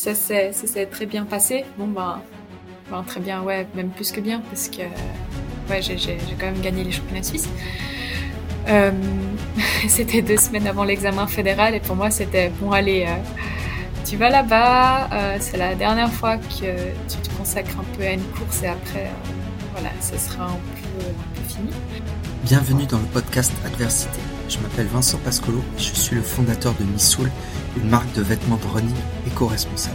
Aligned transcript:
ça 0.00 0.14
s'est 0.14 0.86
très 0.86 1.06
bien 1.06 1.24
passé. 1.24 1.64
Bon, 1.78 1.86
ben, 1.86 2.20
ben, 2.90 3.02
très 3.02 3.20
bien, 3.20 3.42
ouais, 3.42 3.66
même 3.74 3.90
plus 3.90 4.12
que 4.12 4.20
bien, 4.20 4.40
parce 4.40 4.68
que 4.68 4.82
j'ai 5.80 6.08
quand 6.38 6.46
même 6.46 6.60
gagné 6.60 6.84
les 6.84 6.92
championnats 6.92 7.22
suisses. 7.22 7.48
Euh, 8.68 8.90
c'était 9.88 10.22
deux 10.22 10.36
semaines 10.36 10.66
avant 10.66 10.84
l'examen 10.84 11.26
fédéral 11.26 11.74
et 11.74 11.80
pour 11.80 11.96
moi 11.96 12.10
c'était 12.10 12.50
bon 12.60 12.72
allez, 12.72 13.06
euh, 13.08 13.14
tu 14.04 14.16
vas 14.16 14.28
là-bas, 14.28 15.08
euh, 15.12 15.36
c'est 15.40 15.56
la 15.56 15.74
dernière 15.74 16.12
fois 16.12 16.36
que 16.36 16.44
tu 17.08 17.16
te 17.16 17.36
consacres 17.38 17.78
un 17.80 17.96
peu 17.96 18.04
à 18.04 18.12
une 18.12 18.24
course 18.24 18.62
et 18.62 18.68
après 18.68 19.10
voilà, 19.72 19.90
ce 20.00 20.18
sera 20.18 20.44
un 20.44 20.58
peu 20.98 21.04
fini. 21.48 21.70
Bienvenue 22.44 22.84
dans 22.86 22.98
le 22.98 23.06
podcast 23.06 23.52
Adversité. 23.64 24.20
Je 24.50 24.58
m'appelle 24.58 24.88
Vincent 24.88 25.18
Pascolo 25.18 25.62
et 25.78 25.80
je 25.80 25.94
suis 25.94 26.16
le 26.16 26.22
fondateur 26.22 26.74
de 26.74 26.82
Missoul, 26.82 27.30
une 27.76 27.88
marque 27.88 28.12
de 28.14 28.22
vêtements 28.22 28.56
de 28.56 28.66
running 28.66 28.96
éco-responsable. 29.28 29.94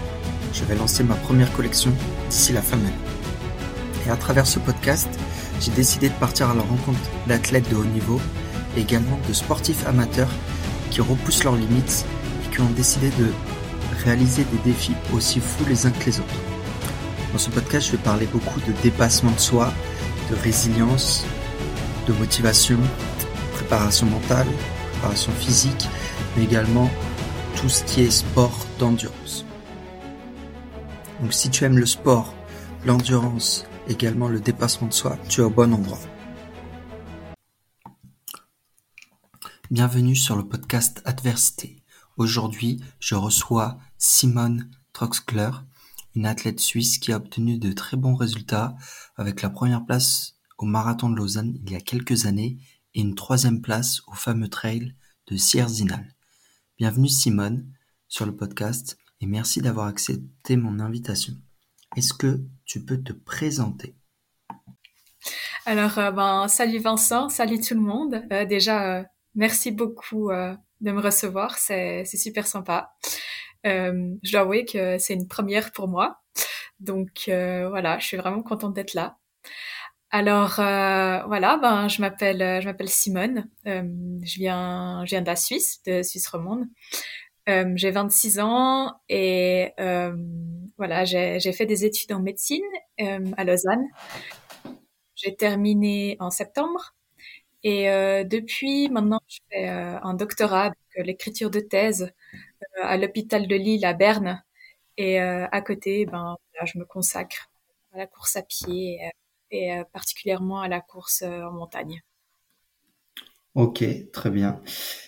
Je 0.53 0.63
vais 0.63 0.75
lancer 0.75 1.03
ma 1.03 1.15
première 1.15 1.51
collection 1.51 1.91
d'ici 2.29 2.53
la 2.53 2.61
fin 2.61 2.77
de 2.77 2.83
l'année. 2.83 2.95
Et 4.07 4.09
à 4.09 4.15
travers 4.15 4.47
ce 4.47 4.59
podcast, 4.59 5.09
j'ai 5.59 5.71
décidé 5.71 6.07
de 6.07 6.13
partir 6.13 6.49
à 6.49 6.53
la 6.53 6.61
rencontre 6.61 6.97
d'athlètes 7.27 7.69
de 7.69 7.75
haut 7.75 7.83
niveau 7.83 8.21
également 8.77 9.19
de 9.27 9.33
sportifs 9.33 9.85
amateurs 9.87 10.31
qui 10.89 11.01
repoussent 11.01 11.43
leurs 11.43 11.57
limites 11.57 12.05
et 12.45 12.55
qui 12.55 12.61
ont 12.61 12.71
décidé 12.77 13.09
de 13.09 13.27
réaliser 14.05 14.45
des 14.45 14.71
défis 14.71 14.95
aussi 15.13 15.41
fous 15.41 15.65
les 15.67 15.85
uns 15.85 15.91
que 15.91 16.05
les 16.05 16.19
autres. 16.19 16.33
Dans 17.33 17.39
ce 17.39 17.49
podcast, 17.49 17.87
je 17.87 17.91
vais 17.91 18.03
parler 18.03 18.25
beaucoup 18.31 18.61
de 18.61 18.71
dépassement 18.83 19.31
de 19.31 19.39
soi, 19.39 19.73
de 20.31 20.35
résilience, 20.35 21.25
de 22.07 22.13
motivation, 22.13 22.79
préparation 23.65 24.05
mentale, 24.05 24.47
préparation 24.91 25.31
physique, 25.31 25.89
mais 26.37 26.43
également 26.43 26.87
tout 27.55 27.67
ce 27.67 27.83
qui 27.83 28.01
est 28.01 28.11
sport 28.11 28.55
d'endurance. 28.77 29.43
Donc 31.19 31.33
si 31.33 31.49
tu 31.49 31.63
aimes 31.63 31.79
le 31.79 31.87
sport, 31.87 32.35
l'endurance, 32.85 33.65
également 33.87 34.27
le 34.27 34.39
dépassement 34.39 34.87
de 34.87 34.93
soi, 34.93 35.17
tu 35.29 35.41
es 35.41 35.43
au 35.43 35.49
bon 35.49 35.73
endroit. 35.73 35.97
Bienvenue 39.71 40.15
sur 40.15 40.35
le 40.35 40.47
podcast 40.47 41.01
Adversité. 41.03 41.81
Aujourd'hui, 42.17 42.83
je 42.99 43.15
reçois 43.15 43.79
Simone 43.97 44.69
Troxler, 44.93 45.49
une 46.15 46.27
athlète 46.27 46.59
suisse 46.59 46.99
qui 46.99 47.11
a 47.11 47.17
obtenu 47.17 47.57
de 47.57 47.71
très 47.71 47.97
bons 47.97 48.13
résultats 48.13 48.75
avec 49.17 49.41
la 49.41 49.49
première 49.49 49.83
place 49.85 50.35
au 50.59 50.65
marathon 50.65 51.09
de 51.09 51.15
Lausanne 51.15 51.57
il 51.65 51.71
y 51.71 51.75
a 51.75 51.81
quelques 51.81 52.27
années 52.27 52.59
et 52.95 53.01
une 53.01 53.13
troisième 53.13 53.61
place 53.61 54.01
au 54.07 54.13
fameux 54.13 54.47
trail 54.47 54.95
de 55.27 55.35
Sierzinal. 55.35 56.15
Bienvenue 56.77 57.09
Simone 57.09 57.71
sur 58.07 58.25
le 58.25 58.35
podcast 58.35 58.97
et 59.19 59.25
merci 59.25 59.61
d'avoir 59.61 59.87
accepté 59.87 60.55
mon 60.55 60.79
invitation. 60.79 61.33
Est-ce 61.97 62.13
que 62.13 62.41
tu 62.65 62.83
peux 62.83 63.03
te 63.03 63.11
présenter? 63.11 63.95
Alors, 65.65 65.97
euh, 65.97 66.11
ben, 66.11 66.47
salut 66.47 66.79
Vincent, 66.79 67.29
salut 67.29 67.59
tout 67.59 67.73
le 67.73 67.81
monde. 67.81 68.23
Euh, 68.31 68.45
déjà, 68.45 68.99
euh, 68.99 69.03
Merci 69.37 69.71
beaucoup 69.71 70.29
de 70.31 70.91
me 70.91 71.01
recevoir, 71.01 71.57
c'est 71.57 72.05
super 72.05 72.47
sympa. 72.47 72.95
Je 73.65 74.31
dois 74.31 74.39
avouer 74.39 74.63
que 74.63 74.97
c'est 74.97 75.13
une 75.13 75.27
première 75.27 75.73
pour 75.73 75.89
moi. 75.89 76.21
Donc 76.79 77.23
voilà, 77.27 77.99
je 77.99 78.05
suis 78.05 78.15
vraiment 78.15 78.43
contente 78.43 78.73
d'être 78.73 78.93
là. 78.93 79.17
Alors 80.11 80.59
euh, 80.59 81.23
voilà, 81.27 81.57
ben 81.57 81.87
je 81.87 81.99
m'appelle 82.01 82.61
je 82.61 82.65
m'appelle 82.65 82.89
Simone. 82.89 83.49
Euh, 83.67 83.83
je 84.23 84.37
viens 84.37 85.03
je 85.05 85.09
viens 85.11 85.21
de 85.21 85.27
la 85.27 85.35
Suisse, 85.35 85.81
de 85.85 86.03
Suisse 86.03 86.27
romande. 86.27 86.65
j'ai 87.47 87.91
26 87.91 88.39
ans 88.39 88.93
et 89.09 89.73
voilà, 90.77 91.05
j'ai 91.05 91.53
fait 91.53 91.65
des 91.65 91.85
études 91.85 92.13
en 92.13 92.21
médecine 92.21 92.63
à 92.99 93.43
Lausanne. 93.43 93.85
J'ai 95.15 95.35
terminé 95.35 96.17
en 96.19 96.29
septembre 96.29 96.95
et 97.65 97.89
euh, 97.89 98.23
depuis, 98.23 98.89
maintenant, 98.89 99.19
je 99.27 99.39
fais 99.49 99.69
euh, 99.69 99.99
un 100.03 100.13
doctorat, 100.13 100.67
euh, 100.99 101.03
l'écriture 101.03 101.49
de 101.49 101.59
thèse 101.59 102.13
à 102.83 102.95
l'hôpital 102.97 103.47
de 103.47 103.55
Lille 103.55 103.85
à 103.85 103.93
Berne. 103.93 104.43
Et 104.97 105.19
à 105.19 105.61
côté, 105.61 106.05
ben, 106.05 106.37
je 106.65 106.79
me 106.79 106.85
consacre 106.85 107.49
à 107.93 107.97
la 107.99 108.07
course 108.07 108.35
à 108.37 108.43
pied 108.43 108.99
particulièrement 109.93 110.61
à 110.61 110.67
la 110.67 110.81
course 110.81 111.23
en 111.23 111.51
montagne. 111.51 112.01
Ok, 113.53 113.83
très 114.11 114.29
bien. 114.29 114.61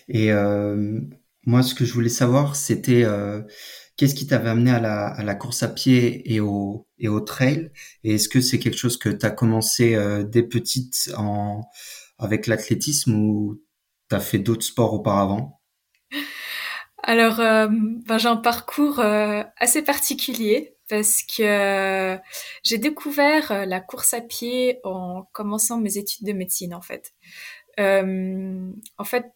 Et 0.08 0.30
moi, 1.44 1.62
ce 1.62 1.74
que 1.74 1.84
je 1.84 1.92
voulais 1.92 2.08
savoir, 2.08 2.56
c'était 2.56 3.04
qu'est-ce 3.96 4.14
qui 4.14 4.26
t'avait 4.26 4.50
amené 4.50 4.70
à 4.70 4.80
la, 4.80 5.06
à 5.08 5.22
la, 5.22 5.34
course 5.34 5.62
à 5.62 5.68
pied 5.68 6.32
et 6.32 6.40
au, 6.40 6.86
et 6.98 7.08
au 7.08 7.20
trail? 7.20 7.70
Et 8.04 8.14
est-ce 8.14 8.28
que 8.28 8.40
c'est 8.40 8.58
quelque 8.58 8.78
chose 8.78 8.96
que 8.96 9.10
tu 9.10 9.26
as 9.26 9.30
commencé 9.30 9.96
dès 10.30 10.42
petite 10.42 11.10
en, 11.16 11.68
avec 12.18 12.46
l'athlétisme 12.46 13.14
ou 13.14 13.62
tu 14.08 14.16
as 14.16 14.20
fait 14.20 14.38
d'autres 14.38 14.64
sports 14.64 14.94
auparavant? 14.94 15.60
Alors, 17.02 17.40
euh, 17.40 17.68
ben, 17.70 18.18
j'ai 18.18 18.28
un 18.28 18.36
parcours 18.36 19.00
euh, 19.00 19.42
assez 19.56 19.82
particulier 19.82 20.76
parce 20.88 21.22
que 21.22 21.42
euh, 21.42 22.18
j'ai 22.62 22.78
découvert 22.78 23.66
la 23.66 23.80
course 23.80 24.14
à 24.14 24.20
pied 24.20 24.80
en 24.84 25.24
commençant 25.32 25.78
mes 25.78 25.98
études 25.98 26.26
de 26.26 26.32
médecine 26.32 26.74
en 26.74 26.82
fait. 26.82 27.12
en 27.78 29.04
fait, 29.04 29.32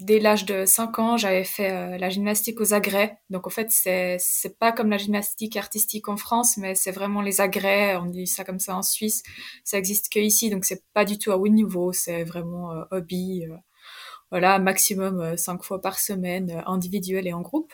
dès 0.00 0.20
l'âge 0.20 0.44
de 0.44 0.66
5 0.66 0.98
ans, 0.98 1.16
j'avais 1.16 1.44
fait 1.44 1.70
euh, 1.70 1.98
la 1.98 2.10
gymnastique 2.10 2.60
aux 2.60 2.74
agrès. 2.74 3.18
Donc 3.30 3.46
en 3.46 3.50
fait, 3.50 3.70
c'est 3.70 4.16
c'est 4.18 4.58
pas 4.58 4.72
comme 4.72 4.90
la 4.90 4.98
gymnastique 4.98 5.56
artistique 5.56 6.08
en 6.08 6.16
France, 6.16 6.56
mais 6.58 6.74
c'est 6.74 6.90
vraiment 6.90 7.22
les 7.22 7.40
agrès, 7.40 7.96
on 7.96 8.06
dit 8.06 8.26
ça 8.26 8.44
comme 8.44 8.60
ça 8.60 8.76
en 8.76 8.82
Suisse. 8.82 9.22
Ça 9.64 9.78
existe 9.78 10.12
que 10.12 10.18
ici, 10.18 10.50
donc 10.50 10.64
c'est 10.64 10.84
pas 10.92 11.04
du 11.04 11.18
tout 11.18 11.32
à 11.32 11.38
haut 11.38 11.48
niveau, 11.48 11.92
c'est 11.92 12.24
vraiment 12.24 12.72
euh, 12.72 12.84
hobby 12.90 13.46
euh, 13.46 13.56
voilà, 14.30 14.58
maximum 14.58 15.36
cinq 15.36 15.62
fois 15.64 15.80
par 15.80 15.98
semaine, 15.98 16.62
individuel 16.66 17.26
et 17.28 17.32
en 17.32 17.42
groupe. 17.42 17.72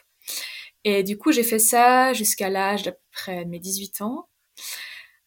Et 0.84 1.02
du 1.02 1.18
coup, 1.18 1.32
j'ai 1.32 1.42
fait 1.44 1.58
ça 1.58 2.12
jusqu'à 2.12 2.48
l'âge 2.48 2.82
d'à 2.82 2.92
peu 2.92 2.98
près 3.12 3.44
mes 3.44 3.58
18 3.58 4.02
ans. 4.02 4.28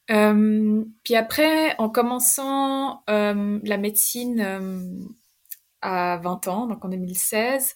puis 0.07 1.15
après, 1.15 1.75
en 1.77 1.89
commençant 1.89 3.03
la 3.07 3.77
médecine 3.77 5.07
à 5.81 6.17
20 6.17 6.47
ans, 6.47 6.67
donc 6.67 6.83
en 6.83 6.89
2016. 6.89 7.75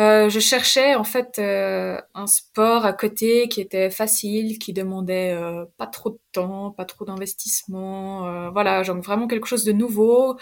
Euh, 0.00 0.28
je 0.28 0.40
cherchais 0.40 0.96
en 0.96 1.04
fait 1.04 1.38
euh, 1.38 2.00
un 2.14 2.26
sport 2.26 2.84
à 2.84 2.92
côté 2.92 3.48
qui 3.48 3.60
était 3.60 3.90
facile, 3.90 4.58
qui 4.58 4.72
demandait 4.72 5.32
euh, 5.32 5.66
pas 5.76 5.86
trop 5.86 6.10
de 6.10 6.18
temps, 6.32 6.72
pas 6.72 6.84
trop 6.84 7.04
d'investissement, 7.04 8.26
euh, 8.26 8.50
voilà, 8.50 8.82
genre 8.82 9.00
vraiment 9.00 9.28
quelque 9.28 9.46
chose 9.46 9.64
de 9.64 9.70
nouveau 9.72 10.36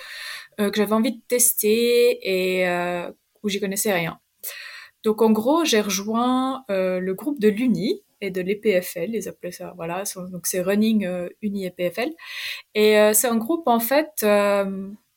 euh, 0.61 0.71
que 0.71 0.77
j'avais 0.79 0.95
envie 0.95 1.13
de 1.13 1.23
tester 1.29 2.19
et 2.23 2.67
où 3.43 3.49
j'y 3.49 3.61
connaissais 3.61 3.93
rien. 3.93 4.19
Donc 5.05 5.23
en 5.23 5.31
gros, 5.31 5.65
j'ai 5.65 5.81
rejoint 5.81 6.65
le 6.69 7.13
groupe 7.13 7.41
de 7.41 7.49
l'Uni 7.49 8.03
et 8.21 8.31
de 8.31 8.41
l'EPFL, 8.41 9.15
ils 9.15 9.29
appelaient 9.29 9.51
ça, 9.51 9.73
voilà, 9.77 10.05
donc 10.31 10.47
c'est 10.47 10.61
Running 10.61 11.09
Uni 11.43 11.67
EPFL, 11.67 12.11
et 12.75 13.11
c'est 13.15 13.27
un 13.27 13.37
groupe 13.37 13.67
en 13.67 13.81
fait 13.81 14.25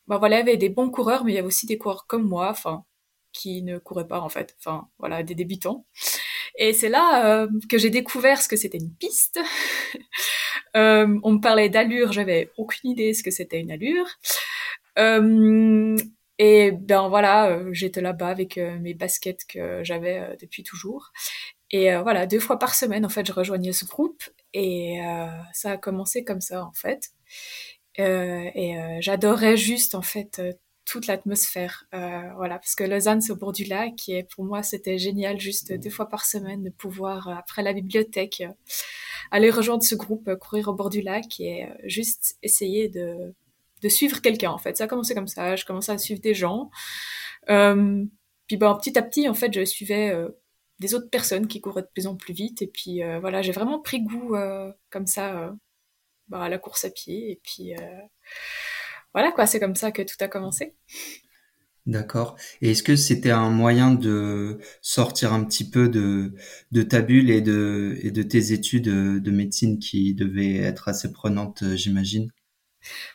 bah 0.06 0.18
voilà, 0.18 0.36
il 0.36 0.38
y 0.40 0.42
avait 0.42 0.56
des 0.56 0.68
bons 0.68 0.90
coureurs, 0.90 1.24
mais 1.24 1.32
il 1.32 1.34
y 1.34 1.38
avait 1.38 1.46
aussi 1.46 1.66
des 1.66 1.78
coureurs 1.78 2.06
comme 2.06 2.26
moi, 2.26 2.48
enfin, 2.50 2.84
qui 3.32 3.62
ne 3.62 3.78
couraient 3.78 4.06
pas 4.08 4.20
en 4.20 4.28
fait, 4.28 4.56
enfin 4.58 4.88
voilà, 4.98 5.22
des 5.22 5.34
débutants. 5.34 5.86
Et 6.58 6.72
c'est 6.72 6.88
là 6.88 7.42
euh, 7.42 7.48
que 7.68 7.78
j'ai 7.78 7.90
découvert 7.90 8.40
ce 8.40 8.48
que 8.48 8.56
c'était 8.56 8.78
une 8.78 8.94
piste. 8.94 9.40
euh, 10.76 11.18
on 11.22 11.32
me 11.32 11.40
parlait 11.40 11.68
d'allure, 11.68 12.12
j'avais 12.12 12.50
aucune 12.56 12.90
idée 12.90 13.14
ce 13.14 13.22
que 13.22 13.30
c'était 13.30 13.60
une 13.60 13.70
allure. 13.72 14.06
Euh, 14.98 15.96
et 16.38 16.72
ben 16.72 17.08
voilà, 17.08 17.50
euh, 17.50 17.70
j'étais 17.72 18.00
là-bas 18.00 18.28
avec 18.28 18.58
euh, 18.58 18.78
mes 18.78 18.94
baskets 18.94 19.44
que 19.46 19.82
j'avais 19.84 20.36
depuis 20.40 20.62
toujours. 20.62 21.12
Et 21.72 21.94
voilà, 21.96 22.26
deux 22.26 22.38
fois 22.38 22.58
par 22.58 22.74
semaine, 22.76 23.04
en 23.04 23.08
fait, 23.08 23.26
je 23.26 23.32
rejoignais 23.32 23.72
ce 23.72 23.84
groupe. 23.84 24.22
Et 24.54 25.00
ça 25.52 25.72
a 25.72 25.76
commencé 25.76 26.24
comme 26.24 26.40
ça, 26.40 26.64
en 26.64 26.72
fait. 26.72 27.10
Euh, 27.98 28.50
et 28.54 28.78
euh, 28.78 28.98
j'adorais 29.00 29.56
juste 29.56 29.94
en 29.94 30.02
fait 30.02 30.38
euh, 30.38 30.52
toute 30.84 31.06
l'atmosphère. 31.06 31.84
Euh, 31.94 32.22
voilà, 32.36 32.58
parce 32.58 32.74
que 32.74 32.84
Lausanne, 32.84 33.20
c'est 33.20 33.32
au 33.32 33.36
bord 33.36 33.52
du 33.52 33.64
lac, 33.64 34.08
et 34.08 34.24
pour 34.24 34.44
moi, 34.44 34.62
c'était 34.62 34.98
génial, 34.98 35.40
juste 35.40 35.72
deux 35.72 35.90
fois 35.90 36.08
par 36.08 36.24
semaine, 36.24 36.62
de 36.62 36.70
pouvoir, 36.70 37.28
après 37.28 37.62
la 37.62 37.72
bibliothèque, 37.72 38.44
aller 39.30 39.50
rejoindre 39.50 39.82
ce 39.82 39.94
groupe, 39.96 40.32
courir 40.36 40.68
au 40.68 40.74
bord 40.74 40.90
du 40.90 41.00
lac 41.00 41.40
et 41.40 41.66
juste 41.84 42.36
essayer 42.42 42.88
de, 42.88 43.34
de 43.82 43.88
suivre 43.88 44.20
quelqu'un, 44.20 44.50
en 44.50 44.58
fait. 44.58 44.76
Ça 44.76 44.84
a 44.84 44.86
commencé 44.86 45.14
comme 45.14 45.28
ça, 45.28 45.56
je 45.56 45.64
commençais 45.64 45.92
à 45.92 45.98
suivre 45.98 46.20
des 46.20 46.34
gens. 46.34 46.70
Euh, 47.50 48.04
puis 48.46 48.56
ben, 48.56 48.74
petit 48.74 48.98
à 48.98 49.02
petit, 49.02 49.28
en 49.28 49.34
fait, 49.34 49.52
je 49.52 49.64
suivais 49.64 50.14
des 50.78 50.94
autres 50.94 51.10
personnes 51.10 51.46
qui 51.46 51.60
couraient 51.60 51.82
de 51.82 51.90
plus 51.92 52.06
en 52.06 52.16
plus 52.16 52.34
vite, 52.34 52.62
et 52.62 52.66
puis 52.66 53.00
voilà, 53.20 53.42
j'ai 53.42 53.52
vraiment 53.52 53.80
pris 53.80 54.02
goût 54.02 54.36
comme 54.90 55.06
ça 55.06 55.52
bah, 56.28 56.42
à 56.42 56.48
la 56.48 56.58
course 56.58 56.84
à 56.84 56.90
pied. 56.90 57.30
Et 57.30 57.40
puis 57.42 57.74
euh, 57.74 58.00
voilà, 59.14 59.32
quoi, 59.32 59.46
c'est 59.46 59.60
comme 59.60 59.76
ça 59.76 59.92
que 59.92 60.02
tout 60.02 60.16
a 60.20 60.28
commencé. 60.28 60.74
D'accord. 61.86 62.36
Et 62.60 62.72
est-ce 62.72 62.82
que 62.82 62.96
c'était 62.96 63.30
un 63.30 63.50
moyen 63.50 63.94
de 63.94 64.58
sortir 64.82 65.32
un 65.32 65.44
petit 65.44 65.70
peu 65.70 65.88
de, 65.88 66.34
de 66.72 66.82
ta 66.82 67.00
bulle 67.00 67.30
et 67.30 67.40
de, 67.40 67.96
et 68.02 68.10
de 68.10 68.24
tes 68.24 68.52
études 68.52 68.88
de 68.88 69.30
médecine 69.30 69.78
qui 69.78 70.14
devaient 70.14 70.56
être 70.56 70.88
assez 70.88 71.12
prenantes, 71.12 71.62
euh, 71.62 71.76
j'imagine? 71.76 72.32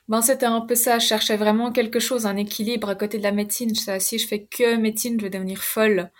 Ben, 0.08 0.22
c'était 0.22 0.46
un 0.46 0.62
peu 0.62 0.76
ça. 0.76 1.00
Je 1.00 1.08
cherchais 1.08 1.38
vraiment 1.38 1.72
quelque 1.72 2.00
chose, 2.00 2.26
un 2.26 2.38
équilibre 2.38 2.90
à 2.90 2.96
côté 2.96 3.18
de 3.18 3.24
la 3.24 3.32
médecine. 3.32 3.74
Si 4.00 4.20
je 4.20 4.28
fais 4.28 4.46
que 4.46 4.76
médecine, 4.78 5.18
je 5.20 5.26
vais 5.26 5.30
devenir 5.30 5.64
folle. 5.64 6.12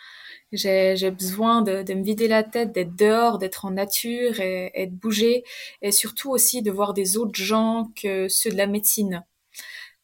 J'ai, 0.52 1.12
besoin 1.12 1.62
de, 1.62 1.94
me 1.94 2.04
vider 2.04 2.28
la 2.28 2.44
tête, 2.44 2.74
d'être 2.74 2.96
dehors, 2.96 3.38
d'être 3.38 3.66
en 3.66 3.72
nature 3.72 4.40
et, 4.42 4.88
de 4.88 4.96
bouger. 4.96 5.44
Et 5.82 5.92
surtout 5.92 6.32
aussi 6.32 6.62
de 6.62 6.72
voir 6.72 6.94
des 6.94 7.18
autres 7.18 7.42
gens 7.42 7.92
que 7.96 8.28
ceux 8.28 8.52
de 8.52 8.58
la 8.58 8.68
médecine. 8.68 9.24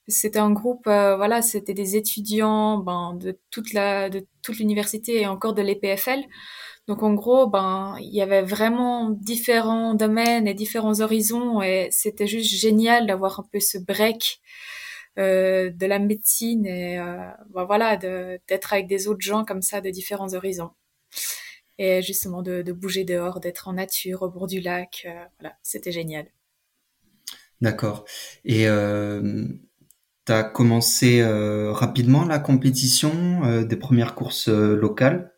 C'était 0.08 0.40
un 0.40 0.52
groupe, 0.52 0.88
euh, 0.88 1.18
voilà, 1.18 1.42
c'était 1.42 1.74
des 1.74 1.98
étudiants 1.98 2.78
ben, 2.78 3.14
de 3.16 3.38
toute 3.52 3.74
l'université 4.60 5.22
et 5.22 5.28
encore 5.28 5.54
de 5.54 5.62
l'EPFL. 5.62 6.24
Donc 6.88 7.04
en 7.04 7.14
gros, 7.14 7.48
ben, 7.48 7.98
il 8.00 8.14
y 8.14 8.22
avait 8.22 8.42
vraiment 8.44 9.10
différents 9.10 9.94
domaines 9.94 10.48
et 10.48 10.54
différents 10.54 11.02
horizons 11.02 11.62
et 11.62 11.90
c'était 11.92 12.28
juste 12.28 12.54
génial 12.56 13.08
d'avoir 13.08 13.40
un 13.42 13.46
peu 13.52 13.60
ce 13.60 13.78
break 13.78 14.42
euh, 15.18 15.70
de 15.70 15.86
la 15.86 16.00
médecine 16.00 16.66
et 16.66 17.00
euh, 17.00 17.18
ben, 17.54 17.66
voilà, 17.66 17.98
d'être 17.98 18.74
avec 18.74 18.88
des 18.88 19.08
autres 19.08 19.22
gens 19.22 19.44
comme 19.44 19.62
ça 19.62 19.82
de 19.82 19.90
différents 19.90 20.34
horizons. 20.34 20.72
Et 21.78 22.02
justement 22.02 22.42
de, 22.42 22.62
de 22.62 22.72
bouger 22.74 23.04
dehors, 23.04 23.40
d'être 23.40 23.68
en 23.68 23.74
nature 23.74 24.24
au 24.24 24.30
bord 24.30 24.48
du 24.48 24.62
lac, 24.62 25.04
euh, 25.06 25.26
voilà, 25.40 25.56
c'était 25.64 25.92
génial. 25.92 26.28
D'accord. 27.62 28.06
Et 28.46 28.68
euh, 28.68 29.46
tu 30.26 30.32
as 30.32 30.44
commencé 30.44 31.22
euh, 31.22 31.72
rapidement 31.72 32.26
la 32.26 32.40
compétition 32.40 33.44
euh, 33.46 33.64
des 33.64 33.78
premières 33.78 34.16
courses 34.16 34.48
locales? 34.48 35.34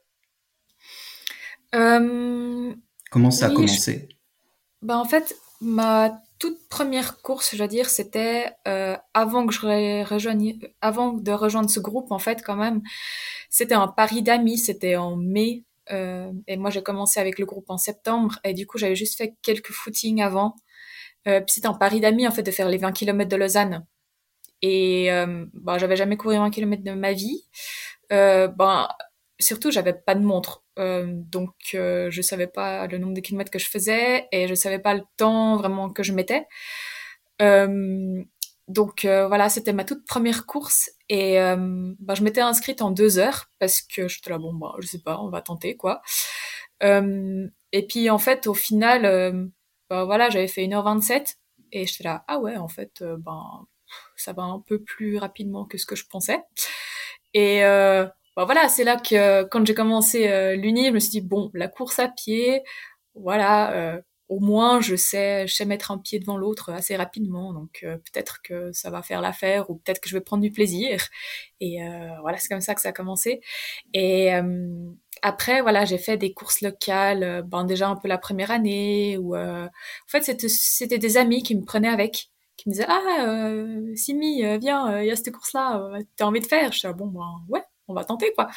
Euh, 1.76 2.74
Comment 3.12 3.30
ça 3.30 3.46
a 3.48 3.50
oui, 3.50 3.68
je- 3.68 3.74
commencé? 3.74 4.10
Ben 4.82 4.98
en 4.98 5.06
fait, 5.06 5.36
ma 5.62 6.22
toute 6.40 6.58
première 6.70 7.22
course, 7.22 7.52
je 7.52 7.58
dois 7.58 7.68
dire, 7.68 7.90
c'était 7.90 8.52
euh, 8.68 8.96
avant 9.14 9.46
que 9.46 9.54
je 9.54 9.60
re- 9.62 10.04
rejoigne, 10.06 10.60
avant 10.82 11.14
de 11.14 11.32
rejoindre 11.32 11.70
ce 11.70 11.80
groupe, 11.82 12.12
en 12.12 12.20
fait, 12.20 12.42
quand 12.46 12.56
même, 12.56 12.82
c'était 13.50 13.76
un 13.76 13.88
pari 13.90 14.22
d'amis, 14.24 14.58
c'était 14.58 14.96
en 14.96 15.18
mai, 15.18 15.66
euh, 15.92 16.32
et 16.48 16.58
moi 16.58 16.70
j'ai 16.70 16.84
commencé 16.84 17.20
avec 17.20 17.40
le 17.40 17.46
groupe 17.46 17.70
en 17.70 17.78
septembre, 17.78 18.40
et 18.46 18.54
du 18.54 18.68
coup 18.68 18.78
j'avais 18.78 18.96
juste 18.96 19.18
fait 19.18 19.36
quelques 19.42 19.72
footings 19.72 20.22
avant, 20.22 20.56
euh, 21.28 21.42
puis 21.42 21.54
c'était 21.56 21.68
un 21.68 21.74
pari 21.76 22.00
d'amis, 22.02 22.28
en 22.28 22.32
fait, 22.32 22.44
de 22.44 22.52
faire 22.52 22.70
les 22.70 22.78
20 22.78 22.94
kilomètres 22.94 23.32
de 23.32 23.38
Lausanne. 23.38 23.86
Et 24.62 25.12
euh, 25.12 25.46
ben, 25.54 25.78
j'avais 25.78 25.96
jamais 25.98 26.18
couru 26.18 26.36
20 26.38 26.52
kilomètres 26.52 26.84
de 26.84 26.92
ma 26.94 27.14
vie. 27.14 27.46
Ben, 28.10 28.88
surtout, 29.40 29.72
j'avais 29.72 29.94
pas 29.94 30.16
de 30.16 30.22
montre. 30.24 30.64
Euh, 30.80 31.06
donc, 31.08 31.54
euh, 31.74 32.10
je 32.10 32.22
savais 32.22 32.48
pas 32.48 32.88
le 32.88 32.98
nombre 32.98 33.14
de 33.14 33.20
kilomètres 33.20 33.52
que 33.52 33.60
je 33.60 33.70
faisais 33.70 34.28
et 34.32 34.48
je 34.48 34.56
savais 34.56 34.80
pas 34.80 34.94
le 34.94 35.04
temps 35.18 35.58
vraiment 35.58 35.90
que 35.90 36.04
je 36.04 36.14
mettais. 36.14 36.48
Euh, 37.42 38.24
donc, 38.68 39.06
voilà, 39.06 39.50
c'était 39.50 39.74
ma 39.74 39.84
toute 39.84 40.06
première 40.06 40.46
course 40.46 40.92
et 41.10 41.36
ben, 41.38 42.16
je 42.16 42.24
m'étais 42.24 42.42
inscrite 42.42 42.82
en 42.84 42.92
deux 42.92 43.18
heures 43.18 43.50
parce 43.58 43.82
que 43.82 44.08
j'étais 44.08 44.30
là, 44.30 44.38
bon, 44.38 44.54
bah, 44.54 44.76
je 44.80 44.88
sais 44.88 45.02
pas, 45.02 45.20
on 45.20 45.30
va 45.30 45.42
tenter, 45.42 45.76
quoi. 45.76 46.02
Et 46.82 47.88
puis, 47.88 48.10
en 48.10 48.20
fait, 48.20 48.46
au 48.46 48.54
final, 48.54 49.52
ben, 49.90 50.06
voilà, 50.06 50.30
j'avais 50.30 50.48
fait 50.48 50.64
une 50.64 50.74
heure 50.74 50.84
vingt-sept 50.84 51.40
et 51.72 51.88
j'étais 51.88 52.04
là, 52.04 52.24
ah 52.28 52.38
ouais, 52.40 52.58
en 52.58 52.68
fait, 52.68 53.04
ben, 53.04 53.66
ça 54.16 54.34
va 54.34 54.44
un 54.44 54.60
peu 54.60 54.84
plus 54.84 55.18
rapidement 55.18 55.66
que 55.66 55.80
ce 55.80 55.88
que 55.88 55.96
je 55.96 56.06
pensais. 56.06 56.40
Et 57.34 57.64
bah 58.40 58.46
voilà, 58.46 58.70
c'est 58.70 58.86
là 58.86 58.96
que 58.96 59.44
quand 59.44 59.66
j'ai 59.66 59.74
commencé 59.74 60.30
euh, 60.30 60.56
l'uni, 60.56 60.86
je 60.86 60.92
me 60.92 61.00
suis 61.00 61.10
dit 61.10 61.20
bon, 61.20 61.52
la 61.54 61.68
course 61.68 62.00
à 62.00 62.08
pied, 62.08 62.64
voilà, 63.14 63.74
euh, 63.74 64.02
au 64.30 64.40
moins 64.40 64.80
je 64.80 64.96
sais, 64.96 65.46
je 65.46 65.54
sais 65.54 65.66
mettre 65.66 65.92
un 65.92 65.98
pied 65.98 66.20
devant 66.20 66.38
l'autre 66.38 66.72
assez 66.72 66.96
rapidement, 66.96 67.52
donc 67.54 67.82
euh, 67.84 67.98
peut-être 67.98 68.42
que 68.42 68.72
ça 68.72 68.90
va 68.92 69.02
faire 69.02 69.20
l'affaire 69.20 69.70
ou 69.70 69.76
peut-être 69.76 70.00
que 70.00 70.08
je 70.08 70.16
vais 70.16 70.22
prendre 70.22 70.42
du 70.42 70.52
plaisir. 70.52 71.06
Et 71.60 71.84
euh, 71.84 72.08
voilà, 72.22 72.38
c'est 72.38 72.48
comme 72.48 72.62
ça 72.62 72.76
que 72.76 72.82
ça 72.82 72.90
a 72.90 72.92
commencé. 72.94 73.42
Et 73.94 74.34
euh, 74.34 74.90
après, 75.22 75.62
voilà, 75.62 75.84
j'ai 75.84 75.98
fait 75.98 76.16
des 76.16 76.34
courses 76.34 76.62
locales, 76.62 77.44
ben 77.46 77.66
déjà 77.66 77.90
un 77.90 77.98
peu 77.98 78.08
la 78.08 78.18
première 78.18 78.52
année, 78.52 79.18
où 79.18 79.36
en 79.36 79.70
fait 80.08 80.24
c'était 80.24 80.98
des 80.98 81.18
amis 81.18 81.44
qui 81.44 81.56
me 81.58 81.66
prenaient 81.66 81.90
avec 81.90 82.30
qui 82.56 82.70
me 82.70 82.74
disaient 82.74 82.86
ah 82.88 83.26
euh, 83.28 83.94
Simi 83.96 84.44
viens 84.60 85.02
il 85.02 85.08
y 85.08 85.12
a 85.12 85.16
cette 85.16 85.32
course 85.32 85.54
là 85.54 85.82
t'as 86.18 86.26
envie 86.26 86.42
de 86.42 86.46
faire 86.46 86.72
je 86.74 86.80
dis 86.80 86.88
ah, 86.88 86.94
bon 86.94 87.08
ben 87.08 87.26
ouais 87.50 87.64
on 87.90 87.94
va 87.94 88.06
tenter 88.06 88.32
quoi. 88.34 88.48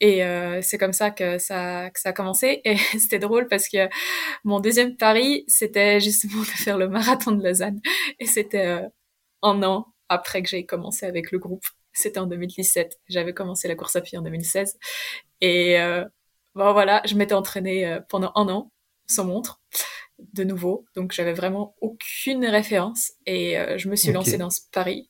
Et 0.00 0.24
euh, 0.24 0.60
c'est 0.62 0.78
comme 0.78 0.92
ça 0.92 1.10
que 1.10 1.38
ça 1.38 1.90
que 1.90 2.00
ça 2.00 2.10
a 2.10 2.12
commencé. 2.12 2.60
Et 2.64 2.76
c'était 2.98 3.18
drôle 3.18 3.48
parce 3.48 3.68
que 3.68 3.88
mon 4.44 4.60
deuxième 4.60 4.96
pari 4.96 5.44
c'était 5.48 6.00
justement 6.00 6.40
de 6.40 6.46
faire 6.46 6.78
le 6.78 6.88
marathon 6.88 7.32
de 7.32 7.42
Lausanne. 7.44 7.80
Et 8.20 8.26
c'était 8.26 8.66
euh, 8.66 8.88
un 9.42 9.62
an 9.62 9.86
après 10.08 10.42
que 10.42 10.48
j'ai 10.48 10.64
commencé 10.64 11.06
avec 11.06 11.30
le 11.32 11.38
groupe. 11.38 11.66
C'était 11.92 12.20
en 12.20 12.26
2017 12.26 12.98
j'avais 13.08 13.34
commencé 13.34 13.68
la 13.68 13.74
course 13.74 13.96
à 13.96 14.00
pied 14.00 14.16
en 14.16 14.22
2016 14.22 14.78
et 15.40 15.80
euh, 15.80 16.04
bon 16.54 16.72
voilà 16.72 17.02
je 17.04 17.16
m'étais 17.16 17.34
entraînée 17.34 17.98
pendant 18.08 18.32
un 18.36 18.48
an 18.48 18.70
sans 19.06 19.24
montre 19.24 19.60
de 20.32 20.44
nouveau. 20.44 20.84
Donc 20.94 21.12
j'avais 21.12 21.32
vraiment 21.32 21.74
aucune 21.80 22.44
référence. 22.44 23.12
Et 23.26 23.56
je 23.76 23.88
me 23.88 23.96
suis 23.96 24.12
lancée 24.12 24.36
dans 24.36 24.50
ce 24.50 24.60
pari. 24.72 25.08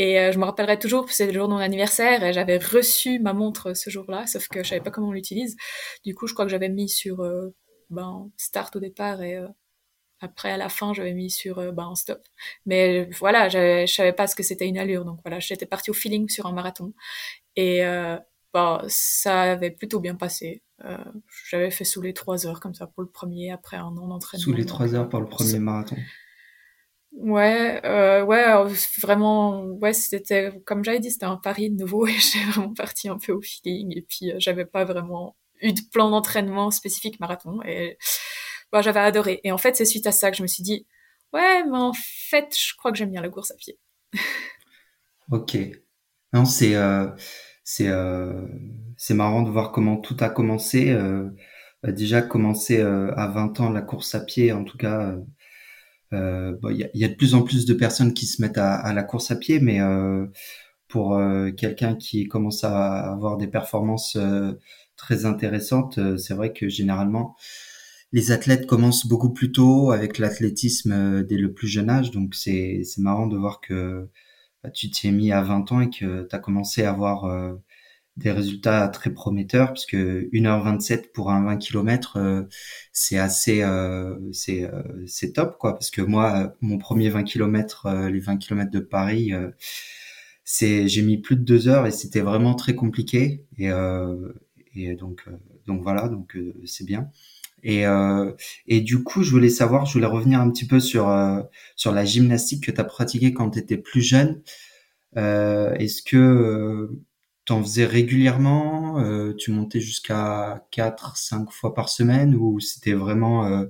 Et 0.00 0.18
euh, 0.18 0.32
je 0.32 0.38
me 0.38 0.46
rappellerai 0.46 0.78
toujours 0.78 1.10
c'est 1.10 1.26
le 1.26 1.34
jour 1.34 1.46
de 1.46 1.52
mon 1.52 1.58
anniversaire 1.58 2.24
et 2.24 2.32
j'avais 2.32 2.56
reçu 2.56 3.18
ma 3.18 3.34
montre 3.34 3.74
ce 3.74 3.90
jour-là, 3.90 4.26
sauf 4.26 4.48
que 4.48 4.62
je 4.62 4.70
savais 4.70 4.80
pas 4.80 4.90
comment 4.90 5.08
on 5.08 5.12
l'utilise. 5.12 5.56
Du 6.06 6.14
coup, 6.14 6.26
je 6.26 6.32
crois 6.32 6.46
que 6.46 6.50
j'avais 6.50 6.70
mis 6.70 6.88
sur 6.88 7.20
euh, 7.20 7.54
ben, 7.90 8.30
start 8.38 8.74
au 8.76 8.80
départ 8.80 9.20
et 9.20 9.36
euh, 9.36 9.46
après 10.20 10.52
à 10.52 10.56
la 10.56 10.70
fin, 10.70 10.94
j'avais 10.94 11.12
mis 11.12 11.28
sur 11.28 11.58
euh, 11.58 11.70
ben, 11.70 11.94
stop. 11.96 12.22
Mais 12.64 13.10
voilà, 13.18 13.50
je 13.50 13.84
savais 13.84 14.14
pas 14.14 14.26
ce 14.26 14.34
que 14.34 14.42
c'était 14.42 14.66
une 14.66 14.78
allure. 14.78 15.04
Donc 15.04 15.18
voilà, 15.22 15.38
j'étais 15.38 15.66
partie 15.66 15.90
au 15.90 15.94
feeling 15.94 16.30
sur 16.30 16.46
un 16.46 16.52
marathon. 16.52 16.94
Et 17.56 17.82
bah, 18.54 18.82
ça 18.88 19.42
avait 19.42 19.70
plutôt 19.70 20.00
bien 20.00 20.14
passé. 20.14 20.62
J'avais 21.50 21.70
fait 21.70 21.84
sous 21.84 22.00
les 22.00 22.14
trois 22.14 22.46
heures 22.46 22.60
comme 22.60 22.74
ça 22.74 22.86
pour 22.86 23.02
le 23.02 23.10
premier 23.10 23.50
après 23.52 23.76
un 23.76 23.84
an 23.84 23.96
Sous 23.96 24.08
d'entraînement. 24.08 24.56
les 24.56 24.64
Donc 24.64 24.68
trois 24.68 24.94
euh, 24.94 24.98
heures 24.98 25.08
pour 25.10 25.20
le 25.20 25.28
premier 25.28 25.58
marathon. 25.58 25.96
Ouais, 27.12 27.80
euh, 27.84 28.24
ouais, 28.24 28.44
vraiment, 29.00 29.64
ouais, 29.64 29.92
c'était 29.92 30.52
comme 30.64 30.84
j'avais 30.84 31.00
dit, 31.00 31.10
c'était 31.10 31.26
un 31.26 31.36
pari 31.36 31.70
de 31.70 31.76
nouveau 31.76 32.06
et 32.08 32.12
j'étais 32.12 32.44
vraiment 32.46 32.74
partie 32.74 33.08
un 33.08 33.18
peu 33.18 33.32
au 33.32 33.40
feeling 33.42 33.96
et 33.96 34.02
puis 34.02 34.32
euh, 34.32 34.36
j'avais 34.38 34.66
pas 34.66 34.84
vraiment 34.84 35.36
eu 35.62 35.72
de 35.72 35.80
plan 35.92 36.10
d'entraînement 36.10 36.70
spécifique 36.70 37.20
marathon 37.20 37.60
et 37.64 37.98
bah, 38.72 38.82
j'avais 38.82 39.00
adoré. 39.00 39.40
Et 39.44 39.52
en 39.52 39.58
fait, 39.58 39.76
c'est 39.76 39.84
suite 39.84 40.06
à 40.06 40.12
ça 40.12 40.30
que 40.30 40.36
je 40.36 40.42
me 40.42 40.48
suis 40.48 40.62
dit, 40.62 40.86
ouais, 41.32 41.64
mais 41.64 41.78
en 41.78 41.92
fait, 41.94 42.54
je 42.56 42.74
crois 42.76 42.92
que 42.92 42.98
j'aime 42.98 43.10
bien 43.10 43.22
la 43.22 43.28
course 43.28 43.50
à 43.50 43.56
pied. 43.56 43.78
Ok. 45.30 45.56
Non, 46.32 46.44
c'est 46.44 46.74
euh, 46.74 47.06
c'est 47.64 47.88
euh, 47.88 48.46
c'est 48.96 49.14
marrant 49.14 49.42
de 49.42 49.50
voir 49.50 49.72
comment 49.72 49.96
tout 49.96 50.16
a 50.20 50.28
commencé. 50.28 50.90
Euh, 50.90 51.30
bah, 51.82 51.92
déjà 51.92 52.22
commencer 52.22 52.80
à 52.80 53.26
20 53.28 53.60
ans 53.60 53.70
la 53.70 53.82
course 53.82 54.14
à 54.14 54.20
pied, 54.20 54.52
en 54.52 54.64
tout 54.64 54.76
cas, 54.76 55.14
euh, 56.12 56.52
euh, 56.52 56.56
bon, 56.60 56.70
il 56.70 56.78
y 56.78 56.84
a, 56.84 56.88
il 56.94 57.00
y 57.00 57.04
a 57.04 57.08
de 57.08 57.14
plus 57.14 57.34
en 57.34 57.42
plus 57.42 57.66
de 57.66 57.74
personnes 57.74 58.14
qui 58.14 58.26
se 58.26 58.42
mettent 58.42 58.58
à, 58.58 58.74
à 58.74 58.92
la 58.92 59.02
course 59.02 59.30
à 59.30 59.36
pied, 59.36 59.60
mais 59.60 59.80
euh, 59.80 60.26
pour 60.88 61.16
euh, 61.16 61.50
quelqu'un 61.52 61.94
qui 61.96 62.26
commence 62.28 62.64
à 62.64 63.12
avoir 63.12 63.36
des 63.36 63.48
performances 63.48 64.18
très 64.96 65.24
intéressantes, 65.26 65.98
c'est 66.18 66.34
vrai 66.34 66.52
que 66.52 66.68
généralement 66.68 67.36
les 68.12 68.32
athlètes 68.32 68.66
commencent 68.66 69.06
beaucoup 69.06 69.32
plus 69.32 69.52
tôt 69.52 69.92
avec 69.92 70.18
l'athlétisme 70.18 71.22
dès 71.24 71.36
le 71.36 71.52
plus 71.52 71.68
jeune 71.68 71.90
âge, 71.90 72.10
donc 72.10 72.34
c'est 72.34 72.82
marrant 72.98 73.28
de 73.28 73.36
voir 73.36 73.60
que 73.60 74.08
bah, 74.64 74.70
tu 74.70 74.90
t'y 74.90 75.08
es 75.08 75.12
mis 75.12 75.32
à 75.32 75.42
20 75.42 75.72
ans 75.72 75.80
et 75.80 75.90
que 75.90 76.26
tu 76.28 76.36
as 76.36 76.38
commencé 76.40 76.82
à 76.84 76.90
avoir 76.90 77.24
des 78.16 78.30
résultats 78.32 78.88
très 78.88 79.10
prometteurs 79.12 79.72
puisque 79.72 79.94
1h27 79.94 81.12
pour 81.12 81.30
un 81.30 81.44
20 81.44 81.56
km 81.58 82.16
euh, 82.18 82.42
c'est 82.92 83.18
assez 83.18 83.62
euh, 83.62 84.16
c'est 84.32 84.64
euh, 84.64 84.82
c'est 85.06 85.32
top 85.32 85.56
quoi. 85.58 85.72
Parce 85.74 85.90
que 85.90 86.02
moi 86.02 86.34
euh, 86.36 86.48
mon 86.60 86.78
premier 86.78 87.08
20 87.08 87.24
km 87.24 87.86
euh, 87.86 88.10
les 88.10 88.20
20 88.20 88.36
km 88.38 88.70
de 88.70 88.80
Paris 88.80 89.32
euh, 89.32 89.50
c'est 90.44 90.88
j'ai 90.88 91.02
mis 91.02 91.18
plus 91.18 91.36
de 91.36 91.42
deux 91.42 91.68
heures 91.68 91.86
et 91.86 91.90
c'était 91.92 92.20
vraiment 92.20 92.54
très 92.54 92.74
compliqué. 92.74 93.44
Et 93.58 93.70
et 94.74 94.94
donc 94.94 95.24
donc 95.66 95.82
voilà 95.82 96.08
donc 96.08 96.36
c'est 96.64 96.84
bien. 96.84 97.10
Et 97.62 97.84
et 98.66 98.80
du 98.80 99.02
coup 99.04 99.22
je 99.22 99.30
voulais 99.30 99.50
savoir 99.50 99.86
je 99.86 99.92
voulais 99.92 100.06
revenir 100.06 100.40
un 100.40 100.50
petit 100.50 100.66
peu 100.66 100.80
sur 100.80 101.08
sur 101.76 101.92
la 101.92 102.04
gymnastique 102.04 102.64
que 102.64 102.72
tu 102.72 102.80
as 102.80 102.84
pratiquée 102.84 103.32
quand 103.32 103.50
tu 103.50 103.58
étais 103.60 103.76
plus 103.76 104.02
jeune. 104.02 104.42
Est-ce 105.16 106.02
que 106.02 106.90
t'en 107.50 107.62
faisais 107.64 107.84
régulièrement 107.84 109.00
euh, 109.00 109.34
Tu 109.34 109.50
montais 109.50 109.80
jusqu'à 109.80 110.64
4, 110.70 111.16
5 111.16 111.50
fois 111.50 111.74
par 111.74 111.88
semaine 111.88 112.36
ou 112.36 112.60
c'était 112.60 112.92
vraiment 112.92 113.44
euh, 113.44 113.66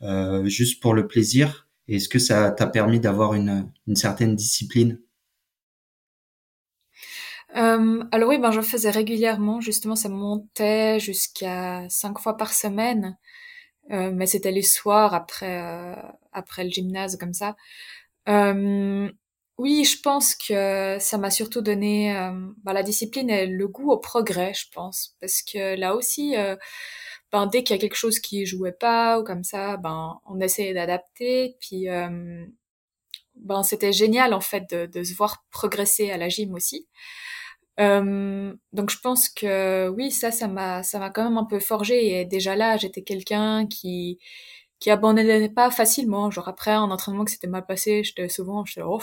euh, 0.00 0.46
juste 0.46 0.80
pour 0.82 0.94
le 0.94 1.06
plaisir? 1.06 1.68
Est-ce 1.86 2.08
que 2.08 2.18
ça 2.18 2.50
t'a 2.50 2.66
permis 2.66 3.00
d'avoir 3.00 3.34
une, 3.34 3.70
une 3.86 3.94
certaine 3.94 4.34
discipline? 4.34 5.00
Euh, 7.56 8.02
alors 8.10 8.30
oui, 8.30 8.38
ben 8.38 8.52
je 8.52 8.62
faisais 8.62 8.90
régulièrement. 8.90 9.60
Justement, 9.60 9.96
ça 9.96 10.08
montait 10.08 10.98
jusqu'à 10.98 11.86
cinq 11.90 12.18
fois 12.18 12.38
par 12.38 12.54
semaine, 12.54 13.18
euh, 13.90 14.12
mais 14.14 14.24
c'était 14.26 14.50
les 14.50 14.62
soirs 14.62 15.12
après 15.12 15.94
après 16.32 16.64
le 16.64 16.70
gymnase 16.70 17.18
comme 17.18 17.34
ça. 17.34 17.54
Oui, 19.58 19.84
je 19.84 20.00
pense 20.00 20.34
que 20.34 20.96
ça 21.00 21.16
m'a 21.18 21.30
surtout 21.30 21.60
donné 21.62 22.16
euh, 22.16 22.32
ben, 22.64 22.72
la 22.72 22.82
discipline 22.82 23.30
et 23.30 23.46
le 23.46 23.68
goût 23.68 23.90
au 23.92 23.98
progrès, 23.98 24.52
je 24.54 24.66
pense, 24.72 25.16
parce 25.20 25.42
que 25.42 25.76
là 25.76 25.94
aussi, 25.94 26.36
euh, 26.36 26.56
ben 27.32 27.46
dès 27.46 27.62
qu'il 27.64 27.76
y 27.76 27.78
a 27.78 27.80
quelque 27.80 27.96
chose 27.96 28.20
qui 28.20 28.46
jouait 28.46 28.72
pas 28.72 29.20
ou 29.20 29.24
comme 29.24 29.44
ça, 29.44 29.76
ben 29.78 30.20
on 30.26 30.40
essayait 30.40 30.74
d'adapter. 30.74 31.56
Puis 31.60 31.88
euh, 31.88 32.46
ben 33.36 33.62
c'était 33.62 33.92
génial 33.92 34.34
en 34.34 34.40
fait 34.40 34.68
de, 34.70 34.86
de 34.86 35.04
se 35.04 35.14
voir 35.14 35.44
progresser 35.50 36.10
à 36.10 36.16
la 36.18 36.28
gym 36.28 36.54
aussi. 36.54 36.88
Euh, 37.80 38.54
donc 38.72 38.90
je 38.90 38.98
pense 39.00 39.28
que 39.28 39.88
oui, 39.88 40.10
ça, 40.12 40.30
ça 40.30 40.48
m'a, 40.48 40.82
ça 40.84 40.98
m'a 41.00 41.10
quand 41.10 41.24
même 41.24 41.38
un 41.38 41.44
peu 41.44 41.60
forgé. 41.60 42.20
Et 42.20 42.24
déjà 42.24 42.56
là, 42.56 42.76
j'étais 42.76 43.02
quelqu'un 43.02 43.66
qui 43.66 44.18
qui 44.80 44.90
abandonnait 44.90 45.48
pas 45.50 45.70
facilement. 45.70 46.30
Genre 46.30 46.48
après 46.48 46.72
un 46.72 46.90
entraînement 46.90 47.24
que 47.24 47.30
c'était 47.32 47.46
mal 47.48 47.66
passé, 47.66 48.04
j'étais 48.04 48.28
souvent, 48.28 48.64
j'étais 48.64 48.82
oh, 48.84 49.00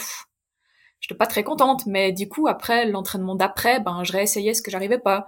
j'étais 1.02 1.16
pas 1.16 1.26
très 1.28 1.44
contente. 1.44 1.86
Mais 1.86 2.12
du 2.12 2.28
coup 2.30 2.48
après 2.48 2.86
l'entraînement 2.86 3.36
d'après, 3.36 3.80
ben 3.80 4.04
je 4.04 4.12
réessayais 4.12 4.54
ce 4.54 4.62
que 4.62 4.70
j'arrivais 4.72 5.00
pas. 5.00 5.26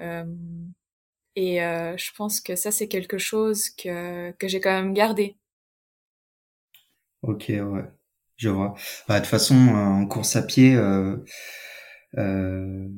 Euh, 0.00 0.24
et 1.36 1.62
euh, 1.62 1.96
je 1.96 2.10
pense 2.16 2.40
que 2.40 2.56
ça 2.56 2.70
c'est 2.72 2.88
quelque 2.88 3.18
chose 3.18 3.70
que 3.70 4.32
que 4.32 4.48
j'ai 4.48 4.60
quand 4.60 4.72
même 4.72 4.94
gardé. 4.94 5.36
Ok, 7.22 7.46
ouais, 7.48 7.84
je 8.36 8.48
vois. 8.50 8.74
Bah, 9.08 9.16
de 9.18 9.24
toute 9.24 9.30
façon, 9.30 9.54
euh, 9.56 9.76
en 10.02 10.06
course 10.06 10.36
à 10.36 10.42
pied, 10.42 10.76
euh, 10.76 11.16
euh, 12.18 12.88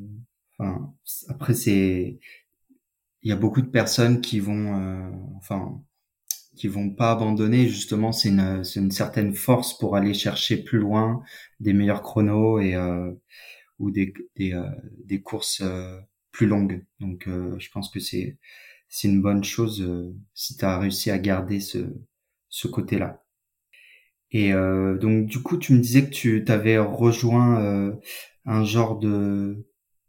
enfin, 0.59 0.95
après 1.29 1.55
c'est, 1.55 2.19
il 3.23 3.29
y 3.31 3.33
a 3.33 3.37
beaucoup 3.37 3.61
de 3.63 3.69
personnes 3.69 4.21
qui 4.21 4.41
vont, 4.41 4.81
euh, 4.81 5.11
enfin, 5.37 5.83
qui 6.57 6.69
vont 6.69 6.91
pas 6.91 7.13
abandonner. 7.13 7.69
Justement, 7.69 8.13
c'est 8.13 8.31
une, 8.31 8.63
une 8.77 8.91
certaine 8.91 9.35
force 9.35 9.79
pour 9.79 9.97
aller 9.97 10.15
chercher 10.15 10.59
plus 10.65 10.79
loin 10.79 11.23
des 11.61 11.73
meilleurs 11.75 12.03
chronos 12.03 12.61
et 12.61 12.75
euh, 12.77 13.13
ou 13.79 13.91
des 13.91 14.13
des, 14.37 14.53
euh, 14.55 14.65
des 15.05 15.23
courses 15.23 15.61
euh, 15.63 15.99
plus 16.33 16.47
longues. 16.47 16.85
Donc, 17.01 17.29
euh, 17.29 17.57
je 17.59 17.71
pense 17.71 17.91
que 17.91 18.01
c'est 18.01 18.39
c'est 18.89 19.09
une 19.09 19.23
bonne 19.23 19.45
chose 19.45 19.83
euh, 19.83 20.15
si 20.35 20.57
tu 20.57 20.65
as 20.65 20.79
réussi 20.79 21.11
à 21.11 21.19
garder 21.19 21.61
ce 21.61 21.79
ce 22.51 22.69
côté-là. 22.69 23.23
Et 24.33 24.53
euh, 24.53 24.99
donc, 24.99 25.27
du 25.27 25.43
coup, 25.43 25.57
tu 25.57 25.73
me 25.73 25.79
disais 25.81 26.05
que 26.05 26.11
tu 26.15 26.45
t'avais 26.45 26.79
rejoint 26.79 27.93
un 28.45 28.65
genre 28.65 28.99
de 28.99 29.67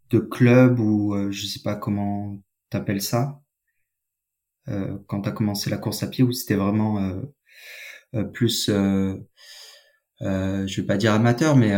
de 0.09 0.19
club 0.19 0.79
ou 0.79 1.15
je 1.31 1.45
sais 1.45 1.61
pas 1.63 1.75
comment 1.75 2.39
t'appelles 2.69 3.01
ça 3.01 3.41
euh, 4.69 4.97
quand 5.07 5.21
t'as 5.21 5.31
commencé 5.31 5.69
la 5.69 5.77
course 5.77 6.03
à 6.03 6.07
pied 6.07 6.23
ou 6.23 6.31
c'était 6.31 6.55
vraiment 6.55 6.99
euh, 6.99 7.21
euh, 8.15 8.23
plus 8.23 8.69
je 8.69 10.81
vais 10.81 10.87
pas 10.87 10.97
dire 10.97 11.13
amateur 11.13 11.55
mais 11.55 11.73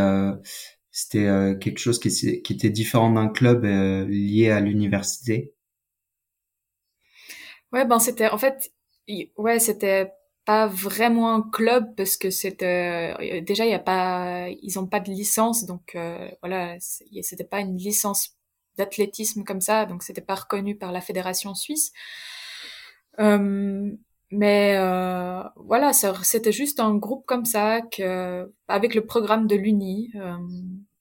c'était 0.91 1.57
quelque 1.59 1.79
chose 1.79 1.99
qui, 1.99 2.41
qui 2.41 2.53
était 2.53 2.69
différent 2.69 3.11
d'un 3.11 3.29
club 3.29 3.63
lié 3.63 4.49
à 4.49 4.59
l'université. 4.59 5.53
Ouais, 7.71 7.85
ben 7.85 7.99
c'était 7.99 8.29
en 8.29 8.37
fait, 8.37 8.71
ouais, 9.37 9.59
c'était 9.59 10.11
pas 10.45 10.65
vraiment 10.65 11.35
un 11.35 11.43
club 11.43 11.93
parce 11.95 12.17
que 12.17 12.31
c'était 12.31 13.41
déjà 13.41 13.65
il 13.65 13.71
y 13.71 13.75
a 13.75 13.79
pas, 13.79 14.47
ils 14.63 14.79
ont 14.79 14.87
pas 14.87 14.99
de 14.99 15.11
licence, 15.11 15.65
donc 15.65 15.93
euh, 15.95 16.31
voilà, 16.41 16.75
c'était 16.79 17.43
pas 17.43 17.59
une 17.59 17.77
licence 17.77 18.35
d'athlétisme 18.75 19.43
comme 19.43 19.61
ça, 19.61 19.85
donc 19.85 20.01
c'était 20.01 20.21
pas 20.21 20.33
reconnu 20.33 20.75
par 20.75 20.91
la 20.91 21.01
fédération 21.01 21.53
suisse. 21.53 21.91
Euh, 23.19 23.91
mais 24.31 24.77
euh, 24.77 25.41
voilà, 25.55 25.91
c'était 25.93 26.51
juste 26.51 26.79
un 26.79 26.95
groupe 26.95 27.25
comme 27.25 27.45
ça 27.45 27.81
que 27.81 28.51
avec 28.67 28.93
le 28.95 29.05
programme 29.05 29.47
de 29.47 29.55
l'Uni, 29.55 30.11
euh, 30.15 30.37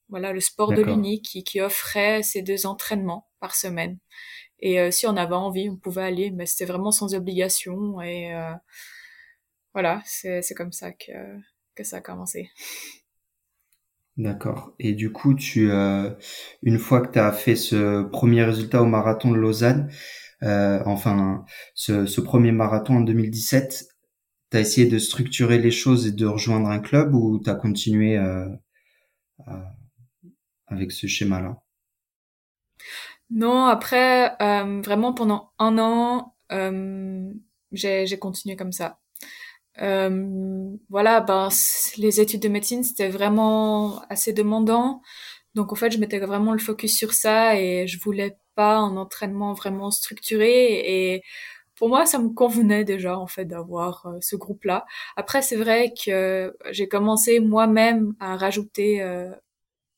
voilà, 0.09 0.33
le 0.33 0.39
sport 0.39 0.73
de 0.73 0.81
l'Uni 0.81 1.21
qui 1.21 1.43
qui 1.43 1.61
offrait 1.61 2.23
ces 2.23 2.41
deux 2.41 2.65
entraînements 2.65 3.27
par 3.39 3.55
semaine. 3.55 3.99
Et 4.61 4.79
euh, 4.79 4.91
si 4.91 5.07
on 5.07 5.15
avait 5.15 5.35
envie, 5.35 5.69
on 5.69 5.77
pouvait 5.77 6.03
aller, 6.03 6.31
mais 6.31 6.45
c'était 6.45 6.65
vraiment 6.65 6.91
sans 6.91 7.13
obligation. 7.15 8.01
Et 8.01 8.33
euh, 8.33 8.53
voilà, 9.73 10.01
c'est 10.05 10.41
c'est 10.41 10.55
comme 10.55 10.71
ça 10.71 10.91
que 10.91 11.13
que 11.75 11.83
ça 11.83 11.97
a 11.97 12.01
commencé. 12.01 12.49
D'accord. 14.17 14.73
Et 14.79 14.93
du 14.93 15.13
coup, 15.13 15.33
tu 15.33 15.71
euh, 15.71 16.09
une 16.61 16.77
fois 16.77 17.05
que 17.05 17.13
tu 17.13 17.19
as 17.19 17.31
fait 17.31 17.55
ce 17.55 18.03
premier 18.03 18.43
résultat 18.43 18.81
au 18.81 18.85
marathon 18.85 19.31
de 19.31 19.37
Lausanne, 19.37 19.89
euh, 20.43 20.81
enfin 20.85 21.45
ce, 21.75 22.05
ce 22.05 22.21
premier 22.21 22.51
marathon 22.51 22.97
en 22.97 23.01
2017, 23.01 23.87
tu 24.51 24.57
as 24.57 24.59
essayé 24.59 24.87
de 24.87 24.99
structurer 24.99 25.59
les 25.59 25.71
choses 25.71 26.07
et 26.07 26.11
de 26.11 26.25
rejoindre 26.25 26.69
un 26.69 26.79
club 26.79 27.13
ou 27.13 27.39
tu 27.43 27.49
as 27.49 27.55
continué 27.55 28.17
euh, 28.17 28.47
avec 30.67 30.91
ce 30.91 31.07
schéma-là? 31.07 31.57
Non, 33.29 33.65
après, 33.65 34.35
euh, 34.41 34.81
vraiment 34.81 35.13
pendant 35.13 35.51
un 35.59 35.77
an, 35.77 36.35
euh, 36.51 37.31
j'ai 37.71 38.19
continué 38.19 38.55
comme 38.55 38.71
ça. 38.71 38.99
Euh, 39.81 40.75
voilà, 40.89 41.21
ben 41.21 41.49
les 41.97 42.19
études 42.19 42.41
de 42.41 42.49
médecine 42.49 42.83
c'était 42.83 43.09
vraiment 43.09 44.01
assez 44.09 44.33
demandant, 44.33 45.01
donc 45.55 45.71
en 45.71 45.75
fait 45.75 45.91
je 45.91 45.99
mettais 45.99 46.19
vraiment 46.19 46.51
le 46.53 46.59
focus 46.59 46.97
sur 46.97 47.13
ça 47.13 47.55
et 47.59 47.87
je 47.87 47.99
voulais 48.01 48.37
un 48.67 48.97
entraînement 48.97 49.53
vraiment 49.53 49.91
structuré 49.91 51.13
et 51.15 51.23
pour 51.75 51.89
moi 51.89 52.05
ça 52.05 52.19
me 52.19 52.29
convenait 52.29 52.83
déjà 52.83 53.17
en 53.17 53.27
fait 53.27 53.45
d'avoir 53.45 54.05
euh, 54.05 54.17
ce 54.21 54.35
groupe-là. 54.35 54.85
Après 55.15 55.41
c'est 55.41 55.55
vrai 55.55 55.93
que 55.93 56.55
j'ai 56.71 56.87
commencé 56.87 57.39
moi-même 57.39 58.13
à 58.19 58.35
rajouter 58.37 59.01
euh, 59.01 59.31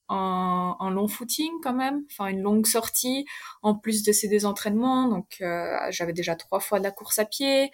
un, 0.10 0.76
un 0.80 0.92
long 0.92 1.08
footing 1.08 1.52
quand 1.64 1.74
même, 1.74 2.04
enfin 2.12 2.28
une 2.30 2.42
longue 2.42 2.68
sortie 2.68 3.26
en 3.64 3.76
plus 3.76 4.04
de 4.04 4.12
ces 4.12 4.28
deux 4.28 4.46
entraînements. 4.46 5.08
Donc 5.08 5.38
euh, 5.42 5.78
j'avais 5.92 6.14
déjà 6.14 6.36
trois 6.36 6.60
fois 6.60 6.80
de 6.80 6.84
la 6.84 6.92
course 6.92 7.20
à 7.20 7.26
pied. 7.26 7.72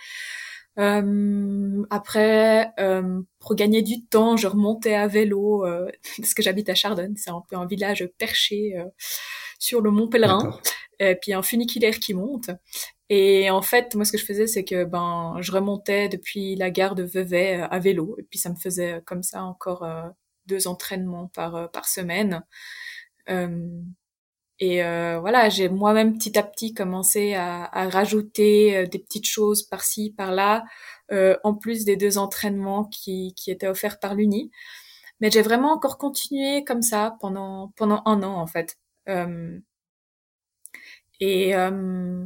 Après, 1.90 2.72
pour 3.40 3.56
gagner 3.56 3.82
du 3.82 4.06
temps, 4.06 4.38
je 4.38 4.48
remontais 4.48 4.94
à 4.94 5.08
vélo 5.08 5.66
parce 6.18 6.34
que 6.36 6.44
j'habite 6.44 6.70
à 6.70 6.76
Chardonne, 6.76 7.16
c'est 7.18 7.32
un 7.32 7.42
peu 7.50 7.56
un 7.56 7.66
village 7.66 8.08
perché 8.20 8.76
sur 9.60 9.82
le 9.82 9.92
Mont 9.92 10.08
Pèlerin, 10.08 10.60
et 11.00 11.16
puis 11.16 11.34
un 11.34 11.44
funiculaire 11.44 12.00
qui 12.00 12.14
monte. 12.14 12.50
Et 13.10 13.50
en 13.50 13.62
fait, 13.62 13.96
moi, 13.96 14.04
ce 14.06 14.12
que 14.12 14.18
je 14.18 14.26
faisais, 14.26 14.48
c'est 14.48 14.66
que 14.66 14.84
ben, 14.84 15.38
je 15.40 15.52
remontais 15.52 16.10
depuis 16.10 16.56
la 16.56 16.70
gare 16.72 16.96
de 16.96 17.04
Vevey 17.04 17.62
euh, 17.62 17.68
à 17.70 17.80
vélo, 17.80 18.16
et 18.20 18.24
puis 18.24 18.38
ça 18.40 18.50
me 18.50 18.56
faisait 18.56 18.94
euh, 18.96 19.02
comme 19.06 19.24
ça 19.24 19.44
encore 19.44 19.84
euh, 19.84 20.10
deux 20.48 20.68
entraînements 20.68 21.28
par 21.34 21.56
euh, 21.56 21.68
par 21.68 21.88
semaine. 21.88 22.44
Euh, 23.30 23.68
et 24.60 24.84
euh, 24.84 25.20
voilà, 25.20 25.50
j'ai 25.50 25.70
moi-même 25.70 26.18
petit 26.18 26.38
à 26.38 26.44
petit 26.44 26.74
commencé 26.74 27.36
à, 27.36 27.66
à 27.66 27.90
rajouter 27.90 28.76
euh, 28.78 28.88
des 28.88 29.00
petites 29.00 29.28
choses 29.28 29.64
par-ci, 29.64 30.12
par-là, 30.18 30.64
euh, 31.12 31.38
en 31.44 31.54
plus 31.54 31.86
des 31.86 31.96
deux 31.96 32.18
entraînements 32.18 32.86
qui, 32.86 33.34
qui 33.36 33.52
étaient 33.52 33.68
offerts 33.68 34.00
par 34.00 34.16
l'Uni. 34.16 34.52
Mais 35.22 35.32
j'ai 35.32 35.42
vraiment 35.44 35.72
encore 35.74 35.98
continué 35.98 36.64
comme 36.64 36.82
ça 36.82 37.18
pendant 37.22 37.72
pendant 37.76 38.02
un 38.06 38.24
an 38.24 38.36
en 38.42 38.48
fait. 38.48 38.78
Euh, 39.08 39.60
et 41.20 41.56
euh, 41.56 42.26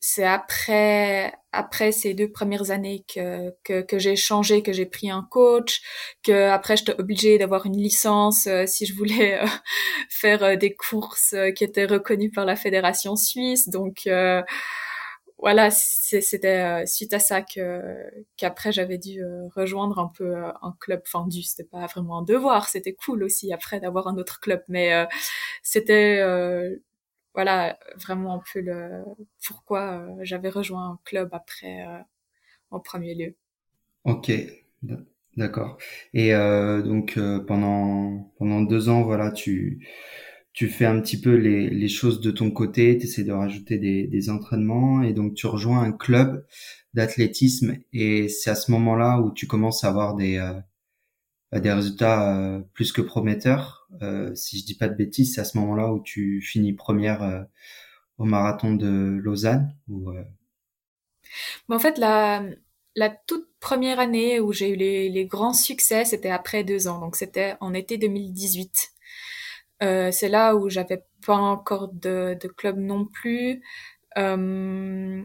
c'est 0.00 0.24
après 0.24 1.34
après 1.52 1.92
ces 1.92 2.14
deux 2.14 2.30
premières 2.30 2.70
années 2.70 3.04
que 3.12 3.50
que, 3.64 3.82
que 3.82 3.98
j'ai 3.98 4.16
changé, 4.16 4.62
que 4.62 4.72
j'ai 4.72 4.86
pris 4.86 5.10
un 5.10 5.26
coach, 5.30 5.82
que 6.22 6.48
après 6.50 6.76
j'étais 6.76 6.98
obligée 7.00 7.38
d'avoir 7.38 7.66
une 7.66 7.76
licence 7.76 8.46
euh, 8.46 8.64
si 8.66 8.86
je 8.86 8.94
voulais 8.94 9.40
faire 10.10 10.56
des 10.58 10.74
courses 10.74 11.34
qui 11.56 11.64
étaient 11.64 11.86
reconnues 11.86 12.30
par 12.30 12.44
la 12.46 12.56
fédération 12.56 13.16
suisse. 13.16 13.68
Donc 13.68 14.08
voilà, 15.38 15.70
c'était 15.70 16.82
euh, 16.82 16.86
suite 16.86 17.12
à 17.12 17.18
ça 17.18 17.42
que 17.42 17.82
qu'après 18.36 18.72
j'avais 18.72 18.96
dû 18.96 19.22
euh, 19.22 19.48
rejoindre 19.54 19.98
un 19.98 20.10
peu 20.16 20.34
euh, 20.36 20.50
un 20.62 20.74
club. 20.80 21.02
Enfin, 21.06 21.28
c'était 21.30 21.68
pas 21.68 21.86
vraiment 21.86 22.18
un 22.18 22.22
devoir, 22.22 22.68
c'était 22.68 22.94
cool 22.94 23.22
aussi 23.22 23.52
après 23.52 23.78
d'avoir 23.78 24.08
un 24.08 24.16
autre 24.16 24.40
club, 24.40 24.62
mais 24.68 24.94
euh, 24.94 25.04
c'était 25.62 26.20
euh, 26.20 26.76
voilà 27.34 27.78
vraiment 27.96 28.36
un 28.36 28.42
peu 28.52 28.60
le 28.60 29.04
pourquoi 29.46 30.06
j'avais 30.22 30.48
rejoint 30.48 30.92
un 30.92 30.98
club 31.04 31.28
après 31.32 31.84
en 32.70 32.80
premier 32.80 33.14
lieu. 33.14 33.34
Ok. 34.04 34.32
D'accord. 35.36 35.76
Et 36.14 36.32
donc 36.32 37.18
pendant 37.46 38.32
pendant 38.38 38.62
deux 38.62 38.88
ans, 38.88 39.02
voilà, 39.02 39.30
tu 39.32 39.86
tu 40.56 40.68
fais 40.68 40.86
un 40.86 41.00
petit 41.00 41.20
peu 41.20 41.36
les 41.36 41.70
les 41.70 41.88
choses 41.88 42.20
de 42.20 42.32
ton 42.32 42.50
côté, 42.50 42.98
tu 42.98 43.04
essaies 43.06 43.24
de 43.24 43.32
rajouter 43.32 43.78
des 43.78 44.08
des 44.08 44.30
entraînements 44.30 45.02
et 45.02 45.12
donc 45.12 45.34
tu 45.34 45.46
rejoins 45.46 45.82
un 45.82 45.92
club 45.92 46.44
d'athlétisme 46.94 47.76
et 47.92 48.28
c'est 48.28 48.50
à 48.50 48.56
ce 48.56 48.72
moment-là 48.72 49.20
où 49.20 49.32
tu 49.32 49.46
commences 49.46 49.84
à 49.84 49.88
avoir 49.88 50.16
des 50.16 50.38
euh, 50.38 50.60
des 51.60 51.72
résultats 51.72 52.62
plus 52.74 52.92
que 52.92 53.00
prometteurs. 53.02 53.88
si 54.34 54.58
je 54.58 54.66
dis 54.66 54.74
pas 54.76 54.88
de 54.88 54.96
bêtises, 54.96 55.34
c'est 55.34 55.40
à 55.40 55.44
ce 55.44 55.56
moment-là 55.58 55.92
où 55.92 56.02
tu 56.02 56.42
finis 56.42 56.72
première 56.74 57.46
au 58.18 58.24
marathon 58.24 58.74
de 58.74 59.18
Lausanne 59.22 59.74
ou 59.88 60.10
en 61.68 61.78
fait, 61.78 61.98
la, 61.98 62.42
la 62.94 63.10
toute 63.10 63.48
première 63.60 64.00
année 64.00 64.40
où 64.40 64.52
j'ai 64.52 64.70
eu 64.70 64.76
les, 64.76 65.08
les 65.08 65.26
grands 65.26 65.52
succès, 65.52 66.04
c'était 66.04 66.30
après 66.30 66.64
deux 66.64 66.88
ans, 66.88 67.00
donc 67.00 67.16
c'était 67.16 67.56
en 67.60 67.74
été 67.74 67.98
2018. 67.98 68.92
Euh, 69.82 70.10
c'est 70.10 70.28
là 70.28 70.56
où 70.56 70.68
j'avais 70.70 71.04
pas 71.26 71.36
encore 71.36 71.88
de, 71.88 72.36
de 72.40 72.48
club 72.48 72.78
non 72.78 73.04
plus, 73.06 73.62
euh, 74.18 75.22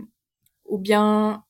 ou 0.65 0.77
bien 0.77 1.43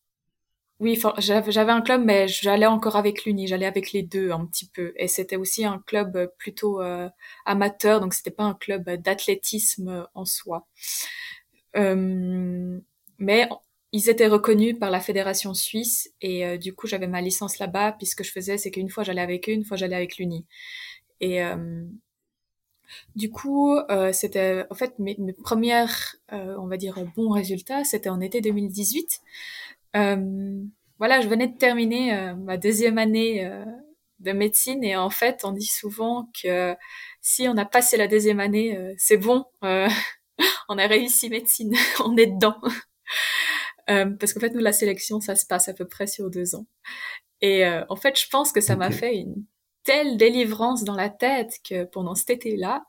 oui, 0.79 0.99
j'avais 1.19 1.71
un 1.71 1.81
club, 1.81 2.03
mais 2.03 2.27
j'allais 2.27 2.65
encore 2.65 2.95
avec 2.95 3.25
l'Uni, 3.25 3.47
j'allais 3.47 3.67
avec 3.67 3.91
les 3.91 4.01
deux 4.01 4.31
un 4.31 4.45
petit 4.47 4.67
peu, 4.67 4.93
et 4.97 5.07
c'était 5.07 5.35
aussi 5.35 5.63
un 5.63 5.77
club 5.77 6.31
plutôt 6.39 6.81
euh, 6.81 7.07
amateur, 7.45 8.01
donc 8.01 8.15
c'était 8.15 8.31
pas 8.31 8.45
un 8.45 8.55
club 8.55 8.89
d'athlétisme 8.89 10.07
en 10.15 10.25
soi. 10.25 10.67
Euh, 11.75 12.79
mais 13.19 13.47
ils 13.91 14.09
étaient 14.09 14.27
reconnus 14.27 14.77
par 14.79 14.89
la 14.89 14.99
fédération 14.99 15.53
suisse 15.53 16.13
et 16.21 16.45
euh, 16.45 16.57
du 16.57 16.73
coup 16.73 16.87
j'avais 16.87 17.07
ma 17.07 17.21
licence 17.21 17.59
là-bas. 17.59 17.93
Puis 17.93 18.07
ce 18.07 18.15
que 18.15 18.23
je 18.23 18.31
faisais, 18.31 18.57
c'est 18.57 18.71
qu'une 18.71 18.89
fois 18.89 19.03
j'allais 19.03 19.21
avec 19.21 19.49
eux, 19.49 19.53
une 19.53 19.65
fois 19.65 19.77
j'allais 19.77 19.95
avec 19.95 20.17
l'Uni. 20.17 20.45
Et 21.21 21.39
du 23.15 23.31
coup, 23.31 23.75
euh, 23.75 24.11
c'était 24.13 24.65
en 24.69 24.75
fait 24.75 24.97
mes, 24.99 25.15
mes 25.19 25.33
premières, 25.33 26.15
on 26.31 26.67
va 26.67 26.77
dire, 26.77 26.95
bons 27.15 27.29
résultats, 27.29 27.83
c'était 27.83 28.09
en 28.09 28.21
été 28.21 28.41
2018. 28.41 29.21
voilà, 29.93 31.21
je 31.21 31.27
venais 31.27 31.47
de 31.47 31.57
terminer 31.57 32.33
ma 32.37 32.57
deuxième 32.57 32.97
année 32.97 33.49
de 34.19 34.31
médecine 34.31 34.83
et 34.83 34.95
en 34.95 35.09
fait, 35.09 35.41
on 35.43 35.51
dit 35.51 35.65
souvent 35.65 36.29
que 36.41 36.75
si 37.21 37.47
on 37.47 37.57
a 37.57 37.65
passé 37.65 37.97
la 37.97 38.07
deuxième 38.07 38.39
année, 38.39 38.77
c'est 38.97 39.17
bon, 39.17 39.45
on 39.61 40.77
a 40.77 40.87
réussi 40.87 41.29
médecine, 41.29 41.73
on 42.05 42.15
est 42.17 42.27
dedans. 42.27 42.57
Euh, 43.89 44.09
parce 44.19 44.33
qu'en 44.33 44.39
fait, 44.39 44.53
nous, 44.53 44.61
la 44.61 44.73
sélection, 44.73 45.19
ça 45.19 45.35
se 45.35 45.45
passe 45.45 45.67
à 45.67 45.73
peu 45.73 45.85
près 45.85 46.07
sur 46.07 46.29
deux 46.29 46.55
ans. 46.55 46.65
Et 47.41 47.65
euh, 47.65 47.83
en 47.89 47.95
fait, 47.95 48.19
je 48.19 48.27
pense 48.29 48.51
que 48.51 48.61
ça 48.61 48.75
m'a 48.75 48.91
fait 48.91 49.17
une 49.17 49.43
telle 49.83 50.17
délivrance 50.17 50.83
dans 50.83 50.95
la 50.95 51.09
tête 51.09 51.59
que 51.67 51.85
pendant 51.85 52.15
cet 52.15 52.29
été-là, 52.31 52.85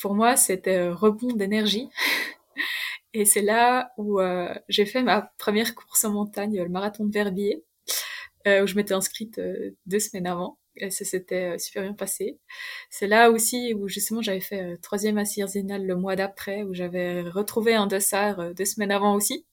pour 0.00 0.14
moi, 0.14 0.36
c'était 0.36 0.76
un 0.76 0.94
rebond 0.94 1.32
d'énergie. 1.32 1.88
Et 3.14 3.24
c'est 3.24 3.42
là 3.42 3.92
où 3.98 4.20
euh, 4.20 4.54
j'ai 4.68 4.86
fait 4.86 5.02
ma 5.02 5.32
première 5.38 5.74
course 5.74 6.04
en 6.04 6.12
montagne, 6.12 6.62
le 6.62 6.68
marathon 6.68 7.04
de 7.04 7.12
Verbier, 7.12 7.62
où 8.46 8.66
je 8.66 8.74
m'étais 8.74 8.94
inscrite 8.94 9.40
deux 9.86 10.00
semaines 10.00 10.26
avant. 10.26 10.58
Et 10.76 10.90
ça 10.90 11.04
s'était 11.04 11.58
super 11.58 11.82
bien 11.82 11.92
passé. 11.92 12.38
C'est 12.90 13.06
là 13.06 13.30
aussi 13.30 13.74
où 13.74 13.88
justement 13.88 14.22
j'avais 14.22 14.40
fait 14.40 14.78
troisième 14.78 15.18
à 15.18 15.24
Sierzinal 15.24 15.86
le 15.86 15.94
mois 15.94 16.16
d'après, 16.16 16.62
où 16.62 16.74
j'avais 16.74 17.20
retrouvé 17.20 17.74
un 17.74 17.86
dossard 17.86 18.54
deux 18.54 18.64
semaines 18.64 18.90
avant 18.90 19.14
aussi. 19.14 19.44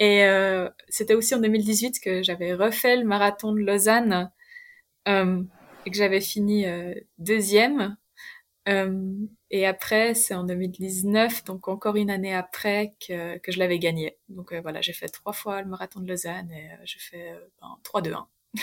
Et 0.00 0.24
euh, 0.24 0.68
c'était 0.88 1.14
aussi 1.14 1.34
en 1.34 1.40
2018 1.40 2.00
que 2.00 2.22
j'avais 2.22 2.52
refait 2.52 2.96
le 2.96 3.04
marathon 3.04 3.52
de 3.52 3.60
Lausanne 3.60 4.30
euh, 5.08 5.42
et 5.86 5.90
que 5.90 5.96
j'avais 5.96 6.20
fini 6.20 6.66
euh, 6.66 6.94
deuxième. 7.18 7.96
Euh, 8.68 9.12
et 9.50 9.66
après, 9.66 10.14
c'est 10.14 10.34
en 10.34 10.44
2019, 10.44 11.44
donc 11.44 11.68
encore 11.68 11.96
une 11.96 12.10
année 12.10 12.34
après, 12.34 12.94
que, 13.06 13.38
que 13.38 13.52
je 13.52 13.58
l'avais 13.58 13.78
gagné. 13.78 14.16
Donc 14.28 14.52
euh, 14.52 14.60
voilà, 14.60 14.80
j'ai 14.80 14.94
fait 14.94 15.08
trois 15.08 15.32
fois 15.32 15.62
le 15.62 15.68
marathon 15.68 16.00
de 16.00 16.08
Lausanne 16.08 16.50
et 16.50 16.70
j'ai 16.84 16.98
fait 16.98 17.34
ben, 17.60 17.76
3-2-1. 17.84 18.26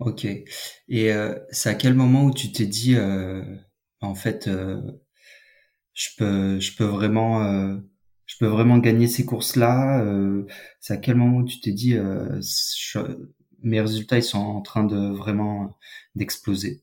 ok. 0.00 0.26
Et 0.88 1.10
c'est 1.50 1.68
à 1.68 1.74
quel 1.74 1.94
moment 1.94 2.24
où 2.24 2.34
tu 2.34 2.52
t'es 2.52 2.66
dit, 2.66 2.96
en 4.00 4.14
fait, 4.14 4.48
je 5.94 6.08
peux, 6.18 6.60
je 6.60 6.76
peux 6.76 6.84
vraiment 6.84 7.80
je 8.26 8.36
peux 8.38 8.46
vraiment 8.46 8.78
gagner 8.78 9.06
ces 9.06 9.24
courses-là 9.24 10.02
euh, 10.02 10.46
C'est 10.80 10.94
à 10.94 10.96
quel 10.96 11.16
moment 11.16 11.44
tu 11.44 11.60
t'es 11.60 11.72
dit 11.72 11.94
euh, 11.94 12.40
mes 13.64 13.80
résultats 13.80 14.18
ils 14.18 14.22
sont 14.24 14.38
en 14.38 14.62
train 14.62 14.84
de 14.84 15.10
vraiment 15.16 15.76
d'exploser 16.14 16.82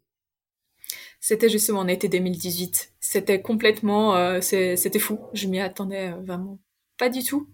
C'était 1.19 1.49
justement 1.49 1.79
en 1.79 1.87
été 1.87 2.09
2018. 2.09 2.93
C'était 2.99 3.41
complètement, 3.41 4.15
euh, 4.15 4.41
c'était 4.41 4.99
fou. 4.99 5.19
Je 5.33 5.47
m'y 5.47 5.59
attendais 5.59 6.11
euh, 6.11 6.21
vraiment 6.21 6.59
pas 6.97 7.09
du 7.09 7.23
tout. 7.23 7.47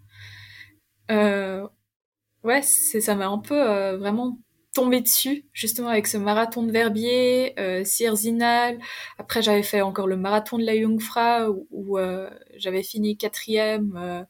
Euh, 1.12 1.68
ouais, 2.44 2.62
c'est 2.64 3.02
ça 3.02 3.16
m'a 3.16 3.28
un 3.28 3.40
peu 3.40 3.56
euh, 3.56 3.98
vraiment 3.98 4.40
tombé 4.76 5.02
dessus, 5.02 5.48
justement 5.54 5.90
avec 5.90 6.08
ce 6.08 6.18
marathon 6.18 6.64
de 6.64 6.72
Verbier, 6.72 7.60
euh, 7.60 7.84
Sierzinal. 7.86 8.80
Après, 9.20 9.42
j'avais 9.44 9.64
fait 9.64 9.82
encore 9.82 10.08
le 10.08 10.18
marathon 10.18 10.58
de 10.60 10.66
la 10.66 10.78
Jungfrau 10.80 11.68
où, 11.72 11.98
euh, 12.00 12.30
j'avais 12.58 12.84
fini 12.84 13.18
quatrième, 13.18 14.26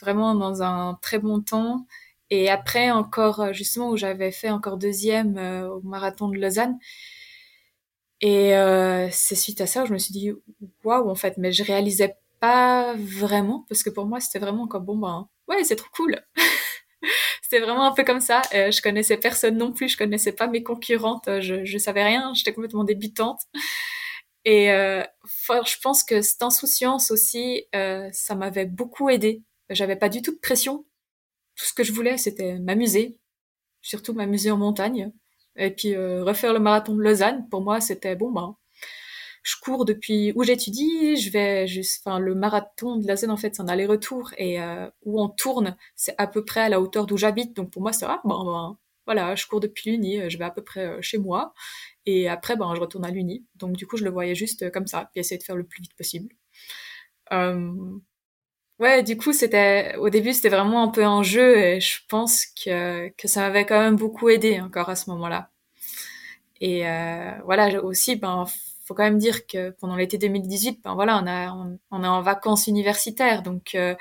vraiment 0.00 0.34
dans 0.34 0.62
un 0.62 0.98
très 1.02 1.18
bon 1.18 1.40
temps. 1.42 1.86
Et 2.30 2.48
après, 2.50 2.90
encore 2.90 3.40
euh, 3.40 3.52
justement 3.52 3.90
où 3.90 3.96
j'avais 3.96 4.32
fait 4.32 4.50
encore 4.50 4.78
deuxième 4.78 5.38
euh, 5.38 5.68
au 5.68 5.80
marathon 5.82 6.28
de 6.28 6.38
Lausanne. 6.38 6.78
Et 8.22 8.52
c'est 9.12 9.34
suite 9.34 9.60
à 9.60 9.66
ça 9.66 9.84
je 9.84 9.92
me 9.92 9.98
suis 9.98 10.12
dit 10.12 10.32
waouh 10.84 11.10
en 11.10 11.14
fait, 11.14 11.36
mais 11.36 11.52
je 11.52 11.62
réalisais 11.62 12.16
pas 12.40 12.94
vraiment 12.96 13.66
parce 13.68 13.82
que 13.82 13.90
pour 13.90 14.06
moi 14.06 14.20
c'était 14.20 14.38
vraiment 14.38 14.66
comme 14.66 14.84
bon 14.84 14.96
ben 14.96 15.28
ouais 15.48 15.64
c'est 15.64 15.76
trop 15.76 15.88
cool. 15.94 16.20
C'était 17.42 17.60
vraiment 17.60 17.84
un 17.86 17.92
peu 17.92 18.02
comme 18.04 18.20
ça. 18.20 18.42
Euh, 18.54 18.70
je 18.72 18.82
connaissais 18.82 19.16
personne 19.18 19.56
non 19.56 19.72
plus, 19.72 19.88
je 19.90 19.96
connaissais 19.96 20.32
pas 20.32 20.48
mes 20.48 20.62
concurrentes, 20.62 21.28
euh, 21.28 21.40
je, 21.40 21.64
je 21.64 21.78
savais 21.78 22.02
rien, 22.04 22.32
j'étais 22.34 22.52
complètement 22.52 22.84
débutante. 22.84 23.40
Et 24.44 24.70
euh, 24.70 25.02
je 25.24 25.76
pense 25.82 26.04
que 26.04 26.22
cette 26.22 26.42
insouciance 26.42 27.10
aussi, 27.10 27.64
euh, 27.74 28.08
ça 28.12 28.34
m'avait 28.36 28.64
beaucoup 28.66 29.08
aidé. 29.10 29.42
J'avais 29.70 29.96
pas 29.96 30.08
du 30.08 30.22
tout 30.22 30.32
de 30.32 30.38
pression. 30.38 30.86
Tout 31.56 31.64
ce 31.64 31.72
que 31.74 31.84
je 31.84 31.92
voulais, 31.92 32.18
c'était 32.18 32.58
m'amuser, 32.58 33.18
surtout 33.82 34.12
m'amuser 34.14 34.50
en 34.50 34.58
montagne. 34.58 35.12
Et 35.56 35.70
puis 35.70 35.94
euh, 35.94 36.24
refaire 36.24 36.52
le 36.52 36.60
marathon 36.60 36.94
de 36.94 37.02
Lausanne, 37.02 37.48
pour 37.50 37.62
moi, 37.62 37.80
c'était 37.80 38.16
bon, 38.16 38.30
ben, 38.30 38.56
je 39.46 39.54
cours 39.62 39.84
depuis 39.84 40.32
où 40.34 40.42
j'étudie, 40.42 41.16
je 41.16 41.30
vais 41.30 41.68
juste, 41.68 42.02
enfin, 42.04 42.18
le 42.18 42.34
marathon 42.34 42.96
de 42.96 43.06
la 43.06 43.16
Seine, 43.16 43.30
en 43.30 43.36
fait, 43.36 43.54
c'est 43.54 43.62
un 43.62 43.68
aller-retour 43.68 44.32
et 44.38 44.60
euh, 44.60 44.90
où 45.04 45.20
on 45.22 45.28
tourne, 45.28 45.76
c'est 45.94 46.14
à 46.18 46.26
peu 46.26 46.44
près 46.44 46.62
à 46.62 46.68
la 46.68 46.80
hauteur 46.80 47.06
d'où 47.06 47.16
j'habite. 47.16 47.54
Donc 47.54 47.70
pour 47.70 47.80
moi, 47.80 47.92
c'est 47.92 48.06
ah, 48.06 48.20
bon, 48.24 48.44
ben, 48.44 48.78
voilà, 49.06 49.36
je 49.36 49.46
cours 49.46 49.60
depuis 49.60 49.90
l'Uni, 49.90 50.20
euh, 50.20 50.28
je 50.28 50.36
vais 50.36 50.44
à 50.44 50.50
peu 50.50 50.62
près 50.62 50.86
euh, 50.86 51.00
chez 51.00 51.18
moi 51.18 51.54
et 52.06 52.28
après, 52.28 52.56
ben, 52.56 52.74
je 52.74 52.80
retourne 52.80 53.04
à 53.04 53.10
l'Uni. 53.10 53.46
Donc 53.54 53.76
du 53.76 53.86
coup, 53.86 53.96
je 53.96 54.04
le 54.04 54.10
voyais 54.10 54.34
juste 54.34 54.70
comme 54.72 54.86
ça, 54.88 55.08
puis 55.12 55.20
essayer 55.20 55.38
de 55.38 55.44
faire 55.44 55.56
le 55.56 55.64
plus 55.64 55.80
vite 55.82 55.94
possible. 55.96 56.34
Euh, 57.32 57.72
ouais, 58.78 59.02
du 59.02 59.16
coup, 59.16 59.32
c'était 59.32 59.96
au 59.98 60.10
début, 60.10 60.32
c'était 60.32 60.48
vraiment 60.48 60.82
un 60.82 60.88
peu 60.88 61.04
un 61.04 61.22
jeu 61.22 61.56
et 61.58 61.80
je 61.80 61.98
pense 62.08 62.46
que 62.46 63.08
que 63.16 63.28
ça 63.28 63.40
m'avait 63.40 63.66
quand 63.66 63.80
même 63.80 63.96
beaucoup 63.96 64.28
aidé 64.28 64.60
encore 64.60 64.88
à 64.88 64.96
ce 64.96 65.10
moment-là. 65.10 65.50
Et 66.60 66.88
euh, 66.88 67.32
voilà, 67.44 67.82
aussi, 67.84 68.16
ben 68.16 68.44
faut 68.86 68.94
quand 68.94 69.02
même 69.04 69.18
dire 69.18 69.46
que 69.46 69.70
pendant 69.70 69.96
l'été 69.96 70.18
2018, 70.18 70.80
ben 70.84 70.94
voilà, 70.94 71.20
on 71.22 71.26
a 71.26 71.52
on, 71.90 72.04
est 72.04 72.06
en 72.06 72.22
vacances 72.22 72.66
universitaires, 72.68 73.42
donc 73.42 73.74
euh, 73.74 73.94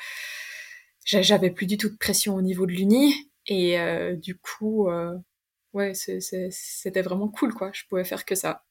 j'avais 1.06 1.52
plus 1.52 1.66
du 1.68 1.78
tout 1.78 1.90
de 1.90 1.98
pression 1.98 2.36
au 2.36 2.42
niveau 2.42 2.66
de 2.66 2.72
l'uni 2.72 3.32
et 3.48 3.80
euh, 3.80 4.16
du 4.16 4.38
coup, 4.38 4.90
euh, 4.90 5.16
ouais, 5.74 5.94
c'était 5.94 7.02
vraiment 7.02 7.30
cool 7.30 7.54
quoi. 7.54 7.72
Je 7.74 7.84
pouvais 7.90 8.06
faire 8.06 8.26
que 8.26 8.36
ça. 8.36 8.64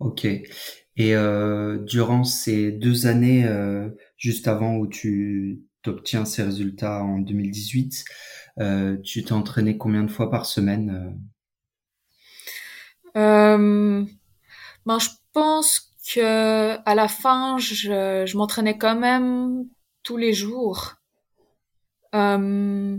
Ok. 0.00 0.24
Et 0.24 1.14
euh, 1.14 1.78
durant 1.78 2.24
ces 2.24 2.72
deux 2.72 3.06
années, 3.06 3.44
euh, 3.46 3.88
juste 4.20 4.46
avant 4.46 4.76
où 4.76 4.86
tu 4.86 5.64
obtiens 5.86 6.24
ces 6.24 6.44
résultats 6.44 7.02
en 7.02 7.18
2018, 7.18 8.04
euh, 8.60 8.96
tu 9.02 9.24
t'es 9.24 9.32
entraîné 9.32 9.76
combien 9.76 10.04
de 10.04 10.10
fois 10.10 10.30
par 10.30 10.46
semaine 10.46 11.18
euh, 13.16 14.04
ben, 14.86 14.98
je 15.00 15.08
pense 15.32 15.92
que 16.14 16.78
à 16.86 16.94
la 16.94 17.08
fin, 17.08 17.58
je, 17.58 18.24
je 18.26 18.36
m'entraînais 18.36 18.78
quand 18.78 18.94
même 18.94 19.66
tous 20.04 20.16
les 20.16 20.32
jours. 20.32 20.94
Euh, 22.14 22.98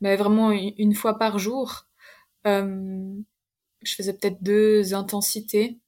mais 0.00 0.16
vraiment 0.16 0.50
une 0.50 0.94
fois 0.94 1.18
par 1.18 1.38
jour. 1.38 1.86
Euh, 2.46 3.14
je 3.82 3.94
faisais 3.94 4.12
peut-être 4.12 4.42
deux 4.42 4.94
intensités. 4.94 5.78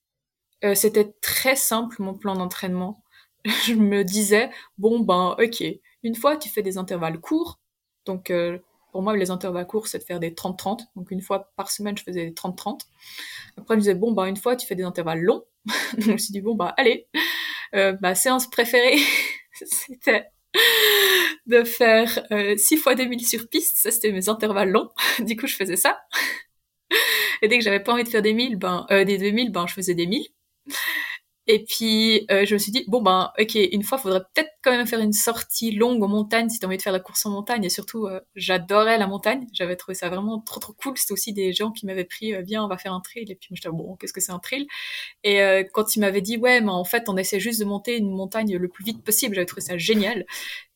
Euh, 0.65 0.75
c'était 0.75 1.13
très 1.21 1.57
simple 1.57 1.97
mon 2.01 2.15
plan 2.15 2.35
d'entraînement. 2.35 3.03
Je 3.45 3.75
me 3.75 4.05
disais 4.05 4.51
bon 4.79 5.01
ben 5.01 5.37
ok, 5.39 5.65
une 6.03 6.15
fois 6.15 6.37
tu 6.37 6.49
fais 6.49 6.63
des 6.63 6.79
intervalles 6.79 7.21
courts, 7.21 7.59
donc 8.07 8.31
euh, 8.31 8.59
pour 8.93 9.03
moi, 9.03 9.17
les 9.17 9.31
intervalles 9.31 9.67
courts, 9.67 9.87
c'est 9.87 9.99
de 9.99 10.05
faire 10.05 10.21
des 10.21 10.31
30-30. 10.31 10.81
Donc, 10.97 11.11
une 11.11 11.23
fois 11.23 11.53
par 11.57 11.71
semaine, 11.71 11.97
je 11.97 12.03
faisais 12.03 12.27
des 12.27 12.33
30-30. 12.33 12.81
Après, 13.57 13.75
je 13.77 13.81
disais, 13.81 13.95
bon, 13.95 14.13
bah, 14.13 14.29
une 14.29 14.37
fois, 14.37 14.57
tu 14.57 14.67
fais 14.67 14.75
des 14.75 14.83
intervalles 14.83 15.21
longs. 15.21 15.45
Donc, 15.95 16.01
je 16.01 16.13
me 16.13 16.19
suis 16.19 16.33
dit, 16.33 16.41
bon, 16.41 16.55
bah, 16.55 16.75
allez. 16.77 17.07
Euh, 17.75 17.97
ma 18.03 18.15
séance 18.15 18.49
préférée, 18.51 18.99
c'était 19.53 20.27
de 21.47 21.63
faire 21.63 22.27
euh, 22.33 22.57
6 22.57 22.77
fois 22.79 22.95
2000 22.95 23.27
sur 23.27 23.49
piste. 23.49 23.77
Ça, 23.77 23.91
c'était 23.91 24.13
mes 24.13 24.29
intervalles 24.29 24.71
longs. 24.71 24.91
du 25.21 25.37
coup, 25.37 25.47
je 25.47 25.57
faisais 25.57 25.77
ça. 25.77 26.01
et 27.43 27.49
dès 27.49 27.59
que 27.59 27.65
j'avais 27.65 27.81
pas 27.81 27.93
envie 27.93 28.05
de 28.05 28.09
faire 28.09 28.23
des 28.23 28.35
1000, 28.35 28.57
ben, 28.57 28.87
euh, 28.91 29.05
des 29.05 29.19
2000, 29.19 29.53
ben, 29.53 29.67
je 29.67 29.75
faisais 29.75 29.95
des 29.95 30.07
1000. 30.07 30.27
Et 31.53 31.65
puis, 31.65 32.27
euh, 32.31 32.45
je 32.47 32.55
me 32.55 32.59
suis 32.61 32.71
dit, 32.71 32.85
bon, 32.87 33.03
ben, 33.03 33.33
ok, 33.37 33.57
une 33.73 33.83
fois, 33.83 33.99
faudrait 33.99 34.21
peut-être 34.21 34.53
quand 34.63 34.71
même 34.71 34.87
faire 34.87 35.01
une 35.01 35.13
sortie 35.13 35.73
longue 35.73 36.01
en 36.05 36.07
montagne 36.07 36.49
si 36.49 36.61
t'as 36.61 36.69
envie 36.69 36.77
de 36.77 36.83
faire 36.83 36.93
la 36.93 37.01
course 37.01 37.27
en 37.27 37.31
montagne. 37.31 37.65
Et 37.65 37.71
surtout, 37.71 38.07
euh, 38.07 38.21
j'adorais 38.37 38.99
la 38.99 39.09
montagne. 39.09 39.49
J'avais 39.53 39.75
trouvé 39.75 39.97
ça 39.97 40.09
vraiment 40.09 40.39
trop, 40.41 40.61
trop 40.61 40.75
cool. 40.75 40.97
C'était 40.97 41.13
aussi 41.13 41.33
des 41.33 41.53
gens 41.53 41.73
qui 41.73 41.87
m'avaient 41.87 42.05
pris, 42.05 42.37
euh, 42.37 42.43
viens, 42.43 42.65
on 42.65 42.69
va 42.69 42.79
faire 42.79 42.93
un 42.93 43.01
trail. 43.01 43.25
Et 43.29 43.35
puis, 43.35 43.49
moi, 43.51 43.57
j'étais, 43.57 43.69
bon, 43.69 43.97
qu'est-ce 43.97 44.13
que 44.13 44.21
c'est 44.21 44.31
un 44.31 44.39
trail? 44.39 44.69
Et 45.25 45.43
euh, 45.43 45.65
quand 45.73 45.97
ils 45.97 46.01
m'avaient 46.01 46.21
dit, 46.21 46.37
ouais, 46.37 46.61
mais 46.61 46.71
en 46.71 46.85
fait, 46.85 47.09
on 47.09 47.17
essaie 47.17 47.41
juste 47.41 47.59
de 47.59 47.65
monter 47.65 47.97
une 47.97 48.13
montagne 48.13 48.57
le 48.57 48.69
plus 48.69 48.85
vite 48.85 49.03
possible, 49.03 49.35
j'avais 49.35 49.47
trouvé 49.47 49.63
ça 49.63 49.77
génial. 49.77 50.27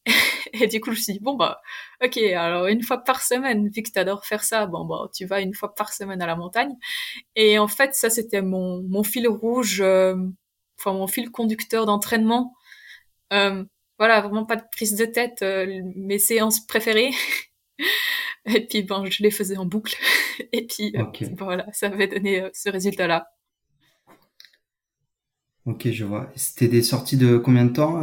et 0.52 0.66
du 0.66 0.80
coup, 0.80 0.90
je 0.90 0.96
me 0.98 1.02
suis 1.02 1.12
dit, 1.12 1.20
bon, 1.20 1.36
bah, 1.36 1.60
ok, 2.04 2.18
alors 2.18 2.66
une 2.66 2.82
fois 2.82 2.98
par 2.98 3.22
semaine, 3.22 3.68
vu 3.68 3.82
que 3.82 3.90
t'adores 3.90 4.24
faire 4.26 4.42
ça, 4.44 4.66
bon, 4.66 4.84
bah, 4.84 5.08
tu 5.14 5.24
vas 5.26 5.40
une 5.40 5.54
fois 5.54 5.74
par 5.74 5.92
semaine 5.92 6.20
à 6.20 6.26
la 6.26 6.36
montagne. 6.36 6.74
Et 7.36 7.58
en 7.58 7.68
fait, 7.68 7.94
ça, 7.94 8.10
c'était 8.10 8.42
mon, 8.42 8.82
mon 8.88 9.04
fil 9.04 9.28
rouge, 9.28 9.80
euh, 9.80 10.16
enfin 10.84 10.96
mon 10.96 11.06
fil 11.06 11.30
conducteur 11.30 11.86
d'entraînement. 11.86 12.54
Euh, 13.32 13.64
voilà, 13.98 14.20
vraiment 14.20 14.44
pas 14.44 14.56
de 14.56 14.64
prise 14.70 14.96
de 14.96 15.04
tête, 15.04 15.42
euh, 15.42 15.80
mes 15.96 16.18
séances 16.18 16.64
préférées. 16.66 17.12
et 18.46 18.66
puis 18.66 18.82
ben 18.82 19.04
je 19.06 19.22
les 19.22 19.30
faisais 19.30 19.56
en 19.56 19.66
boucle. 19.66 19.96
et 20.52 20.66
puis 20.66 20.92
euh, 20.96 21.04
voilà, 21.38 21.66
ça 21.72 21.86
avait 21.86 22.08
donné 22.08 22.48
ce 22.52 22.68
résultat-là. 22.68 23.26
Ok, 25.66 25.88
je 25.90 26.04
vois. 26.04 26.30
C'était 26.36 26.68
des 26.68 26.82
sorties 26.82 27.16
de 27.16 27.38
combien 27.38 27.64
de 27.64 27.72
temps, 27.72 28.02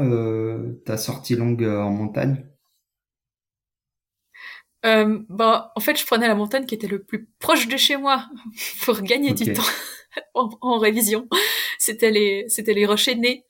ta 0.83 0.97
sortie 0.97 1.35
longue 1.35 1.63
en 1.63 1.91
montagne? 1.91 2.43
Euh, 4.85 5.19
ben 5.29 5.69
en 5.75 5.79
fait, 5.79 5.97
je 5.97 6.05
prenais 6.05 6.27
la 6.27 6.35
montagne 6.35 6.65
qui 6.65 6.75
était 6.75 6.87
le 6.87 7.03
plus 7.03 7.27
proche 7.39 7.67
de 7.67 7.77
chez 7.77 7.97
moi 7.97 8.27
pour 8.83 9.01
gagner 9.01 9.33
du 9.33 9.53
temps 9.53 9.61
en, 10.33 10.49
en 10.61 10.79
révision. 10.79 11.27
C'était 11.81 12.11
les 12.11 12.45
c'était 12.47 12.73
les 12.73 12.87
nez. 13.15 13.45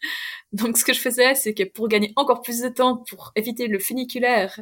Donc 0.53 0.77
ce 0.77 0.85
que 0.85 0.93
je 0.93 0.99
faisais, 0.99 1.35
c'est 1.35 1.53
que 1.53 1.63
pour 1.63 1.87
gagner 1.89 2.13
encore 2.15 2.41
plus 2.41 2.61
de 2.61 2.69
temps, 2.69 3.03
pour 3.09 3.31
éviter 3.35 3.67
le 3.67 3.79
funiculaire, 3.79 4.59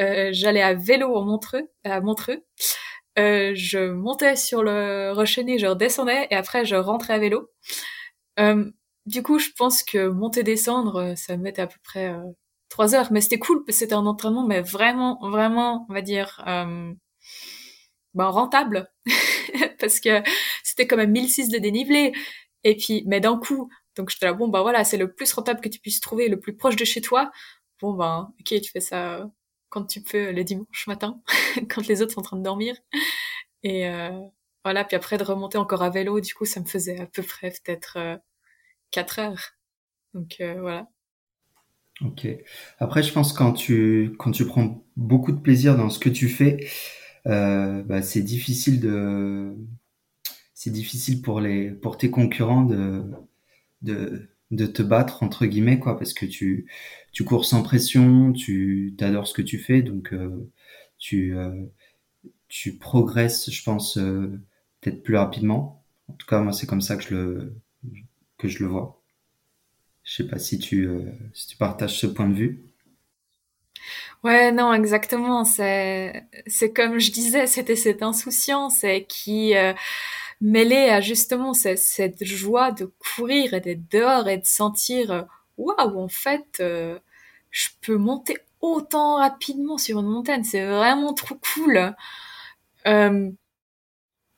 euh, 0.00 0.30
j'allais 0.32 0.62
à 0.62 0.74
vélo 0.74 1.14
en 1.16 1.24
Montreux, 1.24 1.70
à 1.84 2.00
Montreux. 2.00 2.44
Euh, 3.18 3.52
je 3.54 3.90
montais 3.92 4.36
sur 4.36 4.62
le 4.62 5.14
nez, 5.42 5.58
je 5.58 5.66
redescendais 5.66 6.28
et 6.30 6.34
après 6.34 6.66
je 6.66 6.76
rentrais 6.76 7.14
à 7.14 7.18
vélo. 7.18 7.50
Euh, 8.38 8.70
du 9.06 9.22
coup, 9.22 9.38
je 9.38 9.48
pense 9.56 9.82
que 9.82 10.08
monter 10.08 10.42
descendre, 10.42 11.14
ça 11.16 11.36
me 11.36 11.42
mettait 11.42 11.62
à 11.62 11.66
peu 11.68 11.78
près 11.84 12.10
euh, 12.10 12.22
trois 12.68 12.94
heures, 12.94 13.12
mais 13.12 13.20
c'était 13.22 13.38
cool 13.38 13.64
parce 13.64 13.78
que 13.78 13.84
c'était 13.84 13.94
un 13.94 14.06
entraînement, 14.06 14.46
mais 14.46 14.60
vraiment, 14.60 15.18
vraiment, 15.22 15.86
on 15.88 15.94
va 15.94 16.02
dire, 16.02 16.42
euh, 16.46 16.92
ben, 18.14 18.26
rentable 18.26 18.90
parce 19.80 20.00
que 20.00 20.22
c'était 20.64 20.86
quand 20.86 20.96
même 20.96 21.12
1006 21.12 21.48
de 21.50 21.58
dénivelé 21.58 22.12
et 22.66 22.76
puis 22.76 23.04
mais 23.06 23.20
d'un 23.20 23.38
coup 23.38 23.70
donc 23.96 24.10
j'étais 24.10 24.26
là 24.26 24.32
bon 24.34 24.48
bah 24.48 24.62
voilà 24.62 24.84
c'est 24.84 24.96
le 24.96 25.12
plus 25.12 25.32
rentable 25.32 25.60
que 25.60 25.68
tu 25.68 25.78
puisses 25.78 26.00
trouver 26.00 26.28
le 26.28 26.40
plus 26.40 26.56
proche 26.56 26.76
de 26.76 26.84
chez 26.84 27.00
toi. 27.00 27.30
Bon 27.80 27.94
ben 27.94 28.32
ok 28.40 28.60
tu 28.60 28.70
fais 28.72 28.80
ça 28.80 29.30
quand 29.68 29.84
tu 29.86 30.02
peux 30.02 30.32
le 30.32 30.44
dimanche 30.44 30.86
matin 30.86 31.20
quand 31.70 31.86
les 31.86 32.02
autres 32.02 32.12
sont 32.12 32.20
en 32.20 32.24
train 32.24 32.36
de 32.36 32.42
dormir. 32.42 32.76
Et 33.62 33.88
euh, 33.88 34.10
voilà 34.64 34.84
puis 34.84 34.96
après 34.96 35.16
de 35.16 35.24
remonter 35.24 35.58
encore 35.58 35.82
à 35.82 35.90
vélo 35.90 36.20
du 36.20 36.34
coup 36.34 36.44
ça 36.44 36.60
me 36.60 36.66
faisait 36.66 36.98
à 37.00 37.06
peu 37.06 37.22
près 37.22 37.50
peut-être 37.50 37.96
euh, 37.98 38.16
4 38.90 39.18
heures. 39.20 39.50
Donc 40.14 40.36
euh, 40.40 40.60
voilà. 40.60 40.88
Ok. 42.02 42.26
Après, 42.78 43.02
je 43.02 43.12
pense 43.12 43.32
quand 43.32 43.52
tu 43.52 44.14
quand 44.18 44.30
tu 44.30 44.44
prends 44.46 44.84
beaucoup 44.96 45.32
de 45.32 45.40
plaisir 45.40 45.76
dans 45.76 45.88
ce 45.88 45.98
que 45.98 46.10
tu 46.10 46.28
fais, 46.28 46.68
euh, 47.26 47.82
bah, 47.84 48.02
c'est 48.02 48.22
difficile 48.22 48.80
de 48.80 49.56
c'est 50.66 50.72
difficile 50.72 51.22
pour 51.22 51.40
les 51.40 51.70
pour 51.70 51.96
tes 51.96 52.10
concurrents 52.10 52.64
de 52.64 53.04
de 53.82 54.28
de 54.50 54.66
te 54.66 54.82
battre 54.82 55.22
entre 55.22 55.46
guillemets 55.46 55.78
quoi 55.78 55.96
parce 55.96 56.12
que 56.12 56.26
tu 56.26 56.66
tu 57.12 57.24
cours 57.24 57.44
sans 57.44 57.62
pression, 57.62 58.32
tu 58.32 58.94
t'adores 58.98 59.28
ce 59.28 59.34
que 59.34 59.42
tu 59.42 59.58
fais 59.58 59.82
donc 59.82 60.12
euh, 60.12 60.50
tu 60.98 61.36
euh, 61.36 61.66
tu 62.48 62.78
progresses, 62.78 63.50
je 63.50 63.62
pense 63.64 63.98
euh, 63.98 64.40
peut-être 64.80 65.02
plus 65.04 65.16
rapidement. 65.16 65.84
En 66.08 66.14
tout 66.14 66.26
cas, 66.26 66.40
moi 66.40 66.52
c'est 66.52 66.66
comme 66.66 66.80
ça 66.82 66.96
que 66.96 67.04
je 67.04 67.14
le 67.14 67.56
que 68.38 68.48
je 68.48 68.64
le 68.64 68.68
vois. 68.68 69.00
Je 70.04 70.14
sais 70.16 70.28
pas 70.28 70.38
si 70.40 70.58
tu 70.58 70.88
si 71.34 71.48
tu 71.48 71.56
partages 71.58 71.98
ce 72.00 72.08
point 72.08 72.28
de 72.28 72.34
vue. 72.34 72.64
ouais 74.24 74.52
non 74.52 74.72
exactement 74.72 75.44
c'est 75.44 76.24
c'est 76.46 76.72
comme 76.72 76.98
je 76.98 77.12
disais 77.12 77.46
c'était 77.46 77.76
cette 77.76 78.02
insouciance 78.02 78.84
qui 79.08 79.54
mêlée 80.40 80.90
à 80.90 81.00
justement 81.00 81.54
cette, 81.54 81.78
cette 81.78 82.24
joie 82.24 82.72
de 82.72 82.92
courir 83.16 83.54
et 83.54 83.60
d'être 83.60 83.90
dehors 83.90 84.28
et 84.28 84.38
de 84.38 84.44
sentir 84.46 85.10
euh, 85.10 85.22
waouh 85.56 85.98
en 86.00 86.08
fait 86.08 86.46
euh, 86.60 86.98
je 87.50 87.68
peux 87.80 87.96
monter 87.96 88.36
autant 88.60 89.16
rapidement 89.16 89.78
sur 89.78 90.00
une 90.00 90.06
montagne. 90.06 90.44
C'est 90.44 90.66
vraiment 90.66 91.14
trop 91.14 91.36
cool. 91.54 91.94
Euh, 92.86 93.30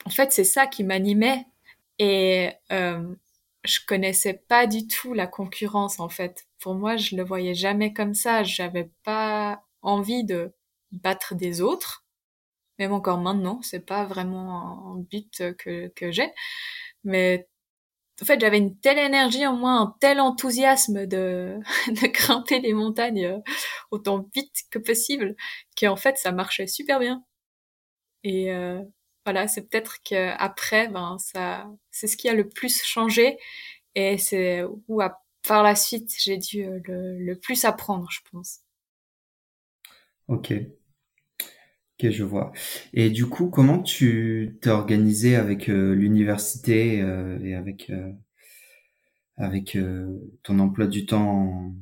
en 0.04 0.10
fait 0.10 0.32
c'est 0.32 0.44
ça 0.44 0.66
qui 0.66 0.84
m'animait 0.84 1.46
et 1.98 2.50
euh, 2.72 3.14
je 3.64 3.80
connaissais 3.86 4.34
pas 4.34 4.66
du 4.66 4.86
tout 4.86 5.14
la 5.14 5.26
concurrence 5.26 6.00
en 6.00 6.08
fait. 6.08 6.46
Pour 6.60 6.74
moi 6.74 6.96
je 6.96 7.16
le 7.16 7.24
voyais 7.24 7.54
jamais 7.54 7.92
comme 7.92 8.14
ça. 8.14 8.42
J'avais 8.44 8.90
pas 9.04 9.62
envie 9.82 10.24
de 10.24 10.52
battre 10.92 11.34
des 11.34 11.60
autres 11.60 12.04
même 12.78 12.92
encore 12.92 13.18
maintenant 13.18 13.60
c'est 13.62 13.84
pas 13.84 14.04
vraiment 14.06 14.94
un 14.94 14.98
but 15.00 15.54
que 15.58 15.88
que 15.88 16.12
j'ai 16.12 16.32
mais 17.04 17.48
en 18.20 18.24
fait, 18.24 18.40
j'avais 18.40 18.58
une 18.58 18.78
telle 18.80 18.98
énergie 18.98 19.46
en 19.46 19.54
moi, 19.56 19.72
un 19.72 19.96
tel 20.00 20.20
enthousiasme 20.20 21.06
de, 21.06 21.58
de 21.88 22.06
grimper 22.08 22.60
les 22.60 22.72
montagnes 22.72 23.26
euh, 23.26 23.38
autant 23.90 24.28
vite 24.34 24.64
que 24.70 24.78
possible, 24.78 25.36
qu'en 25.78 25.96
fait, 25.96 26.18
ça 26.18 26.32
marchait 26.32 26.66
super 26.66 26.98
bien. 26.98 27.24
Et 28.24 28.52
euh, 28.52 28.82
voilà, 29.24 29.46
c'est 29.48 29.68
peut-être 29.68 29.98
que 30.04 30.30
après, 30.38 30.88
ben 30.88 31.16
ça, 31.18 31.68
c'est 31.90 32.08
ce 32.08 32.16
qui 32.16 32.28
a 32.28 32.34
le 32.34 32.48
plus 32.48 32.82
changé, 32.82 33.38
et 33.94 34.18
c'est 34.18 34.64
où 34.88 35.00
à, 35.00 35.22
par 35.46 35.62
la 35.62 35.76
suite 35.76 36.12
j'ai 36.18 36.38
dû 36.38 36.64
euh, 36.64 36.80
le, 36.84 37.18
le 37.18 37.38
plus 37.38 37.64
apprendre, 37.64 38.08
je 38.10 38.20
pense. 38.30 38.60
Ok, 40.26 40.52
ok, 42.00 42.10
je 42.10 42.24
vois. 42.24 42.52
Et 42.94 43.10
du 43.10 43.26
coup, 43.26 43.50
comment 43.50 43.82
tu 43.82 44.58
t'es 44.62 44.70
organisé 44.70 45.36
avec 45.36 45.68
euh, 45.68 45.94
l'université 45.94 47.00
euh, 47.02 47.38
et 47.42 47.54
avec 47.54 47.90
euh, 47.90 48.12
avec 49.36 49.78
ton 50.42 50.58
emploi 50.58 50.86
du 50.88 51.06
temps 51.06 51.72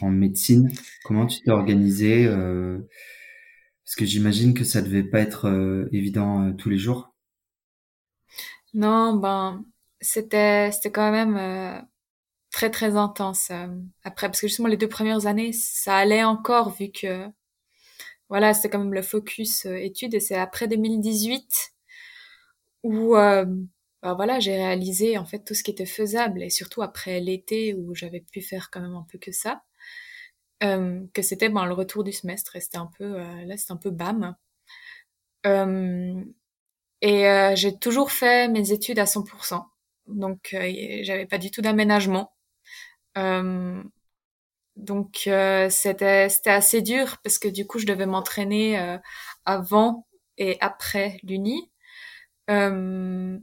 en, 0.00 0.10
médecine? 0.10 0.70
Comment 1.04 1.26
tu 1.26 1.40
t'es 1.42 1.50
organisé 1.50 2.26
Parce 2.26 3.96
que 3.96 4.06
j'imagine 4.06 4.54
que 4.54 4.64
ça 4.64 4.80
devait 4.80 5.02
pas 5.02 5.20
être 5.20 5.86
évident 5.92 6.50
tous 6.54 6.70
les 6.70 6.78
jours. 6.78 7.14
Non, 8.72 9.16
ben 9.16 9.62
c'était 10.00 10.72
c'était 10.72 10.90
quand 10.90 11.12
même 11.12 11.86
très 12.50 12.70
très 12.70 12.96
intense 12.96 13.52
après 14.02 14.28
parce 14.28 14.40
que 14.40 14.48
justement 14.48 14.68
les 14.68 14.78
deux 14.78 14.88
premières 14.88 15.26
années 15.26 15.52
ça 15.52 15.96
allait 15.96 16.24
encore 16.24 16.70
vu 16.70 16.90
que 16.90 17.28
voilà 18.32 18.54
c'était 18.54 18.70
quand 18.70 18.78
même 18.78 18.94
le 18.94 19.02
focus 19.02 19.66
euh, 19.66 19.76
études 19.76 20.14
et 20.14 20.20
c'est 20.20 20.36
après 20.36 20.66
2018 20.66 21.74
où 22.82 23.14
euh, 23.14 23.44
bah 24.02 24.14
voilà 24.14 24.40
j'ai 24.40 24.56
réalisé 24.56 25.18
en 25.18 25.26
fait 25.26 25.40
tout 25.40 25.52
ce 25.52 25.62
qui 25.62 25.70
était 25.70 25.84
faisable 25.84 26.42
et 26.42 26.48
surtout 26.48 26.80
après 26.80 27.20
l'été 27.20 27.74
où 27.74 27.94
j'avais 27.94 28.20
pu 28.20 28.40
faire 28.40 28.70
quand 28.70 28.80
même 28.80 28.94
un 28.94 29.06
peu 29.12 29.18
que 29.18 29.32
ça 29.32 29.64
euh, 30.64 31.02
que 31.12 31.20
c'était 31.20 31.50
ben 31.50 31.66
le 31.66 31.74
retour 31.74 32.04
du 32.04 32.12
semestre 32.12 32.56
et 32.56 32.60
c'était 32.60 32.78
un 32.78 32.90
peu 32.98 33.18
là 33.18 33.54
c'était 33.58 33.72
un 33.72 33.76
peu 33.76 33.90
bam 33.90 34.34
et 37.02 37.52
j'ai 37.56 37.78
toujours 37.78 38.12
fait 38.12 38.48
mes 38.48 38.70
études 38.70 39.00
à 39.00 39.06
100%. 39.06 39.64
Donc 40.06 40.56
j'avais 41.02 41.26
pas 41.26 41.38
du 41.38 41.50
tout 41.50 41.60
d'aménagement. 41.60 42.32
Donc 44.76 45.24
euh, 45.26 45.68
c'était 45.70 46.28
c'était 46.28 46.50
assez 46.50 46.82
dur 46.82 47.18
parce 47.22 47.38
que 47.38 47.48
du 47.48 47.66
coup 47.66 47.78
je 47.78 47.86
devais 47.86 48.06
m'entraîner 48.06 48.78
euh, 48.80 48.98
avant 49.44 50.06
et 50.38 50.56
après 50.60 51.18
l'uni. 51.22 51.70
Euh, 52.50 53.38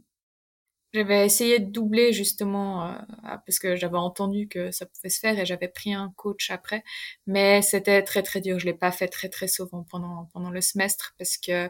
j'avais 0.93 1.25
essayé 1.25 1.59
de 1.59 1.71
doubler 1.71 2.13
justement 2.13 2.87
euh, 2.87 2.93
parce 3.23 3.59
que 3.59 3.75
j'avais 3.75 3.97
entendu 3.97 4.47
que 4.47 4.71
ça 4.71 4.85
pouvait 4.85 5.09
se 5.09 5.19
faire 5.19 5.37
et 5.37 5.45
j'avais 5.45 5.67
pris 5.67 5.93
un 5.93 6.11
coach 6.15 6.49
après, 6.49 6.83
mais 7.27 7.61
c'était 7.61 8.01
très 8.03 8.23
très 8.23 8.41
dur. 8.41 8.59
Je 8.59 8.65
l'ai 8.65 8.73
pas 8.73 8.91
fait 8.91 9.07
très 9.07 9.29
très 9.29 9.47
souvent 9.47 9.85
pendant 9.89 10.29
pendant 10.33 10.49
le 10.49 10.61
semestre 10.61 11.13
parce 11.17 11.37
que 11.37 11.69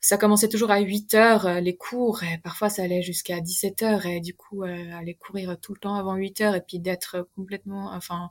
ça 0.00 0.18
commençait 0.18 0.48
toujours 0.48 0.70
à 0.70 0.80
8 0.80 1.14
heures 1.14 1.46
euh, 1.46 1.60
les 1.60 1.76
cours 1.76 2.22
et 2.22 2.38
parfois 2.38 2.68
ça 2.68 2.82
allait 2.82 3.02
jusqu'à 3.02 3.40
17 3.40 3.82
heures 3.82 4.06
et 4.06 4.20
du 4.20 4.34
coup 4.34 4.62
euh, 4.64 4.92
aller 4.98 5.14
courir 5.14 5.58
tout 5.60 5.74
le 5.74 5.80
temps 5.80 5.94
avant 5.94 6.14
8 6.14 6.40
heures 6.42 6.54
et 6.54 6.62
puis 6.62 6.78
d'être 6.80 7.28
complètement 7.34 7.92
enfin 7.92 8.30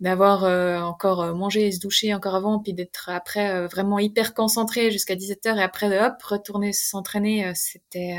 d'avoir 0.00 0.44
encore 0.84 1.34
mangé 1.34 1.68
et 1.68 1.72
se 1.72 1.80
doucher 1.80 2.14
encore 2.14 2.34
avant, 2.34 2.58
puis 2.58 2.74
d'être 2.74 3.08
après 3.08 3.66
vraiment 3.68 3.98
hyper 3.98 4.34
concentré 4.34 4.90
jusqu'à 4.90 5.14
17h 5.14 5.56
et 5.56 5.62
après 5.62 6.04
hop 6.04 6.20
retourner 6.22 6.72
s'entraîner, 6.72 7.52
c'était 7.54 8.18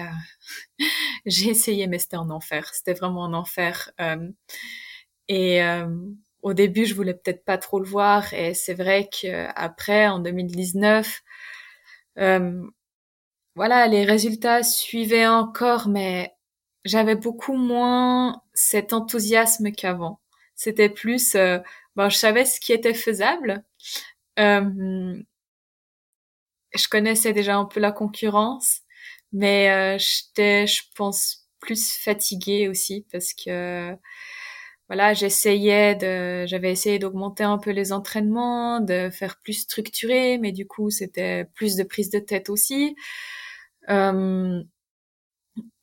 j'ai 1.25 1.49
essayé 1.49 1.87
mais 1.87 1.99
c'était 1.99 2.15
un 2.17 2.29
enfer, 2.29 2.71
c'était 2.73 2.93
vraiment 2.93 3.25
un 3.25 3.33
enfer. 3.33 3.91
et 5.27 5.61
au 6.45 6.53
début, 6.53 6.85
je 6.85 6.93
voulais 6.93 7.15
peut-être 7.15 7.43
pas 7.43 7.57
trop 7.57 7.79
le 7.79 7.87
voir 7.87 8.31
et 8.35 8.53
c'est 8.53 8.75
vrai 8.75 9.09
qu'après, 9.11 10.07
en 10.07 10.19
2019, 10.19 11.23
euh, 12.19 12.61
voilà, 13.55 13.87
les 13.87 14.05
résultats 14.05 14.61
suivaient 14.61 15.27
encore, 15.27 15.87
mais 15.87 16.35
j'avais 16.83 17.15
beaucoup 17.15 17.55
moins 17.55 18.43
cet 18.53 18.93
enthousiasme 18.93 19.71
qu'avant. 19.71 20.19
C'était 20.55 20.89
plus, 20.89 21.35
euh, 21.35 21.59
bon, 21.95 22.09
je 22.09 22.17
savais 22.17 22.45
ce 22.45 22.59
qui 22.59 22.73
était 22.73 22.93
faisable. 22.93 23.63
Euh, 24.39 25.21
je 26.73 26.87
connaissais 26.87 27.33
déjà 27.33 27.55
un 27.57 27.65
peu 27.65 27.79
la 27.79 27.91
concurrence, 27.91 28.81
mais 29.31 29.69
euh, 29.71 29.97
j'étais, 29.99 30.67
je 30.67 30.83
pense, 30.95 31.47
plus 31.59 31.95
fatiguée 31.97 32.67
aussi 32.67 33.05
parce 33.11 33.33
que 33.33 33.95
voilà, 34.87 35.13
j'essayais 35.15 35.95
de, 35.95 36.45
j'avais 36.47 36.71
essayé 36.71 36.99
d'augmenter 36.99 37.43
un 37.43 37.57
peu 37.57 37.71
les 37.71 37.91
entraînements, 37.93 38.79
de 38.81 39.09
faire 39.11 39.37
plus 39.41 39.53
structuré, 39.53 40.37
mais 40.37 40.51
du 40.51 40.67
coup, 40.67 40.91
c'était 40.91 41.45
plus 41.55 41.75
de 41.75 41.83
prise 41.83 42.11
de 42.11 42.19
tête 42.19 42.49
aussi. 42.49 42.95
Euh, 43.89 44.61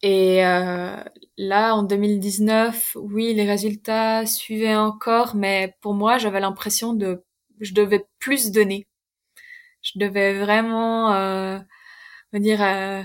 et 0.02 0.44
euh, 0.44 0.96
là, 1.38 1.74
en 1.74 1.82
2019, 1.85 2.96
oui, 3.00 3.35
les 3.35 3.44
résultats 3.44 4.26
suivaient 4.26 4.76
encore, 4.76 5.37
mais 5.37 5.76
pour 5.80 5.94
moi, 5.94 6.18
j'avais 6.18 6.40
l'impression 6.40 6.92
de, 6.94 7.24
je 7.61 7.74
devais 7.74 8.06
plus 8.18 8.50
donner. 8.50 8.88
Je 9.82 9.98
devais 9.98 10.38
vraiment 10.38 11.12
euh, 11.14 11.58
me 12.32 12.40
dire, 12.40 12.62
euh, 12.62 13.02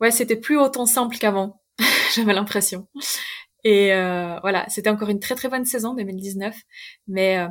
ouais, 0.00 0.10
c'était 0.10 0.36
plus 0.36 0.58
autant 0.58 0.86
simple 0.86 1.16
qu'avant. 1.18 1.60
j'avais 2.14 2.32
l'impression. 2.34 2.88
Et 3.64 3.94
euh, 3.94 4.38
voilà, 4.40 4.66
c'était 4.68 4.90
encore 4.90 5.10
une 5.10 5.20
très 5.20 5.34
très 5.36 5.48
bonne 5.48 5.64
saison 5.64 5.94
2019, 5.94 6.56
mais 7.08 7.38
euh, 7.38 7.48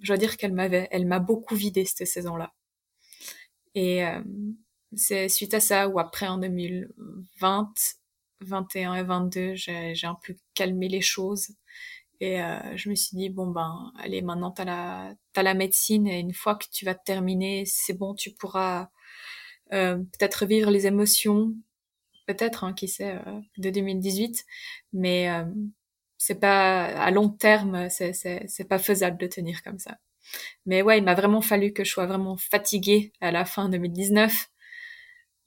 je 0.00 0.08
dois 0.08 0.18
dire 0.18 0.36
qu'elle 0.36 0.52
m'avait, 0.54 0.88
elle 0.90 1.06
m'a 1.06 1.20
beaucoup 1.20 1.56
vidé 1.56 1.84
cette 1.84 2.08
saison-là. 2.08 2.52
Et 3.74 4.04
euh, 4.04 4.20
c'est 4.96 5.28
suite 5.28 5.54
à 5.54 5.60
ça 5.60 5.88
ou 5.88 5.98
après 5.98 6.26
en 6.28 6.38
2020, 6.38 7.72
21 8.40 8.94
et 8.94 9.02
22, 9.02 9.54
j'ai, 9.54 9.94
j'ai 9.94 10.06
un 10.06 10.18
peu 10.22 10.34
calmé 10.54 10.88
les 10.88 11.00
choses. 11.00 11.50
Et 12.20 12.42
euh, 12.42 12.76
je 12.76 12.90
me 12.90 12.94
suis 12.94 13.16
dit 13.16 13.28
bon 13.28 13.48
ben 13.48 13.92
allez 13.98 14.22
maintenant 14.22 14.50
t'as 14.52 14.64
la 14.64 15.14
t'as 15.32 15.42
la 15.42 15.54
médecine 15.54 16.06
et 16.06 16.20
une 16.20 16.32
fois 16.32 16.54
que 16.56 16.66
tu 16.72 16.84
vas 16.84 16.94
terminer, 16.94 17.64
c'est 17.66 17.94
bon, 17.94 18.14
tu 18.14 18.30
pourras 18.30 18.88
euh, 19.72 19.96
peut-être 19.96 20.46
vivre 20.46 20.70
les 20.70 20.86
émotions. 20.86 21.54
Peut-être, 22.26 22.64
hein, 22.64 22.72
qui 22.72 22.88
sait, 22.88 23.18
euh, 23.26 23.40
de 23.58 23.70
2018, 23.70 24.44
mais 24.94 25.30
euh, 25.30 25.44
c'est 26.16 26.40
pas 26.40 26.84
à 26.86 27.10
long 27.10 27.28
terme, 27.28 27.90
c'est 27.90 28.12
c'est 28.14 28.64
pas 28.68 28.78
faisable 28.78 29.18
de 29.18 29.26
tenir 29.26 29.62
comme 29.62 29.78
ça. 29.78 29.98
Mais 30.66 30.82
ouais, 30.82 30.98
il 30.98 31.04
m'a 31.04 31.14
vraiment 31.14 31.42
fallu 31.42 31.72
que 31.72 31.84
je 31.84 31.90
sois 31.90 32.06
vraiment 32.06 32.36
fatiguée 32.38 33.12
à 33.20 33.30
la 33.32 33.44
fin 33.44 33.68
2019 33.68 34.48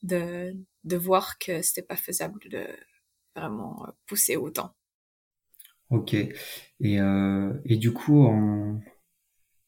de 0.04 0.56
de 0.84 0.98
voir 0.98 1.38
que 1.38 1.62
c'était 1.62 1.82
pas 1.82 1.98
faisable 1.98 2.40
de 2.50 2.66
vraiment 3.36 3.86
pousser 4.06 4.36
autant. 4.38 4.74
Ok. 5.90 6.14
Et 6.14 7.00
euh, 7.02 7.54
et 7.66 7.78
du 7.78 7.94
coup 7.94 8.26
en 8.26 8.80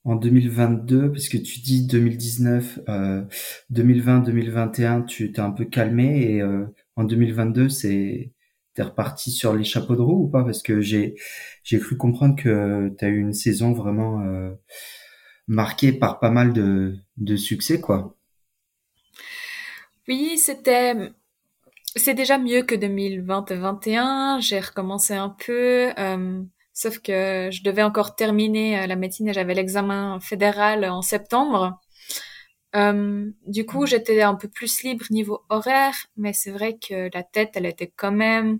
en 0.05 0.15
2022, 0.15 1.11
parce 1.11 1.29
que 1.29 1.37
tu 1.37 1.59
dis 1.59 1.85
2019, 1.85 2.79
euh, 2.89 3.23
2020, 3.69 4.21
2021, 4.21 5.01
tu 5.03 5.31
t'es 5.31 5.41
un 5.41 5.51
peu 5.51 5.65
calmé 5.65 6.23
et 6.35 6.41
euh, 6.41 6.65
en 6.95 7.03
2022, 7.03 7.69
c'est 7.69 8.33
t'es 8.75 8.83
reparti 8.83 9.31
sur 9.31 9.53
les 9.55 9.63
chapeaux 9.65 9.95
de 9.95 10.01
roue 10.01 10.25
ou 10.25 10.29
pas? 10.29 10.43
Parce 10.43 10.63
que 10.63 10.81
j'ai 10.81 11.15
j'ai 11.63 11.79
cru 11.79 11.97
comprendre 11.97 12.35
que 12.35 12.93
tu 12.97 13.05
as 13.05 13.09
eu 13.09 13.19
une 13.19 13.33
saison 13.33 13.73
vraiment 13.73 14.21
euh, 14.21 14.51
marquée 15.47 15.91
par 15.93 16.19
pas 16.19 16.31
mal 16.31 16.53
de 16.53 16.97
de 17.17 17.35
succès, 17.35 17.81
quoi. 17.81 18.18
Oui, 20.09 20.39
c'était 20.39 20.95
c'est 21.95 22.15
déjà 22.15 22.37
mieux 22.39 22.63
que 22.63 22.73
2020-2021. 22.75 24.41
J'ai 24.41 24.59
recommencé 24.59 25.13
un 25.13 25.29
peu, 25.29 25.91
euh, 25.99 26.41
sauf 26.73 26.99
que 26.99 27.49
je 27.51 27.63
devais 27.63 27.83
encore 27.83 28.15
terminer 28.15 28.79
euh, 28.81 28.87
la 28.87 28.95
médecine 28.95 29.27
et 29.27 29.33
j'avais 29.33 29.53
l'examen 29.53 30.19
fédéral 30.19 30.85
en 30.85 31.03
septembre. 31.03 31.79
Euh, 32.75 33.31
du 33.47 33.65
coup, 33.67 33.85
j'étais 33.85 34.21
un 34.21 34.35
peu 34.35 34.47
plus 34.47 34.83
libre 34.83 35.05
niveau 35.11 35.43
horaire, 35.49 35.95
mais 36.17 36.33
c'est 36.33 36.51
vrai 36.51 36.77
que 36.79 37.09
la 37.13 37.23
tête, 37.23 37.51
elle 37.55 37.67
était 37.67 37.91
quand 37.95 38.11
même 38.11 38.59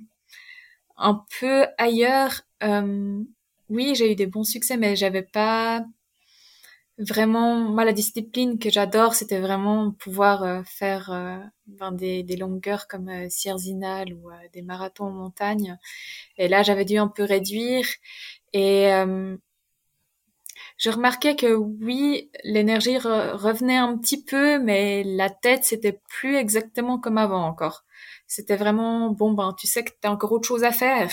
un 0.98 1.26
peu 1.40 1.66
ailleurs. 1.80 2.42
Euh, 2.64 3.24
oui, 3.70 3.96
j'ai 3.96 4.12
eu 4.12 4.16
des 4.16 4.28
bons 4.28 4.44
succès, 4.44 4.78
mais 4.78 4.96
j'avais 4.96 5.24
pas 5.24 5.84
vraiment 7.00 7.56
moi 7.56 7.86
la 7.86 7.94
discipline 7.94 8.60
que 8.60 8.70
j'adore, 8.70 9.16
c'était 9.16 9.40
vraiment 9.40 9.92
pouvoir 9.92 10.44
euh, 10.44 10.62
faire 10.66 11.12
euh, 11.12 11.38
ben, 11.68 11.92
des, 11.92 12.24
des, 12.24 12.38
longueurs 12.38 12.88
comme 12.88 13.10
euh, 13.10 13.28
Sierzinal 13.30 14.14
ou 14.14 14.30
des 14.54 14.62
marathons 14.62 15.06
en 15.06 15.12
montagne. 15.12 15.78
Et 16.38 16.48
là, 16.48 16.64
j'avais 16.64 16.86
dû 16.86 16.98
un 16.98 17.08
peu 17.08 17.24
réduire 17.24 17.88
et 18.54 18.92
je 20.78 20.90
remarquais 20.90 21.36
que 21.36 21.54
oui, 21.54 22.32
l'énergie 22.44 22.98
revenait 22.98 23.78
un 23.78 23.98
petit 23.98 24.24
peu, 24.24 24.60
mais 24.60 25.04
la 25.04 25.30
tête, 25.30 25.66
c'était 25.66 26.00
plus 26.10 26.38
exactement 26.38 27.00
comme 27.00 27.18
avant 27.18 27.46
encore. 27.46 27.84
C'était 28.28 28.56
vraiment, 28.56 29.10
bon, 29.12 29.34
ben, 29.34 29.54
tu 29.60 29.68
sais 29.68 29.84
que 29.84 29.92
tu 29.92 30.08
as 30.08 30.12
encore 30.12 30.32
autre 30.32 30.48
chose 30.48 30.64
à 30.64 30.72
faire. 30.72 31.12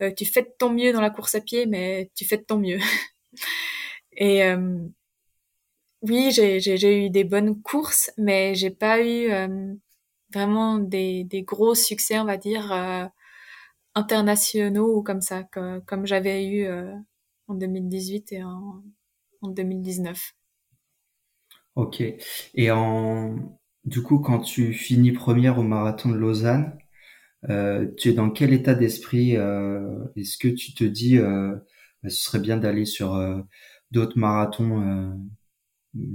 Euh, 0.00 0.12
tu 0.16 0.24
fais 0.24 0.42
de 0.42 0.50
ton 0.58 0.70
mieux 0.70 0.92
dans 0.92 1.00
la 1.00 1.10
course 1.10 1.34
à 1.34 1.40
pied, 1.40 1.66
mais 1.66 2.10
tu 2.14 2.24
fais 2.24 2.38
de 2.38 2.44
ton 2.44 2.58
mieux. 2.58 2.78
Et 4.12 4.44
euh, 4.44 4.78
oui, 6.02 6.32
j'ai 6.32 7.06
eu 7.06 7.10
des 7.10 7.24
bonnes 7.24 7.62
courses, 7.62 8.10
mais 8.18 8.54
j'ai 8.54 8.70
pas 8.70 9.00
eu 9.00 9.30
euh, 9.30 9.74
vraiment 10.34 10.78
des, 10.78 11.26
gros 11.46 11.74
succès, 11.76 12.18
on 12.18 12.24
va 12.24 12.36
dire, 12.36 12.72
euh, 12.72 13.06
internationaux 13.94 14.96
ou 14.96 15.02
comme 15.02 15.20
ça, 15.20 15.44
comme, 15.44 16.06
j'avais 16.06 16.44
eu 16.44 16.64
euh, 16.64 16.92
en 17.46 17.54
2018 17.54 18.32
et 18.32 18.42
en, 18.42 18.82
en 19.42 19.48
2019. 19.48 20.34
Ok. 21.76 22.02
Et 22.54 22.70
en, 22.72 23.36
du 23.84 24.02
coup, 24.02 24.18
quand 24.18 24.40
tu 24.40 24.72
finis 24.72 25.12
première 25.12 25.58
au 25.58 25.62
marathon 25.62 26.10
de 26.10 26.16
Lausanne, 26.16 26.76
tu 27.96 28.08
es 28.08 28.12
dans 28.12 28.30
quel 28.30 28.52
état 28.52 28.74
d'esprit 28.74 29.32
Est-ce 29.32 30.36
que 30.36 30.48
tu 30.48 30.74
te 30.74 30.84
dis, 30.84 31.18
bah, 31.18 31.60
ce 32.04 32.10
serait 32.10 32.40
bien 32.40 32.56
d'aller 32.56 32.84
sur 32.84 33.18
d'autres 33.90 34.18
marathons, 34.18 35.16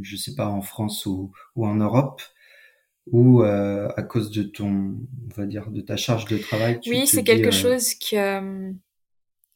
je 0.02 0.16
sais 0.16 0.36
pas, 0.36 0.48
en 0.48 0.62
France 0.62 1.06
ou, 1.06 1.32
ou 1.56 1.66
en 1.66 1.76
Europe 1.76 2.22
ou 3.12 3.42
euh, 3.42 3.88
à 3.96 4.04
cause 4.04 4.32
de 4.32 4.44
ton, 4.44 4.68
on 4.68 5.34
va 5.36 5.46
dire, 5.46 5.70
de 5.72 5.82
ta 5.82 5.96
charge 5.96 6.26
de 6.26 6.38
travail 6.38 6.80
Oui, 6.88 7.08
c'est 7.08 7.24
quelque 7.24 7.52
chose 7.52 7.94
que 7.96 8.74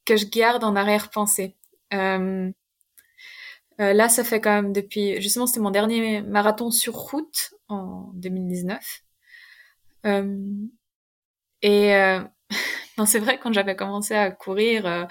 que 0.03 0.17
je 0.17 0.25
garde 0.25 0.63
en 0.63 0.75
arrière-pensée. 0.75 1.55
Euh, 1.93 2.51
euh, 3.79 3.93
là, 3.93 4.09
ça 4.09 4.23
fait 4.23 4.41
quand 4.41 4.51
même 4.61 4.73
depuis, 4.73 5.21
justement, 5.21 5.47
c'était 5.47 5.59
mon 5.59 5.71
dernier 5.71 6.21
marathon 6.21 6.71
sur 6.71 6.93
route 6.93 7.53
en 7.67 8.11
2019. 8.13 9.03
Euh, 10.05 10.67
et 11.61 11.95
euh, 11.95 12.21
c'est 13.05 13.19
vrai, 13.19 13.39
quand 13.39 13.53
j'avais 13.53 13.75
commencé 13.75 14.15
à 14.15 14.31
courir, 14.31 14.85
euh, 14.85 15.05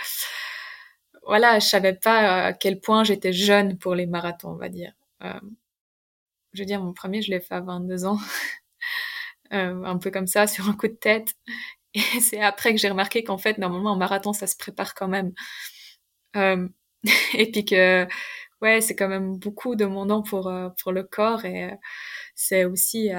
voilà, 1.27 1.59
je 1.59 1.66
savais 1.66 1.94
pas 1.94 2.44
à 2.46 2.53
quel 2.53 2.81
point 2.81 3.05
j'étais 3.05 3.33
jeune 3.33 3.79
pour 3.79 3.94
les 3.94 4.07
marathons, 4.07 4.51
on 4.51 4.57
va 4.57 4.68
dire. 4.68 4.92
Euh, 5.22 5.40
je 6.52 6.62
veux 6.62 6.66
dire, 6.66 6.83
mon 6.83 6.92
premier, 6.92 7.22
je 7.22 7.30
l'ai 7.30 7.40
fait 7.40 7.54
à 7.54 7.61
22 7.61 8.04
ans. 8.04 8.18
un 9.50 9.98
peu 9.98 10.11
comme 10.11 10.26
ça, 10.26 10.46
sur 10.46 10.68
un 10.68 10.74
coup 10.74 10.88
de 10.88 10.94
tête. 10.94 11.35
Et 11.94 12.00
c'est 12.20 12.40
après 12.42 12.72
que 12.72 12.78
j'ai 12.80 12.88
remarqué 12.88 13.24
qu'en 13.24 13.38
fait, 13.38 13.59
normalement, 13.59 13.92
un 13.94 13.98
marathon, 13.98 14.33
ça 14.33 14.46
se 14.46 14.56
prépare 14.56 14.94
quand 14.94 15.09
même. 15.09 15.33
et 17.35 17.50
puis 17.50 17.64
que 17.64 18.06
ouais, 18.62 18.80
c'est 18.80 18.94
quand 18.96 19.09
même 19.09 19.37
beaucoup 19.38 19.74
demandant 19.76 20.22
pour 20.22 20.48
euh, 20.48 20.68
pour 20.83 20.92
le 20.92 21.02
corps 21.02 21.44
et 21.44 21.64
euh, 21.72 21.76
c'est 22.35 22.64
aussi 22.64 23.11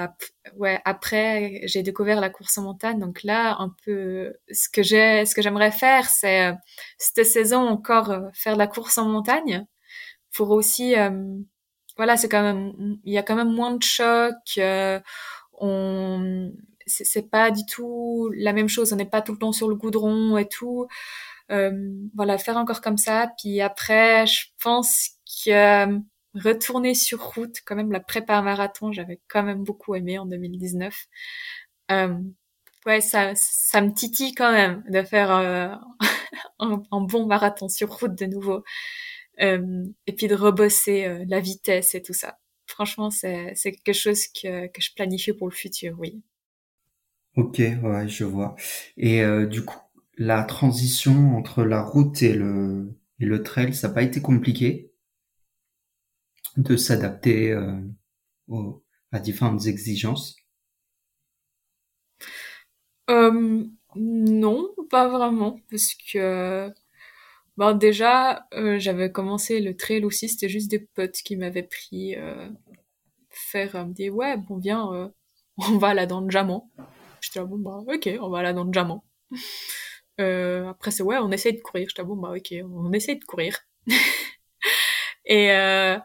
ouais 0.58 0.80
après 0.86 1.62
j'ai 1.66 1.84
découvert 1.84 2.22
la 2.22 2.30
course 2.30 2.58
en 2.58 2.64
montagne 2.64 3.00
donc 3.00 3.24
là 3.24 3.56
un 3.60 3.74
peu 3.86 4.34
ce 4.52 4.70
que 4.70 4.84
j'ai 4.84 5.26
ce 5.26 5.36
que 5.36 5.42
j'aimerais 5.42 5.72
faire 5.72 6.06
c'est 6.10 6.48
euh, 6.52 6.54
cette 6.98 7.26
saison 7.26 7.68
encore 7.68 8.14
faire 8.34 8.54
de 8.54 8.60
la 8.60 8.68
course 8.68 8.98
en 8.98 9.08
montagne 9.10 9.66
pour 10.34 10.52
aussi 10.52 10.96
voilà 11.98 12.18
c'est 12.18 12.30
quand 12.30 12.42
même 12.42 12.74
il 13.04 13.14
y 13.14 13.18
a 13.18 13.24
quand 13.24 13.36
même 13.36 13.54
moins 13.54 13.76
de 13.76 13.84
choc 13.84 14.34
on 15.54 16.52
c'est 16.88 17.30
pas 17.30 17.52
du 17.52 17.66
tout 17.66 18.32
la 18.36 18.54
même 18.54 18.70
chose 18.70 18.92
on 18.94 18.96
n'est 18.96 19.06
pas 19.06 19.22
tout 19.22 19.34
le 19.34 19.38
temps 19.38 19.52
sur 19.52 19.70
le 19.70 19.76
goudron 19.76 20.38
et 20.38 20.48
tout 20.48 20.88
voilà, 22.16 22.38
faire 22.38 22.58
encore 22.58 22.82
comme 22.82 22.98
ça. 22.98 23.32
Puis 23.38 23.62
après, 23.62 24.26
je 24.28 24.46
pense 24.62 25.12
que 25.46 26.00
retourner 26.36 26.96
sur 26.96 27.22
route, 27.22 27.58
quand 27.66 27.76
même 27.76 27.92
la 27.92 28.00
prépa 28.00 28.42
marathon, 28.42 28.92
j'avais 28.92 29.20
quand 29.28 29.44
même 29.44 29.64
beaucoup 29.64 29.96
aimé 29.96 30.18
en 30.18 30.26
2019. 30.26 30.96
Euh, 31.92 32.14
ouais, 32.86 33.02
ça, 33.02 33.34
ça 33.36 33.82
me 33.82 33.94
titille 33.94 34.34
quand 34.34 34.52
même 34.52 34.84
de 34.90 35.04
faire 35.04 35.32
euh, 35.32 35.76
un, 36.60 37.02
bon 37.02 37.26
marathon 37.26 37.68
sur 37.70 37.90
route 37.92 38.16
de 38.16 38.26
nouveau. 38.26 38.64
Euh, 39.42 39.86
et 40.08 40.14
puis 40.14 40.28
de 40.28 40.36
rebosser 40.36 41.06
euh, 41.06 41.26
la 41.28 41.40
vitesse 41.40 41.96
et 41.96 42.02
tout 42.02 42.14
ça. 42.14 42.40
Franchement, 42.68 43.10
c'est, 43.12 43.54
c'est 43.56 43.72
quelque 43.72 43.96
chose 43.96 44.28
que, 44.28 44.68
que 44.68 44.82
je 44.82 44.94
planifie 44.96 45.34
pour 45.34 45.48
le 45.50 45.56
futur, 45.56 45.96
oui. 46.00 46.22
Ok, 47.36 47.58
ouais, 47.60 48.08
je 48.08 48.24
vois. 48.24 48.56
Et 48.98 49.22
euh, 49.22 49.46
du 49.46 49.64
coup, 49.66 49.78
la 50.18 50.44
transition 50.44 51.36
entre 51.38 51.64
la 51.64 51.82
route 51.82 52.22
et 52.24 52.34
le, 52.34 52.98
et 53.20 53.26
le 53.26 53.44
trail, 53.44 53.74
ça 53.74 53.88
n'a 53.90 53.94
pas 53.94 54.04
été 54.04 54.22
compliqué 54.22 54.92
de 56.56 56.78
s'adapter 56.78 57.52
euh, 57.52 57.82
à 59.14 59.20
différentes 59.22 59.68
exigences? 59.68 60.36
Euh, 63.10 63.66
Non, 63.96 64.74
pas 64.90 65.08
vraiment, 65.10 65.60
parce 65.70 65.94
que 65.96 66.74
ben 67.58 67.74
déjà, 67.76 68.48
euh, 68.54 68.80
j'avais 68.80 69.12
commencé 69.12 69.60
le 69.60 69.76
trail 69.76 70.06
aussi, 70.06 70.30
c'était 70.30 70.50
juste 70.50 70.72
des 70.72 70.80
potes 70.80 71.18
qui 71.24 71.36
m'avaient 71.36 71.64
pris 71.64 72.16
euh, 72.16 72.50
faire, 73.30 73.76
euh, 73.76 73.86
me 73.86 73.94
dire 73.94 74.16
ouais, 74.16 74.38
bon 74.38 74.58
viens, 74.58 74.92
euh, 74.94 75.10
on 75.58 75.78
va 75.78 75.94
là 75.94 76.06
dans 76.06 76.22
le 76.22 76.30
Jaman. 76.30 76.62
J'étais 77.22 77.40
là 77.40 77.46
bon 77.46 77.58
bah 77.60 77.80
ok, 77.88 78.10
on 78.22 78.30
va 78.30 78.42
là 78.42 78.54
dans 78.54 78.64
le. 78.64 78.72
Euh, 80.20 80.70
après 80.70 80.92
c'est 80.92 81.04
ouais, 81.04 81.18
on 81.18 81.32
essaye 81.32 81.54
de 81.54 81.62
courir. 81.62 81.88
J'étais 81.90 82.04
bon 82.04 82.16
bah 82.16 82.34
ok, 82.36 82.54
on 82.66 82.92
essaye 82.94 83.20
de 83.20 83.26
courir. 83.26 83.58
Et 85.26 85.52
euh, 85.52 85.98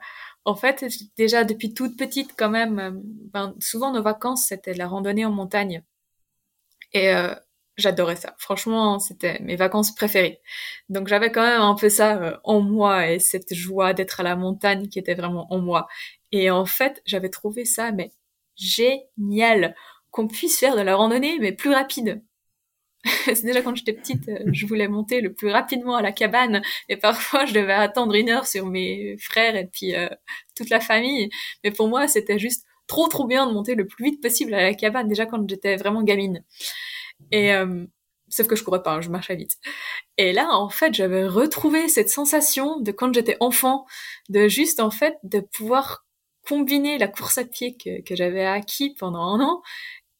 en 0.45 0.55
fait, 0.55 0.85
déjà 1.17 1.45
depuis 1.45 1.75
toute 1.75 1.97
petite 1.99 2.33
quand 2.37 2.51
même, 2.51 3.03
ben, 3.33 3.55
souvent 3.61 3.93
nos 3.93 4.03
vacances 4.03 4.47
c'était 4.49 4.75
la 4.75 4.89
randonnée 4.89 5.25
en 5.25 5.33
montagne. 5.33 5.83
Et 6.93 7.13
j'adorais 7.77 8.17
ça. 8.17 8.35
Franchement, 8.39 8.99
c'était 8.99 9.39
mes 9.41 9.57
vacances 9.57 9.95
préférées. 9.95 10.41
Donc 10.89 11.09
j'avais 11.09 11.31
quand 11.31 11.43
même 11.43 11.61
un 11.61 11.75
peu 11.75 11.89
ça 11.89 12.17
euh, 12.23 12.37
en 12.45 12.61
moi 12.61 13.11
et 13.11 13.19
cette 13.19 13.55
joie 13.55 13.93
d'être 13.95 14.21
à 14.21 14.23
la 14.23 14.37
montagne 14.37 14.89
qui 14.89 14.99
était 14.99 15.15
vraiment 15.15 15.53
en 15.53 15.59
moi. 15.59 15.87
Et 16.33 16.51
en 16.51 16.67
fait, 16.67 17.03
j'avais 17.07 17.31
trouvé 17.31 17.65
ça 17.65 17.93
mais 17.93 18.13
génial 18.57 19.75
qu'on 20.11 20.29
puisse 20.29 20.59
faire 20.59 20.77
de 20.77 20.81
la 20.83 20.97
randonnée 20.97 21.39
mais 21.41 21.53
plus 21.53 21.73
rapide. 21.73 22.23
c'est 23.27 23.43
déjà 23.45 23.63
quand 23.63 23.75
j'étais 23.75 23.93
petite, 23.93 24.29
euh, 24.29 24.39
je 24.53 24.67
voulais 24.67 24.89
monter 24.89 25.21
le 25.21 25.33
plus 25.33 25.51
rapidement 25.51 25.97
à 25.97 26.03
la 26.03 26.13
cabane 26.13 26.63
et 26.89 26.97
parfois 26.97 27.47
je 27.47 27.55
devais 27.55 27.73
attendre 27.73 28.15
une 28.15 28.31
heure 28.31 28.47
sur 28.47 28.67
mes 28.67 29.17
frères 29.19 29.57
et 29.57 29.67
puis 29.67 29.95
euh, 29.95 30.09
toute 30.57 30.71
la 30.71 30.81
famille. 30.81 31.31
Mais 31.65 31.71
pour 31.71 31.89
moi, 31.89 32.09
c'était 32.09 32.39
juste 32.39 32.67
trop 32.87 33.09
trop 33.09 33.27
bien 33.27 33.47
de 33.47 33.53
monter 33.53 33.75
le 33.75 33.87
plus 33.87 34.05
vite 34.05 34.23
possible 34.23 34.55
à 34.55 34.63
la 34.63 34.75
cabane 34.75 35.09
déjà 35.09 35.27
quand 35.27 35.49
j'étais 35.49 35.77
vraiment 35.77 36.03
gamine. 36.03 36.43
Et 37.33 37.53
euh, 37.53 37.87
sauf 38.29 38.47
que 38.47 38.57
je 38.57 38.65
courais 38.65 38.83
pas, 38.83 38.95
hein, 38.95 39.01
je 39.01 39.11
marchais 39.11 39.37
vite. 39.37 39.57
Et 40.19 40.33
là, 40.33 40.51
en 40.51 40.69
fait, 40.69 40.95
j'avais 40.95 41.27
retrouvé 41.27 41.89
cette 41.89 42.09
sensation 42.09 42.81
de 42.81 42.93
quand 42.93 43.13
j'étais 43.15 43.37
enfant, 43.41 43.87
de 44.29 44.49
juste 44.49 44.81
en 44.81 44.91
fait 44.91 45.17
de 45.23 45.41
pouvoir 45.41 46.05
combiner 46.47 46.99
la 46.99 47.09
course 47.09 47.39
à 47.39 47.45
pied 47.45 47.77
que, 47.77 48.03
que 48.03 48.15
j'avais 48.15 48.45
acquis 48.45 48.95
pendant 48.95 49.23
un 49.23 49.41
an 49.41 49.63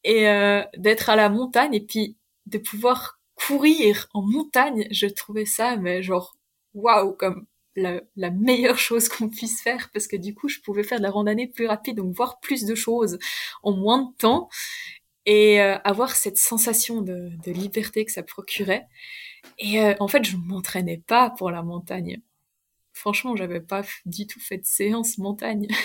et 0.05 0.29
euh, 0.29 0.63
d'être 0.77 1.09
à 1.09 1.17
la 1.17 1.29
montagne 1.29 1.75
et 1.75 1.85
puis 1.85 2.17
de 2.47 2.59
pouvoir 2.59 3.21
courir 3.35 4.09
en 4.15 4.23
montagne. 4.23 4.89
Je 4.91 5.07
trouvais 5.07 5.45
ça, 5.45 5.77
mais 5.77 6.03
genre 6.03 6.37
waouh, 6.75 7.13
comme 7.13 7.47
la, 7.77 8.01
la, 8.17 8.31
meilleure 8.31 8.79
chose 8.79 9.09
qu'on 9.09 9.29
puisse 9.29 9.63
faire 9.63 9.91
parce 9.93 10.07
que 10.07 10.17
du 10.17 10.35
coup 10.35 10.49
je 10.49 10.61
pouvais 10.61 10.83
faire 10.83 10.99
de 10.99 11.03
la 11.03 11.11
randonnée 11.11 11.47
plus 11.47 11.67
rapide 11.67 11.99
donc 11.99 12.15
voir 12.15 12.41
plus 12.41 12.65
de 12.65 12.75
choses 12.75 13.19
en 13.63 13.73
moins 13.73 14.03
de 14.03 14.17
temps 14.17 14.49
et 15.27 15.61
euh, 15.61 15.77
avoir 15.85 16.17
cette 16.17 16.39
sensation 16.39 17.03
de, 17.03 17.31
de, 17.45 17.53
liberté 17.53 18.05
que 18.05 18.13
ça 18.13 18.23
procurait. 18.23 18.87
Et 19.59 19.81
euh, 19.81 19.95
en 20.01 20.09
fait 20.09 20.25
je 20.25 20.37
m'entraînais 20.37 21.03
pas 21.07 21.31
pour 21.31 21.51
la 21.51 21.63
montagne. 21.63 22.21
Franchement 22.93 23.37
j'avais 23.37 23.61
pas 23.61 23.83
du 24.07 24.27
tout 24.27 24.41
fait 24.41 24.59
de 24.59 24.67
séance 24.67 25.19
montagne. 25.19 25.69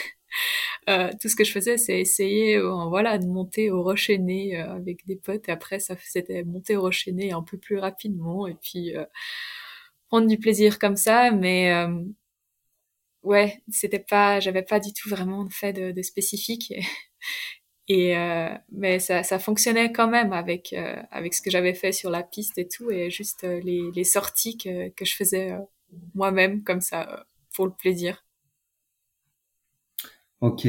Euh, 0.89 1.11
tout 1.21 1.29
ce 1.29 1.35
que 1.35 1.43
je 1.43 1.51
faisais 1.51 1.77
c'est 1.77 1.99
essayer 1.99 2.57
euh, 2.57 2.85
voilà 2.87 3.19
de 3.19 3.27
monter 3.27 3.69
au 3.69 3.83
rocher 3.83 4.17
né 4.17 4.55
avec 4.57 5.05
des 5.05 5.15
potes. 5.17 5.47
Et 5.49 5.51
après 5.51 5.79
ça 5.79 5.95
c'était 6.01 6.43
monter 6.43 6.75
au 6.75 6.81
rocher 6.81 7.13
un 7.31 7.43
peu 7.43 7.57
plus 7.57 7.77
rapidement 7.77 8.47
et 8.47 8.55
puis 8.55 8.93
prendre 10.11 10.27
du 10.27 10.37
plaisir 10.37 10.77
comme 10.77 10.97
ça, 10.97 11.31
mais 11.31 11.71
euh, 11.73 12.03
ouais, 13.23 13.63
c'était 13.69 13.99
pas, 13.99 14.39
j'avais 14.39 14.63
pas 14.63 14.79
du 14.79 14.93
tout 14.93 15.09
vraiment 15.09 15.49
fait 15.49 15.73
de, 15.73 15.91
de 15.91 16.01
spécifique. 16.01 16.73
euh, 17.89 18.49
mais 18.71 18.99
ça, 18.99 19.23
ça 19.23 19.39
fonctionnait 19.39 19.91
quand 19.91 20.07
même 20.07 20.33
avec 20.33 20.73
euh, 20.73 20.95
avec 21.11 21.33
ce 21.33 21.41
que 21.41 21.49
j'avais 21.51 21.73
fait 21.73 21.91
sur 21.91 22.09
la 22.09 22.23
piste 22.23 22.57
et 22.57 22.67
tout, 22.67 22.91
et 22.91 23.09
juste 23.09 23.43
euh, 23.43 23.59
les, 23.61 23.81
les 23.95 24.03
sorties 24.03 24.57
que, 24.57 24.89
que 24.89 25.05
je 25.05 25.15
faisais 25.15 25.51
euh, 25.53 25.59
moi-même 26.15 26.63
comme 26.63 26.81
ça 26.81 27.09
euh, 27.11 27.23
pour 27.53 27.65
le 27.65 27.73
plaisir. 27.73 28.23
Ok. 30.39 30.67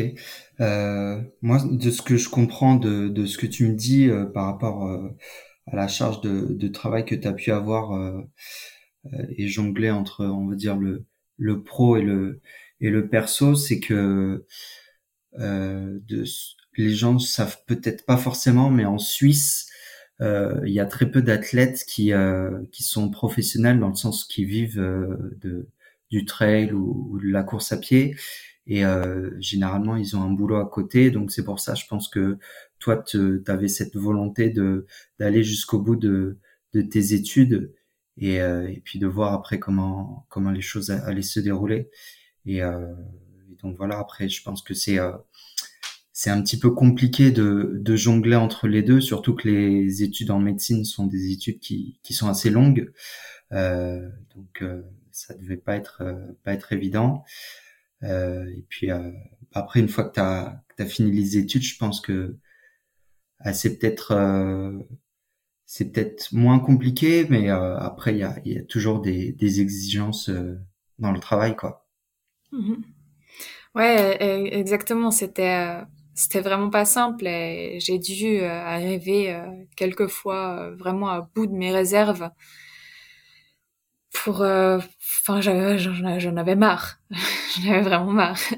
moi, 0.59 1.59
de 1.65 1.91
ce 1.91 2.03
que 2.03 2.17
je 2.17 2.29
comprends 2.29 2.77
de, 2.77 3.09
de 3.09 3.25
ce 3.27 3.39
que 3.39 3.47
tu 3.47 3.67
me 3.69 3.75
dis 3.75 4.11
par 4.35 4.45
rapport 4.47 4.87
à 4.87 5.77
la 5.77 5.89
charge 5.89 6.21
de, 6.23 6.53
de 6.53 6.69
travail 6.69 7.05
que 7.05 7.15
tu 7.15 7.29
as 7.29 7.33
pu 7.33 7.53
avoir 7.53 7.93
euh, 7.93 8.23
et 9.37 9.49
jongler 9.49 9.91
entre, 9.91 10.25
on 10.25 10.47
va 10.49 10.55
dire, 10.55 10.77
le, 10.77 11.05
le 11.39 11.63
pro 11.63 11.97
et 11.97 12.03
le, 12.03 12.41
et 12.81 12.91
le 12.91 13.09
perso, 13.09 13.55
c'est 13.55 13.81
que 13.81 14.45
euh, 15.39 15.99
de, 16.09 16.25
les 16.77 16.91
gens 16.95 17.19
savent 17.19 17.59
peut-être 17.67 18.07
pas 18.07 18.17
forcément, 18.17 18.71
mais 18.71 18.85
en 18.85 18.99
Suisse, 18.99 19.69
euh, 20.21 20.61
il 20.65 20.73
y 20.73 20.81
a 20.81 20.87
très 20.87 21.11
peu 21.11 21.23
d'athlètes 21.23 21.85
qui 21.87 22.13
euh, 22.13 22.63
qui 22.73 22.83
sont 22.85 23.11
professionnels 23.11 23.81
dans 23.81 23.89
le 23.89 23.95
sens 23.97 24.25
qu'ils 24.25 24.47
vivent 24.47 24.81
euh, 24.81 25.17
de 25.41 25.69
du 26.11 26.25
trail 26.27 26.73
ou, 26.73 27.19
de 27.23 27.29
la 27.31 27.43
course 27.43 27.73
à 27.73 27.79
pied. 27.79 28.17
Et 28.67 28.85
généralement 29.41 29.97
ils 29.97 30.17
ont 30.17 30.23
un 30.23 30.31
boulot 30.31 30.57
à 30.57 30.69
côté. 30.69 31.11
Donc 31.11 31.33
c'est 31.33 31.45
pour 31.45 31.59
ça 31.61 31.75
je 31.75 31.85
pense 31.87 32.09
que 32.09 32.39
toi 32.79 33.03
tu 33.03 33.43
avais 33.49 33.69
cette 33.69 33.97
volonté 33.97 34.51
de 34.51 34.87
d'aller 35.19 35.43
jusqu'au 35.43 35.81
bout 35.81 35.97
de 35.97 36.39
de 36.75 36.83
tes 36.83 37.15
études 37.15 37.73
et, 38.19 38.41
euh, 38.41 38.69
et 38.69 38.81
puis 38.81 38.99
de 38.99 39.07
voir 39.07 39.33
après 39.33 39.59
comment 39.59 40.27
comment 40.29 40.51
les 40.51 40.61
choses 40.61 40.91
allaient 40.91 41.23
se 41.23 41.41
dérouler. 41.41 41.91
Et, 42.47 42.63
euh, 42.63 42.95
donc 43.63 43.77
voilà. 43.77 43.99
Après 43.99 44.29
je 44.29 44.43
pense 44.43 44.63
que 44.63 44.75
c'est 44.75 44.99
euh, 44.99 45.13
c'est 46.23 46.31
un 46.31 46.41
petit 46.43 46.59
peu 46.59 46.71
compliqué 46.71 47.31
de, 47.31 47.73
de 47.75 47.97
jongler 47.97 48.37
entre 48.37 48.69
les 48.69 48.83
deux 48.83 49.01
surtout 49.01 49.35
que 49.35 49.49
les 49.49 50.03
études 50.03 50.31
en 50.31 50.39
médecine 50.39 50.85
sont 50.85 51.07
des 51.07 51.33
études 51.33 51.59
qui 51.59 51.99
qui 52.03 52.15
sont 52.15 52.29
assez 52.29 52.51
longues 52.51 52.93
euh, 53.53 54.09
donc 54.35 54.63
euh, 54.63 54.83
ça 55.11 55.35
devait 55.35 55.57
pas 55.57 55.77
être 55.77 56.03
pas 56.45 56.53
être 56.53 56.73
évident 56.73 57.25
et 58.03 58.65
puis 58.69 58.89
après 59.53 59.81
une 59.81 59.89
fois 59.89 60.05
que 60.05 60.15
tu 60.15 60.21
as, 60.21 60.87
fini 60.87 61.13
les 61.13 61.37
études 61.37 61.63
je 61.63 61.77
pense 61.77 62.01
que 62.01 62.37
c'est 63.53 63.79
peut-être 63.79 64.13
c'est 65.75 65.91
peut-être 65.91 66.35
moins 66.35 66.59
compliqué, 66.59 67.27
mais 67.31 67.51
euh, 67.51 67.79
après 67.79 68.13
il 68.13 68.19
y 68.19 68.23
a, 68.25 68.37
y 68.45 68.59
a, 68.59 68.63
toujours 68.63 69.01
des, 69.01 69.33
des 69.33 69.63
exigences 69.63 70.29
euh, 70.29 70.61
dans 70.99 71.13
le 71.13 71.19
travail, 71.19 71.57
quoi. 71.57 71.87
Mmh. 72.53 72.75
Ouais, 73.75 74.19
e, 74.21 74.55
exactement. 74.55 75.11
C'était 75.11 75.49
euh, 75.49 75.83
c'était 76.15 76.41
vraiment 76.41 76.71
pas 76.71 76.85
simple. 76.85 77.27
Et 77.27 77.79
j'ai 77.81 77.99
dû 77.99 78.41
euh, 78.41 78.51
arriver 78.51 79.33
euh, 79.33 79.47
quelquefois 79.77 80.71
vraiment 80.73 81.09
à 81.09 81.21
bout 81.35 81.47
de 81.47 81.53
mes 81.55 81.73
réserves 81.73 82.31
pour. 84.13 84.43
Enfin, 84.43 85.41
j'en 85.41 86.37
avais 86.37 86.57
marre. 86.57 86.99
j'en 87.63 87.71
avais 87.73 87.83
vraiment 87.83 88.13
marre. 88.13 88.39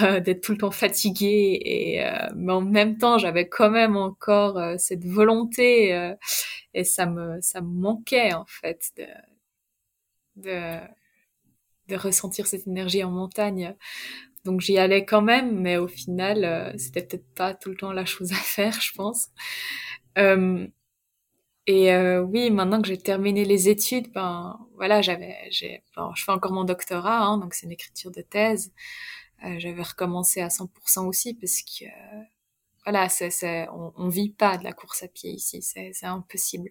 Euh, 0.00 0.20
d'être 0.20 0.42
tout 0.42 0.52
le 0.52 0.58
temps 0.58 0.70
fatiguée 0.70 1.60
et 1.64 2.06
euh, 2.06 2.28
mais 2.34 2.52
en 2.52 2.62
même 2.62 2.96
temps 2.98 3.18
j'avais 3.18 3.48
quand 3.48 3.70
même 3.70 3.96
encore 3.96 4.56
euh, 4.58 4.76
cette 4.78 5.04
volonté 5.04 5.94
euh, 5.94 6.14
et 6.72 6.84
ça 6.84 7.04
me 7.06 7.40
ça 7.42 7.60
me 7.60 7.68
manquait 7.68 8.32
en 8.32 8.46
fait 8.46 8.90
de, 8.96 9.06
de 10.36 10.78
de 11.88 11.96
ressentir 11.96 12.46
cette 12.46 12.66
énergie 12.66 13.04
en 13.04 13.10
montagne 13.10 13.74
donc 14.44 14.60
j'y 14.60 14.78
allais 14.78 15.04
quand 15.04 15.22
même 15.22 15.60
mais 15.60 15.76
au 15.78 15.88
final 15.88 16.44
euh, 16.44 16.72
c'était 16.78 17.02
peut-être 17.02 17.34
pas 17.34 17.54
tout 17.54 17.70
le 17.70 17.76
temps 17.76 17.92
la 17.92 18.04
chose 18.04 18.32
à 18.32 18.36
faire 18.36 18.80
je 18.80 18.92
pense 18.92 19.28
et 21.66 21.94
oui 21.96 22.50
maintenant 22.50 22.82
que 22.82 22.88
j'ai 22.88 22.98
terminé 22.98 23.44
les 23.44 23.68
études 23.68 24.12
ben 24.12 24.58
voilà 24.74 25.00
j'avais 25.00 25.36
j'ai 25.50 25.84
bon, 25.96 26.12
je 26.14 26.24
fais 26.24 26.32
encore 26.32 26.52
mon 26.52 26.64
doctorat 26.64 27.20
hein, 27.20 27.38
donc 27.38 27.54
c'est 27.54 27.66
une 27.66 27.72
écriture 27.72 28.10
de 28.10 28.22
thèse 28.22 28.72
euh, 29.44 29.58
j'avais 29.58 29.82
recommencé 29.82 30.40
à 30.40 30.50
100% 30.50 31.06
aussi 31.08 31.34
parce 31.34 31.62
que 31.62 31.84
euh, 31.86 32.22
voilà, 32.84 33.08
c'est, 33.08 33.68
on, 33.70 33.92
on 33.96 34.08
vit 34.08 34.30
pas 34.30 34.58
de 34.58 34.64
la 34.64 34.72
course 34.72 35.02
à 35.04 35.08
pied 35.08 35.30
ici, 35.30 35.62
c'est, 35.62 35.92
c'est 35.94 36.06
impossible. 36.06 36.70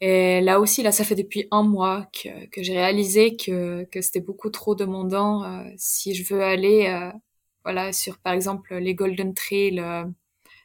Et 0.00 0.40
là 0.40 0.60
aussi, 0.60 0.82
là, 0.82 0.92
ça 0.92 1.04
fait 1.04 1.14
depuis 1.14 1.46
un 1.50 1.62
mois 1.62 2.06
que, 2.12 2.46
que 2.46 2.62
j'ai 2.62 2.74
réalisé 2.74 3.36
que, 3.36 3.84
que 3.90 4.02
c'était 4.02 4.20
beaucoup 4.20 4.50
trop 4.50 4.74
demandant 4.74 5.44
euh, 5.44 5.64
si 5.78 6.14
je 6.14 6.34
veux 6.34 6.42
aller, 6.42 6.86
euh, 6.88 7.12
voilà, 7.64 7.92
sur 7.92 8.18
par 8.18 8.32
exemple 8.34 8.74
les 8.76 8.94
Golden 8.94 9.34
Trail 9.34 9.80
euh, 9.80 10.04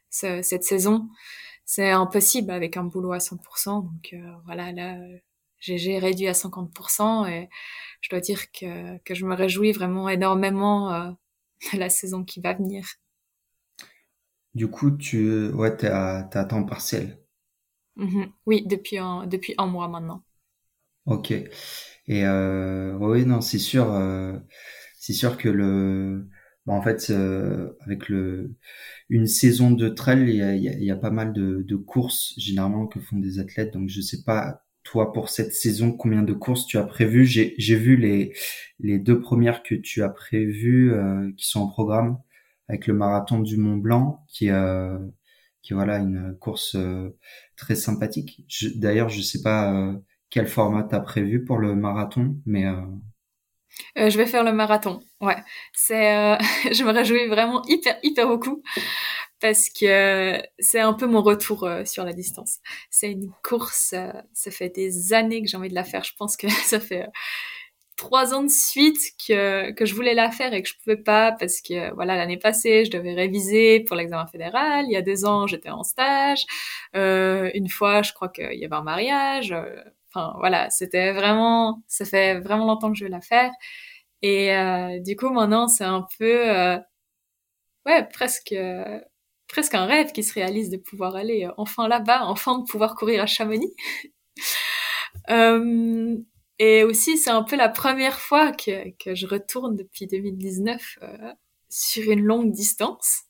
cette 0.09 0.63
saison. 0.63 1.09
C'est 1.65 1.91
impossible 1.91 2.51
avec 2.51 2.77
un 2.77 2.83
boulot 2.85 3.13
à 3.13 3.19
100%. 3.19 3.81
Donc 3.83 4.15
voilà, 4.45 4.71
là, 4.73 4.97
j'ai 5.59 5.99
réduit 5.99 6.27
à 6.27 6.33
50% 6.33 7.27
et 7.27 7.49
je 8.01 8.09
dois 8.09 8.19
dire 8.21 8.51
que, 8.51 8.97
que 8.99 9.15
je 9.15 9.25
me 9.25 9.35
réjouis 9.35 9.71
vraiment 9.71 10.09
énormément 10.09 11.15
de 11.73 11.79
la 11.79 11.89
saison 11.89 12.23
qui 12.23 12.41
va 12.41 12.53
venir. 12.53 12.85
Du 14.53 14.67
coup, 14.69 14.91
tu 14.91 15.49
ouais, 15.53 15.75
t'es 15.75 15.87
à, 15.87 16.29
à 16.31 16.45
temps 16.45 16.63
partiel. 16.63 17.18
Mhm. 17.95 18.31
Oui, 18.45 18.65
depuis 18.65 18.97
un, 18.97 19.27
depuis 19.27 19.53
un 19.57 19.67
mois 19.67 19.87
maintenant. 19.87 20.23
Ok. 21.05 21.31
Et 21.31 22.25
euh, 22.25 22.97
oui, 22.99 23.25
non, 23.25 23.41
c'est 23.41 23.59
sûr, 23.59 23.91
euh, 23.93 24.37
c'est 24.97 25.13
sûr 25.13 25.37
que 25.37 25.49
le, 25.49 26.27
bah, 26.65 26.73
en 26.73 26.81
fait, 26.81 27.09
euh, 27.11 27.71
avec 27.81 28.09
le, 28.09 28.55
une 29.09 29.27
saison 29.27 29.71
de 29.71 29.89
trail, 29.89 30.21
il 30.29 30.35
y 30.35 30.41
a, 30.41 30.53
il 30.55 30.83
y 30.83 30.91
a, 30.91 30.95
pas 30.95 31.11
mal 31.11 31.33
de, 31.33 31.63
de 31.63 31.75
courses 31.75 32.33
généralement 32.37 32.87
que 32.87 32.99
font 32.99 33.17
des 33.17 33.39
athlètes. 33.39 33.73
Donc, 33.73 33.89
je 33.89 34.01
sais 34.01 34.23
pas 34.23 34.63
toi 34.83 35.13
pour 35.13 35.29
cette 35.29 35.53
saison 35.53 35.91
combien 35.91 36.23
de 36.23 36.33
courses 36.33 36.65
tu 36.65 36.77
as 36.77 36.83
prévu. 36.83 37.25
J'ai, 37.25 37.55
vu 37.75 37.95
les, 37.95 38.33
les 38.79 38.99
deux 38.99 39.19
premières 39.21 39.63
que 39.63 39.75
tu 39.75 40.03
as 40.03 40.09
prévues 40.09 40.93
euh, 40.93 41.31
qui 41.37 41.47
sont 41.47 41.61
en 41.61 41.67
programme 41.67 42.19
avec 42.67 42.87
le 42.87 42.93
marathon 42.93 43.39
du 43.39 43.57
Mont 43.57 43.77
Blanc 43.77 44.25
qui 44.27 44.49
euh, 44.49 44.97
qui 45.61 45.73
voilà 45.73 45.97
une 45.97 46.37
course 46.39 46.75
euh, 46.75 47.15
très 47.55 47.75
sympathique. 47.75 48.45
D'ailleurs, 48.75 49.09
je 49.09 49.21
sais 49.21 49.41
pas 49.41 49.73
euh, 49.73 49.93
quel 50.29 50.47
format 50.47 50.83
t'as 50.83 50.99
prévu 50.99 51.43
pour 51.43 51.57
le 51.57 51.75
marathon, 51.75 52.35
mais 52.45 52.65
euh... 52.65 54.09
je 54.09 54.17
vais 54.17 54.25
faire 54.25 54.43
le 54.43 54.53
marathon. 54.53 55.01
Ouais, 55.21 55.37
c'est, 55.73 56.37
je 56.73 56.83
me 56.83 56.91
réjouis 56.91 57.27
vraiment 57.27 57.63
hyper 57.67 57.97
hyper 58.03 58.27
beaucoup 58.27 58.61
parce 59.41 59.69
que 59.69 60.41
c'est 60.59 60.81
un 60.81 60.93
peu 60.93 61.07
mon 61.07 61.21
retour 61.21 61.67
sur 61.85 62.03
la 62.03 62.13
distance. 62.13 62.59
C'est 62.89 63.11
une 63.11 63.31
course, 63.43 63.95
ça 64.33 64.51
fait 64.51 64.69
des 64.69 65.13
années 65.13 65.41
que 65.41 65.47
j'ai 65.47 65.57
envie 65.57 65.69
de 65.69 65.75
la 65.75 65.85
faire. 65.85 66.03
Je 66.03 66.13
pense 66.17 66.35
que 66.35 66.49
ça 66.65 66.79
fait 66.79 67.07
trois 67.99 68.33
ans 68.33 68.43
de 68.43 68.49
suite 68.49 68.97
que, 69.27 69.71
que 69.71 69.85
je 69.85 69.93
voulais 69.93 70.13
la 70.13 70.31
faire 70.31 70.53
et 70.53 70.63
que 70.63 70.69
je 70.69 70.75
pouvais 70.81 70.95
pas 70.95 71.33
parce 71.33 71.59
que 71.61 71.93
voilà 71.95 72.15
l'année 72.15 72.37
passée 72.37 72.85
je 72.85 72.91
devais 72.91 73.13
réviser 73.13 73.81
pour 73.81 73.97
l'examen 73.97 74.25
fédéral. 74.25 74.85
Il 74.87 74.93
y 74.93 74.95
a 74.95 75.01
deux 75.01 75.25
ans 75.25 75.47
j'étais 75.47 75.69
en 75.69 75.83
stage. 75.83 76.45
Euh, 76.95 77.51
une 77.53 77.67
fois 77.69 78.01
je 78.01 78.13
crois 78.13 78.29
qu'il 78.29 78.53
y 78.53 78.63
avait 78.65 78.75
un 78.75 78.83
mariage. 78.83 79.51
Euh, 79.51 79.83
enfin 80.07 80.33
voilà 80.39 80.69
c'était 80.69 81.11
vraiment 81.11 81.83
ça 81.87 82.05
fait 82.05 82.39
vraiment 82.39 82.65
longtemps 82.65 82.89
que 82.91 82.97
je 82.97 83.03
veux 83.03 83.11
la 83.11 83.21
faire. 83.21 83.51
Et 84.21 84.55
euh, 84.55 84.99
du 85.01 85.17
coup 85.17 85.29
maintenant 85.29 85.67
c'est 85.67 85.83
un 85.83 86.07
peu 86.17 86.49
euh, 86.49 86.77
ouais 87.85 88.07
presque 88.13 88.55
presque 89.49 89.75
un 89.75 89.85
rêve 89.85 90.11
qui 90.13 90.23
se 90.23 90.33
réalise 90.33 90.69
de 90.69 90.77
pouvoir 90.77 91.15
aller 91.17 91.49
enfin 91.57 91.87
là-bas 91.89 92.21
enfin 92.27 92.59
de 92.59 92.63
pouvoir 92.65 92.95
courir 92.95 93.21
à 93.23 93.25
Chamonix. 93.27 93.73
Euh, 95.29 96.15
et 96.59 96.83
aussi, 96.83 97.17
c'est 97.17 97.29
un 97.31 97.43
peu 97.43 97.55
la 97.55 97.69
première 97.69 98.19
fois 98.19 98.51
que, 98.51 98.91
que 99.03 99.15
je 99.15 99.27
retourne 99.27 99.75
depuis 99.75 100.07
2019 100.07 100.99
euh, 101.03 101.33
sur 101.69 102.11
une 102.11 102.23
longue 102.23 102.51
distance. 102.51 103.23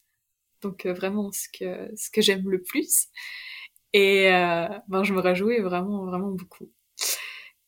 Donc 0.61 0.86
euh, 0.86 0.93
vraiment 0.93 1.32
ce 1.32 1.47
que 1.57 1.91
ce 1.97 2.09
que 2.11 2.21
j'aime 2.21 2.49
le 2.49 2.61
plus. 2.61 3.07
Et 3.93 4.32
euh, 4.34 4.67
ben, 4.89 5.03
je 5.03 5.13
me 5.13 5.21
réjouis 5.21 5.59
vraiment 5.61 6.05
vraiment 6.05 6.32
beaucoup. 6.32 6.71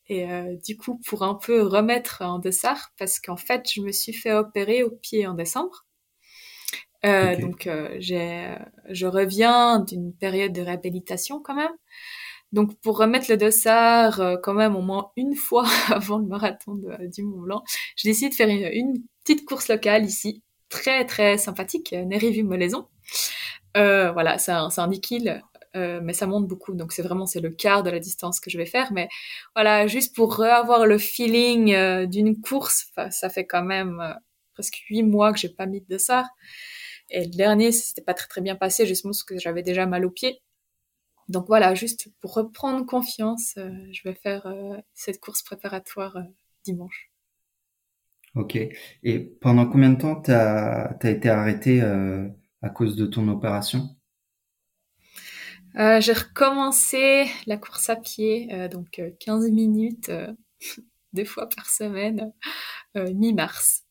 Et 0.09 0.30
euh, 0.30 0.55
du 0.64 0.78
coup, 0.78 0.99
pour 1.07 1.24
un 1.24 1.34
peu 1.34 1.64
remettre 1.64 2.22
en 2.22 2.38
dessert, 2.38 2.93
parce 2.99 3.20
qu'en 3.20 3.36
fait, 3.38 3.68
je 3.74 3.82
me 3.82 3.91
suis 3.91 4.14
fait 4.14 4.32
opérer 4.34 4.84
au 4.84 4.91
pied 4.91 5.26
en 5.26 5.34
décembre. 5.34 5.86
Euh, 7.05 7.36
Donc, 7.36 7.68
j'ai, 7.99 8.55
je 8.89 9.07
reviens 9.07 9.80
d'une 9.80 10.14
période 10.14 10.53
de 10.53 10.62
réhabilitation 10.62 11.41
quand 11.41 11.55
même. 11.55 11.72
Donc 12.52 12.76
pour 12.82 12.97
remettre 12.97 13.28
le 13.30 13.38
dossard 13.38 14.20
euh, 14.20 14.38
quand 14.41 14.54
même 14.54 14.76
au 14.76 14.82
moins 14.82 15.12
une 15.16 15.36
fois 15.36 15.66
avant 15.89 16.18
le 16.18 16.26
marathon 16.26 16.74
du 16.76 17.24
Mont 17.24 17.41
Blanc, 17.41 17.64
j'ai 17.95 18.10
décidé 18.10 18.30
de 18.30 18.36
faire 18.36 18.49
une, 18.49 19.04
petite 19.24 19.45
course 19.45 19.68
locale 19.68 20.06
ici, 20.06 20.41
très 20.70 21.06
très 21.06 21.38
sympathique, 21.38 21.93
Nérivu-Molaison. 21.93 22.88
Euh, 23.78 24.12
voilà, 24.12 24.38
c'est 24.38 24.52
un, 24.52 24.70
un 24.76 24.88
10 24.88 25.02
kills, 25.02 25.41
euh, 25.76 25.99
mais 26.04 26.14
ça 26.14 26.28
monte 26.28 26.47
beaucoup, 26.47 26.74
donc 26.74 26.91
c'est 26.91 27.02
vraiment 27.02 27.26
c'est 27.26 27.39
le 27.39 27.49
quart 27.49 27.84
de 27.84 27.89
la 27.89 27.99
distance 27.99 28.39
que 28.39 28.49
je 28.49 28.58
vais 28.58 28.66
faire. 28.66 28.91
Mais 28.91 29.08
voilà, 29.56 29.88
juste 29.88 30.16
pour 30.16 30.41
avoir 30.41 30.86
le 30.86 30.97
feeling 30.97 31.74
euh, 31.74 32.06
d'une 32.06 32.39
course, 32.41 32.88
ça 33.12 33.30
fait 33.30 33.45
quand 33.45 33.64
même 33.64 34.02
presque 34.54 34.84
huit 34.89 35.04
mois 35.04 35.32
que 35.34 35.39
j'ai 35.39 35.49
pas 35.49 35.66
mis 35.66 35.82
de 35.82 35.88
dossard. 35.88 36.28
Et 37.10 37.26
le 37.26 37.32
dernier, 37.32 37.72
c'était 37.72 38.02
pas 38.02 38.14
très 38.14 38.28
très 38.28 38.41
bien 38.41 38.56
passé, 38.56 38.86
justement 38.86 39.12
parce 39.12 39.24
que 39.24 39.38
j'avais 39.38 39.64
déjà 39.64 39.86
mal 39.86 40.06
aux 40.06 40.12
pieds. 40.12 40.41
Donc 41.32 41.47
voilà, 41.47 41.73
juste 41.75 42.09
pour 42.19 42.34
reprendre 42.34 42.86
confiance, 42.86 43.55
euh, 43.57 43.71
je 43.93 44.01
vais 44.03 44.15
faire 44.15 44.45
euh, 44.47 44.77
cette 44.93 45.21
course 45.21 45.43
préparatoire 45.43 46.17
euh, 46.17 46.23
dimanche. 46.65 47.09
Ok. 48.36 48.57
Et 49.03 49.19
pendant 49.39 49.65
combien 49.65 49.91
de 49.91 49.97
temps 49.97 50.21
tu 50.21 50.32
as, 50.32 50.97
été 51.03 51.29
arrêté 51.29 51.82
à 51.82 52.69
cause 52.69 52.95
de 52.95 53.05
ton 53.05 53.27
opération? 53.27 53.89
J'ai 55.75 56.13
recommencé 56.13 57.25
la 57.45 57.57
course 57.57 57.89
à 57.89 57.97
pied, 57.97 58.69
donc 58.69 59.01
15 59.19 59.51
minutes, 59.51 60.09
deux 61.13 61.25
fois 61.25 61.49
par 61.49 61.65
semaine, 61.65 62.32
mi-mars. 62.95 63.84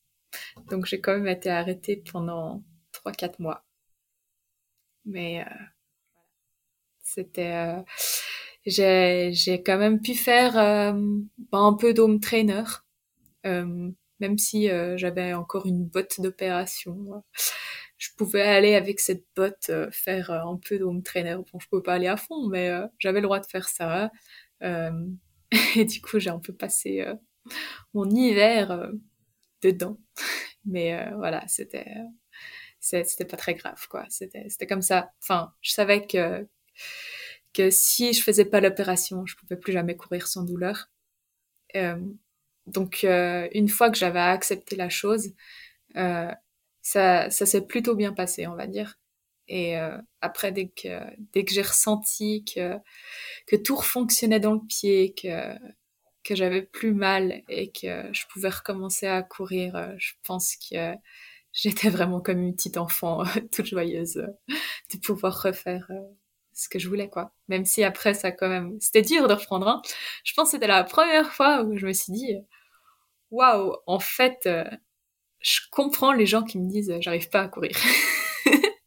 Donc 0.70 0.86
j'ai 0.86 1.02
quand 1.02 1.12
même 1.12 1.26
été 1.28 1.50
arrêtée 1.50 2.02
pendant 2.10 2.64
3-4 2.94 3.42
mois. 3.42 3.66
Mais 5.04 5.44
c'était, 7.14 7.52
euh, 7.54 7.82
j'ai, 8.66 9.32
j'ai 9.32 9.62
quand 9.62 9.78
même 9.78 10.00
pu 10.00 10.14
faire 10.14 10.56
euh, 10.58 10.92
un 11.52 11.74
peu 11.74 11.94
d'home 11.94 12.20
trainer, 12.20 12.64
euh, 13.46 13.90
même 14.20 14.38
si 14.38 14.68
j'avais 14.96 15.34
encore 15.34 15.66
une 15.66 15.84
botte 15.86 16.20
d'opération. 16.20 17.24
je 17.98 18.08
pouvais 18.16 18.42
aller 18.42 18.74
avec 18.74 19.00
cette 19.00 19.24
botte 19.36 19.70
faire 19.92 20.30
un 20.30 20.56
peu 20.56 20.78
d'home 20.78 21.02
trainer. 21.02 21.36
Bon, 21.36 21.58
je 21.58 21.68
pouvais 21.68 21.82
pas 21.82 21.94
aller 21.94 22.08
à 22.08 22.16
fond, 22.16 22.48
mais 22.48 22.70
j'avais 22.98 23.20
le 23.20 23.26
droit 23.26 23.40
de 23.40 23.46
faire 23.46 23.68
ça. 23.68 24.10
et 24.62 25.84
du 25.84 26.00
coup, 26.02 26.18
j'ai 26.18 26.30
un 26.30 26.38
peu 26.38 26.52
passé 26.52 27.04
mon 27.94 28.08
hiver 28.10 28.90
dedans. 29.62 29.98
Mais 30.66 31.10
voilà, 31.16 31.46
c'était 31.48 31.86
c'était 32.80 33.24
pas 33.24 33.36
très 33.36 33.54
grave 33.54 33.86
quoi. 33.88 34.04
C'était 34.08 34.66
comme 34.66 34.82
ça. 34.82 35.12
Enfin, 35.22 35.52
je 35.60 35.72
savais 35.72 36.06
que 36.06 36.46
que 37.52 37.70
si 37.70 38.12
je 38.12 38.22
faisais 38.22 38.44
pas 38.44 38.60
l'opération, 38.60 39.26
je 39.26 39.36
pouvais 39.36 39.56
plus 39.56 39.72
jamais 39.72 39.96
courir 39.96 40.26
sans 40.26 40.44
douleur. 40.44 40.90
Euh, 41.76 41.96
donc 42.66 43.04
euh, 43.04 43.48
une 43.52 43.68
fois 43.68 43.90
que 43.90 43.98
j'avais 43.98 44.20
accepté 44.20 44.76
la 44.76 44.88
chose, 44.88 45.32
euh, 45.96 46.32
ça, 46.82 47.30
ça 47.30 47.46
s'est 47.46 47.66
plutôt 47.66 47.94
bien 47.96 48.12
passé, 48.12 48.46
on 48.46 48.54
va 48.56 48.66
dire. 48.66 48.96
Et 49.48 49.76
après, 50.20 50.52
dès 50.52 50.68
que 50.68 51.00
dès 51.32 51.44
que 51.44 51.52
j'ai 51.52 51.62
ressenti 51.62 52.44
que 52.44 52.76
que 53.48 53.56
tout 53.56 53.76
fonctionnait 53.82 54.38
dans 54.40 54.54
le 54.54 54.60
pied, 54.68 55.12
que 55.14 55.56
que 56.22 56.36
j'avais 56.36 56.62
plus 56.62 56.94
mal 56.94 57.42
et 57.48 57.72
que 57.72 58.08
je 58.12 58.26
pouvais 58.32 58.50
recommencer 58.50 59.06
à 59.08 59.22
courir, 59.22 59.92
je 59.98 60.12
pense 60.24 60.54
que 60.56 60.94
j'étais 61.52 61.90
vraiment 61.90 62.20
comme 62.20 62.40
une 62.40 62.54
petite 62.54 62.76
enfant 62.76 63.24
toute 63.52 63.66
joyeuse 63.66 64.14
de 64.94 64.98
pouvoir 65.00 65.42
refaire 65.42 65.90
ce 66.60 66.68
que 66.68 66.78
je 66.78 66.88
voulais, 66.88 67.08
quoi. 67.08 67.32
Même 67.48 67.64
si 67.64 67.84
après, 67.84 68.14
ça 68.14 68.32
quand 68.32 68.48
même, 68.48 68.76
c'était 68.80 69.02
dur 69.02 69.28
de 69.28 69.34
reprendre 69.34 69.68
un. 69.68 69.82
Je 70.24 70.32
pense 70.34 70.48
que 70.48 70.52
c'était 70.52 70.66
la 70.66 70.84
première 70.84 71.32
fois 71.32 71.62
où 71.62 71.76
je 71.78 71.86
me 71.86 71.92
suis 71.92 72.12
dit, 72.12 72.36
waouh, 73.30 73.76
en 73.86 74.00
fait, 74.00 74.40
euh, 74.46 74.64
je 75.40 75.60
comprends 75.70 76.12
les 76.12 76.26
gens 76.26 76.42
qui 76.42 76.58
me 76.58 76.68
disent, 76.68 76.94
j'arrive 77.00 77.28
pas 77.30 77.42
à 77.42 77.48
courir. 77.48 77.76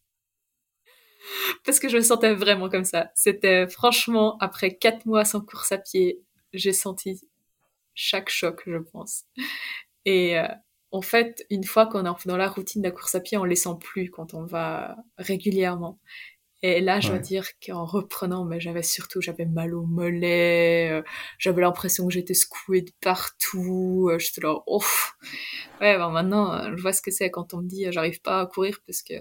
Parce 1.65 1.79
que 1.79 1.89
je 1.89 1.97
me 1.97 2.01
sentais 2.01 2.33
vraiment 2.33 2.69
comme 2.69 2.83
ça. 2.83 3.11
C'était 3.15 3.67
franchement, 3.67 4.37
après 4.39 4.75
quatre 4.75 5.05
mois 5.05 5.25
sans 5.25 5.41
course 5.41 5.71
à 5.71 5.77
pied, 5.77 6.21
j'ai 6.53 6.73
senti 6.73 7.21
chaque 7.95 8.29
choc, 8.29 8.63
je 8.67 8.77
pense. 8.77 9.25
Et 10.05 10.37
euh, 10.39 10.47
en 10.91 11.01
fait, 11.01 11.45
une 11.49 11.63
fois 11.63 11.87
qu'on 11.87 12.05
est 12.05 12.27
dans 12.27 12.37
la 12.37 12.49
routine 12.49 12.81
de 12.81 12.87
la 12.87 12.91
course 12.91 13.15
à 13.15 13.19
pied, 13.19 13.37
on 13.37 13.43
les 13.45 13.55
sent 13.55 13.77
plus 13.79 14.09
quand 14.11 14.33
on 14.33 14.45
va 14.45 14.97
régulièrement. 15.17 15.99
Et 16.65 16.79
là, 16.79 17.01
je 17.01 17.09
dois 17.09 17.19
dire 17.19 17.45
qu'en 17.65 17.83
reprenant, 17.85 18.45
mais 18.45 18.61
j'avais 18.61 18.83
surtout, 18.83 19.19
j'avais 19.21 19.45
mal 19.45 19.75
au 19.75 19.85
mollet, 19.85 20.89
euh, 20.91 21.03
j'avais 21.37 21.61
l'impression 21.61 22.07
que 22.07 22.13
j'étais 22.13 22.33
secouée 22.33 22.81
de 22.81 22.91
partout, 23.01 24.07
euh, 24.09 24.17
j'étais 24.17 24.39
là, 24.41 24.55
ouf. 24.67 25.17
Ouais, 25.81 25.97
ben 25.97 26.09
maintenant, 26.09 26.53
euh, 26.53 26.73
je 26.77 26.81
vois 26.81 26.93
ce 26.93 27.01
que 27.01 27.11
c'est 27.11 27.29
quand 27.31 27.53
on 27.53 27.61
me 27.61 27.67
dit, 27.67 27.85
j'arrive 27.91 28.21
pas 28.21 28.39
à 28.41 28.45
courir 28.45 28.79
parce 28.87 29.03
que, 29.03 29.13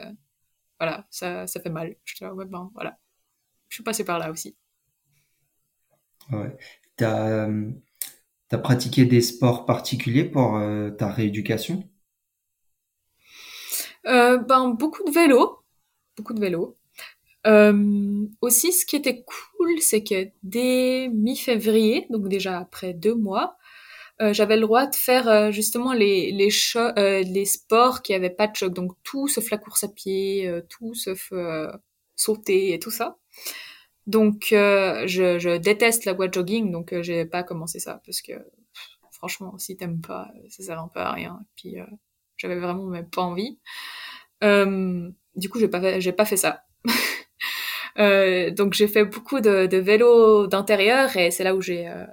voilà, 0.79 1.07
ça, 1.11 1.49
ça 1.49 1.61
fait 1.61 1.71
mal. 1.71 1.97
J'étais 2.05 2.27
là, 2.27 2.35
ouais, 2.35 2.45
ben 2.47 2.71
voilà. 2.75 2.97
Je 3.69 3.77
suis 3.77 3.85
passée 3.85 4.05
par 4.05 4.21
là 4.21 4.31
aussi. 4.31 4.57
Ouais. 6.31 6.57
T'as 6.97 7.49
as 8.53 8.59
pratiqué 8.59 9.05
des 9.05 9.21
sports 9.21 9.67
particuliers 9.67 10.25
pour 10.25 10.61
ta 10.97 11.11
rééducation? 11.11 11.89
Ben 14.05 14.69
beaucoup 14.79 15.03
de 15.05 15.11
vélo, 15.11 15.65
beaucoup 16.17 16.35
de 16.35 16.41
vélo. 16.41 16.77
Euh, 17.47 18.27
aussi, 18.41 18.73
ce 18.73 18.87
qui 18.87 18.97
était 18.97 19.25
cool, 19.25 19.81
c'est 19.81 20.05
que 20.05 20.29
dès 20.43 21.09
mi-février, 21.13 22.07
donc 22.11 22.29
déjà 22.29 22.59
après 22.59 22.95
deux 22.95 23.15
mois, 23.15 23.57
euh, 24.21 24.33
j'avais 24.33 24.57
le 24.57 24.63
droit 24.63 24.87
de 24.87 24.95
faire 24.95 25.27
euh, 25.29 25.51
justement 25.51 25.93
les 25.93 26.31
les, 26.33 26.49
euh, 26.77 27.23
les 27.23 27.45
sports 27.45 28.03
qui 28.03 28.15
avaient 28.15 28.31
pas 28.31 28.47
de 28.47 28.55
choc, 28.55 28.73
donc 28.73 28.93
tout 29.03 29.27
sauf 29.27 29.51
la 29.51 29.59
course 29.59 29.85
à 29.85 29.89
pied, 29.89 30.47
euh, 30.49 30.61
tout 30.69 30.95
sauf 30.95 31.33
sauter 32.17 32.73
et 32.75 32.79
tout 32.79 32.91
ça. 32.91 33.19
Donc 34.07 34.49
je, 34.51 35.05
je, 35.07 35.59
déteste 35.59 36.05
la 36.05 36.13
voie 36.13 36.31
jogging, 36.31 36.73
donc 36.73 36.95
j'ai 37.03 37.25
pas 37.25 37.43
commencé 37.45 37.79
ça 37.81 38.01
parce 38.05 38.21
que 38.23 38.33
franchement, 39.13 39.57
si 39.59 39.77
t'aimes 39.77 40.01
pas, 40.01 40.31
ça 40.49 40.63
sert 40.65 40.81
un 40.81 40.89
peu 40.89 41.01
à 41.01 41.13
rien. 41.13 41.41
Et 41.43 41.47
puis 41.57 41.77
j'avais 42.37 42.59
vraiment 42.59 42.87
même 42.87 43.09
pas 43.11 43.23
envie. 43.23 43.59
du 44.43 45.49
coup, 45.51 45.59
j'ai 45.61 45.69
pas 45.69 46.01
j'ai 46.01 46.13
pas 46.13 46.25
fait 46.27 46.37
ça. 46.37 46.65
Euh, 47.99 48.51
donc 48.51 48.73
j'ai 48.75 48.89
fait 48.89 49.05
beaucoup 49.05 49.41
de, 49.41 49.67
de 49.67 49.77
vélo 49.77 50.47
d'intérieur 50.47 51.17
et 51.17 51.31
c'est 51.31 51.45
là 51.45 51.55
où 51.55 51.61
j'ai 51.61 51.89
euh, 51.89 52.05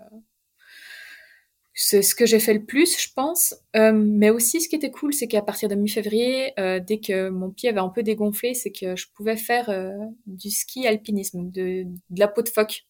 c'est 1.82 2.02
ce 2.02 2.14
que 2.14 2.26
j'ai 2.26 2.42
fait 2.42 2.54
le 2.54 2.66
plus, 2.66 3.02
je 3.02 3.08
pense. 3.16 3.56
Euh, 3.78 3.94
mais 3.94 4.30
aussi, 4.32 4.60
ce 4.60 4.68
qui 4.68 4.76
était 4.76 4.92
cool, 4.92 5.14
c'est 5.14 5.28
qu'à 5.28 5.42
partir 5.42 5.70
de 5.70 5.76
mi-février, 5.76 6.52
euh, 6.60 6.82
dès 6.82 7.00
que 7.00 7.30
mon 7.30 7.52
pied 7.52 7.70
avait 7.70 7.80
un 7.80 7.88
peu 7.88 8.04
dégonflé, 8.04 8.54
c'est 8.54 8.72
que 8.72 8.98
je 8.98 9.08
pouvais 9.16 9.38
faire 9.38 9.70
euh, 9.70 9.94
du 10.26 10.52
ski 10.52 10.86
alpinisme, 10.88 11.50
de, 11.50 11.86
de, 11.86 12.20
la 12.20 12.28
peau 12.28 12.42
de 12.42 12.50
phoque. 12.50 12.86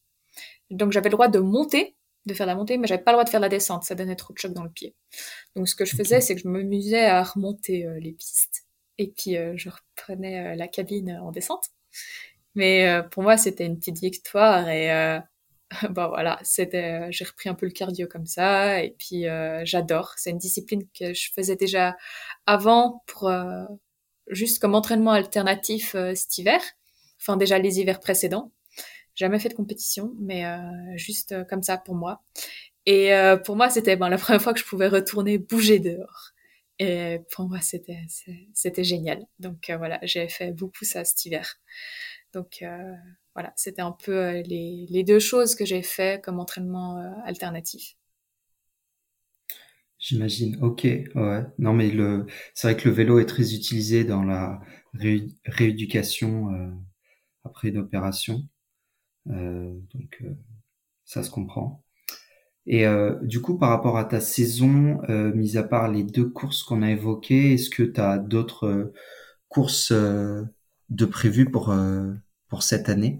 Donc 0.71 0.91
j'avais 0.91 1.09
le 1.09 1.13
droit 1.13 1.27
de 1.27 1.37
monter, 1.37 1.95
de 2.25 2.33
faire 2.33 2.47
la 2.47 2.55
montée, 2.55 2.79
mais 2.79 2.87
j'avais 2.87 3.03
pas 3.03 3.11
le 3.11 3.17
droit 3.17 3.25
de 3.25 3.29
faire 3.29 3.39
la 3.39 3.49
descente, 3.49 3.83
ça 3.83 3.93
donnait 3.93 4.15
trop 4.15 4.33
de 4.33 4.39
choc 4.39 4.53
dans 4.53 4.63
le 4.63 4.71
pied. 4.71 4.95
Donc 5.55 5.69
ce 5.69 5.75
que 5.75 5.85
je 5.85 5.95
faisais, 5.95 6.19
c'est 6.19 6.33
que 6.33 6.41
je 6.41 6.47
m'amusais 6.47 7.05
à 7.05 7.21
remonter 7.21 7.85
les 8.01 8.13
pistes, 8.13 8.65
et 8.97 9.13
puis 9.15 9.35
je 9.55 9.69
reprenais 9.69 10.55
la 10.55 10.67
cabine 10.67 11.19
en 11.23 11.31
descente. 11.31 11.69
Mais 12.55 12.87
euh, 12.89 13.03
pour 13.03 13.23
moi, 13.23 13.37
c'était 13.37 13.65
une 13.65 13.77
petite 13.77 13.99
victoire 13.99 14.67
et 14.69 14.91
euh, 14.91 15.19
bon 15.89 16.07
voilà, 16.09 16.39
c'était, 16.43 17.01
euh, 17.03 17.07
j'ai 17.11 17.25
repris 17.25 17.49
un 17.49 17.53
peu 17.53 17.65
le 17.65 17.71
cardio 17.71 18.07
comme 18.07 18.25
ça 18.25 18.83
et 18.83 18.95
puis 18.97 19.27
euh, 19.27 19.61
j'adore. 19.65 20.13
C'est 20.17 20.31
une 20.31 20.37
discipline 20.37 20.83
que 20.97 21.13
je 21.13 21.31
faisais 21.33 21.55
déjà 21.55 21.95
avant 22.45 23.03
pour 23.07 23.31
juste 24.27 24.59
comme 24.59 24.75
entraînement 24.75 25.11
alternatif 25.11 25.95
cet 26.15 26.37
hiver. 26.37 26.61
Enfin 27.19 27.37
déjà 27.37 27.59
les 27.59 27.79
hivers 27.79 27.99
précédents. 27.99 28.51
Jamais 29.15 29.39
fait 29.39 29.49
de 29.49 29.53
compétition, 29.55 30.13
mais 30.19 30.45
juste 30.95 31.35
comme 31.49 31.61
ça 31.63 31.77
pour 31.77 31.95
moi. 31.95 32.23
Et 32.85 33.11
pour 33.45 33.55
moi, 33.57 33.69
c'était 33.69 33.97
bon, 33.97 34.07
la 34.07 34.17
première 34.17 34.41
fois 34.41 34.53
que 34.53 34.59
je 34.59 34.65
pouvais 34.65 34.87
retourner 34.87 35.37
bouger 35.37 35.79
dehors. 35.79 36.31
Et 36.79 37.19
pour 37.31 37.49
moi, 37.49 37.59
c'était 37.61 37.99
c'était 38.53 38.83
génial. 38.85 39.25
Donc 39.39 39.71
voilà, 39.77 39.99
j'ai 40.03 40.29
fait 40.29 40.51
beaucoup 40.51 40.85
ça 40.85 41.03
cet 41.05 41.25
hiver. 41.25 41.59
Donc 42.33 42.59
euh, 42.61 42.93
voilà, 43.33 43.53
c'était 43.55 43.81
un 43.81 43.91
peu 43.91 44.15
euh, 44.15 44.41
les, 44.43 44.85
les, 44.89 45.03
deux 45.03 45.19
choses 45.19 45.55
que 45.55 45.65
j'ai 45.65 45.81
fait 45.81 46.21
comme 46.23 46.39
entraînement 46.39 46.97
euh, 46.97 47.09
alternatif. 47.25 47.95
J'imagine. 49.97 50.57
Ok. 50.61 50.83
Ouais. 50.83 51.45
Non, 51.57 51.73
mais 51.73 51.89
le, 51.89 52.25
c'est 52.53 52.71
vrai 52.71 52.81
que 52.81 52.87
le 52.87 52.95
vélo 52.95 53.19
est 53.19 53.25
très 53.25 53.53
utilisé 53.53 54.03
dans 54.05 54.23
la 54.23 54.61
rééducation 55.45 56.73
après 57.43 57.69
une 57.69 57.79
opération. 57.79 58.47
Euh, 59.29 59.73
donc 59.93 60.23
ça 61.03 61.21
se 61.21 61.29
comprend. 61.29 61.83
Et 62.65 62.85
du 63.23 63.41
coup, 63.41 63.57
par 63.57 63.69
rapport 63.69 63.97
à 63.97 64.05
ta 64.05 64.21
saison, 64.21 65.01
mis 65.35 65.57
à 65.57 65.63
part 65.63 65.91
les 65.91 66.03
deux 66.03 66.29
courses 66.29 66.63
qu'on 66.63 66.81
a 66.81 66.91
évoquées, 66.91 67.53
est-ce 67.53 67.69
que 67.69 67.83
tu 67.83 67.99
as 67.99 68.19
d'autres 68.19 68.93
courses 69.49 69.91
de 70.89 71.05
prévu 71.05 71.49
pour 71.49 71.71
euh, 71.71 72.11
pour 72.49 72.63
cette 72.63 72.89
année? 72.89 73.19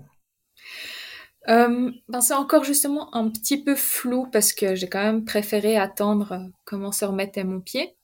Euh, 1.48 1.92
ben 2.10 2.22
c'est 2.22 2.34
encore 2.34 2.64
justement 2.64 3.16
un 3.16 3.30
petit 3.30 3.64
peu 3.64 3.76
flou 3.76 4.28
parce 4.32 4.54
que 4.54 4.76
j'ai 4.76 4.88
quand 4.90 5.02
même 5.02 5.26
préféré 5.26 5.78
attendre 5.78 6.50
comment 6.66 6.92
se 6.92 7.06
remettre 7.06 7.40
à 7.40 7.44
mon 7.44 7.62
pied. 7.62 7.96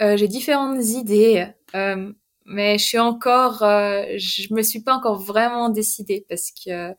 Euh, 0.00 0.16
j'ai 0.16 0.28
différentes 0.28 0.84
idées, 0.84 1.46
euh, 1.74 2.12
mais 2.44 2.78
je 2.78 2.84
suis 2.84 2.98
encore, 2.98 3.62
euh, 3.62 4.04
je 4.16 4.54
me 4.54 4.62
suis 4.62 4.80
pas 4.82 4.94
encore 4.94 5.18
vraiment 5.20 5.70
décidée 5.70 6.24
parce 6.28 6.52
que 6.52 6.94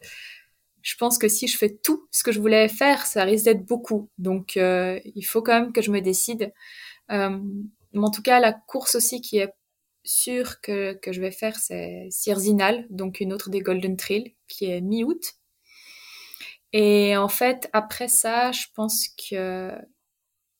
je 0.82 0.96
pense 0.98 1.18
que 1.18 1.28
si 1.30 1.48
je 1.48 1.58
fais 1.58 1.70
tout 1.70 2.08
ce 2.12 2.24
que 2.24 2.32
je 2.32 2.40
voulais 2.40 2.68
faire, 2.68 3.06
ça 3.06 3.24
risque 3.24 3.46
d'être 3.46 3.66
beaucoup. 3.66 4.10
Donc 4.18 4.56
il 4.58 5.24
faut 5.26 5.42
quand 5.42 5.60
même 5.60 5.74
que 5.74 5.82
je 5.82 5.92
me 5.92 6.02
décide. 6.02 6.54
mais 7.10 7.20
en 7.96 8.12
tout 8.12 8.22
cas, 8.22 8.40
la 8.40 8.54
course 8.54 8.96
aussi 8.96 9.22
qui 9.22 9.38
est 9.40 9.54
sûr 10.04 10.62
que, 10.62 10.94
que 10.94 11.12
je 11.12 11.22
vais 11.22 11.32
faire, 11.32 11.56
c'est 11.58 12.08
Sierzinal, 12.10 12.88
donc 12.90 13.20
une 13.20 13.34
autre 13.34 13.50
des 13.50 13.60
Golden 13.62 13.98
Trail, 13.98 14.36
qui 14.48 14.66
est 14.66 14.82
mi-août. 14.82 15.34
Et 16.74 17.18
en 17.18 17.30
fait, 17.30 17.70
après 17.74 18.08
ça, 18.08 18.52
je 18.52 18.66
pense 18.76 19.08
que 19.30 19.72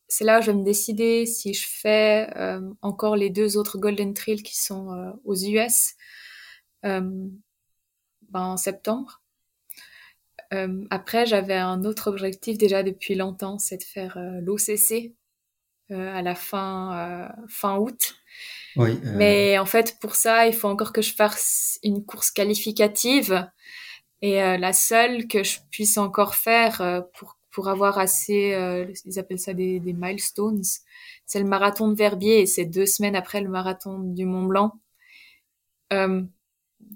c'est 0.08 0.24
là 0.24 0.40
où 0.40 0.42
je 0.42 0.52
vais 0.52 0.58
me 0.58 0.64
décider 0.64 1.26
si 1.28 1.54
je 1.54 1.68
fais 1.68 2.30
euh, 2.36 2.62
encore 2.82 3.16
les 3.16 3.30
deux 3.30 3.58
autres 3.58 3.78
Golden 3.78 4.14
Trail 4.14 4.42
qui 4.42 4.58
sont 4.58 4.92
euh, 4.92 5.12
aux 5.24 5.36
US 5.36 5.96
euh, 6.86 7.02
ben, 8.30 8.42
en 8.42 8.58
septembre. 8.58 9.22
Euh, 10.54 10.86
après, 10.90 11.26
j'avais 11.26 11.56
un 11.56 11.84
autre 11.84 12.10
objectif 12.10 12.58
déjà 12.58 12.82
depuis 12.84 13.16
longtemps, 13.16 13.60
c'est 13.60 13.78
de 13.78 13.84
faire 13.84 14.18
euh, 14.18 14.40
l'OCC 14.42 15.14
à 15.92 16.22
la 16.22 16.36
fin 16.36 17.32
fin 17.48 17.80
août. 17.80 18.19
Oui, 18.76 19.00
euh... 19.04 19.14
Mais 19.16 19.58
en 19.58 19.66
fait, 19.66 19.98
pour 20.00 20.16
ça, 20.16 20.48
il 20.48 20.54
faut 20.54 20.68
encore 20.68 20.94
que 20.94 21.02
je 21.02 21.14
fasse 21.14 21.80
une 21.84 22.06
course 22.06 22.32
qualificative. 22.32 23.48
Et 24.22 24.44
euh, 24.44 24.58
la 24.58 24.74
seule 24.74 25.28
que 25.28 25.44
je 25.44 25.60
puisse 25.72 25.98
encore 25.98 26.36
faire 26.36 26.82
euh, 26.82 27.02
pour 27.14 27.38
pour 27.52 27.68
avoir 27.68 27.98
assez, 27.98 28.56
ils 29.06 29.20
appellent 29.20 29.40
ça 29.40 29.56
des, 29.56 29.80
des 29.80 29.92
milestones, 29.92 30.62
c'est 31.26 31.40
le 31.40 31.48
marathon 31.48 31.88
de 31.90 31.96
Verbier 31.96 32.42
et 32.42 32.46
c'est 32.46 32.64
deux 32.64 32.86
semaines 32.86 33.16
après 33.16 33.42
le 33.42 33.50
marathon 33.50 33.98
du 33.98 34.26
Mont 34.26 34.46
Blanc. 34.46 34.80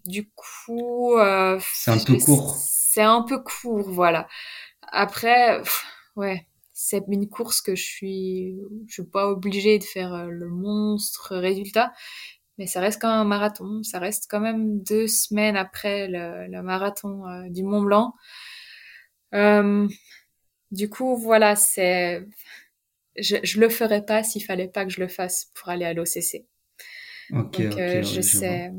du 0.05 0.29
coup, 0.36 1.17
c'est 1.73 1.91
un 1.91 1.97
peu 1.97 2.17
court. 2.17 2.55
C'est 2.55 3.01
un 3.01 3.23
peu 3.23 3.39
court, 3.39 3.89
voilà. 3.89 4.27
Après, 4.91 5.57
pff, 5.63 5.86
ouais, 6.15 6.45
c'est 6.84 7.03
une 7.07 7.29
course 7.29 7.61
que 7.61 7.75
je 7.75 7.84
suis, 7.84 8.57
je 8.88 8.93
suis 8.93 9.03
pas 9.05 9.29
obligée 9.29 9.79
de 9.79 9.86
faire 9.86 10.13
euh, 10.13 10.27
le 10.27 10.49
monstre 10.49 11.38
résultat, 11.38 11.93
mais 12.57 12.67
ça 12.67 12.81
reste 12.81 13.01
quand 13.01 13.09
même 13.09 13.19
un 13.19 13.23
marathon. 13.23 13.84
Ça 13.84 13.99
reste 13.99 14.27
quand 14.29 14.41
même 14.41 14.84
deux 14.84 15.07
semaines 15.07 15.55
après 15.55 16.09
le, 16.09 16.47
le 16.47 16.61
marathon 16.61 17.25
euh, 17.25 17.49
du 17.49 17.63
Mont 17.63 17.84
Blanc. 17.84 18.13
Euh, 19.34 19.88
du 20.71 20.89
coup, 20.89 21.15
voilà, 21.15 21.55
c'est, 21.55 22.27
je, 23.17 23.38
je 23.43 23.59
le 23.61 23.69
ferais 23.69 24.05
pas 24.05 24.21
s'il 24.23 24.43
fallait 24.43 24.67
pas 24.67 24.84
que 24.86 24.91
je 24.91 24.99
le 24.99 25.07
fasse 25.07 25.51
pour 25.55 25.69
aller 25.69 25.86
à 25.86 25.93
l'OCC. 25.93 26.45
Okay, 27.31 27.63
Donc, 27.63 27.73
okay, 27.73 28.03
je 28.03 28.19
sais, 28.19 28.71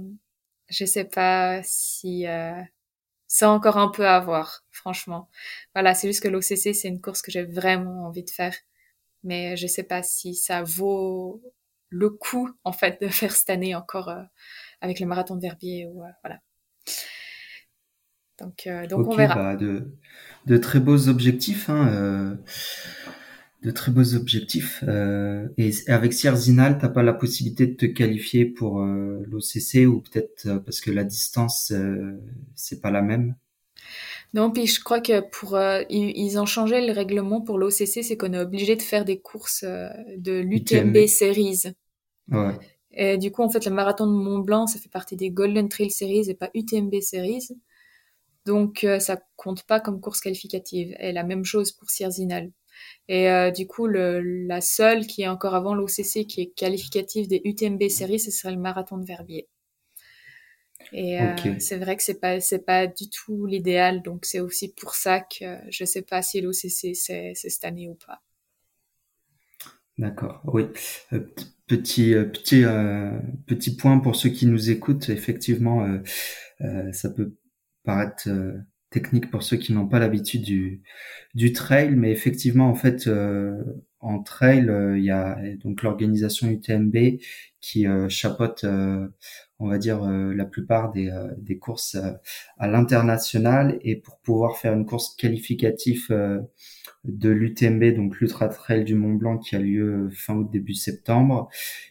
je, 0.69 0.77
je 0.77 0.85
sais 0.85 1.05
pas 1.05 1.63
si 1.65 2.27
c'est 3.35 3.47
encore 3.47 3.79
un 3.79 3.89
peu 3.89 4.07
à 4.07 4.21
voir, 4.21 4.63
franchement. 4.71 5.29
Voilà, 5.75 5.93
c'est 5.97 6.07
juste 6.07 6.23
que 6.23 6.29
l'OCC, 6.29 6.73
c'est 6.73 6.87
une 6.87 7.01
course 7.01 7.21
que 7.21 7.33
j'ai 7.33 7.43
vraiment 7.43 8.07
envie 8.07 8.23
de 8.23 8.31
faire. 8.31 8.55
Mais 9.25 9.57
je 9.57 9.67
sais 9.67 9.83
pas 9.83 10.05
si 10.05 10.37
ça 10.37 10.63
vaut 10.63 11.43
le 11.89 12.11
coup, 12.11 12.49
en 12.63 12.71
fait, 12.71 13.03
de 13.03 13.09
faire 13.09 13.33
cette 13.35 13.51
année 13.51 13.75
encore 13.75 14.09
euh, 14.09 14.23
avec 14.81 15.01
le 15.01 15.07
marathon 15.07 15.35
de 15.35 15.41
Verbier 15.41 15.89
ou, 15.89 16.05
euh, 16.05 16.09
voilà. 16.23 16.39
Donc, 18.39 18.69
euh, 18.69 18.87
donc 18.87 19.01
okay, 19.01 19.11
on 19.11 19.17
verra. 19.17 19.35
Bah 19.35 19.57
de, 19.57 19.93
de 20.47 20.57
très 20.57 20.79
beaux 20.79 21.09
objectifs, 21.09 21.69
hein, 21.69 21.89
euh, 21.89 22.37
de 23.65 23.71
très 23.71 23.91
beaux 23.91 24.15
objectifs. 24.15 24.85
Euh, 24.87 25.49
et 25.57 25.71
avec 25.89 26.13
Sierzinal, 26.13 26.79
t'as 26.79 26.91
pas 26.91 27.03
la 27.03 27.15
possibilité 27.15 27.67
de 27.67 27.75
te 27.75 27.87
qualifier 27.87 28.45
pour 28.45 28.83
euh, 28.83 29.25
l'OCC 29.27 29.89
ou 29.89 30.01
peut-être 30.01 30.47
euh, 30.47 30.59
parce 30.59 30.81
que 30.81 30.91
la 30.91 31.05
distance 31.05 31.73
c'est 32.55 32.81
pas 32.81 32.91
la 32.91 33.03
même. 33.03 33.35
Non, 34.35 34.51
puis 34.51 34.67
je 34.67 34.83
crois 34.83 35.01
que 35.01 35.21
pour 35.21 35.59
ils 35.89 36.39
ont 36.39 36.47
changé 36.47 36.87
le 36.87 36.93
règlement 36.93 37.41
pour 37.41 37.57
l'OCC, 37.57 38.03
c'est 38.03 38.17
qu'on 38.17 38.33
est 38.33 38.39
obligé 38.39 38.77
de 38.77 38.83
faire 38.83 39.05
des 39.05 39.21
courses 39.21 39.65
de 39.65 40.41
l'UTMB 40.41 40.97
UTMB. 40.97 41.07
Series. 41.07 41.63
Ouais. 42.31 42.55
Et 42.91 43.17
du 43.17 43.31
coup, 43.31 43.43
en 43.43 43.49
fait, 43.49 43.65
le 43.65 43.71
marathon 43.71 44.07
de 44.07 44.13
Mont 44.13 44.41
Blanc, 44.41 44.67
ça 44.67 44.79
fait 44.79 44.89
partie 44.89 45.17
des 45.17 45.31
Golden 45.31 45.69
Trail 45.69 45.91
Series 45.91 46.29
et 46.31 46.35
pas 46.35 46.51
UTMB 46.55 47.01
Series. 47.01 47.49
Donc, 48.45 48.87
ça 48.99 49.21
compte 49.37 49.63
pas 49.65 49.79
comme 49.79 50.01
course 50.01 50.21
qualificative. 50.21 50.97
Et 50.99 51.13
la 51.13 51.23
même 51.23 51.45
chose 51.45 51.71
pour 51.71 51.91
Sierzinal. 51.91 52.51
Et 53.09 53.31
euh, 53.31 53.51
du 53.51 53.67
coup, 53.67 53.87
le, 53.87 54.21
la 54.47 54.61
seule 54.61 55.07
qui 55.07 55.23
est 55.23 55.29
encore 55.29 55.55
avant 55.55 55.75
l'OCC, 55.75 56.27
qui 56.27 56.41
est 56.41 56.55
qualificative 56.55 57.29
des 57.29 57.41
UTMB 57.45 57.89
séries, 57.89 58.21
ce 58.21 58.31
serait 58.31 58.55
le 58.55 58.61
marathon 58.61 58.99
de 58.99 59.05
Verbier. 59.05 59.49
Et 60.93 61.21
euh, 61.21 61.35
c'est 61.59 61.79
vrai 61.79 61.97
que 61.97 62.03
c'est 62.03 62.21
pas 62.21 62.41
c'est 62.41 62.65
pas 62.65 62.87
du 62.87 63.09
tout 63.09 63.47
l'idéal, 63.47 64.03
donc 64.03 64.25
c'est 64.25 64.41
aussi 64.41 64.73
pour 64.73 64.95
ça 64.95 65.21
que 65.21 65.59
je 65.71 65.85
sais 65.85 66.03
pas 66.03 66.23
si 66.23 66.41
l'OCC 66.41 66.95
c'est 66.95 67.33
cette 67.35 67.65
année 67.65 67.89
ou 67.89 67.95
pas. 67.95 68.23
D'accord, 69.99 70.43
oui. 70.45 70.65
Euh, 71.13 71.21
petit 71.67 72.15
euh, 72.15 72.25
petit 72.25 72.65
petit 73.47 73.77
point 73.77 73.99
pour 73.99 74.17
ceux 74.17 74.31
qui 74.31 74.47
nous 74.47 74.71
écoutent, 74.71 75.09
effectivement, 75.09 75.87
ça 76.93 77.11
peut 77.11 77.35
paraître 77.85 78.29
technique 78.95 79.31
pour 79.31 79.43
ceux 79.43 79.57
qui 79.57 79.73
n'ont 79.73 79.89
pas 79.89 79.99
l'habitude 79.99 80.43
du 80.43 80.83
du 81.35 81.53
trail, 81.53 81.95
mais 81.97 82.13
effectivement, 82.13 82.69
en 82.69 82.75
fait, 82.75 83.09
en 84.01 84.23
trail, 84.23 84.71
il 84.97 85.05
y 85.05 85.11
a 85.11 85.37
donc 85.63 85.83
l'organisation 85.83 86.49
UTMB 86.49 87.19
qui 87.61 87.87
chapeaute 88.09 88.65
on 89.59 89.69
va 89.69 89.79
dire 89.79 90.03
euh, 90.05 90.35
la 90.35 90.45
plupart 90.45 90.93
des, 90.93 91.09
euh, 91.09 91.29
des 91.39 91.59
courses 91.59 91.95
euh, 91.95 92.13
à 92.59 92.69
l'international. 92.69 93.79
Et 93.83 93.97
pour 93.97 94.19
pouvoir 94.21 94.57
faire 94.59 94.75
une 94.75 94.87
course 94.87 95.15
qualificative 95.17 96.09
de 97.05 97.29
l'UTMB, 97.31 97.95
donc 97.95 98.19
l'Ultra 98.21 98.49
Trail 98.49 98.85
du 98.85 98.95
Mont 98.95 99.15
Blanc 99.15 99.39
qui 99.39 99.57
a 99.57 99.59
lieu 99.59 100.11
fin 100.13 100.35
août 100.35 100.51
début 100.51 100.75
septembre, 100.75 101.49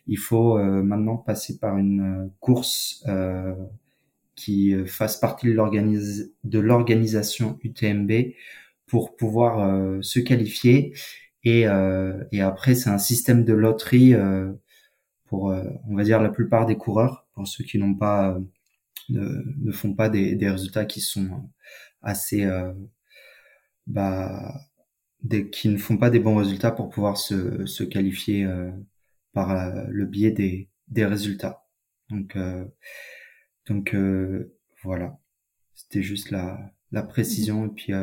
il 0.08 0.18
faut 0.18 0.58
maintenant 0.58 1.18
passer 1.18 1.60
par 1.60 1.78
une 1.78 2.32
course 2.40 3.06
qui 4.36 4.76
fasse 4.86 5.18
partie 5.18 5.48
de 5.48 6.60
l'organisation 6.60 7.60
UTMB 7.64 8.12
pour 8.88 9.16
pouvoir 9.16 10.04
se 10.04 10.20
qualifier 10.20 10.94
et, 11.44 11.62
et 12.32 12.42
après 12.42 12.76
c'est 12.76 12.90
un 12.90 12.98
système 12.98 13.44
de 13.46 13.54
loterie 13.54 14.16
pour 15.26 15.46
on 15.88 15.96
va 15.96 16.04
dire 16.04 16.22
la 16.22 16.30
plupart 16.30 16.66
des 16.66 16.78
coureurs 16.78 17.28
pour 17.34 17.48
ceux 17.48 17.64
qui 17.64 17.78
n'ont 17.78 17.96
pas 17.96 18.38
ne, 19.10 19.44
ne, 19.62 19.72
font 19.72 19.94
pas 19.94 20.10
des, 20.10 20.36
des, 20.36 20.50
résultats 20.50 20.86
qui 20.86 21.02
sont 21.02 21.50
assez 22.02 22.46
euh, 22.46 22.74
bah, 23.88 24.54
des, 25.24 25.50
qui 25.50 25.70
ne 25.70 25.78
font 25.78 25.98
pas 25.98 26.10
des 26.10 26.20
bons 26.20 26.36
résultats 26.38 26.72
pour 26.72 26.90
pouvoir 26.90 27.18
se, 27.18 27.66
se 27.66 27.84
qualifier 27.84 28.46
euh, 28.46 28.72
par 29.34 29.52
euh, 29.52 29.86
le 29.90 30.06
biais 30.06 30.32
des, 30.32 30.70
des 30.90 31.06
résultats. 31.06 31.66
Donc 32.10 32.36
euh, 32.36 32.66
donc 33.68 33.96
euh, 33.96 34.56
voilà, 34.84 35.18
c'était 35.74 36.02
juste 36.02 36.32
la, 36.32 36.60
la 36.92 37.04
précision. 37.04 37.66
Et 37.68 37.70
puis 37.70 37.94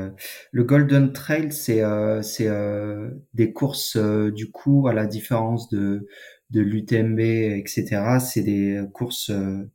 le 0.52 0.64
Golden 0.64 1.12
Trail, 1.12 1.52
c'est 1.52 1.82
c'est 2.22 2.48
des 3.34 3.52
courses 3.52 3.96
du 3.96 4.50
coup 4.50 4.88
à 4.88 4.94
la 4.94 5.06
différence 5.06 5.68
de 5.68 6.06
de 6.50 6.60
l'UTMB, 6.60 7.20
etc. 7.20 8.18
C'est 8.20 8.42
des 8.42 8.82
courses, 8.92 9.30
euh, 9.30 9.70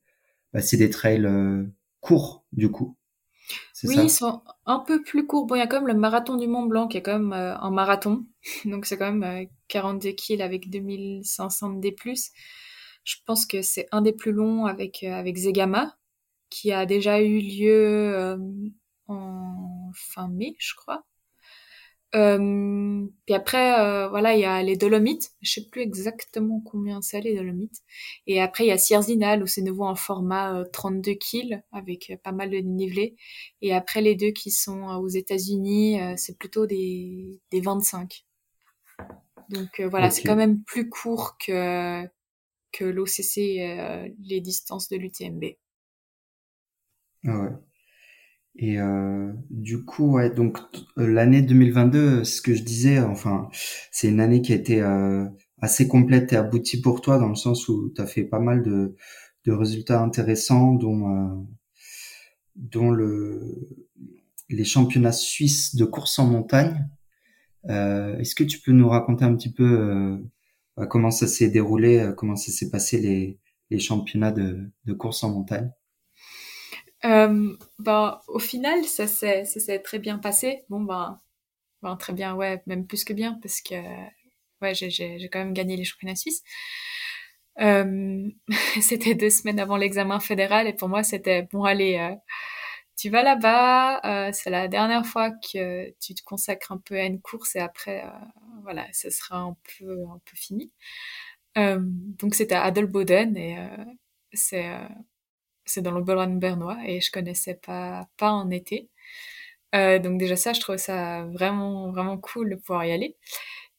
bah, 0.54 0.62
c'est 0.62 0.78
des 0.78 0.90
trails 0.90 1.26
euh, 1.26 1.66
courts 2.02 2.46
du 2.52 2.70
coup. 2.70 2.96
Oui, 3.84 3.96
ils 3.98 4.10
sont 4.10 4.42
un 4.66 4.80
peu 4.80 5.04
plus 5.04 5.28
courts. 5.28 5.46
Bon, 5.46 5.56
il 5.56 5.60
y 5.60 5.62
a 5.62 5.68
quand 5.68 5.78
même 5.78 5.88
le 5.88 5.94
marathon 5.94 6.36
du 6.36 6.48
Mont 6.48 6.66
Blanc 6.66 6.88
qui 6.88 6.98
est 6.98 7.02
quand 7.04 7.20
même 7.20 7.34
euh, 7.34 7.56
un 7.58 7.72
marathon. 7.72 8.26
Donc 8.66 8.86
c'est 8.86 8.98
quand 8.98 9.12
même 9.12 9.48
42 9.68 10.12
kills 10.12 10.42
avec 10.42 10.70
2500 10.70 11.74
D+. 11.74 11.96
Je 13.06 13.16
pense 13.26 13.46
que 13.46 13.62
c'est 13.62 13.88
un 13.92 14.02
des 14.02 14.14
plus 14.14 14.34
longs 14.34 14.66
avec 14.66 15.04
avec 15.04 15.38
Zegama 15.38 15.98
qui 16.50 16.72
a 16.74 16.86
déjà 16.86 17.22
eu 17.22 17.40
lieu 17.40 18.38
en 19.08 19.92
fin 19.94 20.28
mai, 20.28 20.56
je 20.60 20.76
crois. 20.76 21.06
Euh, 22.16 23.06
puis 23.26 23.36
après, 23.36 23.80
euh, 23.80 24.08
voilà, 24.08 24.36
il 24.36 24.40
y 24.40 24.46
a 24.46 24.64
les 24.64 24.78
Dolomites. 24.78 25.32
Je 25.42 25.52
sais 25.52 25.68
plus 25.70 25.82
exactement 25.82 26.62
combien 26.62 27.02
c'est 27.02 27.20
les 27.22 27.36
Dolomites. 27.36 27.82
Et 28.26 28.42
après, 28.42 28.66
il 28.66 28.68
y 28.68 28.72
a 28.72 28.78
Sierzinal 28.78 29.44
où 29.44 29.48
c'est 29.48 29.62
nouveau 29.62 29.86
en 29.86 29.96
format 29.96 30.64
32 30.72 31.12
euh, 31.12 31.16
kills 31.16 31.64
avec 31.74 32.18
pas 32.24 32.32
mal 32.32 32.50
de 32.52 32.58
dénivelé. 32.58 33.16
Et 33.62 33.74
après, 33.74 34.02
les 34.02 34.16
deux 34.16 34.32
qui 34.32 34.52
sont 34.52 34.84
aux 34.84 35.10
États-Unis, 35.10 36.00
c'est 36.16 36.38
plutôt 36.38 36.66
des, 36.66 37.42
des 37.52 37.60
25. 37.60 38.26
Donc 39.50 39.82
voilà, 39.82 40.10
c'est 40.10 40.24
quand 40.24 40.36
même 40.36 40.64
plus 40.64 40.90
court 40.90 41.38
que 41.38 42.08
que 42.78 42.86
l'OCC, 42.86 44.14
les 44.20 44.42
distances 44.42 44.90
de 44.90 44.98
l'UTMB. 44.98 45.44
Ah 47.28 47.40
ouais. 47.40 47.50
Et 48.58 48.80
euh, 48.80 49.34
du 49.50 49.84
coup, 49.84 50.14
ouais, 50.14 50.30
donc 50.30 50.60
euh, 50.98 51.08
l'année 51.08 51.42
2022, 51.42 52.24
ce 52.24 52.42
que 52.42 52.54
je 52.54 52.64
disais, 52.64 53.00
enfin, 53.00 53.50
c'est 53.92 54.08
une 54.08 54.22
année 54.22 54.42
qui 54.42 54.54
a 54.54 54.56
été 54.56 54.82
euh, 54.82 55.26
assez 55.62 55.88
complète 55.88 56.32
et 56.32 56.38
aboutie 56.38 56.80
pour 56.80 57.02
toi 57.02 57.18
dans 57.20 57.28
le 57.28 57.36
sens 57.36 57.68
où 57.68 57.92
tu 57.94 58.02
as 58.02 58.06
fait 58.08 58.24
pas 58.24 58.40
mal 58.40 58.64
de, 58.64 58.96
de 59.46 59.52
résultats 59.52 60.02
intéressants, 60.02 60.74
dont 60.74 61.10
euh, 61.10 61.36
dont 62.56 62.92
le 62.92 63.68
les 64.50 64.64
championnats 64.66 65.12
suisses 65.12 65.76
de 65.76 65.86
course 65.86 66.20
en 66.20 66.28
montagne. 66.28 66.88
Euh, 67.70 68.18
Est-ce 68.20 68.36
que 68.36 68.44
tu 68.44 68.60
peux 68.62 68.72
nous 68.72 68.88
raconter 68.88 69.26
un 69.26 69.36
petit 69.36 69.52
peu 69.52 69.64
euh, 69.64 70.18
comment 70.90 71.12
ça 71.12 71.28
s'est 71.28 71.50
déroulé, 71.50 72.12
comment 72.18 72.36
ça 72.36 72.52
s'est 72.52 72.70
passé 72.70 73.00
les 73.00 73.40
les 73.70 73.80
championnats 73.80 74.32
de, 74.32 74.70
de 74.86 74.94
course 74.94 75.24
en 75.24 75.32
montagne? 75.32 75.72
Euh, 77.06 77.54
ben, 77.80 78.20
au 78.28 78.40
final, 78.40 78.84
ça 78.86 79.08
s'est, 79.08 79.46
ça 79.46 79.60
s'est 79.60 79.80
très 79.80 80.00
bien 80.00 80.18
passé. 80.18 80.64
Bon, 80.70 80.82
ben, 80.82 81.20
ben, 81.82 81.96
très 81.98 82.14
bien, 82.14 82.36
ouais, 82.36 82.62
même 82.68 82.88
plus 82.88 83.04
que 83.04 83.14
bien, 83.14 83.40
parce 83.42 83.62
que, 83.62 83.76
ouais, 84.62 84.74
j'ai, 84.74 84.90
j'ai, 84.90 85.20
j'ai 85.20 85.30
quand 85.30 85.40
même 85.40 85.54
gagné 85.54 85.78
les 85.78 85.84
championnats 85.84 86.16
suisses. 86.16 86.44
Euh, 87.62 88.30
c'était 88.82 89.16
deux 89.16 89.30
semaines 89.30 89.60
avant 89.60 89.78
l'examen 89.78 90.20
fédéral, 90.20 90.68
et 90.68 90.74
pour 90.74 90.90
moi, 90.90 91.04
c'était, 91.04 91.44
bon, 91.52 91.64
allez, 91.64 91.98
euh, 91.98 92.16
tu 92.98 93.10
vas 93.10 93.24
là-bas, 93.24 94.02
euh, 94.06 94.32
c'est 94.34 94.50
la 94.50 94.68
dernière 94.68 95.06
fois 95.06 95.32
que 95.32 95.92
tu 96.00 96.14
te 96.16 96.24
consacres 96.24 96.72
un 96.72 96.78
peu 96.78 96.96
à 96.96 97.06
une 97.06 97.22
course, 97.22 97.56
et 97.56 97.60
après, 97.60 98.04
euh, 98.06 98.10
voilà, 98.64 98.86
ce 98.94 99.10
sera 99.10 99.38
un 99.40 99.56
peu, 99.80 100.04
un 100.10 100.20
peu 100.26 100.36
fini. 100.36 100.72
donc, 101.56 102.36
c'était 102.36 102.56
à 102.56 102.64
Adelboden, 102.64 103.38
et 103.38 103.58
c'est 104.34 105.82
dans 105.82 105.92
le 105.92 106.04
Boulogne 106.04 106.40
bernois 106.40 106.78
et 106.86 107.02
je 107.02 107.12
connaissais 107.12 107.56
pas 107.56 108.08
pas 108.18 108.32
en 108.32 108.50
été. 108.52 108.90
Euh, 109.76 110.00
donc 110.00 110.20
déjà 110.20 110.36
ça, 110.36 110.54
je 110.54 110.62
trouve 110.62 110.78
ça 110.78 111.26
vraiment 111.26 111.92
vraiment 111.92 112.18
cool 112.18 112.52
de 112.52 112.56
pouvoir 112.56 112.86
y 112.86 112.92
aller. 112.94 113.18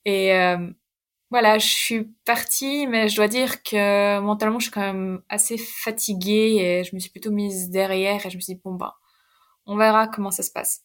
Et 0.06 0.34
euh, 0.34 0.70
voilà, 1.30 1.58
je 1.58 1.66
suis 1.68 2.04
partie, 2.24 2.86
mais 2.88 3.08
je 3.08 3.16
dois 3.16 3.28
dire 3.28 3.62
que 3.62 4.20
mentalement, 4.20 4.60
je 4.60 4.66
suis 4.66 4.72
quand 4.72 4.82
même 4.82 5.22
assez 5.28 5.58
fatiguée 5.58 6.56
et 6.60 6.84
je 6.84 6.94
me 6.94 7.00
suis 7.00 7.10
plutôt 7.10 7.32
mise 7.32 7.70
derrière 7.70 8.26
et 8.26 8.30
je 8.30 8.36
me 8.36 8.40
suis 8.42 8.54
dit 8.54 8.60
bon 8.64 8.74
bah, 8.74 8.96
on 9.66 9.76
verra 9.76 10.08
comment 10.08 10.30
ça 10.30 10.42
se 10.42 10.50
passe. 10.52 10.84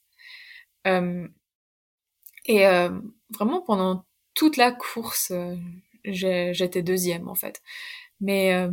Euh, 0.87 1.27
et 2.45 2.65
euh, 2.67 2.89
vraiment 3.33 3.61
pendant 3.61 4.05
toute 4.33 4.57
la 4.57 4.71
course, 4.71 5.31
euh, 5.31 5.55
j'étais 6.05 6.81
deuxième 6.83 7.27
en 7.27 7.35
fait. 7.35 7.61
Mais 8.21 8.53
euh, 8.55 8.71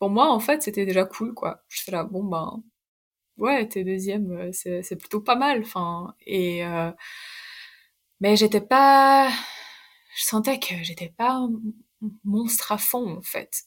pour 0.00 0.10
moi, 0.10 0.30
en 0.32 0.40
fait, 0.40 0.62
c'était 0.62 0.86
déjà 0.86 1.04
cool, 1.06 1.34
quoi. 1.34 1.64
Je 1.68 1.80
suis 1.82 1.92
là, 1.92 2.04
bon, 2.04 2.24
ben, 2.24 2.62
ouais, 3.38 3.68
t'es 3.68 3.84
deuxième, 3.84 4.32
euh, 4.32 4.50
c'est, 4.52 4.96
plutôt 4.98 5.20
pas 5.20 5.36
mal, 5.36 5.62
enfin, 5.62 6.14
et, 6.26 6.64
euh, 6.66 6.92
mais 8.20 8.36
j'étais 8.36 8.60
pas, 8.60 9.30
je 10.16 10.24
sentais 10.24 10.58
que 10.58 10.74
j'étais 10.82 11.08
pas 11.16 11.46
monstre 12.24 12.72
à 12.72 12.78
fond, 12.78 13.16
en 13.18 13.22
fait. 13.22 13.64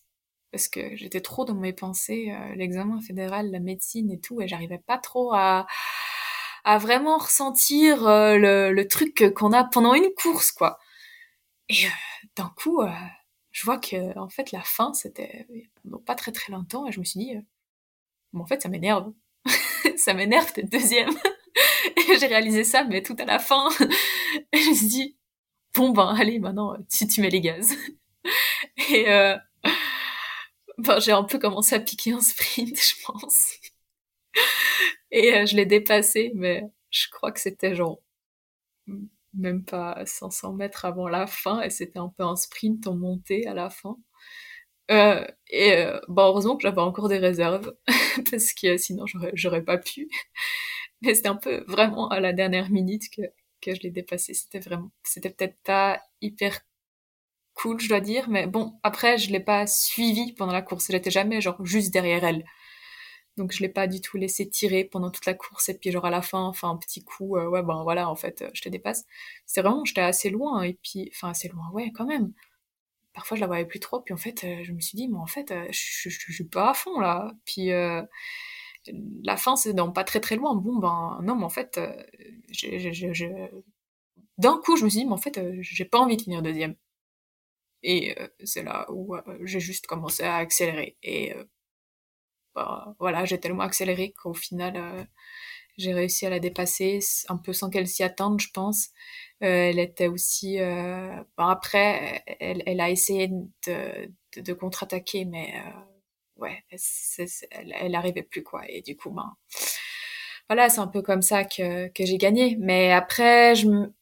Parce 0.53 0.69
que 0.69 0.95
j'étais 0.95 1.21
trop 1.21 1.45
dans 1.45 1.55
mes 1.55 1.73
pensées, 1.73 2.31
euh, 2.31 2.55
l'examen 2.55 3.01
fédéral, 3.01 3.51
la 3.51 3.59
médecine 3.59 4.09
et 4.11 4.19
tout, 4.21 4.41
et 4.41 4.47
j'arrivais 4.47 4.77
pas 4.79 4.97
trop 4.99 5.33
à, 5.33 5.67
à 6.63 6.77
vraiment 6.77 7.17
ressentir 7.17 8.03
le, 8.05 8.71
le 8.71 8.87
truc 8.87 9.33
qu'on 9.35 9.51
a 9.51 9.65
pendant 9.65 9.93
une 9.95 10.09
course, 10.15 10.51
quoi. 10.53 10.79
Et 11.69 11.87
d'un 12.37 12.53
coup, 12.55 12.81
je 13.53 13.63
vois 13.65 13.77
que 13.77 14.17
en 14.19 14.27
fait 14.29 14.51
la 14.51 14.61
fin 14.61 14.93
c'était 14.93 15.47
pas 16.05 16.15
très 16.15 16.31
très 16.33 16.51
longtemps 16.51 16.87
et 16.87 16.91
je 16.91 16.99
me 16.99 17.05
suis 17.05 17.19
dit 17.19 17.35
euh, 17.35 17.41
en 18.39 18.45
fait 18.45 18.61
ça 18.61 18.69
m'énerve. 18.69 19.13
Ça 19.97 20.13
m'énerve 20.13 20.53
d'être 20.53 20.71
deuxième. 20.71 21.09
Et 21.97 22.17
j'ai 22.19 22.27
réalisé 22.27 22.63
ça 22.63 22.83
mais 22.83 23.03
tout 23.03 23.15
à 23.19 23.25
la 23.25 23.39
fin. 23.39 23.69
Et 24.53 24.57
je 24.57 24.69
me 24.69 24.75
suis 24.75 24.87
dit 24.87 25.17
bon 25.75 25.91
ben 25.91 26.15
allez 26.17 26.39
maintenant 26.39 26.75
tu, 26.91 27.07
tu 27.07 27.21
mets 27.21 27.29
les 27.29 27.41
gaz. 27.41 27.75
Et 28.89 29.05
j'ai 30.99 31.11
un 31.11 31.23
peu 31.23 31.39
commencé 31.39 31.75
à 31.75 31.79
piquer 31.79 32.13
un 32.13 32.21
sprint 32.21 32.75
je 32.81 32.93
pense 33.05 33.53
et 35.11 35.35
euh, 35.35 35.45
je 35.45 35.55
l'ai 35.55 35.65
dépassé 35.65 36.31
mais 36.35 36.63
je 36.89 37.07
crois 37.11 37.31
que 37.31 37.39
c'était 37.39 37.75
genre 37.75 37.99
même 39.33 39.63
pas 39.63 40.03
500 40.05 40.53
mètres 40.53 40.85
avant 40.85 41.07
la 41.07 41.27
fin 41.27 41.61
et 41.61 41.69
c'était 41.69 41.99
un 41.99 42.09
peu 42.09 42.23
un 42.23 42.35
sprint 42.35 42.87
en 42.87 42.95
montée 42.95 43.47
à 43.47 43.53
la 43.53 43.69
fin. 43.69 43.97
Euh, 44.91 45.25
et 45.49 45.73
euh, 45.77 45.99
bon, 46.07 46.23
heureusement 46.23 46.57
que 46.57 46.63
j'avais 46.63 46.81
encore 46.81 47.09
des 47.09 47.17
réserves 47.17 47.73
parce 48.31 48.53
que 48.53 48.77
sinon 48.77 49.05
j'aurais 49.33 49.63
pas 49.63 49.77
pu. 49.77 50.09
Mais 51.01 51.15
c'était 51.15 51.29
un 51.29 51.35
peu 51.37 51.63
vraiment 51.67 52.09
à 52.09 52.19
la 52.19 52.33
dernière 52.33 52.69
minute 52.71 53.03
que 53.15 53.23
que 53.61 53.73
je 53.75 53.81
l'ai 53.81 53.91
dépassé. 53.91 54.33
C'était 54.33 54.59
vraiment, 54.59 54.91
c'était 55.03 55.29
peut-être 55.29 55.57
pas 55.63 56.01
hyper 56.21 56.59
cool, 57.53 57.79
je 57.79 57.87
dois 57.89 58.01
dire, 58.01 58.29
mais 58.29 58.47
bon, 58.47 58.79
après 58.83 59.17
je 59.17 59.31
l'ai 59.31 59.39
pas 59.39 59.67
suivi 59.67 60.33
pendant 60.33 60.53
la 60.53 60.61
course. 60.61 60.87
J'étais 60.89 61.11
jamais 61.11 61.41
genre 61.41 61.63
juste 61.65 61.91
derrière 61.93 62.23
elle. 62.23 62.45
Donc 63.37 63.51
je 63.51 63.61
l'ai 63.61 63.69
pas 63.69 63.87
du 63.87 63.99
tout 64.01 64.17
laissé 64.17 64.47
tirer 64.49 64.83
pendant 64.83 65.09
toute 65.09 65.25
la 65.25 65.33
course 65.33 65.69
et 65.69 65.77
puis 65.77 65.91
genre 65.91 66.05
à 66.05 66.11
la 66.11 66.21
fin, 66.21 66.41
enfin 66.43 66.69
un 66.69 66.77
petit 66.77 67.03
coup, 67.03 67.35
euh, 67.37 67.47
ouais 67.49 67.63
ben 67.63 67.81
voilà 67.83 68.09
en 68.09 68.15
fait 68.15 68.43
je 68.53 68.61
te 68.61 68.69
dépasse. 68.69 69.05
C'était 69.45 69.61
vraiment, 69.61 69.83
j'étais 69.85 70.01
assez 70.01 70.29
loin 70.29 70.61
et 70.63 70.75
puis, 70.83 71.09
enfin 71.13 71.29
assez 71.29 71.47
loin, 71.49 71.69
ouais 71.71 71.91
quand 71.95 72.05
même. 72.05 72.33
Parfois 73.13 73.37
je 73.37 73.41
la 73.41 73.47
voyais 73.47 73.65
plus 73.65 73.79
trop 73.79 74.01
puis 74.01 74.13
en 74.13 74.17
fait 74.17 74.45
je 74.63 74.71
me 74.71 74.79
suis 74.81 74.95
dit 74.97 75.07
mais 75.07 75.17
en 75.17 75.27
fait 75.27 75.53
je, 75.71 76.09
je, 76.09 76.31
suis 76.33 76.43
pas 76.45 76.71
à 76.71 76.73
fond 76.73 76.99
là. 76.99 77.31
Puis 77.45 77.69
la 79.23 79.37
fin 79.37 79.55
c'est 79.55 79.73
dans 79.73 79.91
pas 79.91 80.03
très 80.03 80.19
très 80.19 80.35
loin. 80.35 80.55
Bon 80.55 80.77
ben 80.77 81.19
non 81.23 81.35
mais 81.35 81.45
en 81.45 81.49
fait 81.49 81.79
d'un 84.37 84.57
coup 84.63 84.77
je 84.77 84.83
me 84.85 84.89
suis 84.89 84.99
dit 84.99 85.05
mais 85.05 85.13
en 85.13 85.17
fait 85.17 85.39
j'ai 85.61 85.85
pas 85.85 85.99
envie 85.99 86.17
de 86.17 86.21
finir 86.23 86.41
deuxième. 86.41 86.75
Et 87.83 88.15
c'est 88.43 88.63
là 88.63 88.85
où 88.89 89.15
j'ai 89.43 89.59
juste 89.59 89.87
commencé 89.87 90.23
à 90.23 90.37
accélérer 90.37 90.97
et 91.03 91.33
bah, 92.55 92.95
voilà, 92.99 93.25
j'ai 93.25 93.39
tellement 93.39 93.63
accéléré 93.63 94.13
qu'au 94.13 94.33
final, 94.33 94.75
euh, 94.77 95.03
j'ai 95.77 95.93
réussi 95.93 96.25
à 96.25 96.29
la 96.29 96.39
dépasser, 96.39 96.99
un 97.29 97.37
peu 97.37 97.53
sans 97.53 97.69
qu'elle 97.69 97.87
s'y 97.87 98.03
attende, 98.03 98.39
je 98.41 98.49
pense. 98.53 98.89
Euh, 99.43 99.69
elle 99.69 99.79
était 99.79 100.07
aussi... 100.07 100.59
Euh, 100.59 101.15
bon, 101.37 101.45
après, 101.45 102.23
elle, 102.39 102.63
elle, 102.65 102.81
a 102.81 102.89
essayé 102.91 103.29
de, 103.67 104.11
de, 104.35 104.41
de 104.41 104.53
contre-attaquer, 104.53 105.25
mais 105.25 105.53
ouais, 106.37 106.63
elle, 106.69 107.73
elle 107.79 107.95
arrivait 107.95 108.23
plus, 108.23 108.43
quoi. 108.43 108.63
Et 108.69 108.81
du 108.81 108.95
coup, 108.95 109.11
ben... 109.11 109.35
Voilà, 110.49 110.69
c'est 110.69 110.81
un 110.81 110.87
peu 110.87 111.01
comme 111.01 111.21
ça 111.21 111.45
que, 111.45 111.87
que 111.87 112.05
j'ai 112.05 112.17
gagné. 112.17 112.57
Mais 112.59 112.91
après, 112.91 113.55
je 113.55 113.67
me... 113.67 113.93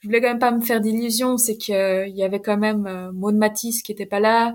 je 0.00 0.08
voulais 0.08 0.20
quand 0.20 0.28
même 0.28 0.38
pas 0.38 0.52
me 0.52 0.60
faire 0.60 0.80
d'illusions, 0.80 1.36
c'est 1.38 1.56
qu'il 1.56 2.12
y 2.14 2.22
avait 2.22 2.40
quand 2.40 2.56
même 2.56 3.10
Maud 3.12 3.34
Matisse 3.34 3.82
qui 3.82 3.92
était 3.92 4.06
pas 4.06 4.20
là, 4.20 4.54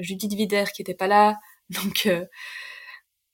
Judith 0.00 0.32
Vider 0.32 0.64
qui 0.74 0.82
était 0.82 0.94
pas 0.94 1.06
là, 1.06 1.38
donc, 1.84 2.06
euh, 2.06 2.24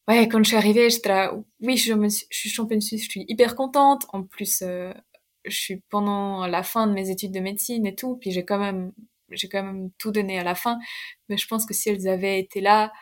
ouais, 0.09 0.29
quand 0.29 0.43
je 0.43 0.49
suis 0.49 0.57
arrivée, 0.57 0.91
j'étais 0.91 1.09
là, 1.09 1.33
oui, 1.61 1.77
je, 1.77 1.95
je, 1.95 2.37
suis 2.37 2.51
championne 2.51 2.81
suisse, 2.81 3.05
je 3.05 3.11
suis 3.11 3.25
hyper 3.29 3.55
contente. 3.55 4.07
En 4.13 4.25
plus, 4.25 4.63
euh, 4.63 4.93
je 5.45 5.57
suis 5.57 5.83
pendant 5.91 6.47
la 6.47 6.63
fin 6.63 6.87
de 6.87 6.93
mes 6.93 7.11
études 7.11 7.33
de 7.33 7.41
médecine 7.41 7.87
et 7.87 7.95
tout, 7.95 8.17
puis 8.17 8.31
j'ai 8.33 8.45
quand 8.45 8.59
même, 8.59 8.93
j'ai 9.31 9.49
quand 9.49 9.63
même 9.63 9.91
tout 9.99 10.11
donné 10.11 10.39
à 10.39 10.45
la 10.45 10.55
fin. 10.55 10.79
Mais 11.29 11.37
je 11.37 11.47
pense 11.47 11.67
que 11.67 11.75
si 11.75 11.91
elles 11.91 12.09
avaient 12.09 12.41
été 12.41 12.61
là, 12.61 12.93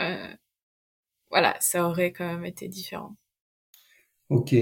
euh, 0.00 0.34
voilà, 1.30 1.56
ça 1.60 1.86
aurait 1.88 2.12
quand 2.12 2.26
même 2.26 2.44
été 2.44 2.68
différent. 2.68 3.16
Ok. 4.30 4.54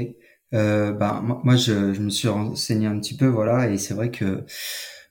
Euh, 0.54 0.92
bah, 0.92 1.20
moi, 1.22 1.56
je, 1.56 1.92
je, 1.92 2.00
me 2.00 2.10
suis 2.10 2.28
renseigné 2.28 2.86
un 2.86 2.98
petit 2.98 3.16
peu, 3.16 3.26
voilà, 3.26 3.70
et 3.70 3.76
c'est 3.78 3.94
vrai 3.94 4.10
que 4.10 4.44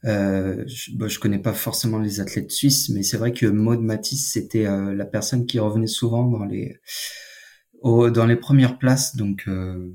euh, 0.05 0.63
je, 0.67 0.91
bah, 0.95 1.07
je 1.07 1.19
connais 1.19 1.39
pas 1.39 1.53
forcément 1.53 1.99
les 1.99 2.19
athlètes 2.21 2.51
suisses, 2.51 2.89
mais 2.89 3.03
c'est 3.03 3.17
vrai 3.17 3.33
que 3.33 3.45
Maud 3.45 3.81
Matisse, 3.81 4.31
c'était 4.31 4.65
euh, 4.67 4.93
la 4.93 5.05
personne 5.05 5.45
qui 5.45 5.59
revenait 5.59 5.87
souvent 5.87 6.25
dans 6.25 6.45
les 6.45 6.79
dans 7.83 8.25
les 8.25 8.35
premières 8.35 8.77
places, 8.77 9.15
donc 9.15 9.43
euh, 9.47 9.93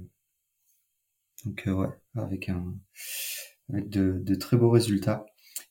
donc 1.45 1.65
euh, 1.67 1.73
ouais, 1.73 1.89
avec 2.17 2.49
un 2.49 2.75
avec 3.73 3.89
de, 3.89 4.19
de 4.21 4.35
très 4.35 4.57
beaux 4.57 4.71
résultats. 4.71 5.27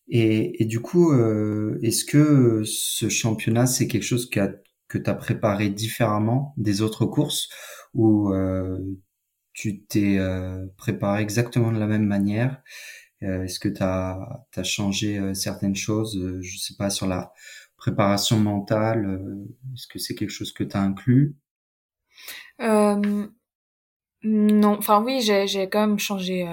Et, 0.09 0.61
et 0.61 0.65
du 0.65 0.81
coup, 0.81 1.13
est-ce 1.81 2.03
que 2.03 2.63
ce 2.65 3.09
championnat, 3.09 3.65
c'est 3.67 3.87
quelque 3.87 4.03
chose 4.03 4.29
que 4.29 4.39
que 4.87 4.97
tu 4.97 5.09
as 5.09 5.13
préparé 5.13 5.69
différemment 5.69 6.53
des 6.57 6.81
autres 6.81 7.05
courses 7.05 7.47
ou 7.93 8.33
tu 9.53 9.83
t'es 9.83 10.19
préparé 10.77 11.21
exactement 11.21 11.71
de 11.71 11.79
la 11.79 11.87
même 11.87 12.05
manière. 12.05 12.61
Euh, 13.23 13.43
est-ce 13.43 13.59
que 13.59 13.69
tu 13.69 13.83
as, 13.83 14.63
changé 14.63 15.19
euh, 15.19 15.33
certaines 15.33 15.75
choses, 15.75 16.17
euh, 16.17 16.41
je 16.41 16.57
sais 16.57 16.75
pas, 16.75 16.89
sur 16.89 17.07
la 17.07 17.33
préparation 17.77 18.39
mentale 18.39 19.19
Est-ce 19.73 19.87
que 19.87 19.99
c'est 19.99 20.15
quelque 20.15 20.31
chose 20.31 20.51
que 20.51 20.63
tu 20.63 20.75
as 20.75 20.81
inclus? 20.81 21.35
Euh, 22.61 23.27
Non, 24.23 24.77
enfin 24.77 25.03
oui, 25.03 25.21
j'ai 25.21 25.69
quand 25.69 25.87
même 25.87 25.99
changé 25.99 26.45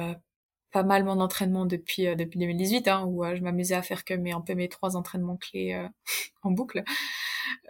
pas 0.73 0.83
mal 0.83 1.05
mon 1.05 1.21
entraînement 1.21 1.67
depuis 1.67 2.05
depuis 2.17 2.39
2018, 2.39 2.89
hein, 2.89 3.05
où 3.07 3.25
je 3.25 3.43
m'amusais 3.43 3.75
à 3.75 3.83
faire 3.83 4.05
que 4.05 4.15
mes 4.15 4.33
un 4.33 4.41
peu 4.41 4.55
mes 4.55 4.69
trois 4.69 4.97
entraînements 4.97 5.37
clés 5.37 5.87
en 6.43 6.51
boucle. 6.51 6.83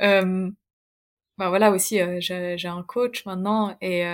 Euh, 0.00 0.50
bah 1.36 1.48
voilà 1.48 1.72
aussi, 1.72 2.00
j'ai 2.20 2.68
un 2.68 2.82
coach 2.84 3.24
maintenant 3.26 3.76
et 3.80 4.04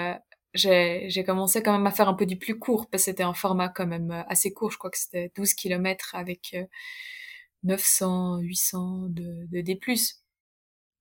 j'ai 0.54 1.24
commencé 1.26 1.62
quand 1.62 1.72
même 1.72 1.86
à 1.86 1.90
faire 1.90 2.08
un 2.08 2.14
peu 2.14 2.26
du 2.26 2.38
plus 2.38 2.58
court 2.58 2.88
parce 2.88 3.02
que 3.02 3.04
c'était 3.06 3.22
un 3.24 3.34
format 3.34 3.68
quand 3.68 3.86
même 3.86 4.10
euh, 4.10 4.22
assez 4.28 4.52
court. 4.52 4.70
Je 4.70 4.78
crois 4.78 4.90
que 4.90 4.98
c'était 4.98 5.32
12 5.36 5.54
km 5.54 6.14
avec 6.14 6.56
900, 7.64 8.38
euh, 8.38 8.40
800 8.40 9.06
de, 9.08 9.46
de 9.50 9.60
D+. 9.60 9.78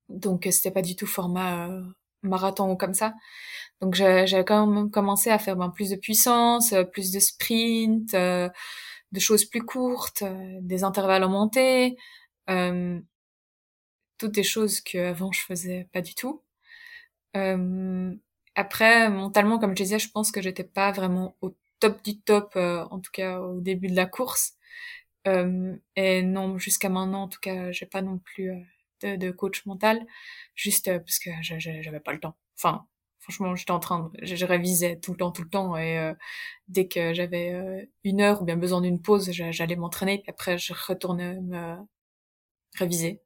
Donc 0.10 0.48
euh, 0.48 0.52
c'était 0.52 0.72
pas 0.72 0.82
du 0.82 0.96
tout 0.96 1.08
format 1.08 1.70
marathon 2.24 2.72
ou 2.72 2.76
comme 2.78 2.94
ça. 2.94 3.14
Donc 3.82 3.96
j'ai 3.96 4.44
quand 4.46 4.66
même 4.68 4.92
commencé 4.92 5.30
à 5.30 5.40
faire 5.40 5.56
ben, 5.56 5.70
plus 5.70 5.90
de 5.90 5.98
puissance, 5.98 6.74
plus 6.94 7.12
de 7.12 7.20
sprint, 7.20 8.14
de 8.14 9.20
choses 9.20 9.46
plus 9.46 9.64
courtes, 9.64 10.24
des 10.62 10.84
intervalles 10.84 11.24
en 11.26 11.30
montée, 11.30 11.98
toutes 14.18 14.32
des 14.32 14.44
choses 14.44 14.82
que 14.82 14.98
avant 15.10 15.32
je 15.32 15.42
faisais 15.42 15.90
pas 15.92 16.02
du 16.02 16.16
tout. 16.16 16.42
Euh, 17.36 18.14
après, 18.56 19.10
mentalement, 19.10 19.60
comme 19.60 19.72
je 19.72 19.84
disais, 19.84 20.00
je 20.00 20.10
pense 20.10 20.32
que 20.32 20.42
j'étais 20.42 20.64
pas 20.64 20.92
vraiment 20.92 21.36
au 21.42 21.56
top 21.80 22.04
du 22.04 22.20
top, 22.22 22.54
euh, 22.56 22.86
en 22.92 23.00
tout 23.00 23.12
cas 23.12 23.40
au 23.42 23.60
début 23.62 23.88
de 23.90 23.96
la 23.96 24.06
course. 24.06 24.54
Euh, 25.28 25.76
et 25.96 26.24
non, 26.24 26.58
jusqu'à 26.58 26.90
maintenant, 26.90 27.24
en 27.24 27.28
tout 27.30 27.40
cas, 27.42 27.72
j'ai 27.72 27.86
pas 27.86 28.02
non 28.02 28.20
plus 28.20 28.52
euh, 28.52 28.60
de, 29.02 29.16
de, 29.18 29.32
coach 29.32 29.66
mental, 29.66 30.06
juste 30.56 30.86
parce 31.00 31.20
que 31.20 31.32
j'avais 31.42 32.00
pas 32.00 32.14
le 32.14 32.20
temps. 32.20 32.38
Enfin, 32.58 32.88
franchement, 33.20 33.56
j'étais 33.56 33.72
en 33.72 33.80
train, 33.80 34.12
de, 34.14 34.26
je, 34.26 34.46
révisais 34.46 35.00
tout 35.00 35.12
le 35.12 35.18
temps, 35.18 35.32
tout 35.32 35.44
le 35.44 35.50
temps, 35.50 35.78
et 35.78 36.14
dès 36.68 36.88
que 36.88 37.14
j'avais 37.14 37.88
une 38.04 38.22
heure 38.22 38.42
ou 38.42 38.46
bien 38.46 38.58
besoin 38.58 38.82
d'une 38.82 39.02
pause, 39.02 39.32
j'allais 39.32 39.76
m'entraîner, 39.76 40.20
puis 40.20 40.30
après 40.30 40.58
je 40.58 40.74
retournais 40.74 41.40
me 41.42 41.78
réviser. 42.76 43.22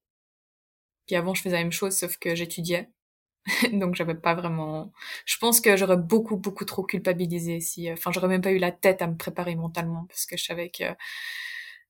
Puis 1.07 1.15
avant, 1.15 1.33
je 1.33 1.41
faisais 1.41 1.55
la 1.55 1.63
même 1.63 1.71
chose, 1.71 1.97
sauf 1.97 2.17
que 2.17 2.35
j'étudiais. 2.35 2.89
donc 3.73 3.95
j'avais 3.95 4.15
pas 4.15 4.35
vraiment 4.35 4.91
je 5.25 5.37
pense 5.37 5.61
que 5.61 5.77
j'aurais 5.77 5.97
beaucoup 5.97 6.37
beaucoup 6.37 6.65
trop 6.65 6.83
culpabilisé 6.83 7.59
si 7.61 7.91
enfin 7.91 8.11
j'aurais 8.11 8.27
même 8.27 8.41
pas 8.41 8.51
eu 8.51 8.57
la 8.57 8.71
tête 8.71 9.01
à 9.01 9.07
me 9.07 9.15
préparer 9.15 9.55
mentalement 9.55 10.05
parce 10.09 10.25
que 10.25 10.37
je 10.37 10.43
savais 10.43 10.69
que 10.69 10.83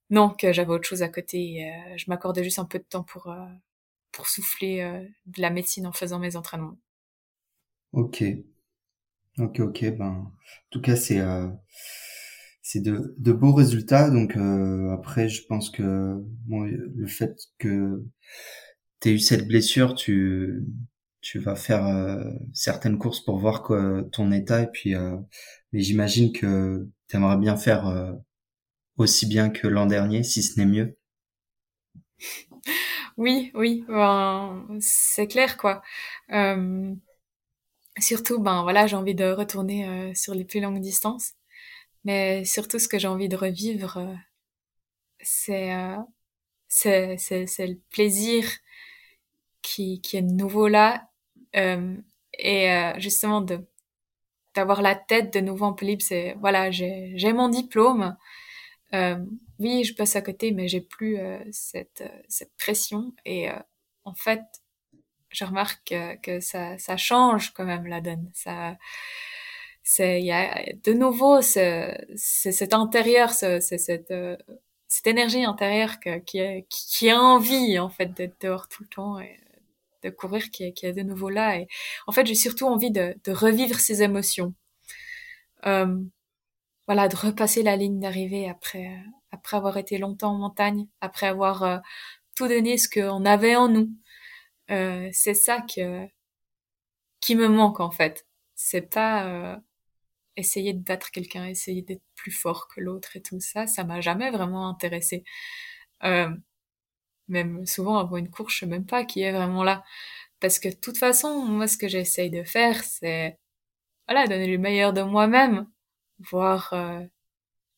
non 0.10 0.30
que 0.30 0.54
j'avais 0.54 0.72
autre 0.72 0.88
chose 0.88 1.04
à 1.04 1.10
côté 1.10 1.66
euh, 1.66 1.98
je 1.98 2.06
m'accordais 2.08 2.44
juste 2.44 2.60
un 2.60 2.66
peu 2.66 2.80
de 2.80 2.84
temps 2.84 3.04
pour 3.04 3.28
euh, 3.28 3.46
pour 4.12 4.28
souffler 4.28 4.82
euh, 4.82 5.04
de 5.26 5.42
la 5.42 5.50
médecine 5.50 5.88
en 5.88 5.92
faisant 5.92 6.20
mes 6.20 6.36
entraînements. 6.36 6.78
Ok. 7.92 8.24
Ok 9.38 9.60
ok 9.60 9.98
ben 9.98 10.06
en 10.06 10.32
tout 10.72 10.82
cas 10.82 10.96
c'est 10.96 11.22
c'est 12.62 12.82
de, 12.82 13.16
de 13.18 13.32
beaux 13.32 13.54
résultats. 13.54 14.10
Donc 14.10 14.36
après 14.92 15.30
je 15.30 15.46
pense 15.46 15.70
que 15.70 16.16
bon, 16.48 16.64
le 16.64 17.08
fait 17.08 17.36
que 17.60 18.04
tu 19.00 19.10
eu 19.12 19.20
cette 19.20 19.48
blessure 19.48 19.94
tu 19.96 20.64
tu 21.28 21.40
vas 21.40 21.58
faire 21.58 21.86
euh, 21.86 22.24
certaines 22.54 22.98
courses 22.98 23.20
pour 23.20 23.38
voir 23.38 23.62
quoi, 23.62 24.02
ton 24.14 24.32
état 24.32 24.62
et 24.62 24.68
puis 24.68 24.96
euh, 24.96 25.18
mais 25.74 25.82
j'imagine 25.82 26.32
que 26.32 26.88
tu 27.10 27.18
aimerais 27.18 27.36
bien 27.36 27.58
faire 27.58 27.86
euh, 27.86 28.14
aussi 28.96 29.26
bien 29.26 29.50
que 29.50 29.68
l'an 29.68 29.88
dernier 29.88 30.24
si 30.24 30.42
ce 30.42 30.58
n'est 30.60 30.66
mieux. 30.66 30.98
Oui, 33.18 33.52
oui, 33.56 33.84
ben, 33.88 34.68
c'est 34.80 35.26
clair 35.26 35.58
quoi. 35.58 35.82
Euh, 36.32 36.94
surtout, 37.98 38.40
ben 38.40 38.62
voilà, 38.62 38.86
j'ai 38.86 38.96
envie 38.96 39.16
de 39.16 39.32
retourner 39.32 40.14
sur 40.14 40.36
les 40.36 40.46
plus 40.46 40.60
longues 40.60 40.80
distances, 40.80 41.34
mais 42.04 42.46
surtout 42.46 42.78
ce 42.78 42.88
que 42.88 43.00
j'ai 43.00 43.08
envie 43.08 43.28
de 43.28 43.36
revivre, 43.36 44.16
c'est 45.20 45.74
c'est 46.68 47.18
c'est 47.18 47.68
le 47.68 47.80
plaisir 47.90 48.46
qui 49.64 50.00
qui 50.02 50.18
est 50.18 50.22
nouveau 50.22 50.68
là 50.68 51.07
euh, 51.07 51.07
et 51.54 52.72
euh, 52.72 52.94
justement 53.00 53.42
de 53.42 53.66
d'avoir 54.56 54.82
la 54.82 54.96
tête 54.96 55.34
de 55.34 55.40
nouveau 55.40 55.66
en 55.66 55.76
libre, 55.82 56.02
c'est 56.04 56.36
voilà, 56.40 56.72
j'ai 56.72 57.34
mon 57.34 57.50
diplôme. 57.50 58.18
Euh, 58.94 59.18
oui, 59.60 59.84
je 59.84 59.94
passe 59.96 60.16
à 60.16 60.22
côté, 60.22 60.52
mais 60.52 60.68
j'ai 60.68 60.82
plus 60.82 61.20
euh, 61.20 61.40
cette 61.52 62.04
cette 62.28 62.56
pression. 62.58 63.14
Et 63.26 63.50
en 64.06 64.14
fait, 64.16 64.42
je 65.30 65.46
remarque 65.46 65.94
que, 66.24 66.40
ça 66.40 66.78
ça 66.80 66.98
change 66.98 67.54
quand 67.54 67.66
même 67.66 67.88
la 67.88 68.02
donne. 68.02 68.30
Ça 68.34 68.78
c'est 69.84 70.20
il 70.22 70.26
y 70.26 70.32
a 70.32 70.66
de 70.84 70.94
nouveau 70.94 71.42
ce, 71.42 71.96
c'est 72.16 72.52
cet 72.52 72.74
intérieur, 72.74 73.32
ce, 73.34 73.60
c'est 73.60 73.78
cette 73.78 74.14
cette 74.88 75.08
énergie 75.08 75.44
intérieure 75.46 76.00
que, 76.00 76.20
qui, 76.20 76.66
qui 76.70 77.10
a 77.10 77.22
envie 77.22 77.80
en 77.80 77.90
fait 77.90 78.14
d'être 78.14 78.42
dehors 78.42 78.68
tout 78.70 78.84
le 78.84 78.90
temps. 78.90 79.20
De 80.04 80.10
courir 80.10 80.50
qui 80.52 80.66
est, 80.66 80.74
qui 80.74 80.86
est 80.86 80.94
de 80.94 81.02
nouveau 81.04 81.30
là. 81.30 81.58
Et 81.58 81.68
en 82.08 82.12
fait, 82.12 82.26
j'ai 82.26 82.36
surtout 82.36 82.68
envie 82.68 82.92
de, 82.92 83.16
de 83.24 83.32
revivre 83.32 83.80
ces 83.80 84.04
émotions. 84.04 84.54
Euh, 85.66 85.98
voilà, 86.88 87.08
de 87.08 87.16
repasser 87.16 87.64
la 87.64 87.76
ligne 87.76 88.00
d'arrivée 88.00 88.50
après, 88.50 88.90
après 89.32 89.58
avoir 89.58 89.78
été 89.78 89.98
longtemps 89.98 90.32
en 90.32 90.38
montagne, 90.38 90.88
après 91.02 91.28
avoir 91.28 91.64
euh, 91.64 91.78
tout 92.36 92.48
donné 92.48 92.78
ce 92.78 92.90
qu'on 92.90 93.26
avait 93.26 93.56
en 93.56 93.70
nous. 93.70 93.92
Euh, 94.72 95.10
c'est 95.14 95.34
ça 95.34 95.62
que 95.62 96.08
qui 97.20 97.36
me 97.36 97.48
manque 97.48 97.80
en 97.80 97.92
fait. 97.92 98.26
C'est 98.56 98.82
pas 98.82 99.26
euh, 99.28 99.58
essayer 100.38 100.74
de 100.74 100.84
battre 100.84 101.12
quelqu'un, 101.12 101.46
essayer 101.48 101.82
d'être 101.82 102.04
plus 102.16 102.32
fort 102.32 102.68
que 102.68 102.82
l'autre 102.82 103.16
et 103.18 103.22
tout 103.22 103.40
ça. 103.40 103.68
Ça 103.68 103.84
m'a 103.84 104.02
jamais 104.02 104.32
vraiment 104.32 104.70
intéressé. 104.70 105.24
Euh, 106.04 106.30
même 107.30 107.66
souvent 107.66 107.98
avant 108.00 108.18
une 108.18 108.30
course, 108.30 108.54
je 108.56 108.60
sais 108.62 108.66
même 108.68 108.86
pas 108.86 109.06
qui 109.06 109.22
est 109.22 109.32
vraiment 109.32 109.64
là. 109.64 109.84
Parce 110.40 110.60
que 110.60 110.70
de 110.70 110.76
toute 110.76 110.98
façon, 110.98 111.46
moi, 111.46 111.68
ce 111.68 111.78
que 111.78 111.88
j'essaye 111.88 112.30
de 112.32 112.44
faire, 112.44 112.84
c'est 112.84 113.40
voilà, 114.08 114.28
donner 114.28 114.48
le 114.48 114.58
meilleur 114.60 114.94
de 114.94 115.02
moi-même, 115.04 115.68
voir 116.20 116.72
euh, 116.74 117.02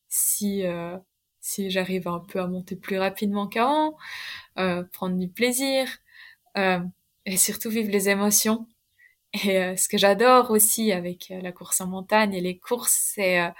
si 0.08 0.66
euh, 0.66 0.98
si 1.40 1.70
j'arrive 1.70 2.08
un 2.08 2.20
peu 2.20 2.40
à 2.40 2.46
monter 2.46 2.76
plus 2.76 2.98
rapidement 2.98 3.46
qu'avant, 3.48 3.96
euh, 4.58 4.84
prendre 4.92 5.16
du 5.18 5.28
plaisir 5.28 5.88
euh, 6.58 6.80
et 7.26 7.36
surtout 7.36 7.70
vivre 7.70 7.90
les 7.90 8.08
émotions. 8.08 8.66
Et 9.44 9.58
euh, 9.62 9.76
ce 9.76 9.88
que 9.88 9.98
j'adore 9.98 10.50
aussi 10.50 10.92
avec 10.92 11.32
la 11.42 11.52
course 11.52 11.80
en 11.80 11.86
montagne 11.88 12.34
et 12.34 12.40
les 12.40 12.58
courses, 12.58 13.12
c'est 13.14 13.52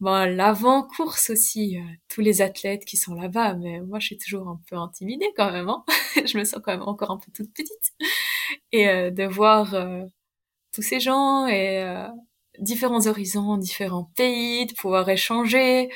bon, 0.00 0.28
l'avant-course 0.36 1.30
aussi. 1.30 1.78
tous 2.08 2.20
les 2.20 2.42
athlètes 2.42 2.84
qui 2.84 2.96
sont 2.96 3.14
là-bas, 3.14 3.54
mais 3.54 3.80
moi 3.80 3.98
je 4.00 4.06
suis 4.06 4.18
toujours 4.18 4.48
un 4.48 4.60
peu 4.68 4.76
intimidée 4.76 5.32
quand 5.36 5.52
même. 5.52 5.68
Hein 5.68 5.84
je 6.26 6.38
me 6.38 6.44
sens 6.44 6.60
quand 6.64 6.72
même 6.72 6.82
encore 6.82 7.10
un 7.10 7.18
peu 7.18 7.30
toute 7.32 7.52
petite. 7.52 7.92
Et 8.72 8.86
de 9.10 9.24
voir 9.24 9.74
tous 10.72 10.82
ces 10.82 11.00
gens 11.00 11.46
et 11.46 11.84
différents 12.58 13.06
horizons, 13.06 13.56
différents 13.56 14.10
pays, 14.16 14.66
de 14.66 14.74
pouvoir 14.74 15.08
échanger, 15.08 15.88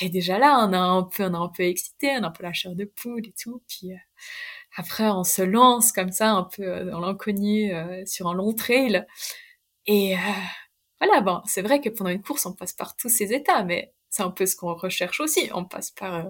et 0.00 0.10
déjà 0.10 0.38
là, 0.38 0.66
on 0.68 0.72
a 0.72 0.78
un 0.78 1.02
peu, 1.04 1.24
on 1.24 1.34
a 1.34 1.38
un 1.38 1.48
peu 1.48 1.62
excité, 1.64 2.10
on 2.18 2.22
a 2.22 2.26
un 2.28 2.30
peu 2.30 2.42
la 2.42 2.52
chair 2.52 2.74
de 2.74 2.84
poule 2.84 3.26
et 3.26 3.34
tout. 3.40 3.62
Puis 3.68 3.92
euh, 3.92 3.96
après, 4.76 5.08
on 5.08 5.24
se 5.24 5.42
lance 5.42 5.92
comme 5.92 6.12
ça, 6.12 6.32
un 6.32 6.44
peu 6.44 6.64
euh, 6.64 6.84
dans 6.84 7.00
l'inconnu, 7.00 7.74
euh, 7.74 8.04
sur 8.06 8.28
un 8.28 8.34
long 8.34 8.52
trail. 8.54 9.06
Et 9.86 10.16
voilà, 11.00 11.20
bon, 11.20 11.42
c'est 11.46 11.62
vrai 11.62 11.80
que 11.80 11.88
pendant 11.88 12.10
une 12.10 12.22
course, 12.22 12.46
on 12.46 12.52
passe 12.54 12.72
par 12.72 12.96
tous 12.96 13.08
ces 13.08 13.32
états, 13.32 13.64
mais 13.64 13.92
c'est 14.08 14.22
un 14.22 14.30
peu 14.30 14.46
ce 14.46 14.56
qu'on 14.56 14.74
recherche 14.74 15.20
aussi. 15.20 15.50
On 15.54 15.64
passe 15.64 15.90
par 15.90 16.26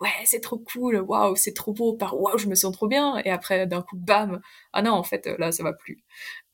ouais, 0.00 0.08
c'est 0.24 0.40
trop 0.40 0.58
cool, 0.58 0.96
waouh, 0.96 1.36
c'est 1.36 1.52
trop 1.54 1.72
beau, 1.72 1.94
par 1.94 2.18
waouh, 2.20 2.38
je 2.38 2.48
me 2.48 2.54
sens 2.54 2.72
trop 2.74 2.88
bien. 2.88 3.18
Et 3.24 3.30
après, 3.30 3.66
d'un 3.66 3.82
coup, 3.82 3.96
bam, 3.96 4.40
ah 4.72 4.82
non, 4.82 4.92
en 4.92 5.02
fait, 5.02 5.26
là, 5.38 5.52
ça 5.52 5.62
va 5.62 5.72
plus. 5.72 6.02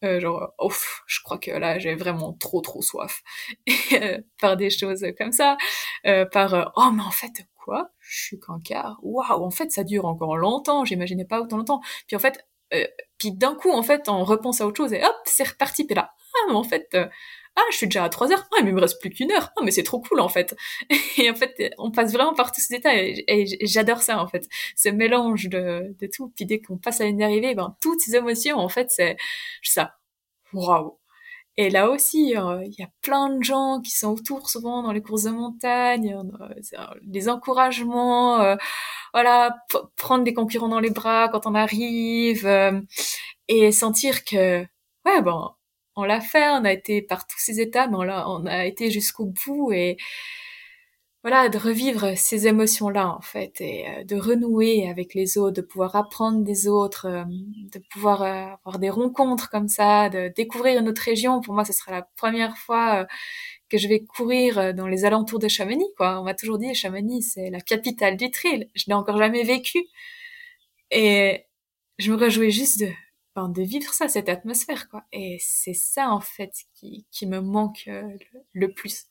Euh, 0.05 0.21
genre, 0.21 0.53
ouf, 0.61 1.03
je 1.07 1.21
crois 1.23 1.39
que 1.39 1.51
là, 1.53 1.79
j'ai 1.79 1.95
vraiment 1.95 2.33
trop, 2.35 2.61
trop 2.61 2.83
soif. 2.83 3.23
Euh, 3.93 4.19
par 4.41 4.57
des 4.57 4.69
choses 4.69 5.05
comme 5.17 5.33
ça, 5.33 5.57
euh, 6.07 6.27
par, 6.27 6.73
oh, 6.77 6.91
mais 6.93 7.03
en 7.03 7.11
fait, 7.11 7.47
quoi? 7.55 7.93
Je 8.01 8.25
suis 8.25 8.41
qu'un 8.41 8.61
quart? 8.61 8.99
Waouh, 9.03 9.45
en 9.45 9.51
fait, 9.51 9.71
ça 9.71 9.85
dure 9.85 10.07
encore 10.07 10.37
longtemps, 10.37 10.85
j'imaginais 10.85 11.25
pas 11.25 11.41
autant 11.41 11.57
longtemps. 11.57 11.81
Puis 12.09 12.17
en 12.17 12.19
fait, 12.19 12.45
puis 13.19 13.33
d'un 13.33 13.55
coup, 13.55 13.71
en 13.71 13.83
fait, 13.83 14.09
on 14.09 14.25
repense 14.25 14.61
à 14.61 14.67
autre 14.67 14.77
chose 14.77 14.93
et 14.93 15.05
hop, 15.05 15.14
c'est 15.25 15.49
reparti. 15.49 15.85
Puis 15.85 15.95
là, 15.95 16.11
ah, 16.37 16.47
mais 16.49 16.55
en 16.55 16.64
fait, 16.64 16.97
ah, 17.57 17.62
je 17.70 17.76
suis 17.76 17.87
déjà 17.87 18.05
à 18.05 18.09
3 18.11 18.32
heures. 18.32 18.47
Ah, 18.53 18.62
mais 18.62 18.70
il 18.70 18.74
me 18.74 18.80
reste 18.80 19.01
plus 19.01 19.11
qu'une 19.11 19.32
heure. 19.32 19.51
Ah, 19.57 19.62
mais 19.64 19.70
c'est 19.70 19.82
trop 19.82 20.01
cool, 20.01 20.20
en 20.20 20.28
fait. 20.28 20.55
Et 21.18 21.30
en 21.30 21.34
fait, 21.34 21.72
on 21.78 21.91
passe 21.91 22.12
vraiment 22.12 22.34
par 22.34 22.53
tous 22.53 22.61
ces 22.61 22.76
détails. 22.76 23.24
Et, 23.28 23.66
j'adore 23.66 24.03
ça, 24.03 24.20
en 24.22 24.28
fait. 24.28 24.47
Ce 24.76 24.89
mélange 24.91 25.49
de, 25.49 25.95
de 25.99 26.07
tout. 26.07 26.32
Puis 26.37 26.45
dès 26.47 26.61
qu'on 26.61 26.76
passe 26.78 27.01
à 27.01 27.07
une 27.07 27.22
arrivée, 27.22 27.55
ben, 27.55 27.76
toutes 27.80 28.01
ces 28.01 28.16
émotions, 28.16 28.59
en 28.59 28.68
fait, 28.68 28.91
c'est 28.91 29.16
ça. 29.62 29.95
Waouh. 30.53 30.99
Et 31.59 31.70
là 31.70 31.91
aussi, 31.91 32.37
euh, 32.37 32.62
il 32.66 32.74
y 32.78 32.82
a 32.82 32.89
plein 33.03 33.30
de 33.30 33.43
gens 33.43 33.80
qui 33.80 33.91
sont 33.91 34.12
autour 34.12 34.51
souvent 34.51 34.82
dans 34.82 34.93
les 34.93 35.03
courses 35.03 35.22
de 35.24 35.30
montagne, 35.30 36.14
euh, 36.14 36.87
les 37.07 37.28
encouragements, 37.30 38.41
euh, 38.43 38.57
voilà, 39.14 39.57
prendre 39.97 40.24
des 40.24 40.34
concurrents 40.34 40.68
dans 40.68 40.80
les 40.80 40.91
bras 40.91 41.28
quand 41.30 41.47
on 41.47 41.55
arrive, 41.55 42.47
et 43.49 43.72
sentir 43.72 44.24
que, 44.24 44.66
ouais, 45.07 45.22
bon, 45.22 45.51
on 45.97 46.05
l'a 46.05 46.20
fait, 46.20 46.49
on 46.51 46.64
a 46.64 46.72
été 46.72 47.03
par 47.03 47.26
tous 47.26 47.38
ces 47.38 47.61
états, 47.61 47.88
mais 47.88 47.97
on 47.97 48.03
a, 48.03 48.26
on 48.26 48.47
a 48.47 48.66
été 48.66 48.90
jusqu'au 48.90 49.26
bout 49.26 49.72
et 49.72 49.97
voilà, 51.28 51.49
de 51.49 51.59
revivre 51.59 52.16
ces 52.16 52.47
émotions-là 52.47 53.09
en 53.09 53.20
fait 53.20 53.61
et 53.61 53.84
euh, 53.88 54.05
de 54.05 54.14
renouer 54.14 54.88
avec 54.88 55.12
les 55.12 55.38
autres, 55.38 55.57
de 55.57 55.61
pouvoir 55.61 55.97
apprendre 55.97 56.44
des 56.44 56.68
autres, 56.68 57.07
euh, 57.07 57.24
de 57.26 57.80
pouvoir 57.90 58.22
euh, 58.22 58.55
avoir 58.64 58.78
des 58.78 58.90
rencontres 58.90 59.51
comme 59.51 59.66
ça, 59.66 60.09
de 60.09 60.32
découvrir 60.36 60.78
une 60.80 60.88
autre 60.88 61.03
région. 61.03 61.40
Pour 61.40 61.55
moi, 61.55 61.64
ce 61.64 61.72
sera 61.72 61.90
la 61.90 62.03
première 62.16 62.57
fois 62.57 63.09
que 63.68 63.76
je 63.76 63.88
vais 63.88 64.05
courir 64.05 64.72
dans 64.74 64.86
les 64.86 65.05
alentours 65.05 65.40
de 65.40 65.49
Chamonix. 65.49 65.88
Quoi, 65.97 66.20
on 66.20 66.24
m'a 66.24 66.34
toujours 66.34 66.59
dit 66.59 66.72
Chamonix, 66.74 67.22
c'est 67.22 67.51
la 67.51 67.61
capitale 67.61 68.16
du 68.16 68.30
trail. 68.30 68.70
Je 68.76 68.84
n'ai 68.86 68.94
encore 68.94 69.18
jamais 69.18 69.42
vécu 69.42 69.80
et 70.92 71.44
je 71.99 72.12
me 72.12 72.16
réjouis 72.16 72.53
juste 72.53 72.80
de 72.80 72.88
de 73.45 73.62
vivre 73.62 73.93
ça, 73.93 74.09
cette 74.09 74.28
atmosphère, 74.28 74.89
quoi. 74.89 75.05
Et 75.12 75.39
c'est 75.41 75.74
ça, 75.74 76.11
en 76.11 76.20
fait, 76.20 76.53
qui, 76.74 77.07
qui 77.11 77.26
me 77.26 77.41
manque 77.41 77.84
euh, 77.89 78.03
le, 78.53 78.72
plus. 78.72 79.07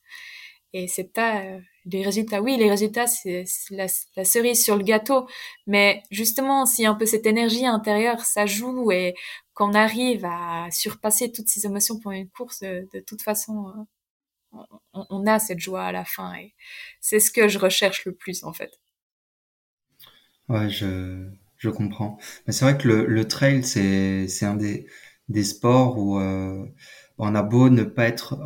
Et 0.73 0.87
c'est 0.87 1.13
pas 1.13 1.41
euh, 1.43 1.59
les 1.85 2.03
résultats. 2.03 2.41
Oui, 2.41 2.57
les 2.57 2.69
résultats, 2.69 3.07
c'est 3.07 3.45
la, 3.69 3.87
cerise 4.25 4.63
sur 4.63 4.75
le 4.75 4.83
gâteau. 4.83 5.27
Mais 5.67 6.03
justement, 6.11 6.65
si 6.65 6.85
un 6.85 6.95
peu 6.95 7.05
cette 7.05 7.25
énergie 7.25 7.65
intérieure, 7.65 8.21
ça 8.21 8.45
joue 8.45 8.91
et 8.91 9.15
qu'on 9.53 9.73
arrive 9.73 10.25
à 10.25 10.67
surpasser 10.71 11.31
toutes 11.31 11.47
ces 11.47 11.65
émotions 11.65 11.99
pour 11.99 12.11
une 12.11 12.29
course, 12.29 12.61
de, 12.61 12.99
toute 13.07 13.21
façon, 13.21 13.69
euh, 14.53 14.59
on, 14.93 15.05
on, 15.09 15.27
a 15.27 15.39
cette 15.39 15.59
joie 15.59 15.85
à 15.85 15.91
la 15.91 16.03
fin. 16.05 16.33
Et 16.35 16.55
c'est 16.99 17.19
ce 17.19 17.31
que 17.31 17.47
je 17.47 17.59
recherche 17.59 18.05
le 18.05 18.13
plus, 18.13 18.43
en 18.43 18.53
fait. 18.53 18.79
Ouais, 20.49 20.69
je, 20.69 21.29
je 21.65 21.69
comprends. 21.71 22.17
Mais 22.45 22.53
c'est 22.53 22.65
vrai 22.65 22.77
que 22.77 22.87
le, 22.87 23.27
trail, 23.27 23.63
c'est, 23.63 24.27
c'est 24.27 24.45
un 24.45 24.55
des, 24.55 24.87
des 25.29 25.43
sports 25.43 25.97
où 25.97 26.19
euh, 26.19 26.65
on 27.17 27.33
a 27.35 27.41
beau 27.43 27.69
ne 27.69 27.83
pas 27.83 28.05
être... 28.05 28.37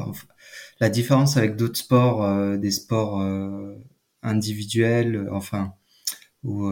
la 0.80 0.90
différence 0.90 1.38
avec 1.38 1.56
d'autres 1.58 1.78
sports, 1.78 2.24
euh, 2.24 2.58
des 2.58 2.72
sports 2.72 3.22
euh, 3.22 3.76
individuels, 4.24 5.28
enfin, 5.32 5.74
ou 6.44 6.72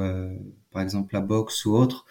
par 0.72 0.82
exemple 0.82 1.14
la 1.14 1.22
boxe 1.22 1.66
ou 1.66 1.76
autre, 1.76 2.06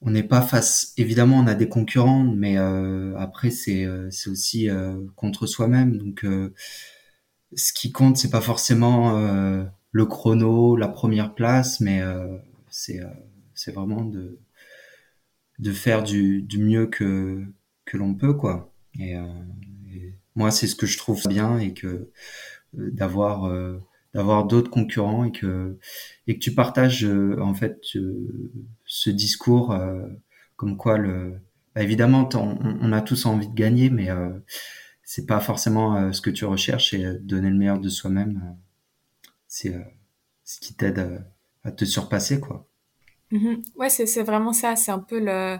on 0.00 0.10
n'est 0.10 0.22
pas 0.22 0.42
face... 0.42 0.94
Évidemment, 0.96 1.38
on 1.38 1.46
a 1.46 1.54
des 1.54 1.68
concurrents, 1.68 2.24
mais 2.24 2.56
après, 2.56 3.50
c'est, 3.50 3.86
c'est 4.10 4.30
aussi 4.30 4.68
contre 5.16 5.46
soi-même. 5.46 5.98
Donc, 5.98 6.26
ce 7.54 7.72
qui 7.74 7.92
compte, 7.92 8.16
c'est 8.16 8.30
pas 8.30 8.40
forcément 8.40 9.12
le 9.92 10.06
chrono, 10.06 10.76
la 10.76 10.88
première 10.88 11.34
place, 11.34 11.80
mais 11.80 12.02
c'est 12.70 13.00
c'est 13.62 13.72
vraiment 13.72 14.04
de, 14.04 15.72
faire 15.72 16.02
du, 16.02 16.46
mieux 16.58 16.86
que, 16.86 17.46
l'on 17.92 18.14
peut, 18.14 18.34
quoi. 18.34 18.74
Euh, 19.00 19.44
moi, 20.34 20.50
c'est 20.50 20.66
ce 20.66 20.74
que 20.74 20.86
je 20.86 20.98
trouve 20.98 21.22
bien 21.28 21.58
et 21.58 21.72
que 21.72 21.86
euh, 21.86 22.90
d'avoir 22.90 23.44
euh, 23.44 23.78
d'avoir 24.14 24.46
d'autres 24.46 24.70
concurrents 24.70 25.24
et 25.24 25.32
que 25.32 25.78
tu 26.40 26.54
partages 26.54 27.04
en 27.04 27.54
fait 27.54 27.80
ce 28.84 29.10
discours 29.10 29.74
comme 30.56 30.76
quoi 30.76 30.98
le 30.98 31.40
bah, 31.74 31.82
évidemment 31.82 32.28
on, 32.34 32.58
on, 32.60 32.92
a 32.92 33.00
tous 33.00 33.24
envie 33.24 33.48
de 33.48 33.54
gagner 33.54 33.88
mais 33.88 34.08
c'est 35.02 35.24
pas 35.24 35.40
forcément 35.40 36.12
ce 36.12 36.20
que 36.20 36.28
tu 36.28 36.44
recherches 36.44 36.92
et 36.92 37.14
donner 37.20 37.48
le 37.48 37.56
meilleur 37.56 37.80
de 37.80 37.88
soi-même 37.88 38.54
c'est 39.48 39.74
ce 40.44 40.60
qui 40.60 40.74
t'aide 40.74 41.24
à 41.64 41.72
te 41.72 41.86
surpasser 41.86 42.38
quoi 42.38 42.68
Mmh 43.32 43.62
ouais, 43.76 43.88
c'est 43.88 44.22
vraiment 44.22 44.52
ça, 44.52 44.76
c'est 44.76 44.90
un 44.92 44.98
peu 45.00 45.18
le 45.18 45.58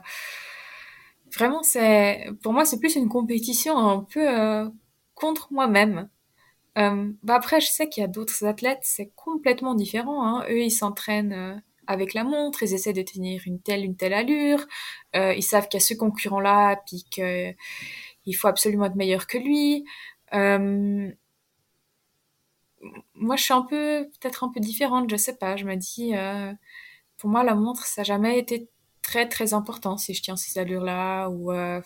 vraiment 1.34 1.62
c'est 1.62 2.26
pour 2.42 2.52
moi 2.52 2.64
c'est 2.64 2.78
plus 2.78 2.96
une 2.96 3.08
compétition 3.08 3.76
un 3.78 4.00
peu 4.04 4.28
euh, 4.28 4.68
contre 5.14 5.52
moi-même. 5.52 6.08
Euh, 6.78 7.12
bah 7.22 7.36
après 7.36 7.60
je 7.60 7.68
sais 7.68 7.88
qu'il 7.88 8.02
y 8.02 8.04
a 8.04 8.08
d'autres 8.08 8.44
athlètes, 8.46 8.80
c'est 8.82 9.12
complètement 9.16 9.74
différent 9.74 10.24
hein. 10.26 10.44
Eux 10.50 10.62
ils 10.62 10.70
s'entraînent 10.72 11.32
euh, 11.34 11.56
avec 11.88 12.14
la 12.14 12.24
montre, 12.24 12.62
ils 12.64 12.74
essaient 12.74 12.92
de 12.94 13.02
tenir 13.02 13.42
une 13.46 13.60
telle 13.60 13.84
une 13.84 13.96
telle 13.96 14.14
allure, 14.14 14.66
ils 15.14 15.42
savent 15.42 15.68
qu'il 15.68 15.80
y 15.80 15.82
a 15.82 15.86
ce 15.86 15.94
concurrent 15.94 16.40
là 16.40 16.76
puis 16.86 17.04
que 17.16 17.52
il 18.26 18.34
faut 18.34 18.48
absolument 18.48 18.86
être 18.86 18.96
meilleur 18.96 19.26
que 19.28 19.38
lui. 19.38 19.84
moi 23.14 23.36
je 23.36 23.42
suis 23.42 23.54
un 23.54 23.62
peu 23.62 24.08
peut-être 24.20 24.44
un 24.44 24.48
peu 24.50 24.60
différente, 24.60 25.10
je 25.10 25.16
sais 25.16 25.36
pas, 25.36 25.56
je 25.56 25.64
me 25.64 25.76
dis 25.76 26.12
pour 27.22 27.30
moi, 27.30 27.44
la 27.44 27.54
montre, 27.54 27.86
ça 27.86 28.00
n'a 28.00 28.04
jamais 28.04 28.36
été 28.36 28.68
très 29.00 29.28
très 29.28 29.54
important 29.54 29.96
si 29.96 30.12
je 30.12 30.22
tiens 30.22 30.34
ces 30.34 30.58
allures-là 30.58 31.28
ou 31.28 31.52
euh, 31.52 31.80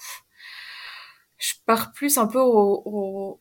je 1.37 1.53
pars 1.67 1.93
plus 1.93 2.17
un 2.17 2.27
peu 2.27 2.41
aux 2.41 3.39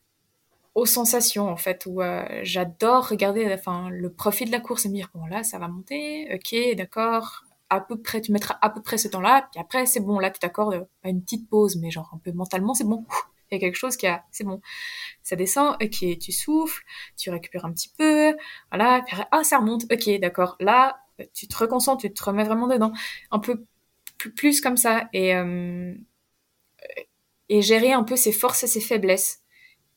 sensations 0.84 1.48
en 1.48 1.56
fait 1.56 1.86
où 1.86 2.02
euh, 2.02 2.22
j'adore 2.42 3.08
regarder 3.08 3.50
enfin 3.54 3.88
le 3.88 4.12
profit 4.12 4.44
de 4.44 4.52
la 4.52 4.60
course 4.60 4.84
et 4.84 4.90
me 4.90 4.94
dire 4.94 5.10
bon 5.14 5.24
là 5.26 5.42
ça 5.42 5.58
va 5.58 5.68
monter 5.68 6.28
ok 6.34 6.76
d'accord 6.76 7.44
à 7.70 7.80
peu 7.80 7.98
près 7.98 8.20
tu 8.20 8.30
mettras 8.32 8.58
à 8.60 8.68
peu 8.68 8.82
près 8.82 8.98
ce 8.98 9.08
temps-là 9.08 9.48
puis 9.50 9.60
après 9.60 9.86
c'est 9.86 10.00
bon 10.00 10.18
là 10.18 10.30
tu 10.30 10.38
t'accordes 10.38 10.86
à 11.02 11.08
une 11.08 11.22
petite 11.22 11.48
pause 11.48 11.76
mais 11.76 11.90
genre 11.90 12.10
un 12.14 12.18
peu 12.18 12.32
mentalement 12.32 12.74
c'est 12.74 12.84
bon. 12.84 13.06
Il 13.50 13.54
y 13.54 13.58
a 13.58 13.60
quelque 13.60 13.76
chose 13.76 13.96
qui 13.96 14.06
a 14.06 14.24
c'est 14.32 14.44
bon. 14.44 14.60
Ça 15.22 15.36
descend 15.36 15.76
ok 15.82 16.18
tu 16.18 16.32
souffles 16.32 16.82
tu 17.16 17.30
récupères 17.30 17.64
un 17.64 17.72
petit 17.72 17.90
peu 17.96 18.34
voilà 18.70 19.02
puis 19.06 19.16
ah 19.30 19.44
ça 19.44 19.58
remonte 19.58 19.84
ok 19.90 20.20
d'accord. 20.20 20.56
Là 20.60 20.98
tu 21.34 21.48
te 21.48 21.56
reconcentres, 21.56 22.02
tu 22.02 22.12
te 22.12 22.24
remets 22.24 22.44
vraiment 22.44 22.66
dedans. 22.66 22.92
Un 23.30 23.38
peu 23.38 23.64
plus, 24.36 24.60
comme 24.60 24.76
ça 24.76 25.08
et 25.12 25.34
et 27.48 27.62
gérer 27.62 27.92
un 27.92 28.02
peu 28.02 28.16
ses 28.16 28.32
forces 28.32 28.64
et 28.64 28.66
ses 28.66 28.80
faiblesses. 28.80 29.42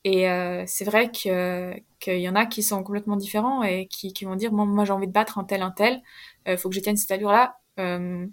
Et 0.03 0.26
c'est 0.67 0.86
vrai 0.86 1.11
que 1.11 1.74
qu'il 1.99 2.20
y 2.20 2.30
en 2.30 2.36
a 2.36 2.45
qui 2.45 2.63
sont 2.63 2.84
complètement 2.84 3.17
différents 3.17 3.63
et 3.63 3.88
qui, 3.88 4.13
qui 4.13 4.26
vont 4.26 4.36
dire 4.36 4.51
moi, 4.53 4.86
j'ai 4.86 4.93
envie 4.93 5.07
de 5.07 5.11
battre 5.11 5.38
un 5.38 5.43
tel 5.43 5.61
un 5.61 5.72
tel, 5.72 6.01
il 6.45 6.57
faut 6.57 6.70
que 6.70 6.76
je 6.76 6.82
tienne 6.82 6.97
cette 6.97 7.11
allure 7.11 7.32
là. 7.32 7.59
Euh, 7.80 8.28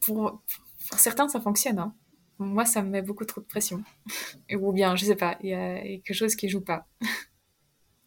pour, 0.00 0.42
pour, 0.88 0.98
certains 0.98 1.28
ça 1.28 1.40
fonctionne. 1.40 1.78
Hein. 1.78 1.94
Moi 2.38 2.64
ça 2.64 2.82
me 2.82 2.90
met 2.90 3.02
beaucoup 3.02 3.24
trop 3.24 3.40
de 3.40 3.46
pression. 3.46 3.82
Ou 4.52 4.72
bien 4.72 4.96
je 4.96 5.04
sais 5.04 5.16
pas, 5.16 5.38
il 5.42 5.50
y, 5.50 5.54
a 5.54 5.80
quelque 5.80 6.14
chose 6.14 6.34
qui 6.36 6.48
joue 6.48 6.60
pas. 6.60 6.86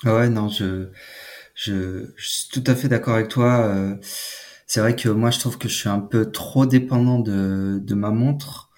Ah 0.03 0.15
ouais 0.15 0.29
non 0.29 0.49
je, 0.49 0.89
je, 1.55 2.13
je 2.15 2.29
suis 2.29 2.49
tout 2.49 2.63
à 2.67 2.75
fait 2.75 2.87
d'accord 2.89 3.15
avec 3.15 3.29
toi. 3.29 3.61
Euh, 3.65 3.95
c'est 4.67 4.79
vrai 4.81 4.95
que 4.95 5.09
moi 5.09 5.31
je 5.31 5.39
trouve 5.39 5.57
que 5.57 5.67
je 5.69 5.75
suis 5.75 5.89
un 5.89 5.99
peu 5.99 6.31
trop 6.31 6.65
dépendant 6.65 7.19
de, 7.19 7.79
de 7.83 7.95
ma 7.95 8.11
montre 8.11 8.69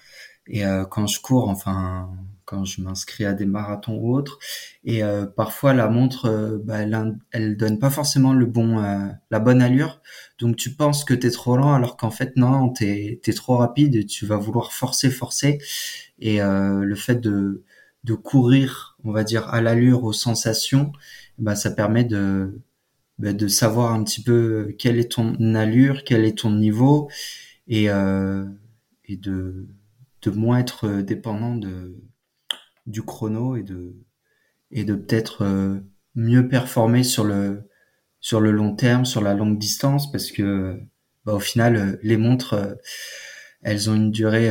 et 0.47 0.65
euh, 0.65 0.86
quand 0.86 1.07
je 1.07 1.19
cours 1.21 1.49
enfin 1.49 2.09
quand 2.47 2.63
je 2.63 2.82
m'inscris 2.82 3.25
à 3.25 3.34
des 3.34 3.45
marathons 3.45 3.97
ou 3.97 4.15
autres. 4.15 4.39
Et 4.86 5.03
euh, 5.03 5.25
parfois 5.25 5.73
la 5.73 5.89
montre, 5.89 6.28
euh, 6.28 6.57
bah, 6.63 6.80
elle, 6.80 7.17
elle, 7.32 7.57
donne 7.57 7.78
pas 7.78 7.89
forcément 7.89 8.34
le 8.34 8.45
bon, 8.45 8.80
euh, 8.80 9.07
la 9.30 9.39
bonne 9.39 9.61
allure. 9.61 10.01
Donc 10.39 10.55
tu 10.55 10.73
penses 10.73 11.03
que 11.03 11.13
t'es 11.13 11.30
trop 11.30 11.57
lent 11.57 11.73
alors 11.73 11.97
qu'en 11.97 12.09
fait 12.09 12.38
non, 12.38 12.69
t'es 12.69 13.19
es 13.25 13.34
trop 13.34 13.57
rapide 13.57 13.95
et 13.95 14.05
tu 14.05 14.25
vas 14.25 14.38
vouloir 14.38 14.71
forcer, 14.71 15.11
forcer. 15.11 15.59
Et 16.19 16.39
le 16.39 16.95
fait 16.95 17.15
de 17.15 17.63
de 18.03 18.13
courir, 18.13 18.97
on 19.03 19.11
va 19.11 19.23
dire 19.23 19.49
à 19.49 19.61
l'allure, 19.61 20.03
aux 20.05 20.13
sensations, 20.13 20.93
bah 21.38 21.55
ça 21.55 21.71
permet 21.71 22.03
de 22.03 22.61
bah, 23.19 23.33
de 23.33 23.47
savoir 23.47 23.93
un 23.93 24.03
petit 24.03 24.23
peu 24.23 24.75
quelle 24.77 24.99
est 24.99 25.11
ton 25.11 25.55
allure, 25.55 26.03
quel 26.03 26.25
est 26.25 26.39
ton 26.39 26.51
niveau 26.51 27.09
et 27.67 27.85
et 27.85 29.17
de 29.17 29.67
de 30.21 30.31
moins 30.31 30.59
être 30.59 31.01
dépendant 31.01 31.55
de 31.55 31.95
du 32.88 33.03
chrono 33.03 33.55
et 33.55 33.63
de 33.63 33.95
et 34.71 34.83
de 34.83 34.95
peut-être 34.95 35.43
euh, 35.43 35.79
mieux 36.15 36.47
performer 36.47 37.03
sur 37.03 37.23
le 37.23 37.63
sur 38.19 38.41
le 38.41 38.51
long 38.51 38.75
terme, 38.75 39.05
sur 39.05 39.21
la 39.21 39.33
longue 39.35 39.59
distance, 39.59 40.11
parce 40.11 40.31
que 40.31 40.79
bah, 41.25 41.33
au 41.33 41.39
final, 41.39 41.75
euh, 41.75 41.97
les 42.03 42.17
montres, 42.17 42.53
euh, 42.53 42.73
elles 43.61 43.89
ont 43.89 43.95
une 43.95 44.11
durée 44.11 44.49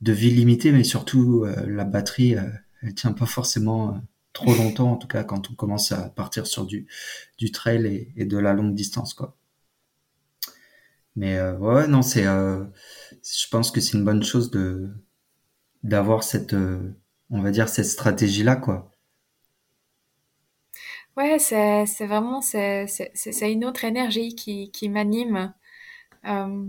de 0.00 0.12
vie 0.12 0.30
limitée, 0.30 0.72
mais 0.72 0.84
surtout 0.84 1.46
la 1.66 1.84
batterie, 1.84 2.36
elle 2.82 2.94
tient 2.94 3.12
pas 3.12 3.26
forcément 3.26 4.00
trop 4.36 4.54
longtemps, 4.54 4.92
en 4.92 4.96
tout 4.96 5.08
cas 5.08 5.24
quand 5.24 5.50
on 5.50 5.54
commence 5.54 5.92
à 5.92 6.08
partir 6.10 6.46
sur 6.46 6.66
du 6.66 6.86
trail 7.52 8.10
et, 8.16 8.24
de 8.24 8.38
la 8.38 8.52
longue 8.54 8.74
distance, 8.74 9.14
quoi. 9.14 9.36
Mais 11.16 11.40
ouais, 11.40 11.86
non, 11.88 12.02
c'est, 12.02 12.24
je 12.24 13.48
pense 13.50 13.70
que 13.70 13.80
c'est 13.80 13.96
une 13.96 14.04
bonne 14.04 14.22
chose 14.22 14.50
de 14.50 14.90
d'avoir 15.82 16.22
cette 16.22 16.54
on 17.30 17.40
va 17.40 17.50
dire, 17.50 17.68
cette 17.68 17.86
stratégie-là, 17.86 18.56
quoi. 18.56 18.90
Ouais, 21.16 21.38
c'est, 21.38 21.86
c'est 21.86 22.06
vraiment, 22.06 22.42
c'est, 22.42 22.86
c'est, 22.86 23.10
c'est 23.14 23.52
une 23.52 23.64
autre 23.64 23.84
énergie 23.84 24.34
qui, 24.34 24.70
qui 24.70 24.88
m'anime. 24.88 25.54
Euh, 26.26 26.66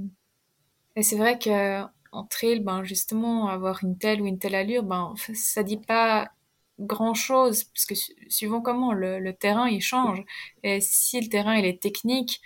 et 0.95 1.03
c'est 1.03 1.17
vrai 1.17 1.37
que 1.39 1.83
en 2.11 2.25
trail, 2.25 2.61
ben, 2.61 2.83
justement, 2.83 3.49
avoir 3.49 3.83
une 3.83 3.97
telle 3.97 4.21
ou 4.21 4.27
une 4.27 4.39
telle 4.39 4.55
allure, 4.55 4.83
ben, 4.83 5.13
ça 5.33 5.63
dit 5.63 5.77
pas 5.77 6.31
grand 6.79 7.13
chose, 7.13 7.65
parce 7.65 7.85
que 7.85 7.95
suivant 8.29 8.61
comment 8.61 8.93
le, 8.93 9.19
le 9.19 9.33
terrain, 9.33 9.67
il 9.67 9.81
change. 9.81 10.23
Et 10.63 10.81
si 10.81 11.19
le 11.21 11.29
terrain, 11.29 11.55
il 11.55 11.65
est 11.65 11.81
technique, 11.81 12.41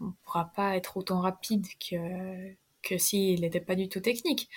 on 0.00 0.12
pourra 0.24 0.46
pas 0.54 0.76
être 0.76 0.96
autant 0.96 1.20
rapide 1.20 1.66
que, 1.80 2.54
que 2.82 2.98
s'il 2.98 3.40
n'était 3.40 3.60
pas 3.60 3.74
du 3.74 3.88
tout 3.88 4.00
technique. 4.00 4.48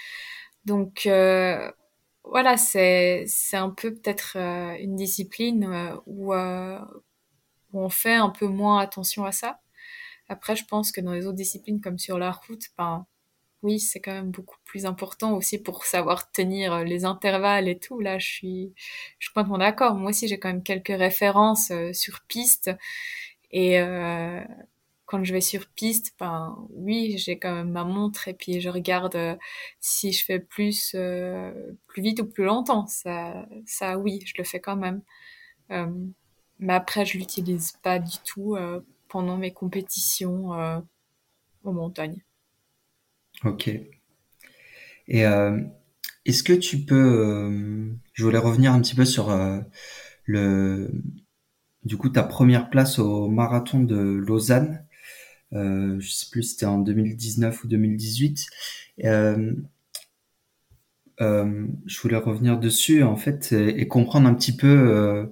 Donc, 0.66 1.06
euh, 1.08 1.72
voilà, 2.24 2.58
c'est 2.58 3.26
c'est 3.28 3.58
un 3.58 3.72
peu 3.72 3.94
peut-être 3.94 4.38
euh, 4.38 4.78
une 4.80 4.96
discipline 4.96 5.64
euh, 5.66 5.96
où, 6.06 6.34
euh, 6.34 6.80
où 7.74 7.82
on 7.82 7.90
fait 7.90 8.16
un 8.16 8.30
peu 8.30 8.48
moins 8.48 8.80
attention 8.80 9.26
à 9.26 9.32
ça. 9.32 9.60
Après, 10.30 10.56
je 10.56 10.66
pense 10.66 10.92
que 10.92 11.02
dans 11.02 11.14
les 11.14 11.26
autres 11.28 11.38
disciplines 11.38 11.82
comme 11.82 12.00
sur 12.00 12.20
la 12.20 12.32
route, 12.32 12.66
ben 12.78 13.06
oui, 13.64 13.80
c'est 13.80 14.00
quand 14.00 14.14
même 14.14 14.32
beaucoup 14.32 14.58
plus 14.66 14.86
important 14.86 15.34
aussi 15.36 15.58
pour 15.60 15.86
savoir 15.86 16.32
tenir 16.32 16.84
les 16.84 17.06
intervalles 17.06 17.68
et 17.68 17.78
tout. 17.80 18.00
Là, 18.00 18.20
je 18.20 18.28
suis 18.28 18.74
je 19.20 19.26
suis 19.28 19.34
complètement 19.34 19.60
d'accord. 19.60 19.96
Moi 19.96 20.10
aussi, 20.12 20.28
j'ai 20.28 20.40
quand 20.40 20.50
même 20.50 20.64
quelques 20.64 20.88
références 20.90 21.72
sur 21.94 22.22
piste 22.28 22.72
et 23.52 23.80
quand 25.12 25.26
je 25.26 25.34
vais 25.34 25.42
sur 25.42 25.68
piste, 25.68 26.16
ben 26.20 26.58
oui, 26.72 27.18
j'ai 27.18 27.38
quand 27.38 27.54
même 27.54 27.72
ma 27.72 27.84
montre 27.84 28.30
et 28.30 28.34
puis 28.34 28.62
je 28.62 28.70
regarde 28.70 29.16
euh, 29.16 29.36
si 29.82 30.14
je 30.14 30.24
fais 30.24 30.40
plus 30.40 30.94
euh, 30.96 31.52
plus 31.88 32.02
vite 32.02 32.22
ou 32.22 32.26
plus 32.26 32.46
longtemps. 32.46 32.88
Ça, 32.88 33.46
ça 33.66 33.98
oui, 33.98 34.22
je 34.26 34.34
le 34.38 34.46
fais 34.46 34.62
quand 34.62 34.78
même. 34.78 35.02
Euh, 35.72 35.88
mais 36.60 36.74
après, 36.74 37.06
je 37.06 37.18
l'utilise 37.18 37.74
pas 37.84 38.00
du 38.00 38.18
tout 38.26 38.58
pendant 39.10 39.38
mes 39.38 39.52
compétitions 39.52 40.52
en 40.52 41.74
montagne. 41.74 42.22
Ok. 43.46 43.70
Et 45.08 45.22
est-ce 46.26 46.44
que 46.44 46.54
tu 46.54 46.80
peux, 46.80 47.92
je 48.14 48.24
voulais 48.24 48.38
revenir 48.38 48.74
un 48.74 48.82
petit 48.82 48.96
peu 48.96 49.06
sur 49.06 49.36
le, 50.26 50.92
du 51.84 51.98
coup, 51.98 52.10
ta 52.10 52.24
première 52.24 52.70
place 52.70 53.00
au 53.00 53.28
marathon 53.28 53.82
de 53.82 53.98
Lausanne 53.98 54.86
euh, 55.54 56.00
je 56.00 56.12
sais 56.12 56.28
plus 56.32 56.44
si 56.44 56.50
c'était 56.52 56.66
en 56.66 56.80
2019 56.80 57.64
ou 57.64 57.68
2018. 57.68 58.48
Euh, 59.04 59.54
euh, 61.22 61.68
je 61.86 62.02
voulais 62.02 62.18
revenir 62.18 62.58
dessus 62.60 63.04
en 63.04 63.16
fait 63.16 63.52
et, 63.52 63.88
comprendre 63.88 64.28
un 64.28 64.34
petit 64.34 64.56
peu 64.56 64.68
euh, 64.68 65.26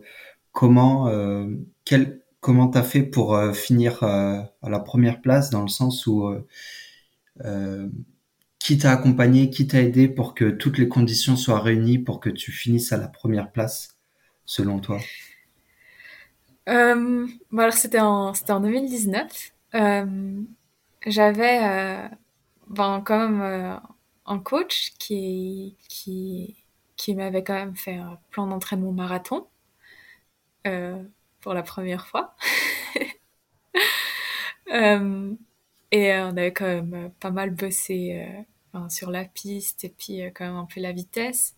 comment 0.52 1.08
euh, 1.08 1.48
quel 1.86 2.22
comment 2.42 2.68
t'as 2.68 2.84
fait 2.84 3.04
pour 3.04 3.36
euh, 3.36 3.54
finir 3.54 4.04
à 4.04 4.52
la 4.64 4.80
première 4.80 5.22
place 5.22 5.50
dans 5.50 5.62
le 5.62 5.68
sens 5.68 6.06
où 6.08 6.30
qui 8.60 8.78
t'a 8.78 8.92
accompagné, 8.92 9.50
qui 9.50 9.68
t'a 9.68 9.82
aidé 9.82 10.08
pour 10.08 10.36
que 10.36 10.50
toutes 10.50 10.78
les 10.78 10.88
conditions 10.88 11.36
soient 11.36 11.60
réunies 11.60 12.00
pour 12.00 12.20
que 12.20 12.30
tu 12.30 12.52
finisses 12.52 12.92
à 12.92 12.98
la 12.98 13.08
première 13.08 13.52
place 13.52 13.98
selon 14.46 14.80
toi? 14.80 15.00
Euh, 16.68 17.28
alors 17.58 17.74
c'était 17.74 18.00
en 18.00 18.34
c'était 18.34 18.52
en 18.52 18.60
2019 18.60 19.52
euh, 19.76 20.42
j'avais 21.06 21.60
euh, 21.64 22.08
ben, 22.68 23.02
quand 23.06 23.20
même 23.20 23.42
euh, 23.42 23.78
un 24.26 24.40
coach 24.40 24.94
qui, 25.00 25.78
qui, 25.88 26.56
qui 26.98 27.16
m'avait 27.16 27.44
quand 27.44 27.54
même 27.54 27.76
fait 27.76 27.96
un 27.96 28.20
plan 28.32 28.48
d'entraînement 28.48 28.92
marathon 28.92 29.48
euh, 30.68 31.04
pour 31.42 31.54
la 31.54 31.64
première 31.64 32.08
fois. 32.08 32.36
euh, 35.94 35.98
et 35.98 36.20
on 36.22 36.30
avait 36.30 36.54
quand 36.54 36.66
même 36.66 37.12
pas 37.20 37.32
mal 37.32 37.52
bossé 37.52 38.28
euh, 38.76 38.90
sur 38.90 39.12
la 39.12 39.26
piste 39.26 39.84
et 39.84 39.90
puis 39.90 40.22
quand 40.34 40.46
même 40.46 40.56
un 40.56 40.66
peu 40.66 40.82
la 40.82 40.92
vitesse. 40.92 41.56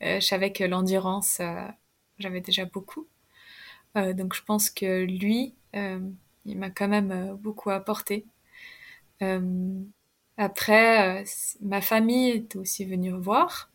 je 0.00 0.20
savais 0.20 0.52
que 0.52 0.64
l'endurance, 0.64 1.40
j'avais 2.18 2.40
déjà 2.40 2.64
beaucoup. 2.64 3.06
donc 3.94 4.34
je 4.34 4.42
pense 4.44 4.70
que 4.70 5.04
lui, 5.04 5.54
il 6.44 6.58
m'a 6.58 6.70
quand 6.70 6.88
même 6.88 7.10
euh, 7.12 7.34
beaucoup 7.34 7.70
apporté. 7.70 8.26
Euh, 9.22 9.80
après, 10.36 11.22
euh, 11.22 11.24
ma 11.62 11.80
famille 11.80 12.30
est 12.30 12.56
aussi 12.56 12.84
venue 12.84 13.12
voir. 13.12 13.70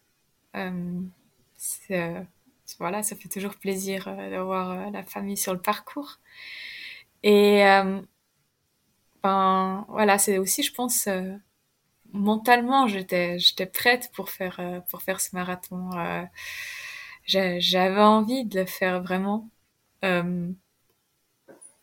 voilà, 2.79 3.03
ça 3.03 3.15
fait 3.15 3.29
toujours 3.29 3.55
plaisir 3.55 4.05
d'avoir 4.05 4.91
la 4.91 5.03
famille 5.03 5.37
sur 5.37 5.53
le 5.53 5.61
parcours. 5.61 6.19
Et 7.23 7.63
ben 9.23 9.85
voilà, 9.89 10.17
c'est 10.17 10.37
aussi, 10.37 10.63
je 10.63 10.73
pense, 10.73 11.07
mentalement, 12.13 12.87
j'étais 12.87 13.39
j'étais 13.39 13.65
prête 13.65 14.11
pour 14.13 14.29
faire 14.29 14.83
pour 14.89 15.01
faire 15.01 15.21
ce 15.21 15.35
marathon. 15.35 15.89
J'avais 17.25 18.01
envie 18.01 18.43
de 18.45 18.59
le 18.59 18.65
faire 18.65 19.01
vraiment. 19.01 19.49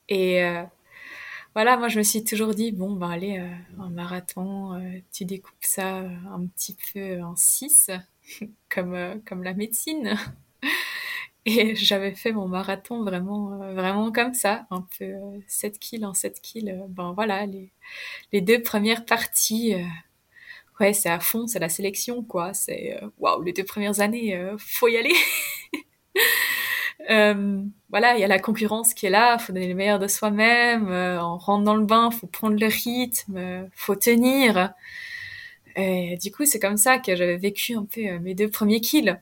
et 0.08 0.66
voilà, 1.54 1.76
moi 1.78 1.88
je 1.88 1.98
me 1.98 2.04
suis 2.04 2.22
toujours 2.22 2.54
dit, 2.54 2.70
bon, 2.72 2.92
ben 2.92 3.08
allez, 3.10 3.38
euh, 3.38 3.82
un 3.82 3.88
marathon, 3.88 4.74
euh, 4.78 5.00
tu 5.12 5.24
découpes 5.24 5.54
ça 5.62 6.00
euh, 6.00 6.08
un 6.30 6.46
petit 6.46 6.76
peu 6.92 7.22
en 7.22 7.34
six, 7.34 7.90
comme, 8.68 9.22
comme 9.26 9.42
la 9.42 9.54
médecine. 9.54 10.16
Et 11.48 11.76
j'avais 11.76 12.14
fait 12.14 12.32
mon 12.32 12.48
marathon 12.48 13.04
vraiment, 13.04 13.58
vraiment 13.72 14.10
comme 14.12 14.34
ça, 14.34 14.66
un 14.70 14.86
peu 14.98 15.14
7 15.46 15.78
kills 15.78 16.04
en 16.04 16.14
7 16.14 16.40
kills. 16.40 16.84
Ben 16.88 17.12
voilà, 17.14 17.46
les, 17.46 17.72
les 18.32 18.40
deux 18.40 18.62
premières 18.62 19.04
parties, 19.04 19.74
ouais, 20.80 20.92
c'est 20.92 21.08
à 21.10 21.20
fond, 21.20 21.46
c'est 21.46 21.60
la 21.60 21.68
sélection, 21.68 22.22
quoi. 22.24 22.52
C'est, 22.54 23.00
waouh, 23.18 23.42
les 23.42 23.52
deux 23.52 23.64
premières 23.64 24.00
années, 24.00 24.38
faut 24.58 24.88
y 24.88 24.96
aller. 24.96 25.14
Euh, 27.10 27.62
voilà, 27.90 28.16
il 28.16 28.20
y 28.20 28.24
a 28.24 28.28
la 28.28 28.38
concurrence 28.38 28.94
qui 28.94 29.06
est 29.06 29.10
là, 29.10 29.38
faut 29.38 29.52
donner 29.52 29.68
le 29.68 29.74
meilleur 29.74 29.98
de 29.98 30.08
soi-même, 30.08 30.88
euh, 30.88 31.22
on 31.22 31.36
rentre 31.38 31.64
dans 31.64 31.76
le 31.76 31.84
bain, 31.84 32.10
faut 32.10 32.26
prendre 32.26 32.58
le 32.58 32.66
rythme, 32.66 33.36
euh, 33.36 33.64
faut 33.72 33.94
tenir. 33.94 34.72
Et 35.76 36.16
du 36.22 36.32
coup, 36.32 36.46
c'est 36.46 36.58
comme 36.58 36.76
ça 36.78 36.98
que 36.98 37.14
j'avais 37.14 37.36
vécu 37.36 37.74
un 37.74 37.84
peu 37.84 38.00
euh, 38.06 38.18
mes 38.20 38.34
deux 38.34 38.48
premiers 38.48 38.80
kills. 38.80 39.20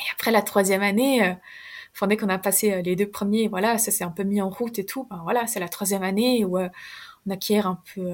Et 0.00 0.12
après 0.12 0.30
la 0.30 0.42
troisième 0.42 0.82
année, 0.82 1.24
euh, 1.24 2.06
dès 2.06 2.16
qu'on 2.16 2.28
a 2.28 2.38
passé 2.38 2.72
euh, 2.72 2.82
les 2.82 2.96
deux 2.96 3.10
premiers, 3.10 3.48
voilà, 3.48 3.78
ça 3.78 3.90
s'est 3.90 4.04
un 4.04 4.10
peu 4.10 4.22
mis 4.22 4.40
en 4.40 4.50
route 4.50 4.78
et 4.78 4.86
tout. 4.86 5.06
Ben 5.10 5.20
voilà, 5.22 5.46
c'est 5.46 5.60
la 5.60 5.68
troisième 5.68 6.02
année 6.02 6.44
où 6.44 6.58
on 6.58 7.30
acquiert 7.30 7.66
un 7.66 7.82
peu, 7.94 8.12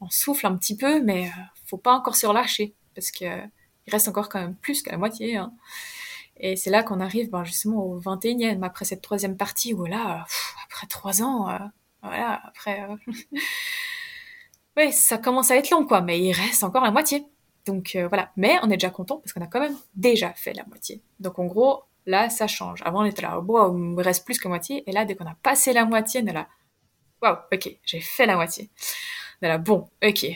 on 0.00 0.10
souffle 0.10 0.46
un 0.46 0.56
petit 0.56 0.76
peu, 0.76 1.02
mais 1.02 1.30
faut 1.66 1.78
pas 1.78 1.94
encore 1.94 2.16
se 2.16 2.26
relâcher 2.26 2.74
parce 2.94 3.10
que 3.10 3.24
il 3.86 3.90
reste 3.90 4.08
encore 4.08 4.28
quand 4.28 4.40
même 4.40 4.56
plus 4.56 4.82
qu'à 4.82 4.92
la 4.92 4.98
moitié. 4.98 5.36
Hein. 5.36 5.52
Et 6.36 6.56
c'est 6.56 6.70
là 6.70 6.82
qu'on 6.82 7.00
arrive 7.00 7.30
ben, 7.30 7.44
justement 7.44 7.84
au 7.84 8.00
21e, 8.00 8.62
après 8.62 8.84
cette 8.84 9.02
troisième 9.02 9.36
partie 9.36 9.74
où 9.74 9.84
là, 9.84 10.24
après 10.64 10.86
trois 10.86 11.22
ans, 11.22 11.50
euh, 11.50 11.58
voilà, 12.02 12.40
après... 12.44 12.82
Euh, 12.82 12.96
ouais, 14.76 14.90
ça 14.90 15.18
commence 15.18 15.50
à 15.50 15.56
être 15.56 15.70
long, 15.70 15.84
quoi, 15.84 16.00
mais 16.00 16.18
il 16.18 16.32
reste 16.32 16.64
encore 16.64 16.82
la 16.82 16.90
moitié. 16.90 17.26
Donc 17.70 17.94
euh, 17.94 18.08
voilà, 18.08 18.32
mais 18.36 18.56
on 18.62 18.70
est 18.70 18.76
déjà 18.76 18.90
content 18.90 19.18
parce 19.18 19.32
qu'on 19.32 19.42
a 19.42 19.46
quand 19.46 19.60
même 19.60 19.76
déjà 19.94 20.32
fait 20.32 20.52
la 20.52 20.64
moitié. 20.64 21.02
Donc 21.20 21.38
en 21.38 21.46
gros, 21.46 21.84
là, 22.06 22.30
ça 22.30 22.46
change. 22.46 22.82
Avant, 22.84 23.02
on 23.02 23.04
était 23.04 23.22
là, 23.22 23.40
bon, 23.40 23.72
il 23.72 23.78
me 23.78 24.02
reste 24.02 24.24
plus 24.24 24.38
que 24.38 24.48
moitié, 24.48 24.82
et 24.88 24.92
là, 24.92 25.04
dès 25.04 25.14
qu'on 25.14 25.26
a 25.26 25.36
passé 25.42 25.72
la 25.72 25.84
moitié, 25.84 26.20
on 26.22 26.26
est 26.26 26.32
là, 26.32 26.48
waouh, 27.22 27.36
ok, 27.52 27.78
j'ai 27.84 28.00
fait 28.00 28.26
la 28.26 28.36
moitié. 28.36 28.70
On 29.40 29.46
est 29.46 29.48
là, 29.48 29.58
bon, 29.58 29.88
ok. 30.02 30.26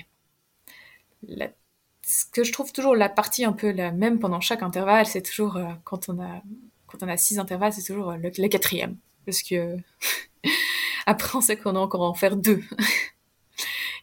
La 1.26 1.48
ce 2.06 2.26
que 2.26 2.44
je 2.44 2.52
trouve 2.52 2.72
toujours 2.72 2.94
la 2.94 3.08
partie 3.08 3.44
un 3.44 3.52
peu 3.52 3.70
la 3.72 3.90
même 3.90 4.18
pendant 4.18 4.40
chaque 4.40 4.62
intervalle, 4.62 5.06
c'est 5.06 5.22
toujours 5.22 5.56
euh, 5.56 5.72
quand 5.84 6.08
on 6.08 6.20
a 6.22 6.42
quand 6.86 7.02
on 7.02 7.08
a 7.08 7.16
six 7.16 7.38
intervalles, 7.38 7.72
c'est 7.72 7.82
toujours 7.82 8.10
euh, 8.10 8.16
le, 8.16 8.48
quatrième, 8.48 8.96
parce 9.24 9.42
que 9.42 9.76
après 11.06 11.36
on 11.36 11.40
sait 11.40 11.56
qu'on 11.56 11.76
a 11.76 11.78
encore 11.78 12.02
en 12.02 12.14
faire 12.14 12.36
deux. 12.36 12.62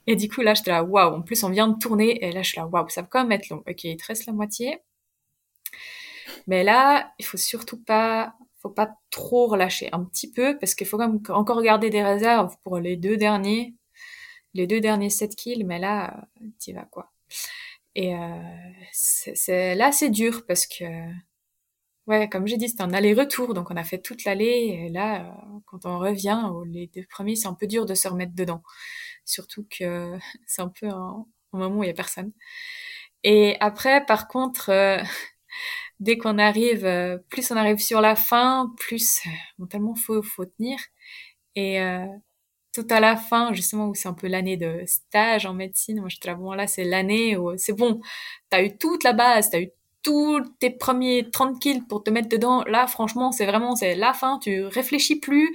et 0.08 0.16
du 0.16 0.30
coup 0.30 0.42
là, 0.42 0.54
j'étais 0.54 0.72
là, 0.72 0.84
waouh. 0.84 1.16
En 1.16 1.22
plus, 1.22 1.44
on 1.44 1.50
vient 1.50 1.68
de 1.68 1.78
tourner, 1.78 2.24
et 2.26 2.32
là, 2.32 2.42
je 2.44 2.50
suis 2.50 2.58
là, 2.60 2.68
waouh, 2.68 2.90
ça 2.90 3.02
va 3.02 3.08
quand 3.10 3.22
même 3.24 3.32
être 3.32 3.50
long? 3.50 3.64
Ok, 3.68 3.84
il 3.84 3.98
te 3.98 4.06
reste 4.06 4.26
la 4.26 4.34
moitié, 4.34 4.80
mais 6.48 6.64
là, 6.64 7.14
il 7.20 7.26
faut 7.26 7.38
surtout 7.38 7.82
pas, 7.84 8.36
faut 8.62 8.70
pas 8.70 8.92
trop 9.10 9.48
relâcher, 9.48 9.90
un 9.94 10.04
petit 10.04 10.32
peu, 10.32 10.58
parce 10.60 10.76
qu'il 10.76 10.88
faut 10.88 10.98
quand 10.98 11.08
même 11.10 11.22
encore 11.30 11.62
garder 11.62 11.90
des 11.90 12.04
réserves 12.04 12.56
pour 12.64 12.80
les 12.80 12.98
deux 12.98 13.18
derniers, 13.18 13.76
les 14.54 14.68
deux 14.68 14.82
derniers 14.82 15.10
7 15.10 15.36
kills, 15.36 15.66
mais 15.66 15.80
là, 15.80 16.28
t'y 16.60 16.74
vas 16.74 16.86
quoi. 16.86 17.12
Et 17.96 18.16
euh, 18.16 18.42
c'est 18.94 19.76
là 19.76 19.92
c'est 19.92 20.10
dur 20.10 20.46
parce 20.48 20.66
que 20.68 20.86
ouais, 22.08 22.30
comme 22.30 22.48
j'ai 22.48 22.58
dit, 22.58 22.70
c'était 22.70 22.84
un 22.84 22.94
aller-retour, 22.94 23.54
donc 23.54 23.72
on 23.72 23.76
a 23.78 23.84
fait 23.84 24.00
toute 24.00 24.24
l'allée. 24.26 24.86
Et 24.88 24.90
là, 24.90 25.26
euh, 25.26 25.60
quand 25.66 25.86
on 25.86 26.00
revient, 26.00 26.50
les 26.68 26.88
deux 26.88 27.06
premiers, 27.10 27.36
c'est 27.36 27.48
un 27.48 27.54
peu 27.54 27.68
dur 27.68 27.86
de 27.86 27.94
se 27.96 28.08
remettre 28.08 28.34
dedans. 28.36 28.64
Surtout 29.32 29.66
que 29.70 30.18
c'est 30.48 30.62
un 30.62 30.70
peu 30.70 30.88
un, 30.88 31.26
moment 31.54 31.80
où 31.80 31.84
il 31.84 31.88
y 31.88 31.90
a 31.92 31.94
personne. 31.94 32.32
Et 33.24 33.58
après, 33.62 34.06
par 34.06 34.28
contre, 34.28 34.70
euh, 34.72 34.98
dès 36.00 36.18
qu'on 36.18 36.40
arrive, 36.40 36.86
euh, 36.86 37.18
plus 37.30 37.52
on 37.52 37.58
arrive 37.58 37.80
sur 37.80 38.02
la 38.02 38.16
fin, 38.16 38.74
plus 38.78 39.22
bon, 39.60 39.68
tellement 39.68 39.96
faut 39.96 40.24
faut 40.24 40.46
tenir. 40.46 40.80
Et 41.56 41.82
euh, 41.82 42.06
tout 42.74 42.88
à 42.90 43.00
la 43.02 43.18
fin, 43.18 43.54
justement, 43.54 43.88
où 43.90 43.96
c'est 43.96 44.08
un 44.10 44.14
peu 44.14 44.28
l'année 44.28 44.58
de 44.58 44.84
stage 44.88 45.46
en 45.46 45.54
médecine. 45.54 46.00
Moi, 46.02 46.10
j'étais 46.10 46.30
là, 46.30 46.36
bon, 46.36 46.54
là, 46.54 46.68
c'est 46.68 46.86
l'année 46.86 47.38
où 47.38 47.58
c'est 47.58 47.74
bon. 47.74 48.02
T'as 48.50 48.64
eu 48.64 48.78
toute 48.78 49.04
la 49.04 49.14
base, 49.14 49.50
t'as 49.52 49.62
eu 49.62 49.72
tous 50.04 50.42
tes 50.60 50.70
premiers 50.72 51.30
30 51.30 51.60
kills 51.60 51.82
pour 51.88 52.04
te 52.04 52.10
mettre 52.10 52.30
dedans. 52.30 52.64
Là, 52.64 52.88
franchement, 52.88 53.32
c'est 53.32 53.46
vraiment, 53.46 53.76
c'est 53.76 53.96
la 53.96 54.14
fin. 54.14 54.40
Tu 54.40 54.64
réfléchis 54.64 55.20
plus. 55.20 55.54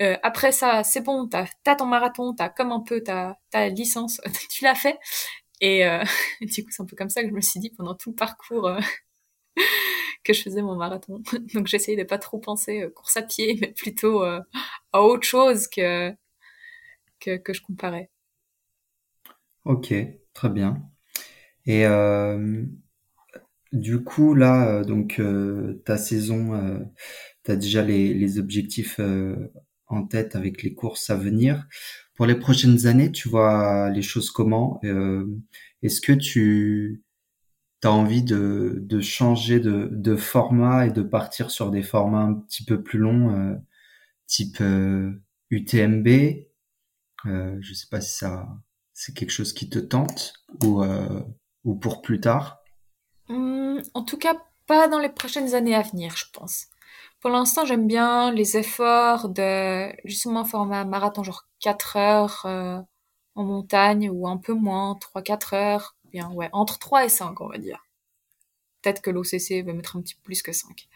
Euh, 0.00 0.16
après 0.22 0.52
ça, 0.52 0.82
c'est 0.84 1.02
bon. 1.02 1.28
T'as, 1.28 1.46
as 1.66 1.76
ton 1.76 1.86
marathon, 1.86 2.34
t'as 2.34 2.48
comme 2.48 2.72
un 2.72 2.80
peu 2.80 3.02
ta, 3.02 3.38
ta 3.50 3.68
licence. 3.68 4.20
tu 4.50 4.64
l'as 4.64 4.74
fait. 4.74 4.98
Et 5.60 5.86
euh, 5.86 6.02
du 6.40 6.64
coup, 6.64 6.70
c'est 6.70 6.82
un 6.82 6.86
peu 6.86 6.96
comme 6.96 7.10
ça 7.10 7.22
que 7.22 7.28
je 7.28 7.34
me 7.34 7.40
suis 7.40 7.60
dit 7.60 7.70
pendant 7.70 7.94
tout 7.94 8.10
le 8.10 8.16
parcours 8.16 8.66
euh, 8.66 8.80
que 10.24 10.32
je 10.32 10.42
faisais 10.42 10.62
mon 10.62 10.76
marathon. 10.76 11.22
Donc, 11.54 11.66
j'essayais 11.66 11.96
de 11.96 12.04
pas 12.04 12.18
trop 12.18 12.38
penser 12.38 12.82
euh, 12.82 12.90
course 12.90 13.16
à 13.16 13.22
pied, 13.22 13.58
mais 13.60 13.72
plutôt 13.72 14.22
à 14.22 14.44
autre 15.02 15.26
chose 15.26 15.68
que 15.68 16.12
que, 17.20 17.36
que, 17.36 17.52
je 17.52 17.62
comparais. 17.62 18.10
Ok, 19.64 19.94
très 20.34 20.48
bien. 20.48 20.82
Et 21.66 21.86
du 23.72 24.02
coup, 24.02 24.34
là, 24.34 24.84
donc 24.84 25.18
euh, 25.18 25.82
ta 25.84 25.96
saison, 25.96 26.54
euh, 26.54 26.78
tu 27.44 27.50
as 27.50 27.56
déjà 27.56 27.82
les, 27.82 28.14
les 28.14 28.38
objectifs 28.38 29.00
en 29.86 30.04
tête 30.04 30.36
avec 30.36 30.62
les 30.62 30.74
courses 30.74 31.10
à 31.10 31.16
venir. 31.16 31.66
Pour 32.14 32.26
les 32.26 32.34
prochaines 32.34 32.86
années, 32.86 33.10
tu 33.12 33.28
vois 33.28 33.90
les 33.90 34.02
choses 34.02 34.30
comment 34.30 34.80
Est-ce 35.82 36.00
que 36.00 36.12
tu 36.12 37.02
as 37.84 37.90
envie 37.90 38.22
de, 38.22 38.78
de 38.80 39.00
changer 39.00 39.58
de, 39.60 39.88
de, 39.90 40.16
format 40.16 40.86
et 40.86 40.90
de 40.90 41.02
partir 41.02 41.50
sur 41.50 41.70
des 41.70 41.82
formats 41.82 42.22
un 42.22 42.34
petit 42.34 42.64
peu 42.64 42.82
plus 42.82 42.98
longs, 42.98 43.58
type 44.26 44.62
UTMB 45.50 46.08
euh, 47.26 47.56
je 47.60 47.74
sais 47.74 47.86
pas 47.88 48.00
si 48.00 48.16
ça 48.18 48.48
c'est 48.94 49.14
quelque 49.14 49.30
chose 49.30 49.52
qui 49.52 49.70
te 49.70 49.78
tente 49.78 50.34
ou 50.64 50.82
euh, 50.82 51.22
ou 51.64 51.76
pour 51.76 52.02
plus 52.02 52.20
tard? 52.20 52.61
Mmh, 53.28 53.80
en 53.94 54.02
tout 54.02 54.18
cas, 54.18 54.34
pas 54.66 54.88
dans 54.88 54.98
les 54.98 55.08
prochaines 55.08 55.54
années 55.54 55.74
à 55.74 55.82
venir, 55.82 56.16
je 56.16 56.26
pense. 56.32 56.66
Pour 57.20 57.30
l'instant, 57.30 57.64
j'aime 57.64 57.86
bien 57.86 58.32
les 58.32 58.56
efforts 58.56 59.28
de 59.28 59.92
justement 60.04 60.44
format 60.44 60.84
marathon 60.84 61.22
genre 61.22 61.46
4 61.60 61.96
heures 61.96 62.42
euh, 62.46 62.80
en 63.36 63.44
montagne 63.44 64.10
ou 64.10 64.26
un 64.28 64.36
peu 64.38 64.54
moins, 64.54 64.98
3-4 65.00 65.54
heures, 65.54 65.96
bien 66.12 66.30
ouais, 66.32 66.50
entre 66.52 66.78
3 66.78 67.04
et 67.04 67.08
5 67.08 67.40
on 67.40 67.48
va 67.48 67.58
dire. 67.58 67.84
Peut-être 68.82 69.02
que 69.02 69.10
l'OCC 69.10 69.64
va 69.64 69.72
mettre 69.72 69.96
un 69.96 70.02
petit 70.02 70.16
peu 70.16 70.22
plus 70.22 70.42
que 70.42 70.52
5. 70.52 70.88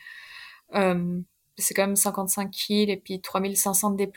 Euh, 0.74 1.20
c'est 1.58 1.74
quand 1.74 1.86
même 1.86 1.96
55 1.96 2.50
kills 2.50 2.90
et 2.90 2.96
puis 2.96 3.20
3500 3.20 3.92
D+. 3.92 4.12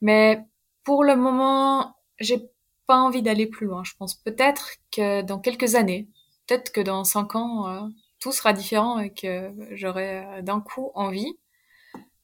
Mais 0.00 0.44
pour 0.84 1.04
le 1.04 1.16
moment, 1.16 1.96
j'ai 2.18 2.50
pas 2.86 2.96
envie 2.98 3.22
d'aller 3.22 3.46
plus 3.46 3.66
loin. 3.66 3.84
Je 3.84 3.94
pense 3.98 4.14
peut-être 4.14 4.72
que 4.90 5.22
dans 5.22 5.38
quelques 5.38 5.74
années, 5.74 6.08
peut-être 6.46 6.72
que 6.72 6.80
dans 6.80 7.04
cinq 7.04 7.34
ans, 7.36 7.68
euh, 7.68 7.88
tout 8.20 8.32
sera 8.32 8.52
différent 8.52 9.00
et 9.00 9.12
que 9.12 9.52
j'aurai 9.72 10.24
euh, 10.24 10.42
d'un 10.42 10.60
coup 10.60 10.90
envie. 10.94 11.38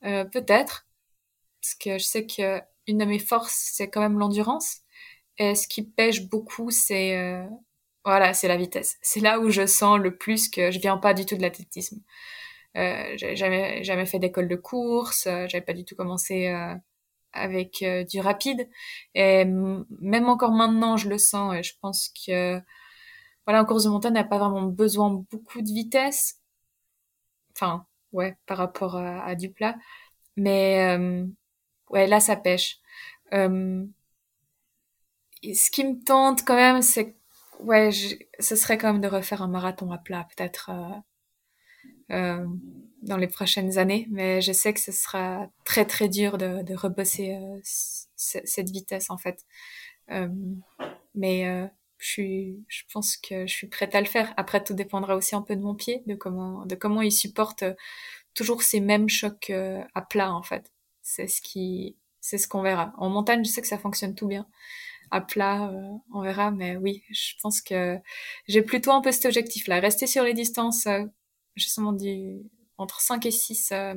Euh, 0.04 0.24
peut-être. 0.24 0.86
Parce 1.60 1.74
que 1.74 1.98
je 1.98 2.04
sais 2.04 2.26
que 2.26 2.60
une 2.86 2.98
de 2.98 3.04
mes 3.04 3.18
forces, 3.18 3.72
c'est 3.74 3.90
quand 3.90 4.00
même 4.00 4.18
l'endurance. 4.18 4.78
Et 5.38 5.54
ce 5.54 5.68
qui 5.68 5.82
pêche 5.82 6.28
beaucoup, 6.28 6.70
c'est 6.70 7.18
euh, 7.18 7.44
voilà, 8.04 8.34
c'est 8.34 8.48
la 8.48 8.56
vitesse. 8.56 8.98
C'est 9.02 9.20
là 9.20 9.40
où 9.40 9.50
je 9.50 9.66
sens 9.66 9.98
le 9.98 10.16
plus 10.16 10.48
que 10.48 10.70
je 10.70 10.78
viens 10.80 10.98
pas 10.98 11.14
du 11.14 11.26
tout 11.26 11.36
de 11.36 11.42
l'athlétisme. 11.42 12.00
Euh, 12.76 13.14
j'ai 13.16 13.36
jamais 13.36 13.82
jamais 13.84 14.06
fait 14.06 14.18
d'école 14.20 14.48
de 14.48 14.56
course, 14.56 15.24
j'avais 15.24 15.62
pas 15.62 15.72
du 15.74 15.84
tout 15.84 15.96
commencé 15.96 16.46
avec 17.32 17.84
du 18.08 18.20
rapide. 18.20 18.68
Et 19.14 19.44
même 19.44 20.28
encore 20.28 20.52
maintenant, 20.52 20.96
je 20.96 21.08
le 21.08 21.18
sens 21.18 21.54
et 21.56 21.62
je 21.62 21.74
pense 21.80 22.10
que 22.26 22.60
voilà, 23.48 23.62
en 23.62 23.64
course 23.64 23.84
de 23.84 23.88
montagne, 23.88 24.12
n'a 24.12 24.24
pas 24.24 24.36
vraiment 24.36 24.64
besoin 24.64 25.24
beaucoup 25.30 25.62
de 25.62 25.68
vitesse. 25.72 26.38
Enfin, 27.56 27.86
ouais, 28.12 28.36
par 28.44 28.58
rapport 28.58 28.94
à, 28.96 29.34
du 29.36 29.50
plat. 29.50 29.74
Mais 30.36 30.98
euh, 30.98 31.24
ouais, 31.88 32.06
là, 32.06 32.20
ça 32.20 32.36
pêche. 32.36 32.78
Euh, 33.32 33.86
ce 35.42 35.70
qui 35.70 35.82
me 35.82 35.98
tente 36.04 36.44
quand 36.44 36.56
même, 36.56 36.82
c'est 36.82 37.16
ouais, 37.60 37.90
je, 37.90 38.16
ce 38.38 38.54
serait 38.54 38.76
quand 38.76 38.92
même 38.92 39.00
de 39.00 39.08
refaire 39.08 39.40
un 39.40 39.48
marathon 39.48 39.90
à 39.92 39.96
plat, 39.98 40.28
peut-être. 40.36 40.68
Euh, 40.68 41.00
euh, 42.10 42.46
dans 43.00 43.16
les 43.16 43.28
prochaines 43.28 43.78
années, 43.78 44.08
mais 44.10 44.42
je 44.42 44.52
sais 44.52 44.74
que 44.74 44.80
ce 44.80 44.92
sera 44.92 45.48
très 45.64 45.86
très 45.86 46.10
dur 46.10 46.36
de, 46.36 46.62
de 46.62 46.74
rebosser 46.74 47.34
euh, 47.34 47.60
cette 47.64 48.70
vitesse 48.70 49.08
en 49.08 49.16
fait. 49.16 49.46
Euh, 50.10 50.28
mais 51.14 51.70
je 51.98 52.08
suis, 52.08 52.64
je 52.68 52.82
pense 52.92 53.16
que 53.16 53.46
je 53.46 53.52
suis 53.52 53.66
prête 53.68 53.94
à 53.94 54.00
le 54.00 54.06
faire. 54.06 54.32
Après, 54.36 54.62
tout 54.62 54.74
dépendra 54.74 55.16
aussi 55.16 55.34
un 55.34 55.42
peu 55.42 55.56
de 55.56 55.62
mon 55.62 55.74
pied, 55.74 56.02
de 56.06 56.14
comment, 56.14 56.64
de 56.66 56.74
comment 56.74 57.02
il 57.02 57.12
supporte 57.12 57.64
toujours 58.34 58.62
ces 58.62 58.80
mêmes 58.80 59.08
chocs 59.08 59.50
euh, 59.50 59.82
à 59.94 60.02
plat 60.02 60.32
en 60.32 60.42
fait. 60.42 60.72
C'est 61.02 61.26
ce 61.26 61.40
qui, 61.42 61.96
c'est 62.20 62.38
ce 62.38 62.48
qu'on 62.48 62.62
verra. 62.62 62.92
En 62.98 63.08
montagne, 63.10 63.44
je 63.44 63.50
sais 63.50 63.62
que 63.62 63.68
ça 63.68 63.78
fonctionne 63.78 64.14
tout 64.14 64.26
bien. 64.28 64.46
À 65.10 65.20
plat, 65.20 65.70
euh, 65.70 65.90
on 66.12 66.22
verra, 66.22 66.50
mais 66.50 66.76
oui, 66.76 67.02
je 67.10 67.34
pense 67.42 67.60
que 67.60 67.98
j'ai 68.46 68.62
plutôt 68.62 68.92
un 68.92 69.00
peu 69.00 69.12
cet 69.12 69.26
objectif-là, 69.26 69.80
rester 69.80 70.06
sur 70.06 70.24
les 70.24 70.34
distances 70.34 70.86
justement 71.56 71.92
du 71.92 72.42
entre 72.78 73.00
5 73.00 73.26
et 73.26 73.30
6 73.30 73.70
euh, 73.72 73.94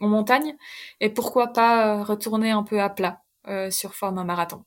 en 0.00 0.08
montagne, 0.08 0.56
et 1.00 1.08
pourquoi 1.08 1.48
pas 1.52 2.00
euh, 2.00 2.02
retourner 2.02 2.50
un 2.50 2.64
peu 2.64 2.82
à 2.82 2.90
plat 2.90 3.22
euh, 3.46 3.70
sur 3.70 3.94
forme 3.94 4.18
un 4.18 4.24
marathon. 4.24 4.64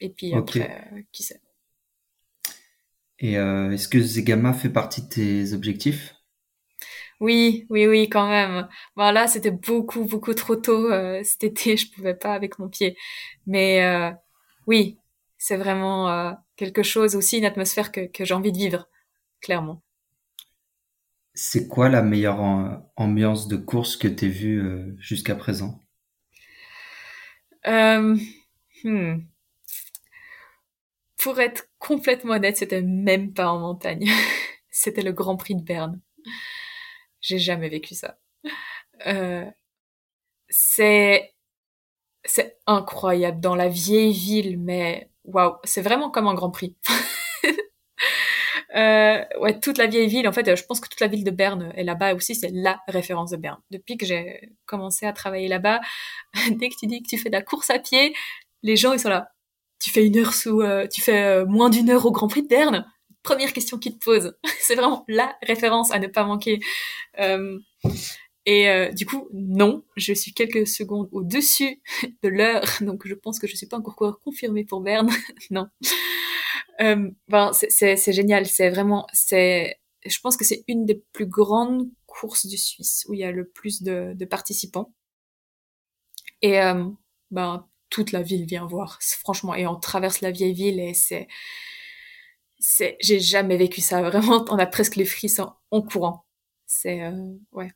Et 0.00 0.10
puis 0.10 0.34
okay. 0.34 0.62
après, 0.62 0.88
euh, 0.92 1.02
qui 1.12 1.22
sait. 1.22 1.40
Et 3.18 3.38
euh, 3.38 3.70
est-ce 3.70 3.88
que 3.88 4.00
Zegama 4.00 4.52
fait 4.54 4.70
partie 4.70 5.02
de 5.02 5.08
tes 5.08 5.52
objectifs? 5.52 6.14
Oui, 7.20 7.66
oui, 7.68 7.86
oui, 7.86 8.08
quand 8.08 8.28
même. 8.28 8.66
Bon, 8.96 9.10
là, 9.12 9.26
c'était 9.28 9.50
beaucoup, 9.50 10.04
beaucoup 10.04 10.32
trop 10.32 10.56
tôt. 10.56 10.90
Euh, 10.90 11.20
cet 11.22 11.44
été, 11.44 11.76
je 11.76 11.90
pouvais 11.92 12.14
pas 12.14 12.32
avec 12.32 12.58
mon 12.58 12.68
pied. 12.68 12.96
Mais 13.46 13.84
euh, 13.84 14.10
oui, 14.66 14.98
c'est 15.36 15.58
vraiment 15.58 16.08
euh, 16.08 16.32
quelque 16.56 16.82
chose 16.82 17.16
aussi, 17.16 17.38
une 17.38 17.44
atmosphère 17.44 17.92
que, 17.92 18.06
que 18.06 18.24
j'ai 18.24 18.34
envie 18.34 18.52
de 18.52 18.56
vivre, 18.58 18.88
clairement. 19.42 19.82
C'est 21.34 21.68
quoi 21.68 21.88
la 21.90 22.02
meilleure 22.02 22.40
ambiance 22.96 23.48
de 23.48 23.56
course 23.56 23.96
que 23.96 24.08
tu 24.08 24.28
vue 24.28 24.60
euh, 24.60 24.94
jusqu'à 24.98 25.34
présent? 25.34 25.82
Euh, 27.66 28.16
hmm. 28.84 29.18
Pour 31.22 31.38
être 31.40 31.68
complètement 31.78 32.34
honnête, 32.34 32.56
c'était 32.56 32.82
même 32.82 33.32
pas 33.32 33.48
en 33.48 33.58
montagne. 33.58 34.06
c'était 34.70 35.02
le 35.02 35.12
Grand 35.12 35.36
Prix 35.36 35.54
de 35.54 35.62
Berne. 35.62 36.00
J'ai 37.20 37.38
jamais 37.38 37.68
vécu 37.68 37.94
ça. 37.94 38.18
Euh, 39.06 39.44
c'est 40.48 41.34
incroyable 42.66 43.40
dans 43.40 43.54
la 43.54 43.68
vieille 43.68 44.12
ville, 44.12 44.58
mais 44.58 45.10
waouh, 45.24 45.56
c'est 45.64 45.82
vraiment 45.82 46.10
comme 46.10 46.26
un 46.26 46.34
Grand 46.34 46.50
Prix. 46.50 46.76
Euh, 48.76 49.24
ouais, 49.40 49.58
toute 49.58 49.78
la 49.78 49.86
vieille 49.86 50.06
ville. 50.06 50.28
En 50.28 50.32
fait, 50.32 50.54
je 50.54 50.64
pense 50.64 50.80
que 50.80 50.88
toute 50.88 51.00
la 51.00 51.08
ville 51.08 51.24
de 51.24 51.30
Berne 51.30 51.72
est 51.74 51.82
là-bas 51.82 52.14
aussi. 52.14 52.34
C'est 52.34 52.50
la 52.52 52.80
référence 52.86 53.30
de 53.30 53.36
Berne. 53.36 53.60
Depuis 53.70 53.96
que 53.96 54.06
j'ai 54.06 54.52
commencé 54.66 55.06
à 55.06 55.12
travailler 55.12 55.48
là-bas, 55.48 55.80
dès 56.50 56.68
que 56.68 56.74
tu 56.78 56.86
dis 56.86 57.02
que 57.02 57.08
tu 57.08 57.18
fais 57.18 57.30
de 57.30 57.34
la 57.34 57.42
course 57.42 57.70
à 57.70 57.78
pied, 57.78 58.14
les 58.62 58.76
gens 58.76 58.92
ils 58.92 59.00
sont 59.00 59.08
là. 59.08 59.32
Tu 59.80 59.90
fais 59.90 60.06
une 60.06 60.18
heure 60.18 60.34
sous, 60.34 60.60
euh, 60.60 60.86
tu 60.86 61.00
fais 61.00 61.22
euh, 61.24 61.46
moins 61.46 61.70
d'une 61.70 61.90
heure 61.90 62.06
au 62.06 62.12
Grand 62.12 62.28
Prix 62.28 62.42
de 62.42 62.48
Berne. 62.48 62.86
Première 63.22 63.52
question 63.52 63.78
qu'ils 63.78 63.98
te 63.98 64.04
posent. 64.04 64.36
c'est 64.60 64.74
vraiment 64.74 65.04
la 65.08 65.36
référence 65.42 65.90
à 65.90 65.98
ne 65.98 66.06
pas 66.06 66.24
manquer. 66.24 66.60
Euh, 67.18 67.58
et 68.46 68.88
du 68.94 69.06
coup, 69.06 69.28
non, 69.32 69.84
je 69.96 70.12
suis 70.12 70.32
quelques 70.32 70.66
secondes 70.66 71.08
au-dessus 71.12 71.80
de 72.22 72.28
l'heure, 72.28 72.64
donc 72.80 73.06
je 73.06 73.14
pense 73.14 73.38
que 73.38 73.46
je 73.46 73.54
suis 73.54 73.66
pas 73.66 73.76
encore 73.76 74.18
confirmée 74.20 74.64
pour 74.64 74.80
Berne. 74.80 75.10
non. 75.50 75.66
Ben, 77.28 77.52
c'est 77.52 78.12
génial. 78.12 78.46
C'est 78.46 78.70
vraiment, 78.70 79.06
c'est, 79.12 79.78
je 80.04 80.18
pense 80.20 80.36
que 80.36 80.44
c'est 80.44 80.64
une 80.66 80.84
des 80.84 81.04
plus 81.12 81.26
grandes 81.26 81.88
courses 82.06 82.46
du 82.46 82.56
Suisse 82.58 83.04
où 83.08 83.14
il 83.14 83.20
y 83.20 83.24
a 83.24 83.30
le 83.30 83.46
plus 83.48 83.82
de, 83.82 84.14
de 84.14 84.24
participants. 84.24 84.92
Et 86.42 86.60
euh, 86.60 86.84
ben 87.30 87.66
toute 87.90 88.12
la 88.12 88.22
ville 88.22 88.46
vient 88.46 88.66
voir. 88.66 88.98
Franchement, 89.02 89.54
et 89.54 89.66
on 89.66 89.76
traverse 89.76 90.20
la 90.20 90.30
vieille 90.30 90.54
ville 90.54 90.80
et 90.80 90.94
c'est, 90.94 91.28
c'est, 92.58 92.96
j'ai 93.00 93.20
jamais 93.20 93.56
vécu 93.56 93.80
ça. 93.80 94.02
Vraiment, 94.10 94.44
on 94.50 94.58
a 94.58 94.66
presque 94.66 94.96
les 94.96 95.04
frissons 95.04 95.52
en 95.70 95.82
courant. 95.82 96.24
C'est, 96.66 97.02
euh, 97.02 97.12
ouais. 97.52 97.70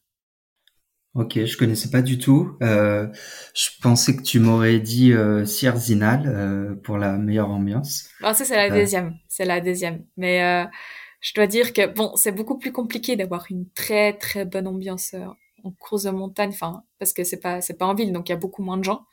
Ok, 1.14 1.44
je 1.44 1.56
connaissais 1.56 1.90
pas 1.90 2.02
du 2.02 2.18
tout. 2.18 2.56
Euh, 2.60 3.06
je 3.54 3.70
pensais 3.80 4.16
que 4.16 4.22
tu 4.22 4.40
m'aurais 4.40 4.80
dit 4.80 5.12
euh, 5.12 5.44
Sierzinal 5.44 6.24
euh, 6.26 6.74
pour 6.74 6.98
la 6.98 7.16
meilleure 7.18 7.50
ambiance. 7.50 8.08
Ah, 8.20 8.34
ça 8.34 8.44
c'est 8.44 8.56
la 8.56 8.68
deuxième, 8.68 9.14
c'est 9.28 9.44
la 9.44 9.60
deuxième. 9.60 10.04
Mais 10.16 10.42
euh, 10.42 10.66
je 11.20 11.32
dois 11.34 11.46
dire 11.46 11.72
que 11.72 11.86
bon, 11.86 12.16
c'est 12.16 12.32
beaucoup 12.32 12.58
plus 12.58 12.72
compliqué 12.72 13.14
d'avoir 13.14 13.46
une 13.48 13.70
très 13.70 14.14
très 14.14 14.44
bonne 14.44 14.66
ambiance 14.66 15.14
euh, 15.14 15.24
en 15.64 15.72
course 15.72 16.04
de 16.04 16.10
montagne, 16.10 16.50
enfin 16.50 16.84
parce 16.98 17.12
que 17.12 17.24
c'est 17.24 17.40
pas 17.40 17.60
c'est 17.60 17.78
pas 17.78 17.86
en 17.86 17.94
ville, 17.94 18.12
donc 18.12 18.28
il 18.28 18.32
y 18.32 18.34
a 18.34 18.38
beaucoup 18.38 18.62
moins 18.62 18.76
de 18.78 18.84
gens. 18.84 19.06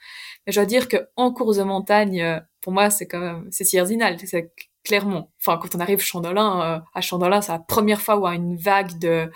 Mais 0.45 0.53
je 0.53 0.59
dois 0.59 0.65
dire 0.65 0.87
que 0.87 0.97
en 1.15 1.31
course 1.33 1.57
de 1.57 1.63
montagne, 1.63 2.41
pour 2.61 2.73
moi 2.73 2.89
c'est 2.89 3.07
quand 3.07 3.19
même 3.19 3.47
c'est 3.51 3.63
Sierzinal, 3.63 4.17
c'est 4.25 4.53
clairement. 4.83 5.31
Enfin 5.39 5.59
quand 5.61 5.75
on 5.75 5.79
arrive 5.79 5.99
Chandolin, 6.01 6.83
à 6.93 7.01
Chandolin, 7.01 7.41
c'est 7.41 7.51
la 7.53 7.59
première 7.59 8.01
fois 8.01 8.17
où 8.17 8.23
on 8.23 8.25
a 8.25 8.35
une 8.35 8.57
vague 8.57 8.99
de 8.99 9.31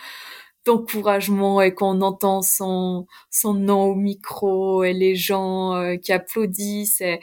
d'encouragement 0.66 1.62
et 1.62 1.74
qu'on 1.74 2.02
entend 2.02 2.42
son 2.42 3.08
son 3.30 3.54
nom 3.54 3.84
au 3.84 3.96
micro 3.96 4.84
et 4.84 4.94
les 4.94 5.16
gens 5.16 5.76
euh, 5.76 5.96
qui 5.98 6.12
applaudissent. 6.12 7.02
Et 7.02 7.20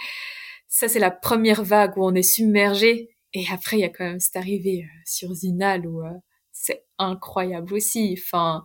ça, 0.69 0.89
c'est 0.89 1.01
la 1.01 1.11
première 1.11 1.65
vague 1.65 1.99
où 1.99 2.05
on 2.05 2.15
est 2.15 2.23
submergé. 2.23 3.11
Et 3.35 3.45
après, 3.53 3.79
il 3.79 3.81
y 3.81 3.85
a 3.85 3.89
quand 3.89 4.05
même 4.05 4.21
cette 4.21 4.37
arrivée 4.37 4.85
euh, 4.85 5.01
sur 5.05 5.35
Zinal 5.35 5.87
où 5.87 6.03
euh, 6.03 6.11
c'est 6.53 6.85
incroyable 6.99 7.75
aussi. 7.75 8.19
Enfin, 8.19 8.63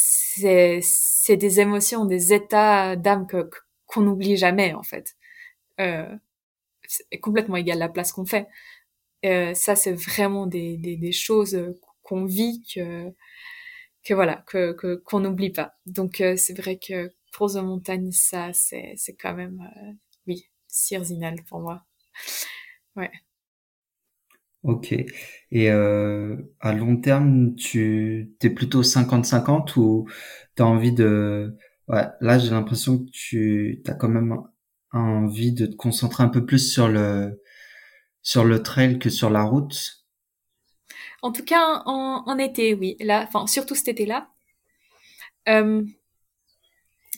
c'est 0.00 1.36
des 1.36 1.60
émotions, 1.60 2.04
des 2.04 2.32
états 2.32 2.96
d'âme 2.96 3.26
qu'on 3.86 4.02
n'oublie 4.02 4.36
jamais 4.36 4.74
en 4.74 4.82
fait. 4.82 5.16
Euh, 5.80 6.06
c'est 6.88 7.18
complètement 7.20 7.56
égal 7.56 7.78
à 7.82 7.86
la 7.86 7.92
place 7.92 8.12
qu'on 8.12 8.26
fait. 8.26 8.48
Euh, 9.26 9.54
ça, 9.54 9.76
c'est 9.76 9.94
vraiment 9.94 10.46
des, 10.46 10.76
des, 10.78 10.96
des 10.96 11.12
choses 11.12 11.58
qu'on 12.02 12.24
vit 12.26 12.62
que 12.74 13.12
que 14.04 14.14
voilà 14.14 14.44
que 14.46 14.72
qu'on 15.04 15.20
n'oublie 15.20 15.50
pas. 15.50 15.74
Donc 15.86 16.20
euh, 16.20 16.36
c'est 16.36 16.54
vrai 16.58 16.78
que 16.78 17.12
pour 17.32 17.52
The 17.52 17.56
Montagne 17.56 18.10
ça 18.12 18.52
c'est 18.52 18.94
c'est 18.96 19.14
quand 19.14 19.34
même 19.34 19.60
euh, 19.76 19.92
oui 20.26 20.48
Sirzinal 20.68 21.36
pour 21.48 21.60
moi. 21.60 21.84
Ouais. 22.96 23.10
Ok. 24.68 24.92
Et 24.92 25.70
euh, 25.70 26.36
à 26.60 26.74
long 26.74 26.98
terme, 27.00 27.54
tu 27.56 28.34
t'es 28.38 28.50
plutôt 28.50 28.82
50-50 28.82 29.76
ou 29.78 30.06
t'as 30.56 30.64
envie 30.64 30.92
de... 30.92 31.56
Ouais, 31.88 32.04
là, 32.20 32.38
j'ai 32.38 32.50
l'impression 32.50 32.98
que 32.98 33.10
tu 33.10 33.82
as 33.86 33.94
quand 33.94 34.10
même 34.10 34.36
envie 34.92 35.52
de 35.52 35.64
te 35.64 35.74
concentrer 35.74 36.22
un 36.22 36.28
peu 36.28 36.44
plus 36.44 36.70
sur 36.70 36.88
le 36.88 37.40
sur 38.22 38.44
le 38.44 38.62
trail 38.62 38.98
que 38.98 39.10
sur 39.10 39.30
la 39.30 39.44
route? 39.44 40.04
En 41.22 41.30
tout 41.32 41.44
cas, 41.44 41.82
en, 41.86 42.24
en 42.26 42.38
été, 42.38 42.74
oui. 42.74 42.96
Là, 43.00 43.24
enfin, 43.26 43.46
surtout 43.46 43.74
cet 43.76 43.88
été-là. 43.88 44.28
Euh, 45.48 45.84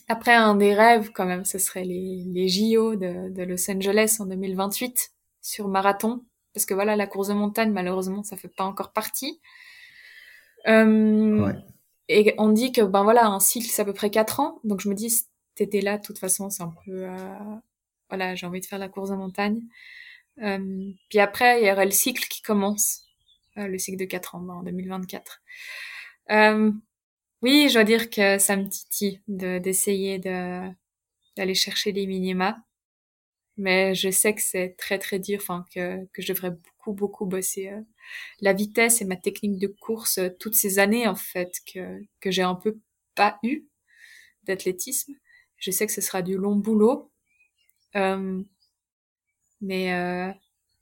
après, 0.07 0.35
un 0.35 0.55
des 0.55 0.75
rêves, 0.75 1.11
quand 1.11 1.25
même, 1.25 1.43
ce 1.45 1.57
serait 1.57 1.85
les, 1.85 2.23
les 2.27 2.47
JO 2.47 2.95
de, 2.95 3.29
de 3.33 3.43
Los 3.43 3.69
Angeles 3.71 4.17
en 4.19 4.25
2028 4.27 5.11
sur 5.41 5.67
marathon. 5.67 6.23
Parce 6.53 6.65
que 6.65 6.73
voilà, 6.73 6.95
la 6.95 7.07
course 7.07 7.29
de 7.29 7.33
montagne, 7.33 7.71
malheureusement, 7.71 8.23
ça 8.23 8.37
fait 8.37 8.49
pas 8.49 8.65
encore 8.65 8.91
partie. 8.91 9.39
Euh, 10.67 11.45
ouais. 11.45 11.55
Et 12.09 12.35
on 12.37 12.49
dit 12.49 12.71
que, 12.71 12.81
ben 12.81 13.03
voilà, 13.03 13.25
un 13.27 13.39
cycle, 13.39 13.67
c'est 13.67 13.81
à 13.81 13.85
peu 13.85 13.93
près 13.93 14.09
4 14.09 14.39
ans. 14.41 14.59
Donc 14.63 14.81
je 14.81 14.89
me 14.89 14.93
dis, 14.93 15.09
cet 15.09 15.29
été-là, 15.61 15.97
de 15.97 16.03
toute 16.03 16.19
façon, 16.19 16.49
c'est 16.49 16.63
un 16.63 16.73
peu... 16.85 17.03
Euh, 17.05 17.35
voilà, 18.09 18.35
j'ai 18.35 18.45
envie 18.45 18.59
de 18.59 18.65
faire 18.65 18.79
la 18.79 18.89
course 18.89 19.09
de 19.11 19.15
montagne. 19.15 19.61
Euh, 20.41 20.91
puis 21.09 21.19
après, 21.19 21.61
il 21.61 21.67
y 21.67 21.71
aurait 21.71 21.85
le 21.85 21.91
cycle 21.91 22.27
qui 22.27 22.41
commence. 22.41 23.03
Euh, 23.57 23.67
le 23.67 23.77
cycle 23.77 23.97
de 23.97 24.05
4 24.05 24.35
ans 24.35 24.47
en 24.49 24.63
2024. 24.63 25.41
Euh, 26.31 26.71
oui, 27.41 27.67
je 27.69 27.73
dois 27.73 27.83
dire 27.83 28.09
que 28.09 28.37
ça 28.37 28.55
me 28.55 28.67
titille 28.67 29.21
d'essayer 29.27 30.19
de, 30.19 30.69
d'aller 31.35 31.55
chercher 31.55 31.91
les 31.91 32.07
minima. 32.07 32.57
Mais 33.61 33.93
je 33.93 34.09
sais 34.09 34.33
que 34.33 34.41
c'est 34.41 34.75
très 34.75 34.97
très 34.97 35.19
dur, 35.19 35.37
enfin 35.39 35.65
que, 35.73 36.03
que 36.13 36.23
je 36.23 36.33
devrais 36.33 36.49
beaucoup 36.49 36.93
beaucoup 36.93 37.25
bosser 37.27 37.69
euh, 37.69 37.81
la 38.39 38.53
vitesse 38.53 39.01
et 39.01 39.05
ma 39.05 39.15
technique 39.15 39.59
de 39.59 39.67
course 39.67 40.17
euh, 40.17 40.29
toutes 40.39 40.55
ces 40.55 40.79
années 40.79 41.07
en 41.07 41.13
fait 41.13 41.59
que, 41.71 42.01
que 42.21 42.31
j'ai 42.31 42.41
un 42.41 42.55
peu 42.55 42.79
pas 43.13 43.37
eu 43.43 43.67
d'athlétisme. 44.45 45.13
Je 45.57 45.69
sais 45.69 45.85
que 45.85 45.93
ce 45.93 46.01
sera 46.01 46.23
du 46.23 46.37
long 46.37 46.55
boulot. 46.55 47.11
Euh, 47.95 48.41
mais 49.61 50.33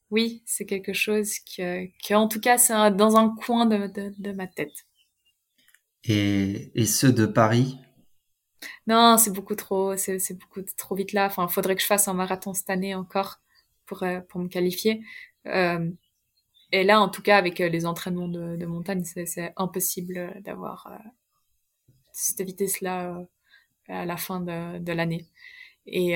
oui, 0.09 0.41
c'est 0.45 0.65
quelque 0.65 0.93
chose 0.93 1.33
que, 1.39 1.85
que, 2.07 2.13
en 2.13 2.29
tout 2.29 2.39
cas, 2.39 2.57
c'est 2.57 2.73
dans 2.95 3.17
un 3.17 3.35
coin 3.35 3.65
de, 3.65 3.87
de, 3.87 4.13
de 4.17 4.31
ma 4.31 4.47
tête. 4.47 4.87
Et, 6.05 6.71
et, 6.75 6.85
ceux 6.85 7.11
de 7.11 7.25
Paris 7.25 7.77
Non, 8.87 9.17
c'est 9.17 9.31
beaucoup 9.31 9.55
trop, 9.55 9.95
c'est 9.97 10.37
beaucoup 10.37 10.61
trop 10.77 10.95
vite 10.95 11.13
là. 11.13 11.25
Enfin, 11.27 11.47
il 11.49 11.53
faudrait 11.53 11.75
que 11.75 11.81
je 11.81 11.87
fasse 11.87 12.07
un 12.07 12.13
marathon 12.13 12.53
cette 12.53 12.69
année 12.69 12.95
encore 12.95 13.39
pour, 13.85 14.03
euh, 14.03 14.19
pour 14.21 14.39
me 14.39 14.47
qualifier. 14.47 15.01
Euh, 15.47 15.89
et 16.71 16.83
là, 16.83 17.01
en 17.01 17.09
tout 17.09 17.21
cas, 17.21 17.37
avec 17.37 17.61
euh, 17.61 17.69
les 17.69 17.85
entraînements 17.85 18.27
de, 18.27 18.65
montagne, 18.65 19.03
c'est 19.03 19.53
impossible 19.57 20.41
d'avoir 20.43 20.87
euh, 20.87 21.09
cette 22.11 22.41
vitesse-là 22.41 23.25
à 23.87 24.05
la 24.05 24.17
fin 24.17 24.39
de, 24.41 24.79
de 24.79 24.91
l'année. 24.93 25.25
Et 25.87 26.15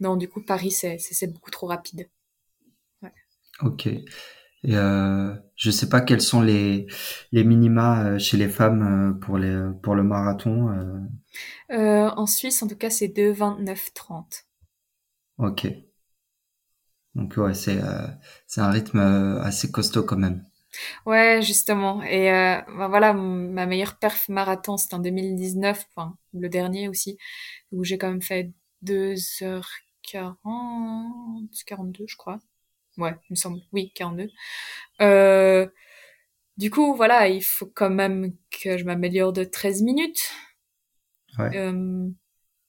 non, 0.00 0.16
du 0.16 0.28
coup, 0.28 0.42
Paris, 0.42 0.72
c'est 0.72 1.32
beaucoup 1.32 1.52
trop 1.52 1.68
rapide. 1.68 2.08
Ok. 3.60 3.88
Et 4.64 4.76
euh, 4.76 5.34
je 5.56 5.70
sais 5.70 5.88
pas 5.88 6.00
quels 6.00 6.20
sont 6.20 6.40
les 6.40 6.86
les 7.32 7.44
minima 7.44 8.04
euh, 8.04 8.18
chez 8.18 8.36
les 8.36 8.48
femmes 8.48 8.82
euh, 8.82 9.12
pour 9.18 9.38
les 9.38 9.60
pour 9.82 9.94
le 9.94 10.04
marathon. 10.04 10.70
Euh... 10.70 11.00
Euh, 11.72 12.10
en 12.10 12.26
Suisse, 12.26 12.62
en 12.62 12.68
tout 12.68 12.76
cas, 12.76 12.90
c'est 12.90 13.08
2 13.08 13.32
29 13.32 13.92
30. 13.94 14.44
Ok. 15.38 15.66
Donc 17.14 17.34
ouais, 17.36 17.54
c'est 17.54 17.82
euh, 17.82 18.06
c'est 18.46 18.60
un 18.60 18.70
rythme 18.70 19.00
assez 19.42 19.70
costaud 19.70 20.04
quand 20.04 20.16
même. 20.16 20.44
Ouais, 21.06 21.40
justement. 21.42 22.02
Et 22.04 22.30
ben 22.30 22.88
voilà, 22.88 23.12
ma 23.12 23.66
meilleure 23.66 23.98
perf 23.98 24.28
marathon, 24.28 24.76
c'était 24.76 24.94
en 24.94 25.00
2019, 25.00 25.86
enfin 25.94 26.16
le 26.32 26.48
dernier 26.48 26.88
aussi, 26.88 27.18
où 27.72 27.84
j'ai 27.84 27.98
quand 27.98 28.08
même 28.08 28.22
fait 28.22 28.52
2h40, 28.82 31.64
42, 31.66 32.04
je 32.06 32.16
crois 32.16 32.38
ouais, 33.02 33.16
il 33.28 33.32
me 33.32 33.36
semble, 33.36 33.60
oui, 33.72 33.92
42. 33.94 34.28
Euh, 35.00 35.66
du 36.56 36.70
coup, 36.70 36.94
voilà, 36.94 37.28
il 37.28 37.42
faut 37.42 37.66
quand 37.66 37.90
même 37.90 38.36
que 38.50 38.78
je 38.78 38.84
m'améliore 38.84 39.32
de 39.32 39.44
13 39.44 39.82
minutes. 39.82 40.30
Ouais. 41.38 41.56
Euh, 41.56 42.08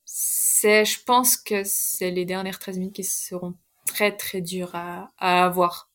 c'est, 0.06 0.86
je 0.86 1.04
pense 1.04 1.38
que 1.38 1.64
c'est 1.64 2.12
les 2.12 2.26
dernières 2.26 2.60
13 2.60 2.78
minutes 2.78 2.96
qui 2.96 3.04
seront 3.04 3.56
très 3.86 4.16
très 4.16 4.42
dures 4.42 4.76
à, 4.76 5.12
à 5.18 5.46
avoir. 5.46 5.92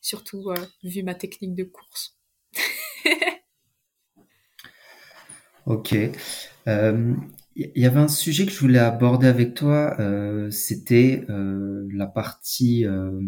Surtout 0.00 0.50
euh, 0.50 0.66
vu 0.84 1.02
ma 1.02 1.14
technique 1.14 1.54
de 1.54 1.64
course. 1.64 2.16
ok. 5.66 5.94
Euh, 6.68 7.14
il 7.56 7.82
y 7.82 7.86
avait 7.86 8.00
un 8.00 8.08
sujet 8.08 8.46
que 8.46 8.52
je 8.52 8.60
voulais 8.60 8.78
aborder 8.78 9.26
avec 9.26 9.54
toi, 9.54 9.96
euh, 10.00 10.50
c'était 10.50 11.24
euh, 11.30 11.88
la 11.92 12.06
partie 12.06 12.86
euh, 12.86 13.20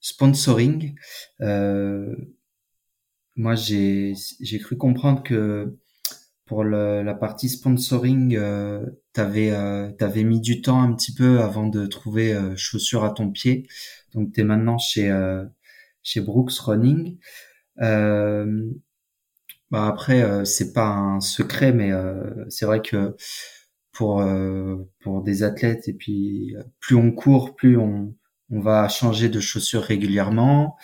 sponsoring. 0.00 0.94
Euh, 1.40 2.14
moi, 3.36 3.54
j'ai 3.54 4.14
cru 4.60 4.76
comprendre 4.76 5.22
que 5.22 5.76
pour 6.46 6.64
le, 6.64 7.02
la 7.02 7.14
partie 7.14 7.48
sponsoring, 7.48 8.36
euh, 8.36 8.84
t'avais 9.12 9.50
euh, 9.52 9.92
t'avais 9.92 10.24
mis 10.24 10.40
du 10.40 10.62
temps 10.62 10.82
un 10.82 10.92
petit 10.94 11.14
peu 11.14 11.40
avant 11.40 11.68
de 11.68 11.86
trouver 11.86 12.34
euh, 12.34 12.56
chaussures 12.56 13.04
à 13.04 13.10
ton 13.10 13.30
pied. 13.30 13.68
Donc, 14.14 14.32
t'es 14.32 14.44
maintenant 14.44 14.78
chez 14.78 15.10
euh, 15.10 15.44
chez 16.02 16.20
Brooks 16.20 16.52
Running. 16.58 17.18
Euh, 19.72 19.76
bah 19.76 19.86
après, 19.86 20.22
euh, 20.22 20.44
c'est 20.44 20.72
pas 20.72 20.88
un 20.88 21.20
secret, 21.20 21.72
mais 21.72 21.92
euh, 21.92 22.44
c'est 22.48 22.66
vrai 22.66 22.80
que 22.82 23.16
pour 23.92 24.20
euh, 24.20 24.76
pour 25.00 25.22
des 25.22 25.42
athlètes 25.42 25.88
et 25.88 25.92
puis 25.94 26.54
plus 26.80 26.96
on 26.96 27.12
court, 27.12 27.56
plus 27.56 27.76
on 27.78 28.14
on 28.50 28.60
va 28.60 28.88
changer 28.88 29.28
de 29.28 29.40
chaussures 29.40 29.82
régulièrement. 29.82 30.76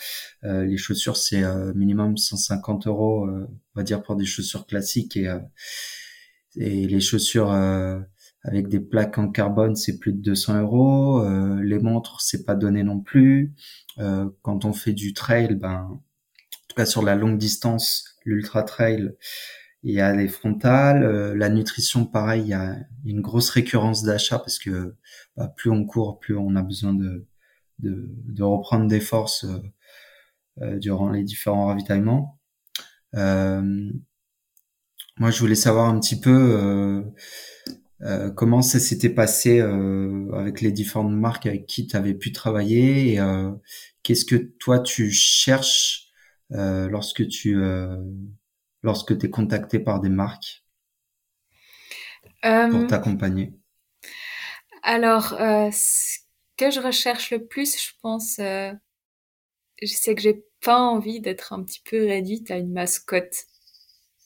Euh, 0.43 0.65
les 0.65 0.77
chaussures, 0.77 1.17
c'est 1.17 1.43
euh, 1.43 1.73
minimum 1.73 2.15
150 2.17 2.85
euros, 2.87 3.25
euh, 3.27 3.47
on 3.75 3.79
va 3.79 3.83
dire 3.83 4.03
pour 4.03 4.15
des 4.15 4.25
chaussures 4.25 4.67
classiques 4.67 5.17
et 5.17 5.29
et 6.57 6.87
les 6.87 7.01
chaussures 7.01 7.51
avec 8.43 8.69
des 8.69 8.79
plaques 8.79 9.17
en 9.17 9.29
carbone, 9.29 9.75
c'est 9.75 9.99
plus 9.99 10.13
de 10.13 10.21
200 10.21 10.61
euros. 10.61 11.25
les 11.61 11.79
montres, 11.79 12.21
c'est 12.21 12.45
pas 12.45 12.55
donné 12.55 12.83
non 12.83 12.99
plus. 13.01 13.53
quand 14.41 14.65
on 14.65 14.73
fait 14.73 14.93
du 14.93 15.13
trail, 15.13 15.55
ben 15.55 15.81
en 15.91 16.01
tout 16.69 16.75
cas 16.77 16.85
sur 16.85 17.03
la 17.03 17.15
longue 17.15 17.37
distance, 17.37 18.14
l'ultra 18.25 18.63
trail, 18.63 19.15
il 19.83 19.93
y 19.93 20.01
a 20.01 20.13
les 20.15 20.27
frontales, 20.27 21.03
euh, 21.03 21.35
la 21.35 21.49
nutrition 21.49 22.05
pareil, 22.05 22.41
il 22.41 22.47
y 22.47 22.53
a 22.53 22.75
une 23.05 23.21
grosse 23.21 23.51
récurrence 23.51 24.03
d'achat 24.03 24.39
parce 24.39 24.57
que 24.57 24.95
bah, 25.37 25.47
plus 25.55 25.69
on 25.69 25.85
court, 25.85 26.19
plus 26.19 26.35
on 26.35 26.55
a 26.55 26.63
besoin 26.63 26.93
de 26.93 27.27
de, 27.79 28.43
reprendre 28.43 28.87
des 28.87 29.01
forces 29.01 29.45
euh, 29.45 29.59
euh 30.61 30.79
durant 30.79 31.09
les 31.11 31.23
différents 31.23 31.67
ravitaillements. 31.67 32.39
Moi, 35.17 35.31
je 35.31 35.39
voulais 35.39 35.55
savoir 35.55 35.87
un 35.87 35.99
petit 35.99 36.19
peu 36.19 37.05
comment 38.35 38.61
ça 38.61 38.79
s'était 38.79 39.09
passé 39.09 39.61
avec 39.61 40.61
les 40.61 40.71
différentes 40.71 41.13
marques 41.13 41.45
avec 41.45 41.65
qui 41.65 41.87
tu 41.87 41.95
avais 41.95 42.13
pu 42.13 42.31
travailler 42.33 43.13
et 43.13 43.19
qu'est-ce 44.03 44.25
que 44.25 44.35
toi 44.35 44.79
tu 44.79 45.11
cherches 45.11 46.04
lorsque 46.49 47.27
tu 47.27 47.59
lorsque 48.85 49.17
tu 49.17 49.25
es 49.25 49.29
contacté 49.29 49.79
par 49.79 49.99
des 49.99 50.09
marques 50.09 50.63
euh, 52.45 52.69
pour 52.69 52.87
t'accompagner 52.87 53.53
Alors, 54.83 55.33
euh, 55.33 55.69
ce 55.71 56.19
que 56.57 56.69
je 56.69 56.79
recherche 56.79 57.31
le 57.31 57.45
plus, 57.45 57.81
je 57.81 57.91
pense, 58.01 58.37
euh, 58.39 58.71
c'est 59.83 60.15
que 60.15 60.21
j'ai 60.21 60.45
pas 60.63 60.79
envie 60.79 61.19
d'être 61.19 61.53
un 61.53 61.63
petit 61.63 61.81
peu 61.83 62.05
réduite 62.05 62.51
à 62.51 62.57
une 62.57 62.71
mascotte. 62.71 63.45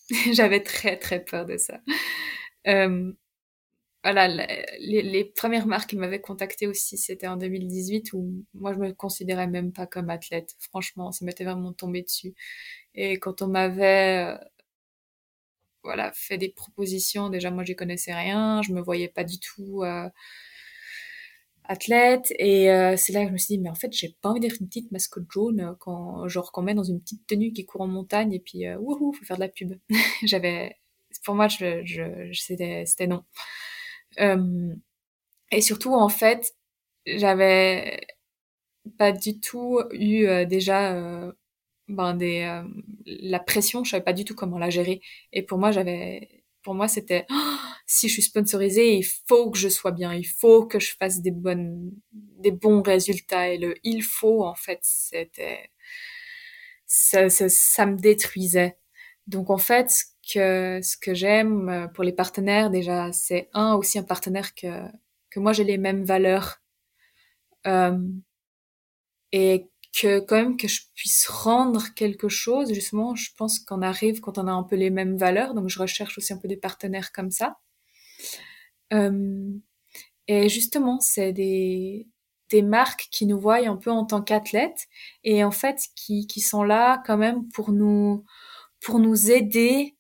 J'avais 0.34 0.62
très 0.62 0.98
très 0.98 1.24
peur 1.24 1.46
de 1.46 1.58
ça. 1.58 1.80
Euh, 2.68 3.14
voilà, 4.04 4.28
les, 4.80 5.26
premières 5.26 5.68
marques 5.68 5.90
qui 5.90 5.98
m'avaient 5.98 6.22
contacté 6.22 6.68
aussi, 6.68 6.98
c'était 6.98 7.28
en 7.28 7.36
2018 7.36 8.14
où 8.14 8.46
moi 8.54 8.74
je 8.74 8.80
me 8.80 8.94
considérais 8.94 9.48
même 9.48 9.74
pas 9.74 9.88
comme 9.88 10.10
athlète. 10.10 10.56
Franchement, 10.60 11.12
ça 11.12 11.26
m'était 11.26 11.44
vraiment 11.44 11.74
tombé 11.74 12.02
dessus. 12.04 12.34
Et 12.96 13.20
quand 13.20 13.42
on 13.42 13.48
m'avait, 13.48 14.36
euh, 14.36 14.38
voilà, 15.84 16.12
fait 16.14 16.38
des 16.38 16.50
propositions, 16.50 17.30
déjà 17.30 17.52
moi 17.52 17.64
j'y 17.64 17.76
connaissais 17.76 18.14
rien, 18.14 18.62
je 18.62 18.74
me 18.74 18.82
voyais 18.82 19.08
pas 19.10 19.24
du 19.24 19.40
tout 19.40 19.84
euh, 19.84 20.10
athlète. 21.66 22.34
Et 22.40 22.72
euh, 22.72 22.96
c'est 22.98 23.14
là 23.14 23.22
que 23.24 23.28
je 23.28 23.34
me 23.34 23.38
suis 23.38 23.56
dit, 23.58 23.60
mais 23.62 23.70
en 23.70 23.76
fait, 23.76 23.92
j'ai 23.94 24.16
pas 24.22 24.30
envie 24.30 24.40
d'être 24.40 24.62
une 24.62 24.68
petite 24.68 24.92
mascotte 24.92 25.26
jaune 25.32 25.76
quand, 25.80 26.28
genre, 26.28 26.52
qu'on 26.52 26.62
met 26.64 26.74
dans 26.74 26.84
une 26.84 27.02
petite 27.02 27.26
tenue 27.28 27.54
qui 27.54 27.66
court 27.66 27.82
en 27.82 27.88
montagne 27.88 28.34
et 28.34 28.40
puis, 28.40 28.70
wouhou, 28.76 29.14
faut 29.14 29.26
faire 29.26 29.38
de 29.38 29.42
la 29.42 29.50
pub. 29.50 29.74
J'avais, 30.24 30.78
pour 31.24 31.36
moi, 31.36 31.48
je, 31.48 31.82
je, 31.86 32.32
c'était 32.34 33.08
non. 33.08 33.24
Euh, 34.20 34.76
et 35.52 35.62
surtout, 35.62 35.94
en 35.96 36.10
fait, 36.10 36.54
j'avais 37.06 38.02
pas 38.98 39.12
du 39.12 39.40
tout 39.40 39.82
eu 39.92 40.26
euh, 40.28 40.46
déjà 40.46 40.94
euh, 40.96 41.32
ben 41.90 42.16
des 42.16 42.42
euh, 42.44 42.64
la 43.06 43.40
pression, 43.40 43.84
je 43.84 43.92
savais 43.92 44.04
pas 44.04 44.14
du 44.14 44.26
tout 44.26 44.36
comment 44.36 44.60
la 44.60 44.70
gérer. 44.70 45.02
Et 45.34 45.44
pour 45.44 45.58
moi, 45.60 45.72
j'avais 45.72 46.44
pour 46.64 46.76
moi 46.76 46.88
c'était 46.88 47.26
oh, 47.32 47.36
si 47.88 48.08
je 48.10 48.14
suis 48.14 48.24
sponsorisée, 48.24 48.96
il 48.98 49.04
faut 49.28 49.52
que 49.52 49.58
je 49.60 49.70
sois 49.70 49.92
bien, 49.92 50.14
il 50.14 50.26
faut 50.28 50.66
que 50.68 50.80
je 50.80 50.96
fasse 51.00 51.22
des 51.22 51.32
bonnes 51.32 51.92
des 52.14 52.52
bons 52.52 52.82
résultats 52.84 53.50
et 53.50 53.58
le 53.58 53.76
il 53.84 54.04
faut 54.04 54.44
en 54.46 54.56
fait, 54.56 54.80
c'était 54.84 55.70
ça, 56.86 57.30
ça, 57.30 57.50
ça 57.50 57.86
me 57.86 57.98
détruisait. 57.98 58.78
Donc 59.28 59.50
en 59.50 59.58
fait, 59.58 59.92
que 60.32 60.80
ce 60.84 60.98
que 60.98 61.14
j'aime 61.14 61.70
euh, 61.70 61.88
pour 61.88 62.04
les 62.04 62.14
partenaires 62.14 62.70
déjà, 62.70 63.12
c'est 63.14 63.50
un 63.54 63.74
aussi 63.76 64.00
un 64.00 64.04
partenaire 64.04 64.54
que 64.56 64.68
que 65.30 65.40
moi 65.40 65.54
j'ai 65.54 65.64
les 65.64 65.78
mêmes 65.78 66.04
valeurs 66.04 66.62
euh, 67.68 67.98
et 69.32 69.68
que 69.94 70.20
quand 70.20 70.36
même 70.36 70.58
que 70.58 70.68
je 70.68 70.82
puisse 70.96 71.28
rendre 71.28 71.94
quelque 71.96 72.30
chose. 72.30 72.74
Justement, 72.74 73.16
je 73.16 73.32
pense 73.38 73.60
qu'on 73.60 73.82
arrive 73.82 74.22
quand 74.22 74.38
on 74.38 74.48
a 74.48 74.52
un 74.52 74.64
peu 74.64 74.76
les 74.76 74.90
mêmes 74.90 75.18
valeurs, 75.18 75.54
donc 75.54 75.70
je 75.70 75.80
recherche 75.80 76.18
aussi 76.18 76.34
un 76.34 76.38
peu 76.38 76.48
des 76.48 76.58
partenaires 76.58 77.12
comme 77.12 77.32
ça. 77.32 77.58
Euh, 78.94 79.52
et 80.28 80.50
justement, 80.50 81.00
c'est 81.00 81.34
des 81.34 82.08
des 82.50 82.62
marques 82.64 83.08
qui 83.12 83.28
nous 83.28 83.40
voient 83.40 83.58
un 83.68 83.78
peu 83.78 83.92
en 83.92 84.06
tant 84.06 84.22
qu'athlètes 84.24 84.88
et 85.24 85.44
en 85.44 85.52
fait 85.52 85.80
qui 85.96 86.28
qui 86.28 86.42
sont 86.42 86.64
là 86.64 87.02
quand 87.06 87.18
même 87.18 87.48
pour 87.50 87.72
nous 87.72 88.26
pour 88.82 89.00
nous 89.00 89.32
aider 89.32 89.96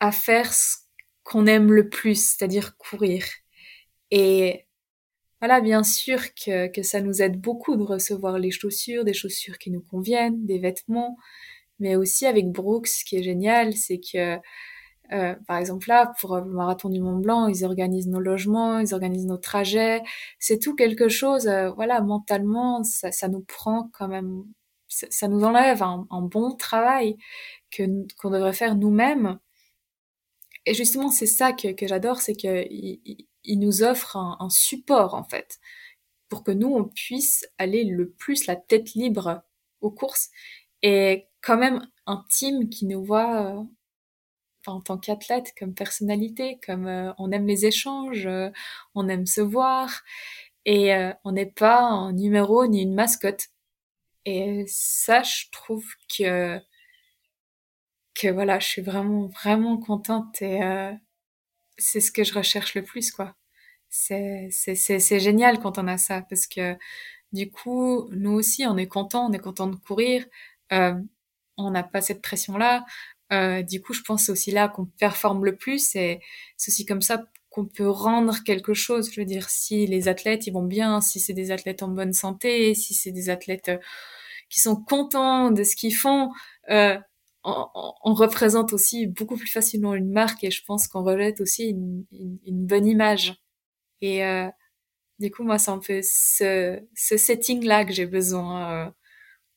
à 0.00 0.12
faire 0.12 0.52
ce 0.52 0.78
qu'on 1.24 1.46
aime 1.46 1.72
le 1.72 1.88
plus, 1.88 2.16
c'est-à-dire 2.16 2.76
courir. 2.76 3.24
Et 4.10 4.66
voilà, 5.40 5.60
bien 5.60 5.82
sûr 5.84 6.20
que, 6.34 6.68
que 6.68 6.82
ça 6.82 7.00
nous 7.00 7.22
aide 7.22 7.40
beaucoup 7.40 7.76
de 7.76 7.82
recevoir 7.82 8.38
les 8.38 8.50
chaussures, 8.50 9.04
des 9.04 9.14
chaussures 9.14 9.58
qui 9.58 9.70
nous 9.70 9.80
conviennent, 9.82 10.44
des 10.46 10.58
vêtements, 10.58 11.16
mais 11.80 11.96
aussi 11.96 12.26
avec 12.26 12.50
Brooks, 12.52 12.88
ce 12.88 13.04
qui 13.04 13.16
est 13.16 13.22
génial, 13.22 13.74
c'est 13.74 14.00
que, 14.00 14.38
euh, 15.12 15.34
par 15.48 15.58
exemple 15.58 15.88
là, 15.88 16.12
pour 16.20 16.36
le 16.38 16.44
marathon 16.46 16.90
du 16.90 17.00
Mont 17.00 17.18
Blanc, 17.18 17.48
ils 17.48 17.64
organisent 17.64 18.08
nos 18.08 18.20
logements, 18.20 18.80
ils 18.80 18.94
organisent 18.94 19.26
nos 19.26 19.38
trajets, 19.38 20.02
c'est 20.38 20.58
tout 20.58 20.74
quelque 20.76 21.08
chose, 21.08 21.48
euh, 21.48 21.70
voilà, 21.72 22.00
mentalement, 22.02 22.84
ça, 22.84 23.12
ça 23.12 23.28
nous 23.28 23.42
prend 23.42 23.90
quand 23.94 24.08
même, 24.08 24.44
ça, 24.88 25.28
nous 25.28 25.44
enlève 25.44 25.82
un, 25.82 26.06
un 26.10 26.22
bon 26.22 26.54
travail 26.56 27.16
que 27.70 27.82
qu'on 28.18 28.30
devrait 28.30 28.52
faire 28.52 28.76
nous-mêmes 28.76 29.38
et 30.70 30.74
justement, 30.74 31.10
c'est 31.10 31.26
ça 31.26 31.52
que, 31.52 31.74
j'adore, 31.82 32.20
c'est 32.20 32.34
qu'il 32.34 33.00
il, 33.42 33.58
nous 33.58 33.82
offre 33.82 34.16
un, 34.16 34.48
support, 34.50 35.14
en 35.14 35.24
fait, 35.24 35.58
pour 36.28 36.44
que 36.44 36.52
nous, 36.52 36.68
on 36.72 36.84
puisse 36.84 37.44
aller 37.58 37.82
le 37.82 38.08
plus 38.08 38.46
la 38.46 38.54
tête 38.54 38.94
libre 38.94 39.42
aux 39.80 39.90
courses. 39.90 40.30
Et 40.82 41.26
quand 41.42 41.58
même 41.58 41.88
un 42.06 42.24
team 42.30 42.68
qui 42.68 42.86
nous 42.86 43.04
voit 43.04 43.46
euh, 43.58 43.64
en 44.68 44.80
tant 44.80 44.96
qu'athlète, 44.96 45.52
comme 45.58 45.74
personnalité, 45.74 46.60
comme 46.64 46.86
euh, 46.86 47.12
on 47.18 47.32
aime 47.32 47.48
les 47.48 47.66
échanges, 47.66 48.26
euh, 48.26 48.50
on 48.94 49.08
aime 49.08 49.26
se 49.26 49.40
voir, 49.40 50.02
et 50.66 50.92
on 51.24 51.32
n'est 51.32 51.46
pas 51.46 51.80
un 51.80 52.12
numéro 52.12 52.66
ni 52.68 52.82
une 52.82 52.94
mascotte. 52.94 53.48
Et 54.24 54.64
ça, 54.68 55.22
je 55.24 55.46
trouve 55.50 55.84
que 56.16 56.60
que 58.14 58.28
voilà, 58.28 58.58
je 58.58 58.66
suis 58.66 58.82
vraiment 58.82 59.26
vraiment 59.28 59.78
contente 59.78 60.42
et 60.42 60.62
euh, 60.62 60.92
c'est 61.78 62.00
ce 62.00 62.12
que 62.12 62.24
je 62.24 62.34
recherche 62.34 62.74
le 62.74 62.82
plus 62.84 63.12
quoi. 63.12 63.36
C'est 63.90 64.50
génial 65.20 65.60
quand 65.60 65.78
on 65.78 65.88
a 65.88 65.98
ça 65.98 66.22
parce 66.22 66.46
que 66.46 66.76
du 67.32 67.50
coup 67.50 68.08
nous 68.12 68.32
aussi 68.32 68.66
on 68.66 68.76
est 68.78 68.88
content, 68.88 69.28
on 69.30 69.32
est 69.32 69.38
content 69.40 69.66
de 69.68 69.76
courir, 69.76 70.24
euh, 70.72 70.94
on 71.58 71.70
n'a 71.72 71.82
pas 71.84 72.02
cette 72.02 72.22
pression 72.22 72.58
là. 72.58 72.84
Euh, 73.32 73.62
du 73.62 73.82
coup 73.82 73.94
je 73.94 74.02
pense 74.02 74.24
c'est 74.24 74.32
aussi 74.32 74.50
là 74.52 74.68
qu'on 74.68 74.86
performe 74.86 75.44
le 75.44 75.56
plus 75.56 75.96
et 75.96 76.20
c'est 76.56 76.70
aussi 76.72 76.86
comme 76.86 77.02
ça 77.02 77.24
qu'on 77.50 77.66
peut 77.66 77.88
rendre 77.90 78.42
quelque 78.44 78.74
chose. 78.74 79.12
Je 79.12 79.20
veux 79.20 79.26
dire 79.26 79.50
si 79.50 79.86
les 79.86 80.08
athlètes 80.08 80.46
ils 80.46 80.52
vont 80.52 80.64
bien, 80.64 81.00
si 81.00 81.20
c'est 81.20 81.32
des 81.34 81.50
athlètes 81.52 81.82
en 81.82 81.88
bonne 81.88 82.12
santé, 82.12 82.74
si 82.74 82.94
c'est 82.94 83.12
des 83.12 83.30
athlètes 83.30 83.70
qui 84.50 84.60
sont 84.60 84.76
contents 84.76 85.50
de 85.50 85.64
ce 85.64 85.76
qu'ils 85.76 85.94
font, 85.96 86.32
euh, 86.70 86.98
on, 87.44 88.14
représente 88.14 88.72
aussi 88.72 89.06
beaucoup 89.06 89.36
plus 89.36 89.50
facilement 89.50 89.94
une 89.94 90.10
marque 90.10 90.44
et 90.44 90.50
je 90.50 90.62
pense 90.64 90.88
qu'on 90.88 91.02
rejette 91.02 91.40
aussi 91.40 91.68
une, 91.70 92.04
une, 92.12 92.66
bonne 92.66 92.86
image. 92.86 93.42
Et 94.02 94.24
euh, 94.24 94.48
du 95.20 95.30
coup, 95.30 95.44
moi, 95.44 95.58
c'est 95.58 95.70
un 95.70 95.78
peu 95.78 96.00
ce, 96.02 96.80
ce 96.94 97.16
setting-là 97.18 97.84
que 97.84 97.92
j'ai 97.92 98.06
besoin 98.06 98.72
euh, 98.72 98.90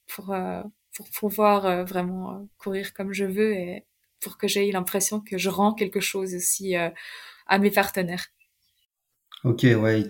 pour, 0.08 0.34
euh, 0.34 0.62
pour 0.96 1.10
pouvoir 1.10 1.66
euh, 1.66 1.84
vraiment 1.86 2.48
courir 2.58 2.94
comme 2.94 3.14
je 3.14 3.24
veux 3.24 3.54
et 3.54 3.86
pour 4.22 4.38
que 4.38 4.48
j'aie 4.48 4.70
l'impression 4.72 5.22
que 5.22 5.38
je 5.38 5.50
rends 5.50 5.74
quelque 5.74 6.02
chose 6.02 6.36
aussi 6.36 6.76
à 6.76 7.60
mes 7.60 7.72
partenaires. 7.72 8.28
Ok, 9.44 9.64
ouais, 9.64 10.00
il 10.00 10.08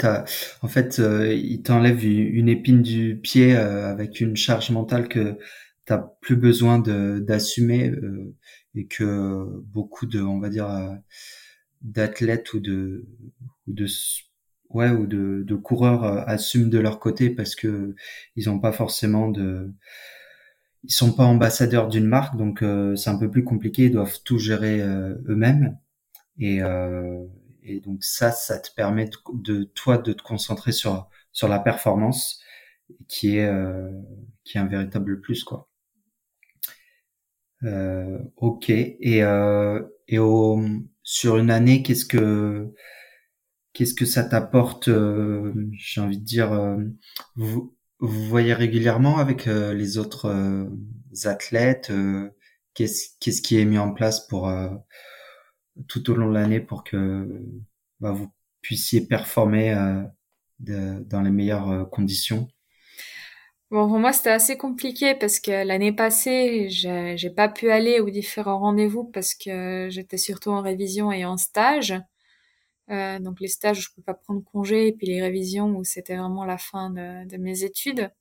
en 0.61 0.67
fait, 0.67 0.99
il 0.99 1.63
t'enlève 1.63 2.05
une 2.05 2.47
épine 2.47 2.83
du 2.83 3.19
pied 3.19 3.55
avec 3.55 4.21
une 4.21 4.35
charge 4.35 4.69
mentale 4.69 5.07
que 5.07 5.39
t'as 5.85 5.99
plus 6.21 6.35
besoin 6.35 6.79
d'assumer 6.79 7.89
euh, 7.89 8.33
et 8.75 8.87
que 8.87 9.61
beaucoup 9.65 10.05
de 10.05 10.21
on 10.21 10.39
va 10.39 10.49
dire 10.49 10.69
euh, 10.69 10.95
d'athlètes 11.81 12.53
ou 12.53 12.59
de 12.59 13.05
ou 13.67 13.73
de 13.73 13.87
ouais 14.69 14.89
ou 14.89 15.07
de, 15.07 15.43
de 15.45 15.55
coureurs 15.55 16.03
euh, 16.03 16.23
assument 16.25 16.69
de 16.69 16.79
leur 16.79 16.99
côté 16.99 17.29
parce 17.29 17.55
que 17.55 17.95
ils 18.35 18.49
ont 18.49 18.59
pas 18.59 18.71
forcément 18.71 19.29
de 19.29 19.71
ils 20.83 20.93
sont 20.93 21.13
pas 21.13 21.23
ambassadeurs 21.23 21.87
d'une 21.87 22.07
marque. 22.07 22.35
Donc 22.37 22.63
c'est 22.97 23.09
un 23.09 23.17
peu 23.17 23.31
plus 23.31 23.43
compliqué. 23.45 23.85
Ils 23.85 23.91
doivent 23.91 24.19
tout 24.23 24.37
gérer 24.37 24.81
eux-mêmes. 24.81 25.77
Et 26.39 26.59
et 27.63 27.79
donc 27.81 28.03
ça 28.03 28.31
ça 28.31 28.59
te 28.59 28.69
permet 28.75 29.05
de, 29.05 29.11
de, 29.33 29.63
toi 29.63 29.97
de 29.97 30.13
te 30.13 30.21
concentrer 30.23 30.73
sur 30.73 31.09
sur 31.31 31.47
la 31.47 31.59
performance 31.59 32.41
qui 33.07 33.37
est 33.37 33.49
qui 34.43 34.57
est 34.57 34.61
un 34.61 34.67
véritable 34.67 35.21
plus 35.21 35.43
quoi 35.45 35.69
euh, 37.63 38.19
ok. 38.37 38.69
Et, 38.69 39.23
euh, 39.23 39.81
et 40.07 40.19
au, 40.19 40.61
sur 41.03 41.37
une 41.37 41.51
année, 41.51 41.83
qu'est-ce 41.83 42.05
que 42.05 42.73
qu'est-ce 43.73 43.93
que 43.93 44.05
ça 44.05 44.23
t'apporte 44.23 44.87
euh, 44.87 45.53
J'ai 45.73 46.01
envie 46.01 46.19
de 46.19 46.23
dire, 46.23 46.53
euh, 46.53 46.77
vous, 47.35 47.75
vous 47.99 48.25
voyez 48.25 48.53
régulièrement 48.53 49.17
avec 49.17 49.47
euh, 49.47 49.73
les 49.73 49.97
autres 49.97 50.69
athlètes. 51.25 51.91
qu'est-ce 52.73 53.09
qu'est-ce 53.19 53.41
qui 53.41 53.59
est 53.59 53.65
mis 53.65 53.77
en 53.77 53.93
place 53.93 54.27
pour 54.27 54.51
tout 55.87 56.09
au 56.11 56.15
long 56.15 56.29
de 56.29 56.33
l'année 56.33 56.59
pour 56.59 56.83
que 56.83 57.27
bah, 57.99 58.11
vous 58.11 58.31
puissiez 58.61 59.01
performer 59.01 59.75
de, 60.59 61.03
dans 61.03 61.21
les 61.21 61.31
meilleures 61.31 61.89
conditions? 61.91 62.47
Bon, 63.73 63.87
pour 63.87 63.97
moi, 63.97 64.13
c'était 64.13 64.29
assez 64.29 64.55
compliqué 64.55 65.15
parce 65.15 65.39
que 65.39 65.65
l'année 65.65 65.91
passée, 65.91 66.69
j'ai 66.69 67.29
pas 67.31 67.49
pu 67.49 67.71
aller 67.71 67.99
aux 68.01 68.11
différents 68.11 68.59
rendez-vous 68.59 69.03
parce 69.03 69.33
que 69.33 69.87
j'étais 69.89 70.17
surtout 70.19 70.51
en 70.51 70.61
révision 70.61 71.11
et 71.11 71.25
en 71.25 71.37
stage. 71.37 71.95
Euh, 72.91 73.17
donc 73.19 73.39
les 73.41 73.47
stages, 73.47 73.81
je 73.81 73.89
peux 73.95 74.03
pas 74.03 74.13
prendre 74.13 74.43
congé, 74.43 74.87
et 74.89 74.91
puis 74.93 75.07
les 75.07 75.21
révisions 75.23 75.69
où 75.75 75.83
c'était 75.83 76.17
vraiment 76.17 76.45
la 76.45 76.59
fin 76.59 76.91
de, 76.91 77.37
mes 77.37 77.63
études. 77.63 78.11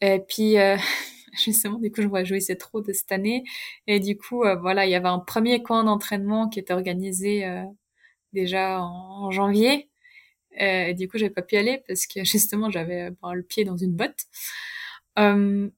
Et 0.00 0.20
puis 0.20 0.58
euh, 0.58 0.76
justement, 1.44 1.78
du 1.80 1.90
coup, 1.90 2.02
je 2.02 2.38
c'est 2.38 2.56
trop 2.56 2.80
de 2.80 2.92
cette 2.92 3.10
année. 3.12 3.42
Et 3.88 3.98
du 4.00 4.16
coup, 4.16 4.44
euh, 4.44 4.54
voilà, 4.56 4.86
il 4.86 4.90
y 4.92 4.94
avait 4.94 5.08
un 5.08 5.18
premier 5.18 5.62
camp 5.62 5.82
d'entraînement 5.84 6.48
qui 6.48 6.60
était 6.60 6.72
organisé 6.72 7.44
euh, 7.46 7.64
déjà 8.32 8.80
en 8.82 9.30
janvier. 9.32 9.90
Euh, 10.60 10.86
et 10.86 10.94
du 10.94 11.08
coup, 11.08 11.18
j'avais 11.18 11.32
pas 11.32 11.42
pu 11.42 11.56
aller 11.56 11.82
parce 11.86 12.06
que 12.06 12.24
justement, 12.24 12.70
j'avais 12.70 13.10
euh, 13.10 13.32
le 13.34 13.42
pied 13.42 13.64
dans 13.64 13.76
une 13.76 13.94
botte. 13.94 14.26
Euh, 15.18 15.68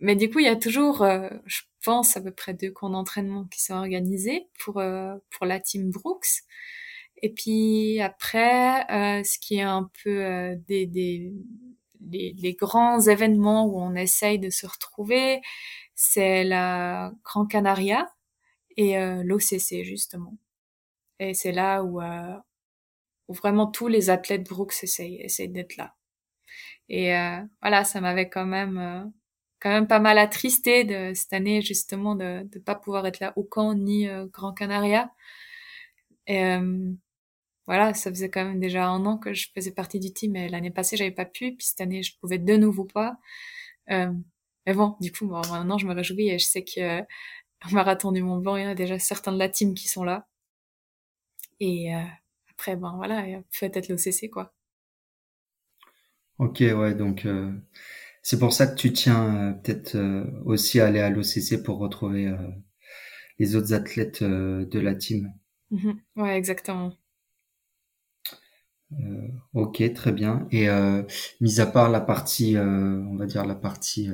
mais 0.00 0.16
du 0.16 0.30
coup, 0.30 0.40
il 0.40 0.46
y 0.46 0.48
a 0.48 0.56
toujours, 0.56 1.02
euh, 1.02 1.28
je 1.46 1.62
pense, 1.84 2.16
à 2.16 2.20
peu 2.20 2.32
près 2.32 2.54
deux 2.54 2.70
camps 2.70 2.90
d'entraînement 2.90 3.44
qui 3.46 3.62
sont 3.62 3.74
organisés 3.74 4.48
pour 4.58 4.78
euh, 4.78 5.16
pour 5.30 5.46
la 5.46 5.60
team 5.60 5.90
Brooks. 5.90 6.42
Et 7.22 7.32
puis 7.32 8.00
après, 8.00 8.84
ce 9.24 9.38
qui 9.38 9.56
est 9.56 9.62
un 9.62 9.88
peu 10.02 10.56
des, 10.66 10.86
des 10.86 11.32
les, 12.10 12.34
les, 12.36 12.54
grands 12.54 13.00
événements 13.00 13.66
où 13.66 13.80
on 13.80 13.94
essaye 13.94 14.40
de 14.40 14.50
se 14.50 14.66
retrouver, 14.66 15.40
c'est 15.94 16.42
la 16.44 17.12
Grand 17.24 17.46
Canaria 17.46 18.08
et 18.76 18.96
l'OCC 19.24 19.84
justement. 19.84 20.36
Et 21.20 21.34
c'est 21.34 21.52
là 21.52 21.84
où 21.84 22.00
où 23.28 23.34
vraiment 23.34 23.66
tous 23.66 23.88
les 23.88 24.10
athlètes 24.10 24.48
Brooks 24.48 24.74
essayent, 24.82 25.20
essayent 25.20 25.48
d'être 25.48 25.76
là. 25.76 25.94
Et 26.88 27.16
euh, 27.16 27.40
voilà, 27.62 27.84
ça 27.84 28.00
m'avait 28.00 28.28
quand 28.28 28.46
même 28.46 28.78
euh, 28.78 29.04
quand 29.60 29.70
même 29.70 29.86
pas 29.86 30.00
mal 30.00 30.18
attristé 30.18 30.84
de 30.84 31.14
cette 31.14 31.32
année 31.32 31.62
justement 31.62 32.14
de 32.16 32.48
ne 32.54 32.60
pas 32.60 32.74
pouvoir 32.74 33.06
être 33.06 33.20
là 33.20 33.32
au 33.36 33.44
camp 33.44 33.74
ni 33.74 34.08
euh, 34.08 34.26
Grand 34.26 34.52
Canaria. 34.52 35.12
Et 36.26 36.44
euh, 36.44 36.92
voilà, 37.66 37.94
ça 37.94 38.10
faisait 38.10 38.30
quand 38.30 38.44
même 38.44 38.60
déjà 38.60 38.86
un 38.88 39.04
an 39.06 39.18
que 39.18 39.32
je 39.34 39.48
faisais 39.54 39.72
partie 39.72 40.00
du 40.00 40.12
team 40.12 40.36
et 40.36 40.48
l'année 40.48 40.70
passée 40.70 40.96
j'avais 40.96 41.12
pas 41.12 41.24
pu, 41.24 41.54
puis 41.56 41.66
cette 41.66 41.80
année 41.80 42.02
je 42.02 42.18
pouvais 42.20 42.38
de 42.38 42.56
nouveau 42.56 42.84
pas. 42.84 43.16
mais 43.88 44.74
bon, 44.74 44.96
du 45.00 45.12
coup, 45.12 45.26
bon, 45.28 45.40
maintenant 45.50 45.78
je 45.78 45.86
me 45.86 45.94
réjouis 45.94 46.28
et 46.30 46.38
je 46.38 46.46
sais 46.46 46.64
que 46.64 47.00
au 47.02 47.70
marathon 47.72 48.12
du 48.12 48.22
Mont 48.22 48.38
Blanc, 48.38 48.56
il 48.56 48.64
y 48.64 48.66
a 48.66 48.74
déjà 48.74 48.98
certains 48.98 49.32
de 49.32 49.38
la 49.38 49.48
team 49.48 49.74
qui 49.74 49.88
sont 49.88 50.04
là. 50.04 50.26
Et 51.60 51.92
après, 52.62 52.76
ben 52.76 52.94
voilà, 52.94 53.24
peut-être 53.58 53.88
l'OCC, 53.88 54.30
quoi. 54.30 54.54
Ok, 56.38 56.60
ouais, 56.60 56.94
donc 56.94 57.26
euh, 57.26 57.52
c'est 58.22 58.38
pour 58.38 58.52
ça 58.52 58.68
que 58.68 58.76
tu 58.76 58.92
tiens 58.92 59.50
euh, 59.50 59.52
peut-être 59.52 59.96
euh, 59.96 60.24
aussi 60.44 60.78
à 60.78 60.86
aller 60.86 61.00
à 61.00 61.10
l'OCC 61.10 61.60
pour 61.60 61.78
retrouver 61.78 62.32
les 63.40 63.56
autres 63.56 63.74
athlètes 63.74 64.22
de 64.22 64.78
la 64.78 64.94
team. 64.94 65.32
Mhm. 65.72 66.00
Ouais, 66.14 66.36
exactement. 66.36 66.92
ok, 69.54 69.92
très 69.92 70.12
bien. 70.12 70.46
Et 70.52 70.68
mis 71.40 71.60
à 71.60 71.66
part 71.66 71.90
la 71.90 72.00
partie, 72.00 72.56
on 72.56 73.16
va 73.16 73.26
dire 73.26 73.44
la 73.44 73.56
partie 73.56 74.08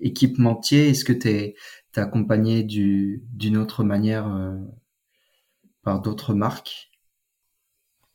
équipementier, 0.00 0.88
est-ce 0.88 1.04
que 1.04 1.12
tu 1.12 1.28
es, 1.28 1.54
accompagné 1.94 2.64
d'une 2.64 3.56
autre 3.56 3.84
manière 3.84 4.28
par 5.84 6.00
d'autres 6.02 6.34
marques? 6.34 6.90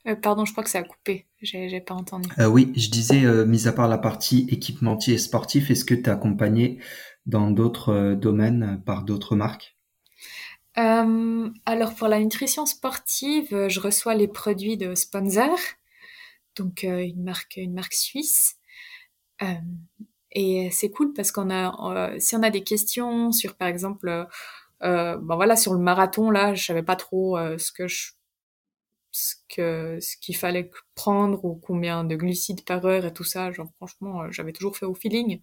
Euh, 0.09 0.15
pardon, 0.15 0.45
je 0.45 0.51
crois 0.51 0.63
que 0.63 0.69
ça 0.69 0.79
a 0.79 0.83
coupé. 0.83 1.27
J'ai 1.41 1.81
pas 1.81 1.93
entendu. 1.93 2.29
Euh, 2.39 2.47
oui, 2.47 2.73
je 2.75 2.89
disais, 2.89 3.23
euh, 3.23 3.45
mis 3.45 3.67
à 3.67 3.71
part 3.71 3.87
la 3.87 3.97
partie 3.97 4.47
équipementier 4.49 5.15
et 5.15 5.17
sportif, 5.17 5.69
est-ce 5.71 5.85
que 5.85 5.93
tu 5.93 6.01
es 6.01 6.09
accompagné 6.09 6.79
dans 7.25 7.51
d'autres 7.51 8.13
domaines 8.15 8.81
par 8.85 9.03
d'autres 9.03 9.35
marques? 9.35 9.75
Alors 10.75 11.93
pour 11.95 12.07
la 12.07 12.19
nutrition 12.19 12.65
sportive, 12.65 13.67
je 13.67 13.79
reçois 13.81 14.15
les 14.15 14.29
produits 14.29 14.77
de 14.77 14.95
sponsor, 14.95 15.57
donc 16.55 16.83
une 16.83 17.21
marque, 17.21 17.57
une 17.57 17.73
marque 17.73 17.91
suisse. 17.91 18.55
et 20.31 20.69
c'est 20.71 20.89
cool 20.89 21.11
parce 21.11 21.33
qu'on 21.33 21.49
a, 21.49 22.17
si 22.17 22.37
on 22.37 22.43
a 22.43 22.49
des 22.49 22.63
questions 22.63 23.33
sur, 23.33 23.57
par 23.57 23.67
exemple, 23.67 24.25
ben 24.79 25.19
voilà, 25.21 25.57
sur 25.57 25.73
le 25.73 25.81
marathon 25.81 26.31
là, 26.31 26.53
je 26.53 26.63
savais 26.63 26.83
pas 26.83 26.95
trop 26.95 27.37
ce 27.57 27.73
que 27.73 27.89
je 27.89 28.13
ce 29.11 29.35
que 29.53 29.99
ce 30.01 30.17
qu'il 30.17 30.35
fallait 30.35 30.69
prendre 30.95 31.43
ou 31.43 31.55
combien 31.55 32.03
de 32.03 32.15
glucides 32.15 32.63
par 32.63 32.85
heure 32.85 33.05
et 33.05 33.13
tout 33.13 33.23
ça 33.23 33.51
genre 33.51 33.69
franchement 33.77 34.23
euh, 34.23 34.31
j'avais 34.31 34.53
toujours 34.53 34.77
fait 34.77 34.85
au 34.85 34.93
feeling. 34.93 35.41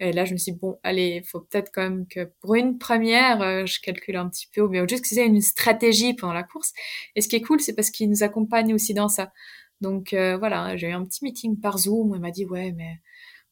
Et 0.00 0.12
là 0.12 0.24
je 0.24 0.32
me 0.32 0.38
suis 0.38 0.52
dit 0.52 0.58
bon 0.58 0.78
allez 0.82 1.22
faut 1.22 1.40
peut-être 1.40 1.70
quand 1.74 1.82
même 1.82 2.06
que 2.06 2.30
pour 2.40 2.54
une 2.54 2.78
première 2.78 3.42
euh, 3.42 3.66
je 3.66 3.80
calcule 3.80 4.16
un 4.16 4.28
petit 4.28 4.48
peu 4.54 4.62
ou 4.62 4.68
bien 4.68 4.86
juste 4.88 5.02
que 5.02 5.08
c'est 5.08 5.26
une 5.26 5.40
stratégie 5.40 6.14
pendant 6.14 6.32
la 6.32 6.44
course. 6.44 6.72
Et 7.16 7.20
ce 7.22 7.28
qui 7.28 7.36
est 7.36 7.42
cool 7.42 7.60
c'est 7.60 7.74
parce 7.74 7.90
qu'il 7.90 8.08
nous 8.10 8.22
accompagne 8.22 8.74
aussi 8.74 8.94
dans 8.94 9.08
ça. 9.08 9.32
Donc 9.80 10.12
euh, 10.12 10.36
voilà 10.38 10.76
j'ai 10.76 10.88
eu 10.88 10.92
un 10.92 11.04
petit 11.04 11.24
meeting 11.24 11.60
par 11.60 11.78
Zoom 11.78 12.10
où 12.12 12.14
il 12.16 12.20
m'a 12.20 12.30
dit 12.30 12.46
ouais 12.46 12.72
mais 12.72 13.00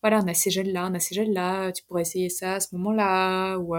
voilà 0.02 0.20
on 0.24 0.28
a 0.28 0.34
ces 0.34 0.50
gels 0.50 0.72
là 0.72 0.88
on 0.90 0.94
a 0.94 1.00
ces 1.00 1.14
gels 1.14 1.32
là 1.32 1.72
tu 1.72 1.84
pourrais 1.84 2.02
essayer 2.02 2.30
ça 2.30 2.54
à 2.54 2.60
ce 2.60 2.74
moment 2.74 2.92
là 2.92 3.58
ou 3.58 3.74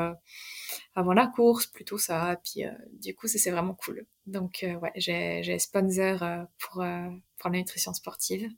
avant 0.96 1.14
la 1.14 1.28
course, 1.28 1.68
plutôt 1.68 1.98
ça. 1.98 2.40
Puis 2.44 2.66
euh, 2.66 2.72
du 2.94 3.16
coup, 3.16 3.28
c'est 3.28 3.52
vraiment 3.52 3.74
cool. 3.74 4.06
Donc 4.26 4.64
euh, 4.64 4.76
ouais, 4.76 4.92
j'ai 4.96 5.60
sponsor 5.60 6.24
euh, 6.24 6.44
pour 6.60 6.84
pour 7.38 7.50
la 7.50 7.58
nutrition 7.58 7.94
sportive. 7.94 8.50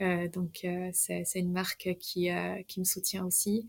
donc 0.00 0.66
c'est 0.92 1.24
c'est 1.24 1.40
une 1.40 1.52
marque 1.52 1.90
qui 2.00 2.30
qui 2.68 2.80
me 2.80 2.84
soutient 2.84 3.24
aussi. 3.26 3.68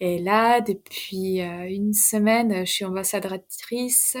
Et 0.00 0.18
là, 0.18 0.60
depuis 0.60 1.40
une 1.40 1.94
semaine, 1.94 2.66
je 2.66 2.70
suis 2.72 2.84
ambassadrice 2.84 4.16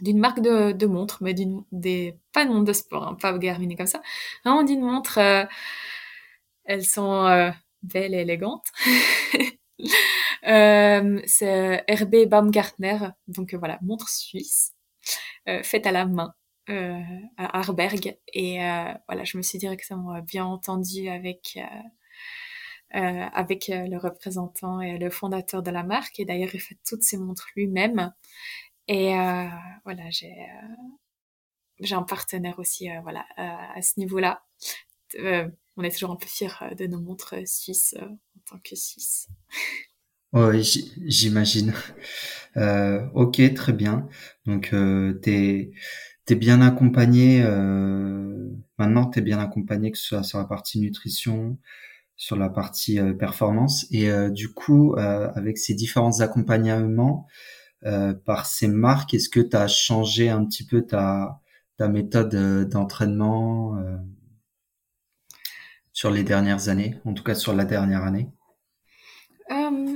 d'une 0.00 0.18
marque 0.18 0.40
de, 0.40 0.72
de 0.72 0.86
montres, 0.86 1.18
mais 1.22 1.34
d'une 1.34 1.64
des 1.72 2.18
pas 2.32 2.44
de 2.44 2.50
montres 2.50 2.64
de 2.64 2.72
sport, 2.72 3.06
hein, 3.06 3.14
pas 3.14 3.36
Garmin 3.38 3.74
comme 3.76 3.86
ça, 3.86 4.02
vraiment 4.44 4.64
d'une 4.64 4.82
montre. 4.82 5.18
elles 6.64 6.84
sont 6.84 7.52
belles 7.82 8.14
et 8.14 8.20
élégantes. 8.20 8.72
Euh, 10.46 11.22
c'est 11.26 11.84
RB 11.90 12.26
Baumgartner, 12.28 12.98
donc 13.28 13.54
euh, 13.54 13.58
voilà, 13.58 13.78
montre 13.82 14.08
suisse, 14.08 14.72
euh, 15.48 15.62
faite 15.62 15.86
à 15.86 15.92
la 15.92 16.06
main. 16.06 16.34
Euh, 16.70 16.98
à 17.36 17.58
Arberg 17.58 18.16
et 18.32 18.64
euh, 18.64 18.94
voilà 19.06 19.24
je 19.24 19.36
me 19.36 19.42
suis 19.42 19.58
directement 19.58 20.18
bien 20.22 20.46
entendue 20.46 21.10
avec 21.10 21.58
avec 22.90 23.66
le 23.68 23.98
représentant 23.98 24.80
et 24.80 24.98
le 24.98 25.10
fondateur 25.10 25.62
de 25.62 25.70
la 25.70 25.82
marque. 25.82 26.20
Et 26.20 26.24
d'ailleurs, 26.24 26.54
il 26.54 26.60
fait 26.60 26.78
toutes 26.88 27.02
ses 27.02 27.18
montres 27.18 27.48
lui-même. 27.56 28.12
Et 28.88 29.14
voilà, 29.84 30.10
j'ai 30.10 30.34
j'ai 31.80 31.94
un 31.96 32.02
partenaire 32.04 32.58
aussi, 32.58 32.88
voilà, 33.02 33.26
à 33.36 33.82
ce 33.82 33.98
niveau-là. 33.98 34.44
on 35.76 35.82
est 35.82 35.90
toujours 35.90 36.12
un 36.12 36.16
peu 36.16 36.26
fiers 36.26 36.74
de 36.78 36.86
nos 36.86 37.00
montres 37.00 37.34
suisses 37.46 37.96
en 38.00 38.40
tant 38.46 38.58
que 38.60 38.76
Suisse. 38.76 39.28
Oui, 40.34 40.92
j'imagine. 41.06 41.72
Euh, 42.56 43.06
ok, 43.14 43.42
très 43.54 43.72
bien. 43.72 44.08
Donc, 44.46 44.70
euh, 44.74 45.14
t'es 45.14 45.72
es 46.28 46.34
bien 46.36 46.60
accompagné. 46.62 47.42
Euh, 47.44 48.48
maintenant, 48.78 49.06
t'es 49.06 49.22
bien 49.22 49.40
accompagné 49.40 49.90
que 49.90 49.98
ce 49.98 50.04
soit 50.06 50.22
sur 50.22 50.38
la 50.38 50.44
partie 50.44 50.80
nutrition, 50.80 51.58
sur 52.16 52.36
la 52.36 52.50
partie 52.50 53.00
euh, 53.00 53.14
performance. 53.14 53.86
Et 53.92 54.10
euh, 54.10 54.30
du 54.30 54.52
coup, 54.54 54.94
euh, 54.96 55.30
avec 55.36 55.58
ces 55.58 55.74
différents 55.74 56.20
accompagnements 56.20 57.26
par 58.26 58.46
ces 58.46 58.68
marques, 58.68 59.14
est-ce 59.14 59.28
que 59.30 59.40
tu 59.40 59.56
as 59.56 59.68
changé 59.68 60.30
un 60.30 60.44
petit 60.46 60.66
peu 60.66 60.82
ta 60.82 61.40
ta 61.78 61.88
méthode 61.88 62.68
d'entraînement 62.68 63.76
sur 65.94 66.10
les 66.10 66.24
dernières 66.24 66.68
années, 66.68 66.98
en 67.06 67.14
tout 67.14 67.22
cas 67.24 67.34
sur 67.34 67.54
la 67.54 67.64
dernière 67.64 68.02
année? 68.02 68.28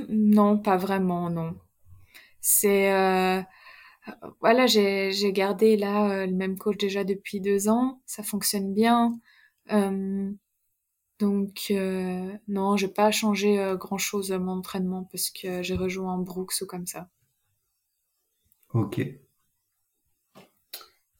Non, 0.09 0.57
pas 0.57 0.77
vraiment, 0.77 1.29
non. 1.29 1.55
C'est 2.41 2.93
euh, 2.93 3.41
voilà, 4.41 4.67
j'ai 4.67 5.33
gardé 5.33 5.77
là 5.77 6.11
euh, 6.11 6.25
le 6.25 6.33
même 6.33 6.57
coach 6.57 6.77
déjà 6.77 7.03
depuis 7.03 7.41
deux 7.41 7.69
ans, 7.69 8.01
ça 8.05 8.23
fonctionne 8.23 8.73
bien. 8.73 9.19
Euh, 9.71 10.31
donc 11.19 11.67
euh, 11.71 12.33
non, 12.47 12.77
j'ai 12.77 12.87
pas 12.89 13.11
changé 13.11 13.59
euh, 13.59 13.77
grand 13.77 13.97
chose 13.99 14.31
à 14.31 14.39
mon 14.39 14.53
entraînement 14.59 15.05
parce 15.05 15.29
que 15.31 15.63
j'ai 15.63 15.75
rejoint 15.75 16.17
Brooks 16.19 16.61
ou 16.61 16.65
comme 16.67 16.87
ça. 16.87 17.09
Ok, 18.69 18.99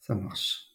ça 0.00 0.14
marche. 0.14 0.70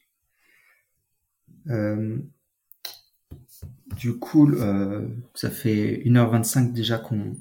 Du 3.97 4.17
coup, 4.17 4.49
euh, 4.51 5.07
ça 5.34 5.49
fait 5.49 6.01
1h25 6.05 6.73
déjà 6.73 6.97
qu'on 6.97 7.35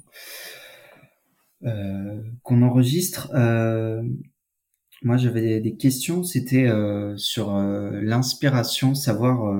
euh, 1.63 2.21
enregistre. 2.45 3.29
Euh, 3.33 4.03
moi, 5.01 5.17
j'avais 5.17 5.59
des, 5.59 5.75
questions. 5.75 6.23
C'était 6.23 6.69
sur 7.17 7.53
l'inspiration, 7.53 8.95
savoir 8.95 9.53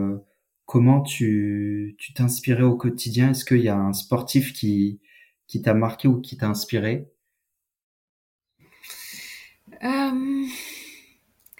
comment 0.65 1.01
tu 1.01 1.95
tu 1.99 2.13
t'inspirais 2.13 2.63
au 2.63 2.75
quotidien. 2.75 3.31
Est-ce 3.31 3.45
qu'il 3.45 3.61
y 3.61 3.69
a 3.69 3.77
un 3.77 3.93
sportif 3.93 4.53
qui 4.53 4.99
qui 5.47 5.61
t'a 5.61 5.73
marqué 5.73 6.07
ou 6.07 6.21
qui 6.21 6.37
t'a 6.37 6.47
inspiré? 6.47 7.07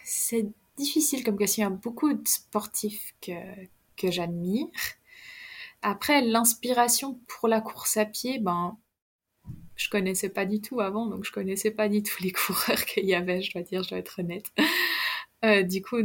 C'est 0.04 0.48
difficile 0.78 1.24
comme 1.24 1.38
question. 1.38 1.64
Il 1.64 1.66
y 1.66 1.68
a 1.68 1.78
beaucoup 1.78 2.14
de 2.14 2.28
sportifs 2.28 3.16
que 3.22 3.34
que 3.98 4.10
j'admire. 4.10 4.68
Après, 5.82 6.22
l'inspiration 6.22 7.20
pour 7.28 7.48
la 7.48 7.62
course 7.62 7.98
à 7.98 8.06
pied, 8.06 8.40
ben, 8.40 8.78
je 9.76 9.90
connaissais 9.90 10.30
pas 10.30 10.46
du 10.46 10.62
tout 10.62 10.80
avant, 10.80 11.06
donc 11.06 11.26
je 11.26 11.32
connaissais 11.32 11.72
pas 11.72 11.90
du 11.90 12.02
tout 12.04 12.24
les 12.24 12.32
coureurs 12.34 12.86
qu'il 12.86 13.06
y 13.06 13.16
avait, 13.16 13.42
je 13.42 13.52
dois 13.54 13.62
dire, 13.62 13.84
je 13.84 13.90
dois 13.90 14.00
être 14.00 14.20
honnête. 14.20 14.46
Euh, 15.44 15.64
du 15.64 15.82
coup, 15.82 15.98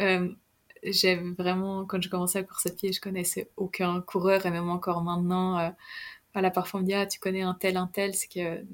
euh, 0.00 0.34
j'ai 0.82 1.16
vraiment, 1.16 1.84
quand 1.86 2.02
je 2.02 2.08
commençais 2.08 2.38
à 2.40 2.42
course 2.44 2.66
à 2.66 2.70
pied, 2.70 2.92
je 2.92 3.00
connaissais 3.00 3.50
aucun 3.56 4.00
coureur, 4.00 4.46
et 4.46 4.50
même 4.50 4.68
encore 4.70 5.02
maintenant, 5.02 5.58
euh, 5.58 6.50
parfois 6.50 6.80
on 6.80 6.82
me 6.82 6.86
dit, 6.88 6.94
ah, 6.94 7.06
tu 7.06 7.18
connais 7.20 7.42
un 7.42 7.54
tel, 7.54 7.76
un 7.76 7.86
tel, 7.86 8.14
c'est 8.14 8.28
que, 8.28 8.64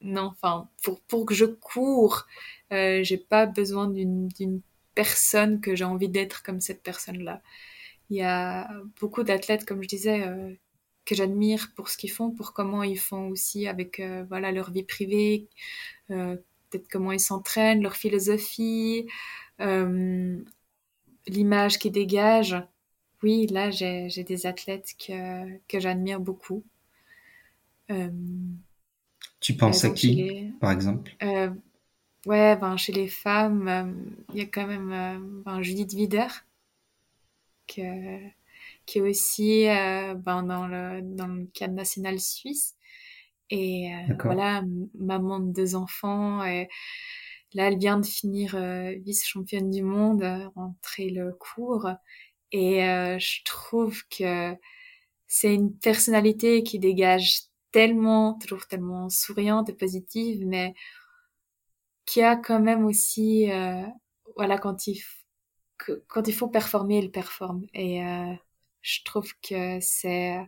non, 0.00 0.26
enfin, 0.26 0.68
pour, 0.82 1.00
pour 1.02 1.26
que 1.26 1.34
je 1.34 1.44
cours, 1.44 2.26
euh, 2.72 3.02
j'ai 3.02 3.18
pas 3.18 3.46
besoin 3.46 3.88
d'une 3.88 4.28
personne 4.94 5.60
que 5.60 5.74
j'ai 5.76 5.84
envie 5.84 6.08
d'être 6.08 6.42
comme 6.42 6.60
cette 6.60 6.82
personne-là. 6.82 7.42
Il 8.10 8.16
y 8.16 8.22
a 8.22 8.70
beaucoup 9.00 9.22
d'athlètes, 9.22 9.66
comme 9.66 9.82
je 9.82 9.88
disais, 9.88 10.26
euh, 10.26 10.54
que 11.04 11.14
j'admire 11.14 11.72
pour 11.74 11.88
ce 11.88 11.98
qu'ils 11.98 12.10
font, 12.10 12.30
pour 12.30 12.52
comment 12.52 12.82
ils 12.82 12.98
font 12.98 13.28
aussi 13.28 13.66
avec 13.66 14.00
euh, 14.00 14.24
voilà 14.28 14.50
leur 14.50 14.70
vie 14.70 14.82
privée, 14.82 15.48
euh, 16.10 16.36
peut-être 16.70 16.88
comment 16.88 17.12
ils 17.12 17.20
s'entraînent, 17.20 17.82
leur 17.82 17.96
philosophie, 17.96 19.06
l'image 21.26 21.78
qu'ils 21.78 21.92
dégagent. 21.92 22.62
Oui, 23.22 23.46
là 23.48 23.70
j'ai 23.70 24.08
j'ai 24.08 24.22
des 24.24 24.46
athlètes 24.46 24.94
que 24.98 25.58
que 25.66 25.80
j'admire 25.80 26.20
beaucoup. 26.20 26.62
Tu 29.40 29.54
penses 29.54 29.84
à 29.84 29.90
qui, 29.90 30.52
par 30.60 30.70
exemple? 30.70 31.16
Ouais, 32.26 32.56
ben 32.56 32.76
chez 32.76 32.92
les 32.92 33.08
femmes, 33.08 34.14
il 34.32 34.38
y 34.38 34.42
a 34.42 34.46
quand 34.46 34.66
même 34.66 35.42
ben, 35.44 35.62
Judith 35.62 35.92
Wider 35.94 36.28
que 37.68 38.28
qui 38.88 38.98
est 38.98 39.02
aussi 39.02 39.68
euh, 39.68 40.14
ben, 40.14 40.42
dans, 40.42 40.66
le, 40.66 41.02
dans 41.02 41.26
le 41.26 41.44
cadre 41.52 41.74
national 41.74 42.18
suisse. 42.18 42.74
Et 43.50 43.94
euh, 43.94 44.14
voilà, 44.24 44.62
maman 44.98 45.40
de 45.40 45.52
deux 45.52 45.74
enfants. 45.74 46.44
Et 46.44 46.68
là, 47.52 47.68
elle 47.68 47.78
vient 47.78 47.98
de 47.98 48.06
finir 48.06 48.54
euh, 48.56 48.94
vice-championne 49.04 49.70
du 49.70 49.82
monde, 49.82 50.24
rentrer 50.54 51.10
le 51.10 51.32
cours. 51.32 51.88
Et 52.50 52.80
je 52.80 53.44
trouve 53.44 54.02
que 54.08 54.54
c'est 55.26 55.54
une 55.54 55.76
personnalité 55.76 56.62
qui 56.62 56.78
dégage 56.78 57.42
tellement, 57.72 58.38
toujours 58.38 58.66
tellement 58.66 59.10
souriante 59.10 59.68
et 59.68 59.74
positive, 59.74 60.46
mais 60.46 60.72
qui 62.06 62.22
a 62.22 62.36
quand 62.36 62.60
même 62.60 62.86
aussi, 62.86 63.50
voilà, 64.34 64.56
quand 64.56 64.86
il, 64.86 64.98
quand 66.08 66.28
il 66.28 66.34
faut 66.34 66.48
performer, 66.48 66.98
elle 66.98 67.10
performe. 67.10 67.64
Et 67.74 68.00
je 68.82 69.04
trouve 69.04 69.32
que 69.42 69.78
c'est 69.80 70.38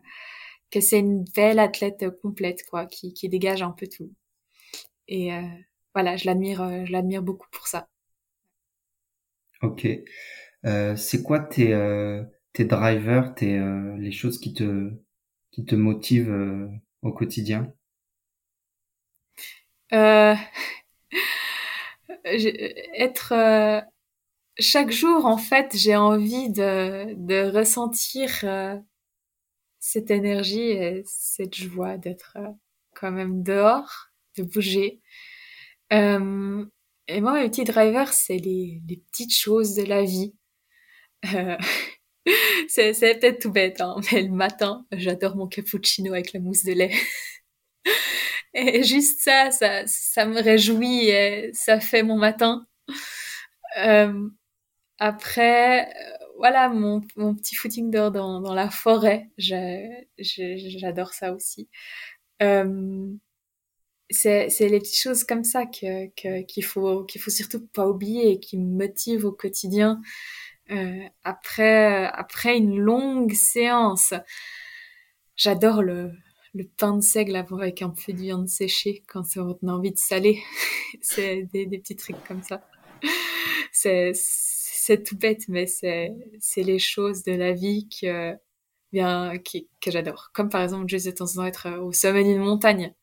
que 0.71 0.81
c'est 0.81 1.01
une 1.01 1.25
belle 1.37 1.59
athlète 1.61 2.07
complète 2.23 2.65
quoi 2.71 2.87
qui, 2.87 3.15
qui 3.15 3.29
dégage 3.29 3.63
un 3.63 3.73
peu 3.73 3.87
tout. 3.89 4.13
Et 5.09 5.35
euh, 5.35 5.43
voilà 5.95 6.17
je 6.17 6.27
l'admire 6.27 6.63
euh, 6.63 6.85
je 6.87 6.93
l'admire 6.93 7.23
beaucoup 7.23 7.49
pour 7.53 7.67
ça. 7.69 7.89
Ok. 9.63 9.87
Euh, 10.67 10.97
c'est 10.97 11.23
quoi 11.23 11.41
tes 11.41 11.75
euh, 11.75 12.25
tes 12.53 12.65
drivers 12.67 13.35
tes 13.35 13.59
euh, 13.59 13.97
les 13.99 14.13
choses 14.13 14.39
qui 14.41 14.55
te 14.55 14.93
qui 15.53 15.65
te 15.67 15.75
motivent 15.77 16.33
euh, 16.33 16.69
au 17.03 17.13
quotidien? 17.13 17.73
Être 22.25 23.33
chaque 24.61 24.91
jour, 24.91 25.27
en 25.27 25.39
fait, 25.39 25.77
j'ai 25.77 25.97
envie 25.97 26.51
de, 26.51 27.15
de 27.15 27.51
ressentir 27.51 28.31
euh, 28.45 28.77
cette 29.79 30.11
énergie 30.11 30.71
et 30.71 31.03
cette 31.07 31.55
joie 31.55 31.97
d'être 31.97 32.37
euh, 32.37 32.49
quand 32.95 33.11
même 33.11 33.43
dehors, 33.43 34.11
de 34.37 34.43
bouger. 34.43 35.01
Euh, 35.93 36.65
et 37.09 37.21
moi, 37.21 37.35
mes 37.35 37.49
petits 37.49 37.65
drivers, 37.65 38.13
c'est 38.13 38.37
les, 38.37 38.81
les 38.89 38.97
petites 39.11 39.35
choses 39.35 39.75
de 39.75 39.85
la 39.85 40.05
vie. 40.05 40.35
Euh, 41.35 41.57
c'est 42.69 42.93
peut-être 42.93 43.41
tout 43.41 43.51
bête, 43.51 43.81
hein, 43.81 43.97
mais 44.13 44.23
le 44.23 44.31
matin, 44.31 44.87
j'adore 44.93 45.37
mon 45.37 45.49
cappuccino 45.49 46.13
avec 46.13 46.33
la 46.33 46.41
mousse 46.41 46.65
de 46.65 46.73
lait. 46.73 46.95
et 48.55 48.83
juste 48.85 49.23
ça, 49.23 49.51
ça, 49.51 49.87
ça 49.87 50.27
me 50.27 50.41
réjouit 50.41 51.09
et 51.09 51.51
ça 51.53 51.81
fait 51.81 52.03
mon 52.03 52.19
matin. 52.19 52.67
Euh, 53.79 54.29
après, 55.01 55.89
euh, 55.89 56.17
voilà, 56.39 56.69
mon, 56.69 57.01
petit 57.01 57.55
footing 57.57 57.91
dehors 57.91 58.13
dans, 58.13 58.55
la 58.55 58.71
forêt, 58.71 59.31
j'adore 59.39 61.15
ça 61.15 61.33
aussi. 61.35 61.69
Euh, 62.43 63.09
c'est 64.11 64.49
les 64.61 64.79
petites 64.79 65.01
choses 65.01 65.25
comme 65.25 65.45
ça 65.45 65.67
qu'il 65.67 66.65
faut 66.65 67.07
faut 67.19 67.31
surtout 67.31 67.67
pas 67.69 67.89
oublier 67.89 68.33
et 68.33 68.41
qui 68.41 68.59
me 68.59 68.77
motivent 68.77 69.25
au 69.25 69.33
quotidien. 69.33 70.01
Euh, 70.71 71.09
après 71.25 72.57
une 72.57 72.79
longue 72.79 73.33
séance, 73.33 74.13
j'adore 75.37 75.83
le 75.83 76.13
pain 76.77 76.97
de 76.97 77.03
seigle 77.03 77.37
avec 77.37 77.83
un 77.83 77.91
peu 77.91 78.13
de 78.13 78.19
viande 78.19 78.49
séchée 78.49 79.03
quand 79.09 79.25
on 79.37 79.69
a 79.69 79.73
envie 79.73 79.93
de 79.93 79.99
saler. 79.99 80.43
c'est 81.01 81.45
des, 81.53 81.67
petits 81.79 81.97
trucs 81.97 82.23
comme 82.25 82.43
ça. 82.43 82.63
C'est 84.91 85.03
tout 85.05 85.17
bête, 85.19 85.43
mais 85.49 85.67
c'est 85.67 86.15
c'est 86.41 86.63
les 86.63 86.79
choses 86.79 87.23
de 87.25 87.33
la 87.33 87.53
vie 87.53 87.89
que 87.89 88.37
bien 88.93 89.39
qui, 89.39 89.69
que 89.81 89.91
j'adore. 89.91 90.31
Comme 90.35 90.49
par 90.51 90.63
exemple 90.63 90.89
juste 90.89 91.07
de 91.07 91.13
temps 91.13 91.27
en 91.27 91.35
temps 91.37 91.47
être 91.47 91.71
au 91.81 91.93
sommet 91.93 92.25
d'une 92.25 92.41
montagne, 92.41 92.95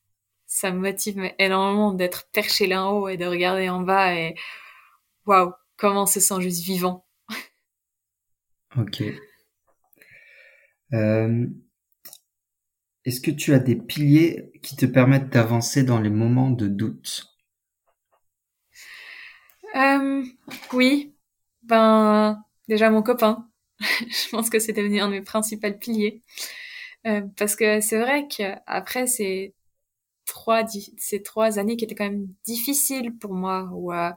ça 0.48 0.72
me 0.72 0.80
motive 0.80 1.22
énormément 1.40 1.94
d'être 1.94 2.30
perché 2.34 2.68
là 2.68 2.86
en 2.86 2.92
haut 2.94 3.10
et 3.10 3.18
de 3.18 3.26
regarder 3.28 3.70
en 3.70 3.82
bas 3.82 4.16
et 4.16 4.36
waouh 5.28 5.54
comment 5.78 6.04
on 6.04 6.08
se 6.08 6.20
sent 6.22 6.42
juste 6.42 6.64
vivant. 6.66 7.06
Ok. 8.78 9.02
Euh, 10.94 11.48
est-ce 13.06 13.22
que 13.22 13.32
tu 13.32 13.56
as 13.56 13.60
des 13.60 13.76
piliers 13.76 14.52
qui 14.62 14.76
te 14.76 14.86
permettent 14.86 15.30
d'avancer 15.32 15.82
dans 15.84 16.00
les 16.00 16.12
moments 16.12 16.52
de 16.52 16.68
doute? 16.68 17.26
Euh, 19.76 20.24
Oui, 20.74 21.16
ben 21.68 22.44
déjà 22.68 22.90
mon 22.90 23.04
copain. 23.04 23.50
je 23.80 24.30
pense 24.30 24.50
que 24.50 24.60
c'est 24.60 24.74
devenu 24.74 25.00
un 25.00 25.08
de 25.08 25.14
mes 25.14 25.22
principaux 25.22 25.72
piliers. 25.74 26.24
Euh, 27.08 27.22
parce 27.38 27.56
que 27.56 27.82
c'est 27.82 28.00
vrai 28.00 28.28
que 28.28 28.44
après 28.68 29.08
ces 29.08 29.54
trois 30.26 30.66
ces 30.98 31.24
trois 31.24 31.60
années 31.60 31.78
qui 31.78 31.86
étaient 31.86 31.96
quand 31.96 32.06
même 32.10 32.28
difficiles 32.46 33.18
pour 33.18 33.34
moi 33.34 33.70
où 33.74 33.94
euh, 33.94 34.12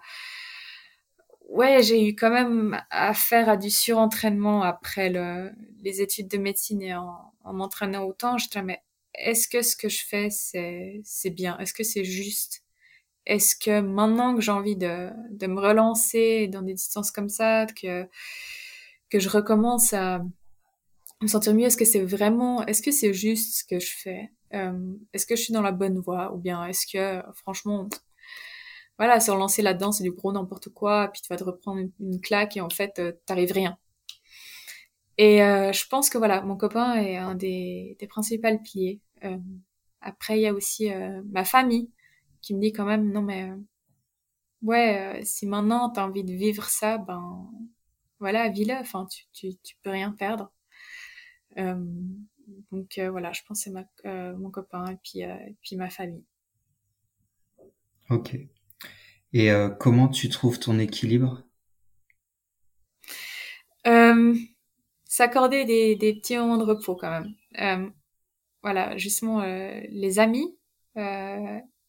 ouais 1.49 1.83
j'ai 1.83 2.07
eu 2.09 2.15
quand 2.15 2.31
même 2.31 2.81
affaire 2.91 3.49
à 3.49 3.57
du 3.57 3.71
surentraînement 3.71 4.63
après 4.63 5.11
le, 5.11 5.51
les 5.83 6.01
études 6.01 6.29
de 6.29 6.39
médecine 6.39 6.83
et 6.83 6.95
en, 6.95 7.33
en 7.45 7.53
m'entraînant 7.53 8.05
autant 8.05 8.39
je 8.39 8.47
mais 8.61 8.83
est-ce 9.15 9.49
que 9.49 9.63
ce 9.63 9.77
que 9.77 9.89
je 9.89 10.05
fais 10.05 10.31
c'est 10.31 11.01
c'est 11.05 11.31
bien? 11.31 11.59
Est-ce 11.59 11.75
que 11.75 11.85
c'est 11.85 12.05
juste 12.05 12.63
est-ce 13.27 13.57
que 13.57 13.81
maintenant 13.81 14.35
que 14.35 14.41
j'ai 14.41 14.53
envie 14.53 14.77
de, 14.77 15.11
de 15.31 15.47
me 15.47 15.61
relancer 15.61 16.49
dans 16.49 16.63
des 16.63 16.75
distances 16.75 17.11
comme 17.11 17.29
ça 17.29 17.67
que 17.67 18.09
que 19.11 19.19
je 19.19 19.29
recommence 19.29 19.93
à 19.93 20.23
me 21.23 21.27
sentir 21.29 21.55
mieux 21.55 21.67
Est-ce 21.67 21.77
que 21.77 21.85
c'est 21.85 22.05
vraiment, 22.05 22.65
est-ce 22.67 22.83
que 22.83 22.93
c'est 22.93 23.13
juste 23.13 23.59
ce 23.59 23.65
que 23.65 23.81
je 23.81 23.93
fais? 23.97 24.31
Euh, 24.55 24.95
Est-ce 25.13 25.27
que 25.27 25.37
je 25.37 25.43
suis 25.43 25.53
dans 25.53 25.63
la 25.63 25.73
bonne 25.73 25.99
voie? 25.99 26.33
Ou 26.35 26.39
bien 26.39 26.65
est-ce 26.67 26.87
que, 26.87 27.23
franchement, 27.35 27.89
voilà, 28.99 29.21
se 29.21 29.31
relancer 29.31 29.63
là-dedans, 29.63 29.93
c'est 29.93 30.05
du 30.05 30.13
gros 30.13 30.33
n'importe 30.33 30.69
quoi, 30.71 31.09
puis 31.13 31.23
tu 31.23 31.29
vas 31.29 31.37
te 31.37 31.45
reprendre 31.45 31.81
une, 32.01 32.21
claque 32.21 32.57
et 32.57 32.61
en 32.61 32.71
fait, 32.71 32.99
euh, 32.99 33.13
t'arrives 33.27 33.53
rien. 33.53 33.79
Et 35.19 35.43
euh, 35.43 35.73
je 35.73 35.87
pense 35.87 36.09
que 36.11 36.19
voilà, 36.19 36.43
mon 36.43 36.57
copain 36.57 36.95
est 36.95 37.17
un 37.17 37.35
des, 37.35 37.97
des 38.01 38.07
principaux 38.07 38.49
piliers. 38.65 39.01
Euh, 39.25 39.37
après, 40.01 40.39
il 40.39 40.43
y 40.43 40.47
a 40.47 40.55
aussi 40.55 40.93
euh, 40.93 41.23
ma 41.31 41.45
famille 41.45 41.91
qui 42.43 42.55
me 42.55 42.61
dit 42.61 42.73
quand 42.73 42.87
même, 42.87 43.13
non 43.13 43.23
mais, 43.23 43.51
ouais, 44.63 45.21
si 45.25 45.47
maintenant 45.47 45.91
t'as 45.91 46.07
envie 46.07 46.25
de 46.25 46.33
vivre 46.33 46.65
ça, 46.65 46.99
ben 46.99 47.51
voilà, 48.19 48.49
vis-le, 48.51 48.75
enfin, 48.75 49.07
tu, 49.07 49.25
tu, 49.33 49.57
tu 49.63 49.77
peux 49.83 49.91
rien 49.91 50.13
perdre. 50.13 50.53
Euh, 51.59 51.75
donc 52.71 52.99
euh, 52.99 53.11
voilà, 53.11 53.33
je 53.33 53.43
pense 53.47 53.63
c'est 53.63 53.71
ma, 53.71 53.85
euh, 54.07 54.37
mon 54.37 54.51
copain 54.51 54.85
et 54.87 54.97
puis, 55.03 55.21
et 55.21 55.57
puis 55.63 55.77
ma 55.77 55.91
famille. 55.91 56.25
Ok. 58.11 58.37
Et 59.33 59.51
comment 59.79 60.09
tu 60.09 60.29
trouves 60.29 60.59
ton 60.59 60.79
équilibre? 60.81 61.45
S'accorder 65.05 65.65
des, 65.65 65.95
des 65.95 66.15
petits 66.15 66.37
moments 66.37 66.59
de 66.59 66.65
repos 66.65 66.97
quand 66.97 67.23
même. 67.57 67.93
voilà, 68.63 68.97
justement, 68.97 69.41
les 69.45 70.19
amis, 70.19 70.59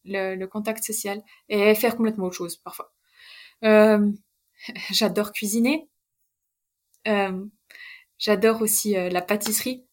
le, 0.05 0.35
le, 0.35 0.47
contact 0.47 0.83
social 0.83 1.21
et 1.49 1.75
faire 1.75 1.95
complètement 1.95 2.25
autre 2.25 2.35
chose 2.35 2.57
parfois. 2.57 2.91
J'adore 4.91 5.31
cuisiner. 5.31 5.89
Euh, 7.07 7.45
j'adore 8.17 8.61
aussi 8.61 8.95
euh, 8.97 9.09
la 9.09 9.21
pâtisserie. 9.21 9.85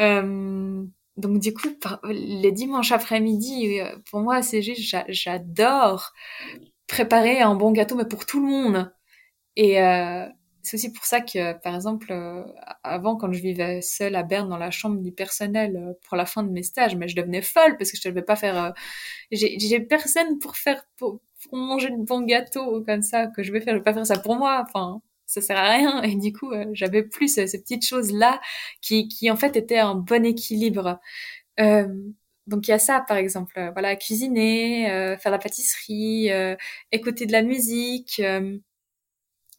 Euh, 0.00 0.84
donc 1.16 1.40
du 1.40 1.52
coup, 1.54 1.68
les 2.04 2.52
dimanches 2.52 2.92
après-midi, 2.92 3.80
pour 4.10 4.20
moi, 4.20 4.42
c'est 4.42 4.62
juste, 4.62 4.96
j'adore 5.08 6.12
préparer 6.86 7.40
un 7.40 7.54
bon 7.54 7.72
gâteau, 7.72 7.96
mais 7.96 8.06
pour 8.06 8.26
tout 8.26 8.40
le 8.40 8.46
monde. 8.46 8.92
Et 9.56 9.82
euh, 9.82 10.26
c'est 10.62 10.76
aussi 10.76 10.92
pour 10.92 11.04
ça 11.04 11.20
que, 11.20 11.54
par 11.60 11.74
exemple, 11.74 12.12
avant, 12.82 13.16
quand 13.16 13.32
je 13.32 13.40
vivais 13.40 13.80
seule 13.82 14.16
à 14.16 14.22
Berne 14.22 14.48
dans 14.48 14.58
la 14.58 14.70
chambre 14.70 15.00
du 15.00 15.12
personnel 15.12 15.96
pour 16.06 16.16
la 16.16 16.26
fin 16.26 16.42
de 16.42 16.50
mes 16.50 16.62
stages, 16.62 16.96
mais 16.96 17.08
je 17.08 17.16
devenais 17.16 17.42
folle 17.42 17.76
parce 17.78 17.90
que 17.90 17.96
je 17.96 18.08
ne 18.08 18.14
savais 18.14 18.24
pas 18.24 18.36
faire. 18.36 18.74
J'ai 19.32 19.80
personne 19.80 20.38
pour 20.38 20.56
faire 20.56 20.82
pour, 20.96 21.20
pour, 21.48 21.58
manger 21.58 21.90
de 21.90 21.96
bons 21.96 22.22
gâteaux 22.22 22.82
comme 22.84 23.02
ça 23.02 23.26
que 23.28 23.42
je 23.42 23.52
vais 23.52 23.60
faire. 23.60 23.74
Je 23.74 23.78
vais 23.78 23.84
pas 23.84 23.94
faire 23.94 24.06
ça 24.06 24.18
pour 24.18 24.36
moi. 24.36 24.64
Enfin, 24.66 25.00
ça 25.26 25.40
sert 25.40 25.56
à 25.58 25.70
rien. 25.70 26.02
Et 26.02 26.16
du 26.16 26.32
coup, 26.32 26.52
euh, 26.52 26.66
j'avais 26.72 27.02
plus 27.02 27.28
ces 27.34 27.60
petites 27.60 27.86
choses-là 27.86 28.40
qui, 28.80 29.08
qui 29.08 29.30
en 29.30 29.36
fait 29.36 29.56
étaient 29.56 29.78
un 29.78 29.94
bon 29.94 30.24
équilibre. 30.26 31.00
Euh, 31.60 31.86
donc 32.46 32.66
il 32.68 32.70
y 32.70 32.74
a 32.74 32.78
ça, 32.78 33.04
par 33.06 33.16
exemple, 33.16 33.58
euh, 33.58 33.70
voilà, 33.72 33.96
cuisiner, 33.96 34.90
euh, 34.90 35.18
faire 35.18 35.32
la 35.32 35.38
pâtisserie, 35.38 36.30
écouter 36.92 37.26
de 37.26 37.32
la 37.32 37.42
musique, 37.42 38.22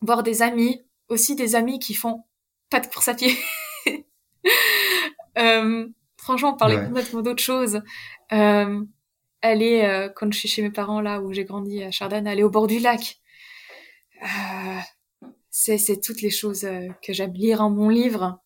voir 0.02 0.24
des 0.24 0.42
amis, 0.42 0.82
aussi 1.10 1.36
des 1.36 1.56
amis 1.56 1.80
qui 1.80 1.94
font 1.94 2.24
pas 2.70 2.80
de 2.80 2.88
course 2.88 3.08
à 3.08 3.16
pied. 3.16 3.36
franchement, 6.18 6.54
parler 6.54 6.78
complètement 6.78 7.22
d'autre 7.22 7.42
chose. 7.42 7.82
aller, 8.30 10.10
quand 10.16 10.32
je 10.32 10.38
suis 10.38 10.50
chez 10.50 10.62
mes 10.62 10.72
parents 10.72 11.02
là 11.02 11.22
où 11.22 11.34
j'ai 11.34 11.46
grandi 11.46 11.84
à 11.84 11.92
Chardin, 11.92 12.26
aller 12.26 12.44
au 12.44 12.50
bord 12.50 12.68
du 12.68 12.80
lac. 12.80 13.20
Euh, 14.22 14.80
c'est 15.50 16.02
toutes 16.02 16.22
les 16.22 16.30
choses 16.30 16.64
euh, 16.66 16.88
que 17.02 17.14
j'aime 17.14 17.34
lire 17.34 17.62
en 17.62 17.70
mon 17.70 17.90
livre. 17.90 18.40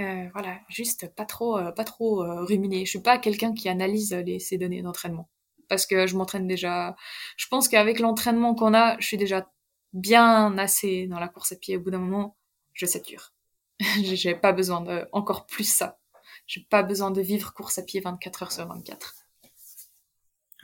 Euh, 0.00 0.28
voilà, 0.32 0.60
juste 0.68 1.14
pas 1.14 1.26
trop, 1.26 1.58
euh, 1.58 1.70
pas 1.70 1.84
trop 1.84 2.24
ruminer. 2.44 2.84
Je 2.84 2.90
suis 2.90 3.02
pas 3.02 3.18
quelqu'un 3.18 3.52
qui 3.54 3.68
analyse 3.68 4.12
les, 4.12 4.38
ces 4.38 4.58
données 4.58 4.82
d'entraînement 4.82 5.28
parce 5.68 5.86
que 5.86 6.06
je 6.06 6.16
m'entraîne 6.16 6.46
déjà. 6.46 6.96
Je 7.36 7.46
pense 7.48 7.68
qu'avec 7.68 7.98
l'entraînement 7.98 8.54
qu'on 8.54 8.74
a, 8.74 8.98
je 9.00 9.06
suis 9.06 9.16
déjà 9.16 9.48
bien 9.92 10.56
assez 10.58 11.06
dans 11.06 11.18
la 11.18 11.28
course 11.28 11.52
à 11.52 11.56
pied. 11.56 11.76
Au 11.76 11.80
bout 11.80 11.90
d'un 11.90 11.98
moment, 11.98 12.36
je 12.72 12.86
sature. 12.86 13.32
J'ai 14.02 14.34
pas 14.34 14.52
besoin 14.52 14.80
de 14.80 15.08
encore 15.12 15.46
plus 15.46 15.68
ça. 15.68 15.98
J'ai 16.46 16.66
pas 16.68 16.82
besoin 16.82 17.10
de 17.10 17.20
vivre 17.20 17.52
course 17.54 17.78
à 17.78 17.82
pied 17.82 18.00
24 18.00 18.42
heures 18.42 18.52
sur 18.52 18.66
24. 18.66 19.14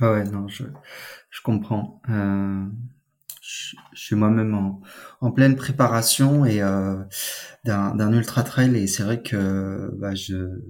Ah 0.01 0.13
ouais, 0.13 0.25
non, 0.25 0.47
je, 0.49 0.65
je 1.31 1.41
comprends. 1.43 2.01
Euh, 2.09 2.67
je, 3.41 3.77
suis 3.95 4.15
moi-même 4.15 4.55
en, 4.55 4.81
en, 5.21 5.33
pleine 5.33 5.57
préparation 5.57 6.45
et 6.45 6.63
euh, 6.63 7.03
d'un 7.65 8.13
ultra 8.13 8.43
trail 8.43 8.77
et 8.77 8.87
c'est 8.87 9.03
vrai 9.03 9.23
que 9.23 9.91
bah, 9.95 10.15
je 10.15 10.61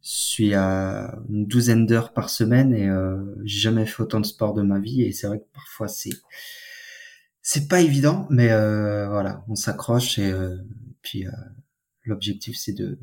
suis 0.00 0.54
à 0.54 1.18
une 1.28 1.46
douzaine 1.46 1.86
d'heures 1.86 2.12
par 2.12 2.30
semaine 2.30 2.74
et 2.74 2.88
euh, 2.88 3.18
j'ai 3.44 3.60
jamais 3.60 3.86
fait 3.86 4.02
autant 4.02 4.20
de 4.20 4.26
sport 4.26 4.54
de 4.54 4.62
ma 4.62 4.78
vie 4.78 5.02
et 5.02 5.12
c'est 5.12 5.26
vrai 5.26 5.40
que 5.40 5.48
parfois 5.52 5.88
c'est 5.88 6.10
c'est 7.42 7.68
pas 7.68 7.80
évident 7.80 8.26
mais 8.30 8.50
euh, 8.50 9.08
voilà 9.08 9.44
on 9.48 9.54
s'accroche 9.54 10.18
et 10.18 10.30
euh, 10.30 10.56
puis 11.02 11.26
euh, 11.26 11.32
l'objectif 12.04 12.56
c'est 12.56 12.72
de 12.72 12.98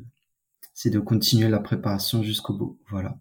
c'est 0.74 0.90
de 0.90 1.00
continuer 1.00 1.48
la 1.48 1.60
préparation 1.60 2.22
jusqu'au 2.22 2.54
bout 2.56 2.78
voilà 2.90 3.18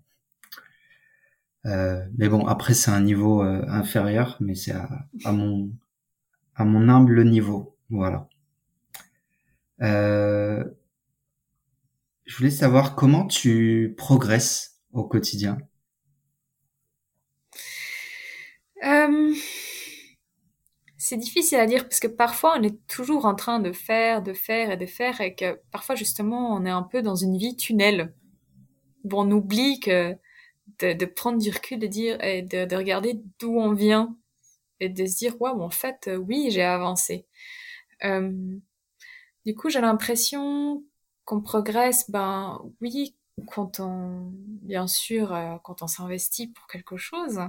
euh, 1.68 2.06
mais 2.18 2.30
bon, 2.30 2.45
après 2.48 2.73
c'est 2.73 2.91
un 2.91 3.02
niveau 3.02 3.44
euh, 3.44 3.64
inférieur, 3.68 4.38
mais 4.39 4.56
c'est 4.56 4.72
à, 4.72 4.88
à, 5.26 5.31
mon 5.31 5.72
à 6.56 6.65
mon 6.65 6.88
humble 6.89 7.23
niveau, 7.26 7.77
voilà. 7.89 8.30
Euh, 9.81 10.64
je 12.26 12.38
voulais 12.38 12.52
savoir 12.52 12.95
comment 12.95 13.26
tu 13.26 13.94
progresses 13.98 14.80
au 14.91 15.03
quotidien. 15.03 15.57
C'est 21.07 21.15
difficile 21.17 21.59
à 21.59 21.65
dire 21.65 21.84
parce 21.84 22.01
que 22.01 22.07
parfois 22.07 22.57
on 22.59 22.63
est 22.63 22.85
toujours 22.88 23.25
en 23.25 23.34
train 23.34 23.59
de 23.59 23.71
faire, 23.71 24.21
de 24.21 24.34
faire 24.34 24.71
et 24.71 24.77
de 24.77 24.85
faire 24.85 25.21
et 25.21 25.35
que 25.35 25.57
parfois 25.71 25.95
justement 25.95 26.53
on 26.53 26.65
est 26.65 26.69
un 26.69 26.84
peu 26.84 27.01
dans 27.01 27.15
une 27.15 27.38
vie 27.38 27.55
tunnel. 27.55 28.13
Bon, 29.05 29.25
on 29.25 29.31
oublie 29.31 29.79
que 29.79 30.17
de, 30.79 31.05
prendre 31.05 31.39
du 31.39 31.49
recul, 31.49 31.79
de 31.79 31.88
dire 31.88 32.21
et 32.21 32.41
de, 32.41 32.65
de 32.65 32.75
regarder 32.75 33.21
d'où 33.39 33.57
on 33.57 33.71
vient 33.71 34.17
et 34.81 34.89
de 34.89 35.05
se 35.05 35.17
dire 35.17 35.39
waouh 35.39 35.61
en 35.61 35.69
fait 35.69 36.09
euh, 36.09 36.17
oui 36.17 36.49
j'ai 36.51 36.63
avancé. 36.63 37.25
Euh, 38.03 38.59
du 39.45 39.55
coup 39.55 39.69
j'ai 39.69 39.79
l'impression 39.79 40.84
qu'on 41.23 41.39
progresse 41.41 42.11
ben 42.11 42.61
oui 42.81 43.15
quand 43.49 43.79
on 43.79 44.34
bien 44.34 44.88
sûr 44.88 45.34
euh, 45.34 45.55
quand 45.63 45.81
on 45.84 45.88
s'investit 45.88 46.47
pour 46.47 46.67
quelque 46.67 46.97
chose, 46.97 47.39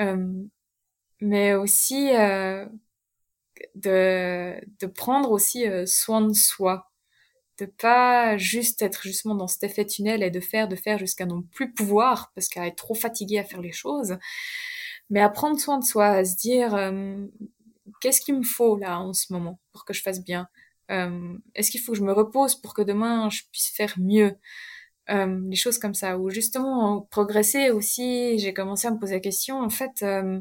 euh, 0.00 0.44
mais 1.20 1.54
aussi 1.54 2.14
euh, 2.16 2.66
de 3.74 4.54
de 4.80 4.86
prendre 4.86 5.30
aussi 5.30 5.64
soin 5.86 6.20
de 6.22 6.32
soi. 6.32 6.86
De 7.58 7.66
pas 7.66 8.38
juste 8.38 8.82
être 8.82 9.02
justement 9.02 9.34
dans 9.34 9.46
cet 9.46 9.64
effet 9.64 9.84
tunnel 9.86 10.22
et 10.22 10.30
de 10.30 10.40
faire, 10.40 10.66
de 10.68 10.76
faire 10.76 10.98
jusqu'à 10.98 11.26
non 11.26 11.42
plus 11.42 11.74
pouvoir, 11.74 12.32
parce 12.34 12.48
qu'à 12.48 12.66
être 12.66 12.76
trop 12.76 12.94
fatigué 12.94 13.38
à 13.38 13.44
faire 13.44 13.60
les 13.60 13.72
choses, 13.72 14.16
mais 15.10 15.20
à 15.20 15.28
prendre 15.30 15.58
soin 15.60 15.78
de 15.78 15.84
soi, 15.84 16.06
à 16.08 16.24
se 16.24 16.36
dire 16.36 16.74
euh, 16.74 17.26
qu'est-ce 18.00 18.20
qu'il 18.22 18.36
me 18.36 18.44
faut 18.44 18.76
là 18.78 19.00
en 19.00 19.12
ce 19.12 19.32
moment 19.32 19.60
pour 19.72 19.84
que 19.84 19.94
je 19.94 20.02
fasse 20.02 20.24
bien? 20.24 20.48
Euh, 20.90 21.36
Est-ce 21.54 21.70
qu'il 21.70 21.80
faut 21.80 21.92
que 21.92 21.98
je 21.98 22.04
me 22.04 22.12
repose 22.12 22.56
pour 22.56 22.74
que 22.74 22.82
demain 22.82 23.30
je 23.30 23.42
puisse 23.52 23.70
faire 23.70 23.94
mieux? 23.98 24.36
Euh, 25.10 25.40
Les 25.50 25.56
choses 25.56 25.78
comme 25.78 25.94
ça, 25.94 26.18
ou 26.18 26.30
justement 26.30 27.02
progresser 27.10 27.70
aussi, 27.70 28.38
j'ai 28.38 28.54
commencé 28.54 28.88
à 28.88 28.92
me 28.92 28.98
poser 28.98 29.14
la 29.16 29.20
question, 29.20 29.60
en 29.60 29.70
fait, 29.70 30.02
euh, 30.02 30.40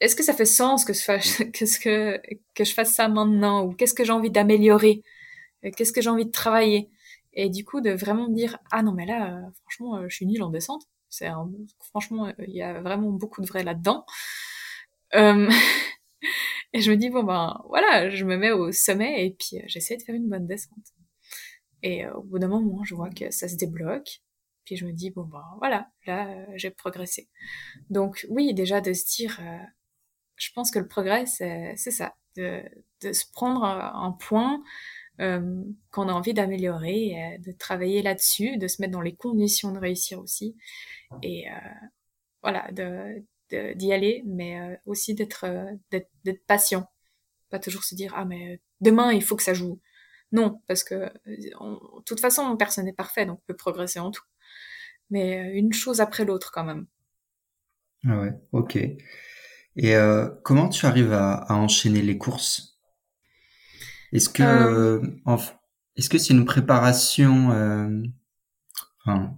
est-ce 0.00 0.16
que 0.16 0.22
ça 0.22 0.34
fait 0.34 0.44
sens 0.44 0.84
que, 0.84 0.92
je 0.92 1.00
que, 1.50 1.82
que, 1.82 2.20
que 2.54 2.64
je 2.64 2.74
fasse 2.74 2.94
ça 2.94 3.08
maintenant, 3.08 3.64
ou 3.64 3.72
qu'est-ce 3.72 3.94
que 3.94 4.04
j'ai 4.04 4.12
envie 4.12 4.30
d'améliorer? 4.30 5.02
Qu'est-ce 5.76 5.92
que 5.92 6.02
j'ai 6.02 6.10
envie 6.10 6.26
de 6.26 6.30
travailler? 6.30 6.90
Et 7.32 7.48
du 7.50 7.64
coup, 7.64 7.80
de 7.80 7.90
vraiment 7.90 8.28
me 8.28 8.34
dire, 8.34 8.58
ah 8.70 8.82
non, 8.82 8.92
mais 8.92 9.06
là, 9.06 9.40
franchement, 9.62 10.08
je 10.08 10.14
suis 10.14 10.26
nulle 10.26 10.42
en 10.42 10.50
descente. 10.50 10.82
C'est 11.08 11.28
franchement, 11.80 12.32
il 12.38 12.54
y 12.54 12.62
a 12.62 12.80
vraiment 12.80 13.10
beaucoup 13.10 13.40
de 13.40 13.46
vrai 13.46 13.62
là-dedans. 13.62 14.04
Euh, 15.14 15.48
et 16.72 16.80
je 16.80 16.90
me 16.90 16.96
dis, 16.96 17.10
bon 17.10 17.22
ben 17.22 17.60
voilà, 17.68 18.10
je 18.10 18.24
me 18.24 18.36
mets 18.36 18.50
au 18.50 18.72
sommet 18.72 19.26
et 19.26 19.30
puis 19.30 19.58
j'essaie 19.66 19.96
de 19.96 20.02
faire 20.02 20.14
une 20.14 20.28
bonne 20.28 20.46
descente. 20.46 20.92
Et 21.82 22.06
au 22.08 22.22
bout 22.22 22.38
d'un 22.38 22.48
moment, 22.48 22.82
je 22.84 22.94
vois 22.94 23.10
que 23.10 23.30
ça 23.30 23.48
se 23.48 23.56
débloque. 23.56 24.22
Puis 24.64 24.76
je 24.76 24.86
me 24.86 24.92
dis, 24.92 25.10
bon 25.10 25.24
ben 25.24 25.44
voilà, 25.58 25.88
là, 26.06 26.46
j'ai 26.56 26.70
progressé. 26.70 27.28
Donc 27.90 28.26
oui, 28.30 28.54
déjà 28.54 28.80
de 28.80 28.92
se 28.92 29.04
dire, 29.16 29.40
je 30.36 30.50
pense 30.54 30.70
que 30.70 30.78
le 30.78 30.88
progrès, 30.88 31.26
c'est 31.26 31.76
ça, 31.76 32.14
de, 32.36 32.62
de 33.02 33.12
se 33.12 33.24
prendre 33.32 33.64
un 33.64 34.12
point 34.12 34.62
euh, 35.20 35.62
qu'on 35.92 36.08
a 36.08 36.12
envie 36.12 36.34
d'améliorer, 36.34 37.38
de 37.38 37.52
travailler 37.52 38.02
là-dessus, 38.02 38.56
de 38.56 38.66
se 38.66 38.82
mettre 38.82 38.92
dans 38.92 39.00
les 39.00 39.14
conditions 39.14 39.70
de 39.70 39.78
réussir 39.78 40.18
aussi, 40.18 40.56
et 41.22 41.48
euh, 41.48 41.54
voilà, 42.42 42.70
de 42.72 43.24
d'y 43.76 43.92
aller, 43.92 44.24
mais 44.26 44.60
euh, 44.60 44.76
aussi 44.84 45.14
d'être 45.14 45.46
d'être 45.92 46.46
patient, 46.46 46.90
pas 47.50 47.60
toujours 47.60 47.84
se 47.84 47.94
dire 47.94 48.12
ah 48.16 48.24
mais 48.24 48.60
demain 48.80 49.12
il 49.12 49.22
faut 49.22 49.36
que 49.36 49.44
ça 49.44 49.54
joue. 49.54 49.80
Non, 50.32 50.60
parce 50.66 50.82
que 50.82 51.08
de 51.26 52.02
toute 52.04 52.18
façon 52.18 52.56
personne 52.56 52.86
n'est 52.86 52.92
parfait, 52.92 53.26
donc 53.26 53.38
on 53.42 53.46
peut 53.46 53.56
progresser 53.56 54.00
en 54.00 54.10
tout. 54.10 54.24
Mais 55.10 55.52
une 55.56 55.72
chose 55.72 56.00
après 56.00 56.24
l'autre 56.24 56.50
quand 56.52 56.64
même. 56.64 56.86
Ah 58.04 58.18
ouais, 58.20 58.32
ok. 58.50 58.78
Et 59.76 59.96
euh, 59.96 60.28
comment 60.42 60.68
tu 60.68 60.86
arrives 60.86 61.12
à, 61.12 61.34
à, 61.34 61.54
enchaîner 61.54 62.02
les 62.02 62.18
courses? 62.18 62.78
Est-ce 64.12 64.28
que 64.28 64.42
euh... 64.42 65.00
est-ce 65.96 66.08
que 66.08 66.18
c'est 66.18 66.32
une 66.32 66.44
préparation 66.44 67.50
euh, 67.50 68.02
enfin, 69.04 69.34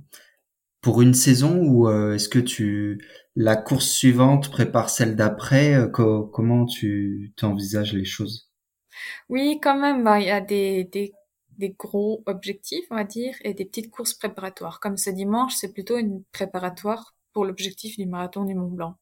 pour 0.83 1.01
une 1.01 1.15
saison 1.15 1.63
ou 1.63 1.89
euh, 1.89 2.15
est-ce 2.15 2.29
que 2.29 2.39
tu 2.39 3.03
la 3.35 3.57
course 3.57 3.89
suivante 3.89 4.51
prépare 4.51 4.91
celle 4.91 5.17
d'après? 5.17 5.75
Euh, 5.75 5.89
Comment 5.89 6.67
tu 6.67 7.33
t'envisages 7.37 7.95
les 7.95 8.05
choses? 8.05 8.51
Oui, 9.29 9.59
quand 9.63 9.79
même, 9.79 10.05
bah, 10.05 10.21
il 10.21 10.27
y 10.27 10.31
a 10.31 10.41
des, 10.41 10.85
des 10.85 11.13
des 11.59 11.71
gros 11.71 12.23
objectifs, 12.27 12.85
on 12.91 12.97
va 12.97 13.05
dire, 13.05 13.35
et 13.43 13.55
des 13.55 13.65
petites 13.65 13.91
courses 13.91 14.15
préparatoires. 14.15 14.81
Comme 14.81 14.97
ce 14.97 15.11
dimanche, 15.11 15.55
c'est 15.55 15.73
plutôt 15.73 15.97
une 15.99 16.23
préparatoire 16.33 17.15
pour 17.33 17.45
l'objectif 17.45 17.97
du 17.97 18.07
marathon 18.07 18.45
du 18.45 18.55
Mont 18.55 18.69
Blanc. 18.69 18.99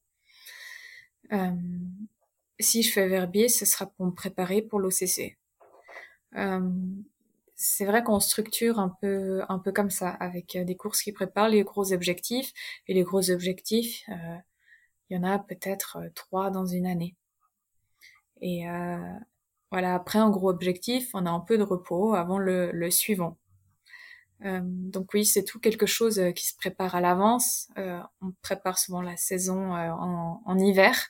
Euh, 1.33 1.51
si 2.61 2.83
je 2.83 2.93
fais 2.93 3.09
Verbier, 3.09 3.49
ce 3.49 3.65
sera 3.65 3.87
pour 3.87 4.07
me 4.07 4.13
préparer 4.13 4.63
pour 4.63 4.79
l'OCC. 4.79 5.37
Euh, 6.37 6.71
c'est 7.57 7.85
vrai 7.85 8.03
qu'on 8.03 8.21
structure 8.21 8.79
un 8.79 8.97
peu, 9.01 9.43
un 9.49 9.59
peu 9.59 9.73
comme 9.73 9.91
ça, 9.91 10.11
avec 10.11 10.57
euh, 10.57 10.65
des 10.65 10.77
courses 10.77 11.03
qui 11.03 11.13
préparent 11.13 11.49
les 11.49 11.63
gros 11.63 11.93
objectifs. 11.93 12.53
Et 12.89 12.95
les 12.95 13.03
gros 13.03 13.31
objectifs, 13.31 14.05
il 15.11 15.17
y 15.17 15.19
en 15.19 15.25
a 15.25 15.39
peut-être 15.39 15.99
trois 16.15 16.51
dans 16.51 16.67
une 16.67 16.87
année. 16.87 17.17
Et 18.41 18.69
euh, 18.69 18.99
voilà, 19.71 19.95
après 19.95 20.19
un 20.19 20.31
gros 20.31 20.51
objectif, 20.51 21.11
on 21.15 21.27
a 21.27 21.31
un 21.31 21.41
peu 21.41 21.59
de 21.59 21.63
repos 21.63 22.15
avant 22.15 22.39
le, 22.39 22.71
le 22.73 22.91
suivant. 22.91 23.39
Euh, 24.45 24.61
donc 24.63 25.15
oui, 25.15 25.25
c'est 25.25 25.45
tout 25.45 25.59
quelque 25.59 25.87
chose 25.87 26.19
euh, 26.19 26.33
qui 26.33 26.47
se 26.47 26.57
prépare 26.57 26.95
à 26.95 27.01
l'avance. 27.01 27.69
Euh, 27.79 27.99
on 28.21 28.33
prépare 28.43 28.79
souvent 28.79 29.01
la 29.01 29.17
saison 29.17 29.73
en, 29.75 30.59
hiver. 30.59 31.09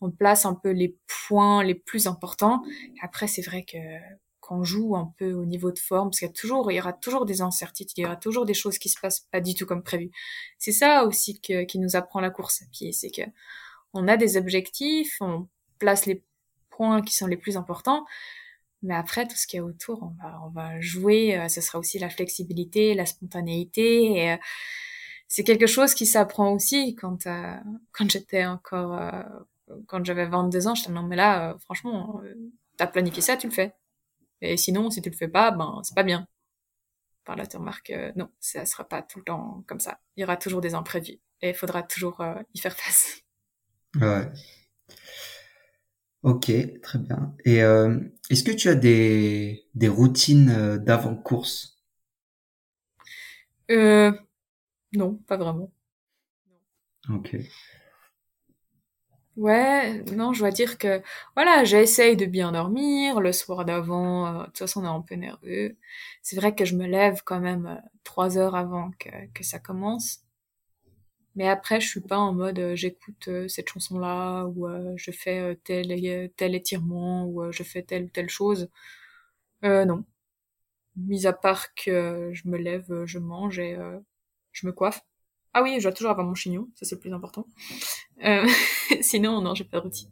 On 0.00 0.10
place 0.10 0.46
un 0.46 0.54
peu 0.54 0.70
les 0.70 0.96
points 1.26 1.64
les 1.64 1.74
plus 1.74 2.06
importants. 2.06 2.62
après, 3.02 3.26
c'est 3.26 3.42
vrai 3.42 3.64
que 3.64 3.78
qu'on 4.40 4.64
joue 4.64 4.96
un 4.96 5.12
peu 5.18 5.34
au 5.34 5.44
niveau 5.44 5.72
de 5.72 5.78
forme, 5.78 6.08
parce 6.08 6.20
qu'il 6.20 6.28
y 6.28 6.30
a 6.30 6.32
toujours, 6.32 6.72
il 6.72 6.76
y 6.76 6.80
aura 6.80 6.94
toujours 6.94 7.26
des 7.26 7.42
incertitudes, 7.42 7.98
il 7.98 8.02
y 8.02 8.06
aura 8.06 8.16
toujours 8.16 8.46
des 8.46 8.54
choses 8.54 8.78
qui 8.78 8.88
se 8.88 8.98
passent 8.98 9.26
pas 9.30 9.42
du 9.42 9.54
tout 9.54 9.66
comme 9.66 9.82
prévu. 9.82 10.10
C'est 10.58 10.72
ça 10.72 11.04
aussi 11.04 11.38
qui 11.38 11.78
nous 11.78 11.96
apprend 11.96 12.20
la 12.20 12.30
course 12.30 12.62
à 12.62 12.64
pied, 12.72 12.92
c'est 12.92 13.10
que 13.10 13.22
on 13.92 14.08
a 14.08 14.16
des 14.16 14.38
objectifs, 14.38 15.18
on 15.20 15.48
place 15.78 16.06
les 16.06 16.24
points 16.70 17.02
qui 17.02 17.14
sont 17.14 17.26
les 17.26 17.36
plus 17.36 17.58
importants, 17.58 18.06
mais 18.82 18.94
après, 18.94 19.26
tout 19.26 19.36
ce 19.36 19.46
qu'il 19.46 19.58
y 19.58 19.60
a 19.60 19.64
autour, 19.64 20.02
on 20.02 20.22
va, 20.22 20.40
on 20.44 20.50
va 20.50 20.80
jouer. 20.80 21.36
Euh, 21.36 21.48
ce 21.48 21.60
sera 21.60 21.78
aussi 21.78 21.98
la 21.98 22.10
flexibilité, 22.10 22.94
la 22.94 23.06
spontanéité. 23.06 24.12
Et, 24.12 24.32
euh, 24.32 24.36
c'est 25.26 25.44
quelque 25.44 25.66
chose 25.66 25.94
qui 25.94 26.06
s'apprend 26.06 26.52
aussi 26.52 26.94
quand, 26.94 27.26
euh, 27.26 27.54
quand 27.92 28.10
j'étais 28.10 28.46
encore, 28.46 28.98
quand 29.86 30.02
j'avais 30.02 30.26
22 30.26 30.68
ans, 30.68 30.74
je 30.74 30.82
disais 30.82 30.94
non 30.94 31.02
mais 31.02 31.16
là, 31.16 31.54
franchement, 31.60 32.22
t'as 32.78 32.86
planifié 32.86 33.20
ça, 33.20 33.36
tu 33.36 33.46
le 33.48 33.52
fais. 33.52 33.74
Et 34.40 34.56
sinon, 34.56 34.90
si 34.90 35.02
tu 35.02 35.10
le 35.10 35.16
fais 35.16 35.28
pas, 35.28 35.50
ben 35.50 35.80
c'est 35.84 35.94
pas 35.94 36.02
bien. 36.02 36.26
Par 37.26 37.36
là, 37.36 37.46
tu 37.46 37.58
remarques, 37.58 37.92
non, 38.16 38.30
ça 38.40 38.64
sera 38.64 38.88
pas 38.88 39.02
tout 39.02 39.18
le 39.18 39.24
temps 39.26 39.62
comme 39.66 39.80
ça. 39.80 40.00
Il 40.16 40.22
y 40.22 40.24
aura 40.24 40.38
toujours 40.38 40.62
des 40.62 40.74
imprévus 40.74 41.20
et 41.42 41.50
il 41.50 41.54
faudra 41.54 41.82
toujours 41.82 42.24
y 42.54 42.58
faire 42.58 42.74
face. 42.74 43.20
Ouais. 43.96 44.32
Ok, 46.22 46.50
très 46.82 46.98
bien. 47.00 47.34
Et 47.44 47.62
euh, 47.62 47.98
est-ce 48.30 48.44
que 48.44 48.52
tu 48.52 48.68
as 48.68 48.74
des, 48.76 49.64
des 49.74 49.88
routines 49.88 50.50
euh, 50.50 50.78
d'avant-course? 50.78 51.78
Euh, 53.70 54.12
Non, 54.94 55.16
pas 55.26 55.36
vraiment. 55.38 55.72
Ok. 57.10 57.28
Ouais, 59.36 60.02
non, 60.16 60.32
je 60.32 60.40
dois 60.40 60.50
dire 60.50 60.78
que 60.78 61.00
voilà, 61.36 61.62
j'essaye 61.64 62.16
de 62.16 62.26
bien 62.26 62.50
dormir 62.52 63.20
le 63.20 63.32
soir 63.32 63.64
d'avant. 63.64 64.26
Euh, 64.26 64.40
de 64.40 64.44
toute 64.46 64.58
façon, 64.58 64.80
on 64.82 64.84
est 64.84 64.88
un 64.88 65.00
peu 65.00 65.14
nerveux. 65.14 65.76
C'est 66.22 66.34
vrai 66.36 66.54
que 66.56 66.64
je 66.64 66.74
me 66.76 66.86
lève 66.86 67.22
quand 67.24 67.38
même 67.40 67.80
trois 68.04 68.36
heures 68.36 68.56
avant 68.56 68.90
que, 68.98 69.08
que 69.34 69.44
ça 69.44 69.60
commence. 69.60 70.24
Mais 71.38 71.48
après, 71.48 71.80
je 71.80 71.86
suis 71.86 72.00
pas 72.00 72.18
en 72.18 72.32
mode 72.34 72.58
euh, 72.58 72.74
j'écoute 72.74 73.28
euh, 73.28 73.46
cette 73.46 73.68
chanson-là 73.68 74.46
ou 74.46 74.66
euh, 74.66 74.94
je 74.96 75.12
fais 75.12 75.56
tel 75.62 76.32
tel 76.36 76.54
étirement 76.56 77.26
ou 77.26 77.52
je 77.52 77.62
fais 77.62 77.82
telle 77.82 78.04
ou 78.06 78.08
telle 78.08 78.28
chose. 78.28 78.68
non. 79.62 80.04
Mis 80.96 81.26
à 81.28 81.32
part 81.32 81.74
que 81.74 82.30
je 82.32 82.48
me 82.48 82.58
lève, 82.58 83.04
je 83.06 83.20
mange 83.20 83.60
et 83.60 83.76
je 84.52 84.66
me 84.66 84.72
coiffe. 84.72 85.00
Ah 85.54 85.62
oui, 85.62 85.76
je 85.78 85.84
dois 85.84 85.92
toujours 85.92 86.10
avoir 86.10 86.26
mon 86.26 86.34
chignon, 86.34 86.68
ça 86.74 86.84
c'est 86.86 86.96
le 86.96 87.00
plus 87.00 87.12
important. 87.14 87.46
sinon, 89.00 89.40
non, 89.40 89.54
j'ai 89.54 89.64
pas 89.64 89.78
de 89.78 89.82
routine. 89.84 90.10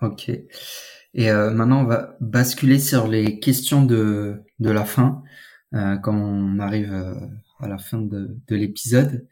Ok. 0.00 0.30
Et 0.30 1.30
maintenant, 1.30 1.82
on 1.82 1.84
va 1.84 2.16
basculer 2.20 2.78
sur 2.78 3.06
les 3.06 3.38
questions 3.38 3.84
de, 3.84 4.42
de 4.60 4.70
la 4.70 4.86
fin, 4.86 5.22
comme 6.02 6.22
on 6.22 6.58
arrive 6.58 6.94
à 7.62 7.68
la 7.68 7.78
fin 7.78 8.02
de, 8.02 8.36
de 8.46 8.56
l'épisode. 8.56 9.26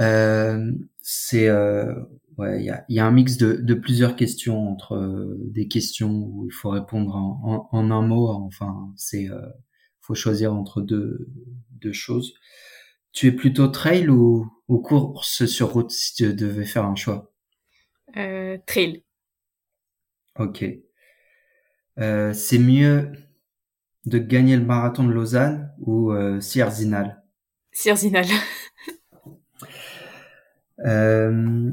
Euh, 0.00 0.72
c'est 1.00 1.48
euh, 1.48 1.94
ouais, 2.36 2.60
il 2.60 2.66
y 2.66 2.70
a, 2.70 2.84
y 2.88 2.98
a, 2.98 3.06
un 3.06 3.10
mix 3.10 3.36
de, 3.36 3.54
de 3.54 3.74
plusieurs 3.74 4.16
questions 4.16 4.68
entre 4.68 4.96
euh, 4.96 5.36
des 5.38 5.68
questions 5.68 6.12
où 6.12 6.46
il 6.46 6.52
faut 6.52 6.70
répondre 6.70 7.14
en, 7.14 7.68
en, 7.72 7.78
en 7.78 7.90
un 7.90 8.02
mot. 8.02 8.28
Enfin, 8.28 8.92
c'est 8.96 9.28
faut 10.00 10.14
choisir 10.14 10.52
entre 10.52 10.80
deux 10.80 11.28
deux 11.70 11.92
choses. 11.92 12.34
Tu 13.12 13.28
es 13.28 13.32
plutôt 13.32 13.68
trail 13.68 14.08
ou, 14.08 14.50
ou 14.68 14.78
course 14.78 15.46
sur 15.46 15.72
route 15.72 15.90
si 15.90 16.14
tu 16.14 16.34
devais 16.34 16.66
faire 16.66 16.84
un 16.84 16.96
choix? 16.96 17.32
Trail. 18.66 19.04
Ok. 20.38 20.64
C'est 21.96 22.58
mieux 22.58 23.12
de 24.06 24.18
gagner 24.18 24.56
le 24.56 24.64
marathon 24.64 25.04
de 25.04 25.12
Lausanne 25.12 25.72
ou 25.78 26.12
euh, 26.12 26.40
Sierzinal? 26.40 27.22
Sierzinal. 27.72 28.26
euh, 30.84 31.70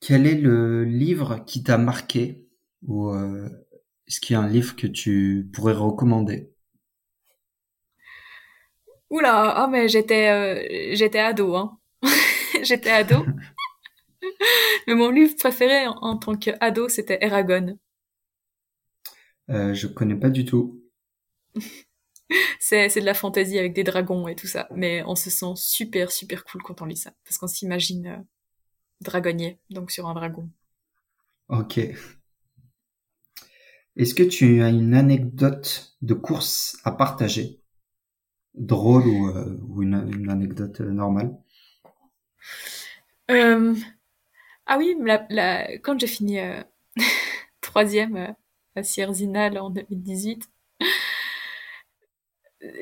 quel 0.00 0.26
est 0.26 0.36
le 0.40 0.84
livre 0.84 1.44
qui 1.46 1.62
t'a 1.62 1.78
marqué 1.78 2.46
ou 2.86 3.10
euh, 3.10 3.48
est-ce 4.06 4.20
qu'il 4.20 4.34
y 4.34 4.36
a 4.36 4.40
un 4.40 4.48
livre 4.48 4.76
que 4.76 4.86
tu 4.86 5.48
pourrais 5.52 5.72
recommander? 5.72 6.52
Oula, 9.10 9.52
ah 9.56 9.68
mais 9.68 9.88
j'étais 9.88 10.28
euh, 10.28 10.94
j'étais 10.94 11.20
ado 11.20 11.54
hein. 11.56 11.78
j'étais 12.62 12.90
ado. 12.90 13.24
mais 14.86 14.94
mon 14.94 15.10
livre 15.10 15.34
préféré 15.36 15.86
en, 15.86 15.92
en 16.02 16.16
tant 16.16 16.36
qu'ado, 16.36 16.88
c'était 16.88 17.18
Eragon. 17.20 17.78
Euh, 19.50 19.74
je 19.74 19.86
connais 19.86 20.16
pas 20.16 20.30
du 20.30 20.44
tout. 20.44 20.82
c'est, 22.58 22.88
de 22.88 23.04
la 23.04 23.14
fantaisie 23.14 23.58
avec 23.58 23.72
des 23.72 23.84
dragons 23.84 24.28
et 24.28 24.34
tout 24.34 24.46
ça. 24.46 24.68
Mais 24.74 25.02
on 25.06 25.14
se 25.14 25.30
sent 25.30 25.52
super, 25.56 26.10
super 26.10 26.44
cool 26.44 26.62
quand 26.62 26.82
on 26.82 26.86
lit 26.86 26.96
ça. 26.96 27.12
Parce 27.24 27.38
qu'on 27.38 27.46
s'imagine 27.46 28.06
euh, 28.06 28.16
dragonnier, 29.00 29.58
donc 29.70 29.90
sur 29.90 30.06
un 30.08 30.14
dragon. 30.14 30.48
Ok. 31.48 31.78
Est-ce 33.96 34.14
que 34.14 34.24
tu 34.24 34.62
as 34.62 34.68
une 34.68 34.94
anecdote 34.94 35.96
de 36.02 36.14
course 36.14 36.78
à 36.84 36.92
partager? 36.92 37.60
Drôle 38.54 39.06
ou, 39.06 39.28
euh, 39.28 39.58
ou 39.68 39.82
une, 39.82 39.94
une, 40.14 40.30
anecdote 40.30 40.80
normale? 40.80 41.36
Ah 44.68 44.78
oui, 44.78 44.96
la, 45.00 45.26
la, 45.30 45.78
quand 45.78 45.98
j'ai 46.00 46.08
fini 46.08 46.38
troisième 47.60 48.34
à 48.76 48.82
Sierzinal 48.82 49.58
en 49.58 49.70
2018. 49.70 50.50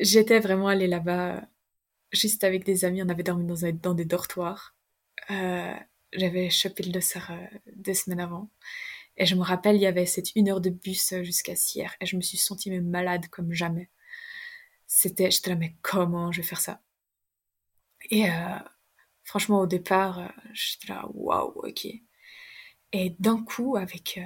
J'étais 0.00 0.40
vraiment 0.40 0.68
allée 0.68 0.86
là-bas 0.86 1.42
juste 2.12 2.44
avec 2.44 2.64
des 2.64 2.84
amis. 2.84 3.02
On 3.02 3.08
avait 3.08 3.22
dormi 3.22 3.46
dans, 3.46 3.72
dans 3.82 3.94
des 3.94 4.04
dortoirs. 4.04 4.74
Euh, 5.30 5.74
j'avais 6.12 6.50
chopé 6.50 6.82
le 6.84 6.92
dossard 6.92 7.30
euh, 7.30 7.46
deux 7.76 7.94
semaines 7.94 8.20
avant. 8.20 8.50
Et 9.16 9.26
je 9.26 9.36
me 9.36 9.42
rappelle, 9.42 9.76
il 9.76 9.82
y 9.82 9.86
avait 9.86 10.06
cette 10.06 10.34
une 10.34 10.48
heure 10.48 10.60
de 10.60 10.70
bus 10.70 11.12
euh, 11.12 11.22
jusqu'à 11.22 11.56
Sierre. 11.56 11.94
Et 12.00 12.06
je 12.06 12.16
me 12.16 12.20
suis 12.20 12.38
sentie 12.38 12.70
malade 12.80 13.28
comme 13.28 13.52
jamais. 13.52 13.90
C'était, 14.86 15.30
j'étais 15.30 15.50
là, 15.50 15.56
mais 15.56 15.76
comment 15.82 16.32
je 16.32 16.40
vais 16.42 16.46
faire 16.46 16.60
ça? 16.60 16.80
Et 18.10 18.26
franchement, 19.24 19.60
au 19.60 19.66
départ, 19.66 20.30
j'étais 20.52 20.92
là, 20.92 21.06
waouh, 21.14 21.52
ok. 21.66 21.86
Et 22.92 23.16
d'un 23.18 23.42
coup, 23.42 23.76
avec, 23.76 24.20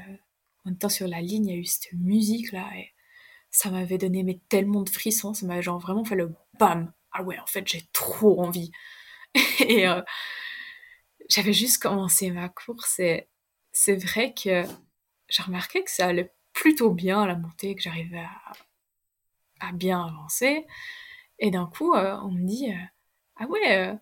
étant 0.71 0.89
sur 0.89 1.09
la 1.09 1.21
ligne, 1.21 1.47
il 1.47 1.53
y 1.53 1.57
a 1.57 1.59
eu 1.59 1.65
cette 1.65 1.93
musique 1.93 2.53
là, 2.53 2.69
et 2.77 2.93
ça 3.51 3.71
m'avait 3.71 3.99
donné 3.99 4.23
mais 4.23 4.41
tellement 4.49 4.83
de 4.83 4.91
frissons, 4.91 5.35
ça 5.35 5.47
m'a 5.47 5.61
genre 5.61 5.79
vraiment 5.79 6.05
fait 6.05 6.17
le 6.17 6.35
bam. 6.59 6.93
Ah 7.13 7.23
ouais, 7.23 7.39
en 7.39 7.47
fait, 7.47 7.67
j'ai 7.67 7.83
trop 7.93 8.43
envie. 8.43 8.71
et 9.61 9.87
j'avais 11.29 11.53
juste 11.53 11.83
commencé 11.83 12.31
ma 12.31 12.49
course 12.49 12.99
et 13.01 13.29
c'est 13.73 13.97
vrai 13.97 14.35
que 14.35 14.65
j'ai 15.29 15.43
remarqué 15.43 15.85
que 15.85 15.91
ça 15.91 16.07
allait 16.07 16.33
plutôt 16.53 16.91
bien 16.91 17.23
à 17.23 17.27
la 17.27 17.37
montée, 17.37 17.75
que 17.75 17.83
j'arrivais 17.83 18.25
à, 19.61 19.73
bien 19.73 20.05
avancer. 20.05 20.67
Et 21.39 21.51
d'un 21.51 21.67
coup, 21.67 21.95
euh, 21.95 22.17
on 22.23 22.31
me 22.33 22.45
dit 22.45 22.73
euh, 22.73 22.85
Ah 23.37 23.47
ouais, 23.47 23.79
euh, 23.79 23.95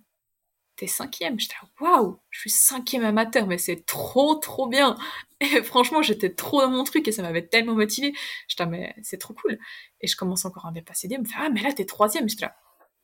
t'es 0.76 0.86
cinquième? 0.86 1.38
J'étais 1.40 1.54
Waouh, 1.80 2.18
je 2.30 2.40
suis 2.40 2.50
cinquième 2.50 3.04
amateur, 3.04 3.46
mais 3.46 3.58
c'est 3.58 3.84
trop, 3.86 4.34
trop 4.36 4.66
bien. 4.68 4.96
Et 5.40 5.62
franchement, 5.62 6.02
j'étais 6.02 6.34
trop 6.34 6.62
dans 6.62 6.70
mon 6.70 6.84
truc 6.84 7.06
et 7.08 7.12
ça 7.12 7.22
m'avait 7.22 7.46
tellement 7.46 7.74
motivé. 7.74 8.14
J'étais 8.48 8.66
Mais 8.66 8.94
c'est 9.02 9.18
trop 9.18 9.34
cool. 9.34 9.58
Et 10.00 10.06
je 10.06 10.16
commence 10.16 10.44
encore 10.46 10.66
à 10.66 10.70
me 10.70 10.74
dépasser 10.74 11.08
me 11.08 11.24
faire 11.24 11.42
Ah, 11.42 11.50
mais 11.50 11.60
là, 11.62 11.72
t'es 11.72 11.84
troisième. 11.84 12.28
J'étais 12.28 12.46
là 12.46 12.56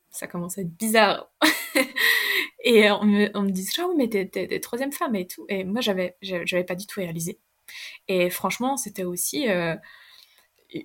Ça 0.09 0.27
commence 0.27 0.57
à 0.57 0.61
être 0.61 0.75
bizarre. 0.75 1.31
Et 2.63 2.89
on 2.91 3.03
me, 3.05 3.29
on 3.35 3.43
dit, 3.43 3.67
oh, 3.83 3.93
mais 3.97 4.07
t'es, 4.09 4.27
t'es, 4.27 4.59
troisième 4.61 4.91
femme 4.91 5.15
et 5.15 5.27
tout. 5.27 5.45
Et 5.49 5.63
moi, 5.63 5.81
j'avais, 5.81 6.17
j'avais 6.21 6.63
pas 6.63 6.75
du 6.75 6.87
tout 6.87 7.01
réalisé. 7.01 7.39
Et 8.07 8.29
franchement, 8.29 8.77
c'était 8.77 9.03
aussi 9.03 9.49
euh, 9.49 9.75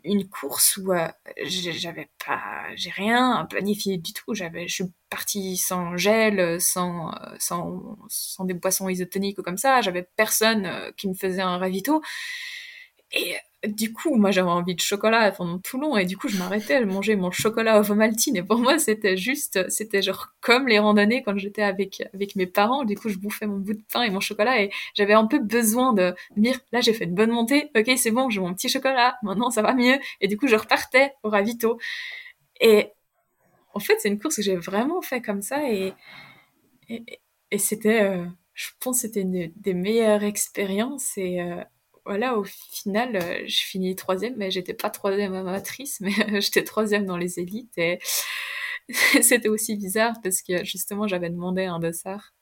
une 0.05 0.29
course 0.29 0.77
où 0.77 0.93
euh, 0.93 1.09
j'avais 1.45 2.09
pas, 2.25 2.65
j'ai 2.75 2.91
rien 2.91 3.47
planifié 3.49 3.99
du 3.99 4.13
tout. 4.13 4.35
J'avais, 4.35 4.69
je 4.69 4.75
suis 4.75 4.85
partie 5.11 5.57
sans 5.57 5.97
gel, 5.97 6.61
sans, 6.61 7.13
sans, 7.39 7.97
sans 8.09 8.45
des 8.45 8.55
boissons 8.55 8.89
isotoniques 8.89 9.39
ou 9.39 9.43
comme 9.43 9.59
ça. 9.59 9.81
J'avais 9.81 10.09
personne 10.17 10.67
euh, 10.67 10.91
qui 10.97 11.09
me 11.09 11.15
faisait 11.15 11.43
un 11.43 11.59
ravito. 11.59 12.03
Et 13.13 13.37
du 13.67 13.93
coup, 13.93 14.15
moi 14.17 14.31
j'avais 14.31 14.49
envie 14.49 14.75
de 14.77 14.81
chocolat 14.81 15.33
pendant 15.33 15.59
tout 15.59 15.81
long 15.81 15.97
et 15.97 16.05
du 16.05 16.17
coup 16.17 16.29
je 16.29 16.39
m'arrêtais, 16.39 16.81
je 16.81 16.85
mangeais 16.87 17.17
mon 17.17 17.31
chocolat 17.33 17.81
au 17.81 17.83
Vomaltine 17.83 18.37
et 18.37 18.43
pour 18.43 18.59
moi 18.59 18.79
c'était 18.79 19.17
juste, 19.17 19.69
c'était 19.69 20.01
genre 20.03 20.29
comme 20.41 20.69
les 20.69 20.79
randonnées 20.79 21.23
quand 21.25 21.37
j'étais 21.37 21.63
avec 21.63 22.03
avec 22.15 22.37
mes 22.37 22.47
parents. 22.47 22.85
Du 22.85 22.95
coup 22.97 23.09
je 23.09 23.19
bouffais 23.19 23.47
mon 23.47 23.59
bout 23.59 23.75
de 23.75 23.83
pain 23.93 24.03
et 24.03 24.11
mon 24.11 24.21
chocolat 24.21 24.63
et 24.63 24.71
j'avais 24.95 25.15
un 25.15 25.27
peu 25.27 25.41
besoin 25.41 25.93
de 25.93 26.15
me 26.37 26.43
dire 26.43 26.61
là 26.73 26.81
j'ai 26.81 26.93
fait 26.93 27.05
une 27.05 27.15
bonne 27.15 27.31
montée, 27.33 27.71
ok 27.77 27.91
c'est 27.97 28.13
bon 28.13 28.31
j'ai 28.31 28.41
mon 28.41 28.55
petit 28.55 28.69
chocolat, 28.69 29.17
maintenant 29.23 29.51
ça 29.51 29.63
va 29.63 29.75
mieux. 29.75 29.99
Et 30.21 30.29
du 30.29 30.37
coup 30.39 30.47
je 30.47 30.57
repartais 30.57 31.13
au 31.25 31.31
ravito. 31.31 31.79
Et 32.61 32.93
en 33.75 33.81
fait 33.81 33.97
c'est 34.01 34.09
une 34.09 34.19
course 34.21 34.37
que 34.37 34.43
j'ai 34.43 34.57
vraiment 34.57 35.03
fait 35.03 35.21
comme 35.23 35.43
ça 35.43 35.69
et 35.71 35.95
et, 36.89 37.05
et 37.51 37.59
c'était, 37.59 38.03
euh, 38.03 38.25
je 38.55 38.71
pense 38.81 39.01
c'était 39.01 39.21
une 39.23 39.53
des 39.57 39.75
meilleures 39.75 40.25
expériences 40.25 41.17
et 41.17 41.41
euh, 41.41 41.63
voilà, 42.09 42.39
au 42.39 42.45
final, 42.45 43.17
euh, 43.17 43.47
je 43.47 43.65
finis 43.65 43.95
troisième, 43.95 44.35
mais 44.39 44.51
j'étais 44.51 44.73
pas 44.73 44.89
troisième 44.89 45.35
amatrice, 45.35 46.01
mais 46.01 46.41
j'étais 46.41 46.65
troisième 46.65 47.05
dans 47.05 47.19
les 47.19 47.39
élites. 47.39 47.77
Et 47.77 47.99
c'était 49.23 49.49
aussi 49.49 49.77
bizarre 49.77 50.15
parce 50.23 50.41
que 50.43 50.65
justement, 50.65 51.07
j'avais 51.07 51.29
demandé 51.29 51.65
un 51.67 51.79
dossard. 51.79 52.35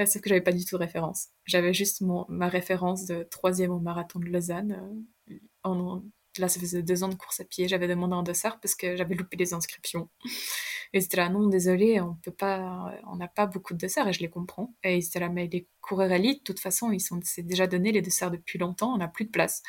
Euh, 0.00 0.04
c'est 0.06 0.20
que 0.20 0.28
j'avais 0.28 0.42
pas 0.42 0.52
du 0.52 0.66
tout 0.66 0.76
référence. 0.76 1.28
J'avais 1.46 1.72
juste 1.72 2.02
ma 2.28 2.48
référence 2.48 3.06
de 3.06 3.22
troisième 3.22 3.70
au 3.70 3.80
marathon 3.80 4.18
de 4.18 4.26
Lausanne. 4.26 5.02
Euh, 5.30 5.34
en, 5.64 6.02
là, 6.40 6.48
ça 6.48 6.60
faisait 6.60 6.82
deux 6.82 7.04
ans 7.04 7.08
de 7.08 7.14
course 7.14 7.40
à 7.40 7.44
pied. 7.44 7.68
J'avais 7.68 7.88
demandé 7.88 8.14
un 8.14 8.22
dossard 8.22 8.60
parce 8.60 8.74
que 8.74 8.96
j'avais 8.96 9.14
loupé 9.14 9.36
les 9.36 9.54
inscriptions. 9.54 10.08
Et 10.92 11.00
c'était 11.00 11.16
là, 11.16 11.28
non, 11.28 11.48
désolé, 11.48 12.00
on 12.00 12.14
peut 12.14 12.30
pas, 12.30 12.94
on 13.06 13.16
n'a 13.16 13.28
pas 13.28 13.46
beaucoup 13.46 13.74
de 13.74 13.78
desserts 13.78 14.06
et 14.06 14.12
je 14.12 14.20
les 14.20 14.30
comprends. 14.30 14.74
Et 14.84 15.00
c'était 15.00 15.18
là, 15.18 15.28
mais 15.28 15.48
les 15.52 15.66
coureurs 15.80 16.12
élites, 16.12 16.38
de 16.38 16.44
toute 16.44 16.60
façon, 16.60 16.92
ils 16.92 17.00
sont, 17.00 17.18
c'est 17.24 17.42
déjà 17.42 17.66
donné 17.66 17.90
les 17.90 18.02
desserts 18.02 18.30
depuis 18.30 18.58
longtemps, 18.58 18.94
on 18.94 18.98
n'a 18.98 19.08
plus 19.08 19.24
de 19.24 19.30
place. 19.30 19.62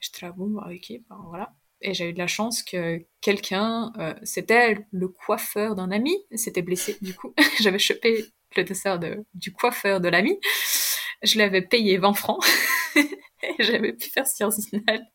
J'étais 0.00 0.26
là, 0.26 0.32
bon, 0.32 0.50
bah, 0.50 0.68
ok, 0.70 1.00
ben 1.08 1.24
voilà. 1.28 1.52
Et 1.80 1.94
j'ai 1.94 2.10
eu 2.10 2.12
de 2.12 2.18
la 2.18 2.26
chance 2.26 2.62
que 2.62 3.04
quelqu'un, 3.20 3.92
euh, 3.98 4.14
c'était 4.22 4.86
le 4.90 5.08
coiffeur 5.08 5.74
d'un 5.74 5.90
ami, 5.90 6.16
s'était 6.34 6.62
blessé. 6.62 6.96
Du 7.02 7.14
coup, 7.14 7.34
j'avais 7.60 7.78
chopé 7.78 8.24
le 8.56 8.64
dessert 8.64 8.98
de, 8.98 9.24
du 9.34 9.52
coiffeur 9.52 10.00
de 10.00 10.08
l'ami. 10.08 10.38
Je 11.22 11.38
l'avais 11.38 11.62
payé 11.62 11.98
20 11.98 12.14
francs. 12.14 12.44
et 12.96 13.62
j'avais 13.62 13.92
pu 13.92 14.08
faire 14.10 14.26
Sierzinal. 14.26 15.06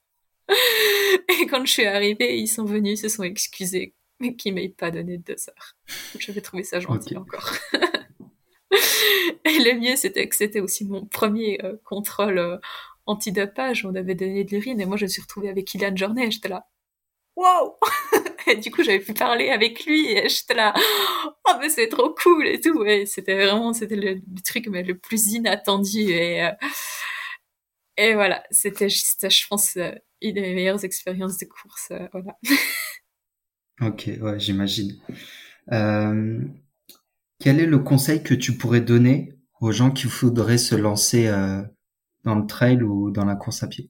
Et 1.42 1.46
quand 1.48 1.66
je 1.66 1.72
suis 1.72 1.86
arrivée, 1.86 2.38
ils 2.38 2.48
sont 2.48 2.66
venus, 2.66 3.00
ils 3.00 3.10
se 3.10 3.10
sont 3.10 3.24
excusés 3.24 3.94
mais 4.20 4.36
qui 4.36 4.52
m'ait 4.52 4.70
pas 4.70 4.92
donné 4.92 5.18
de 5.18 5.24
dessert. 5.24 5.78
J'avais 6.20 6.42
trouvé 6.42 6.64
ça 6.64 6.80
gentil 6.80 7.18
encore. 7.18 7.54
Et 8.72 9.60
le 9.60 9.80
mieux, 9.80 9.96
c'était 9.96 10.28
que 10.28 10.36
c'était 10.36 10.60
aussi 10.60 10.86
mon 10.86 11.06
premier 11.06 11.60
euh, 11.64 11.78
contrôle 11.86 12.38
euh, 12.38 12.58
antidopage. 13.06 13.86
On 13.86 13.96
avait 13.96 14.16
donné 14.16 14.44
de 14.44 14.52
l'urine 14.52 14.80
et 14.80 14.86
moi, 14.86 14.98
je 14.98 15.06
me 15.06 15.10
suis 15.10 15.22
retrouvée 15.22 15.50
avec 15.50 15.66
Kylian 15.66 15.96
Jornet. 15.96 16.30
J'étais 16.32 16.50
là, 16.50 16.68
wow 17.36 17.78
Et 18.48 18.58
du 18.58 18.72
coup, 18.72 18.84
j'avais 18.84 19.00
pu 19.00 19.14
parler 19.14 19.50
avec 19.50 19.86
lui 19.86 20.12
et 20.12 20.28
j'étais 20.28 20.56
là, 20.56 20.74
oh, 21.48 21.52
mais 21.60 21.70
c'est 21.70 21.88
trop 21.88 22.14
cool 22.22 22.48
et 22.48 22.60
tout. 22.60 22.84
Et 22.84 23.06
c'était 23.06 23.36
vraiment, 23.36 23.74
c'était 23.74 23.96
le, 23.96 24.22
truc 24.44 24.68
mais 24.68 24.84
le 24.84 24.98
plus 24.98 25.34
inattendu. 25.34 26.10
Et, 26.10 26.44
euh, 26.44 26.52
et 27.98 28.14
voilà, 28.14 28.44
c'était 28.52 28.90
juste, 28.90 29.30
je 29.30 29.48
pense, 29.48 29.78
une 30.22 30.36
des 30.36 30.54
meilleures 30.54 30.84
expériences 30.86 31.38
de 31.38 31.46
course. 31.46 31.91
voilà. 32.12 32.38
Ok, 33.82 34.10
ouais, 34.22 34.40
j'imagine. 34.40 35.00
Euh, 35.72 36.41
quel 37.40 37.60
est 37.60 37.66
le 37.66 37.80
conseil 37.80 38.24
que 38.24 38.34
tu 38.34 38.58
pourrais 38.58 38.82
donner 38.82 39.36
aux 39.62 39.72
gens 39.72 39.91
qui 39.91 40.08
voudraient 40.08 40.58
se 40.58 40.76
lancer 40.76 41.28
euh, 41.28 41.62
dans 42.26 42.36
le 42.36 42.46
trail 42.46 42.84
ou 42.84 43.12
dans 43.12 43.26
la 43.26 43.36
course 43.36 43.64
à 43.64 43.68
pied? 43.68 43.90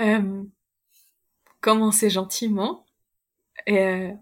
Euh, 0.00 0.44
Commencer 1.60 2.08
gentiment, 2.10 2.86
et, 3.66 4.12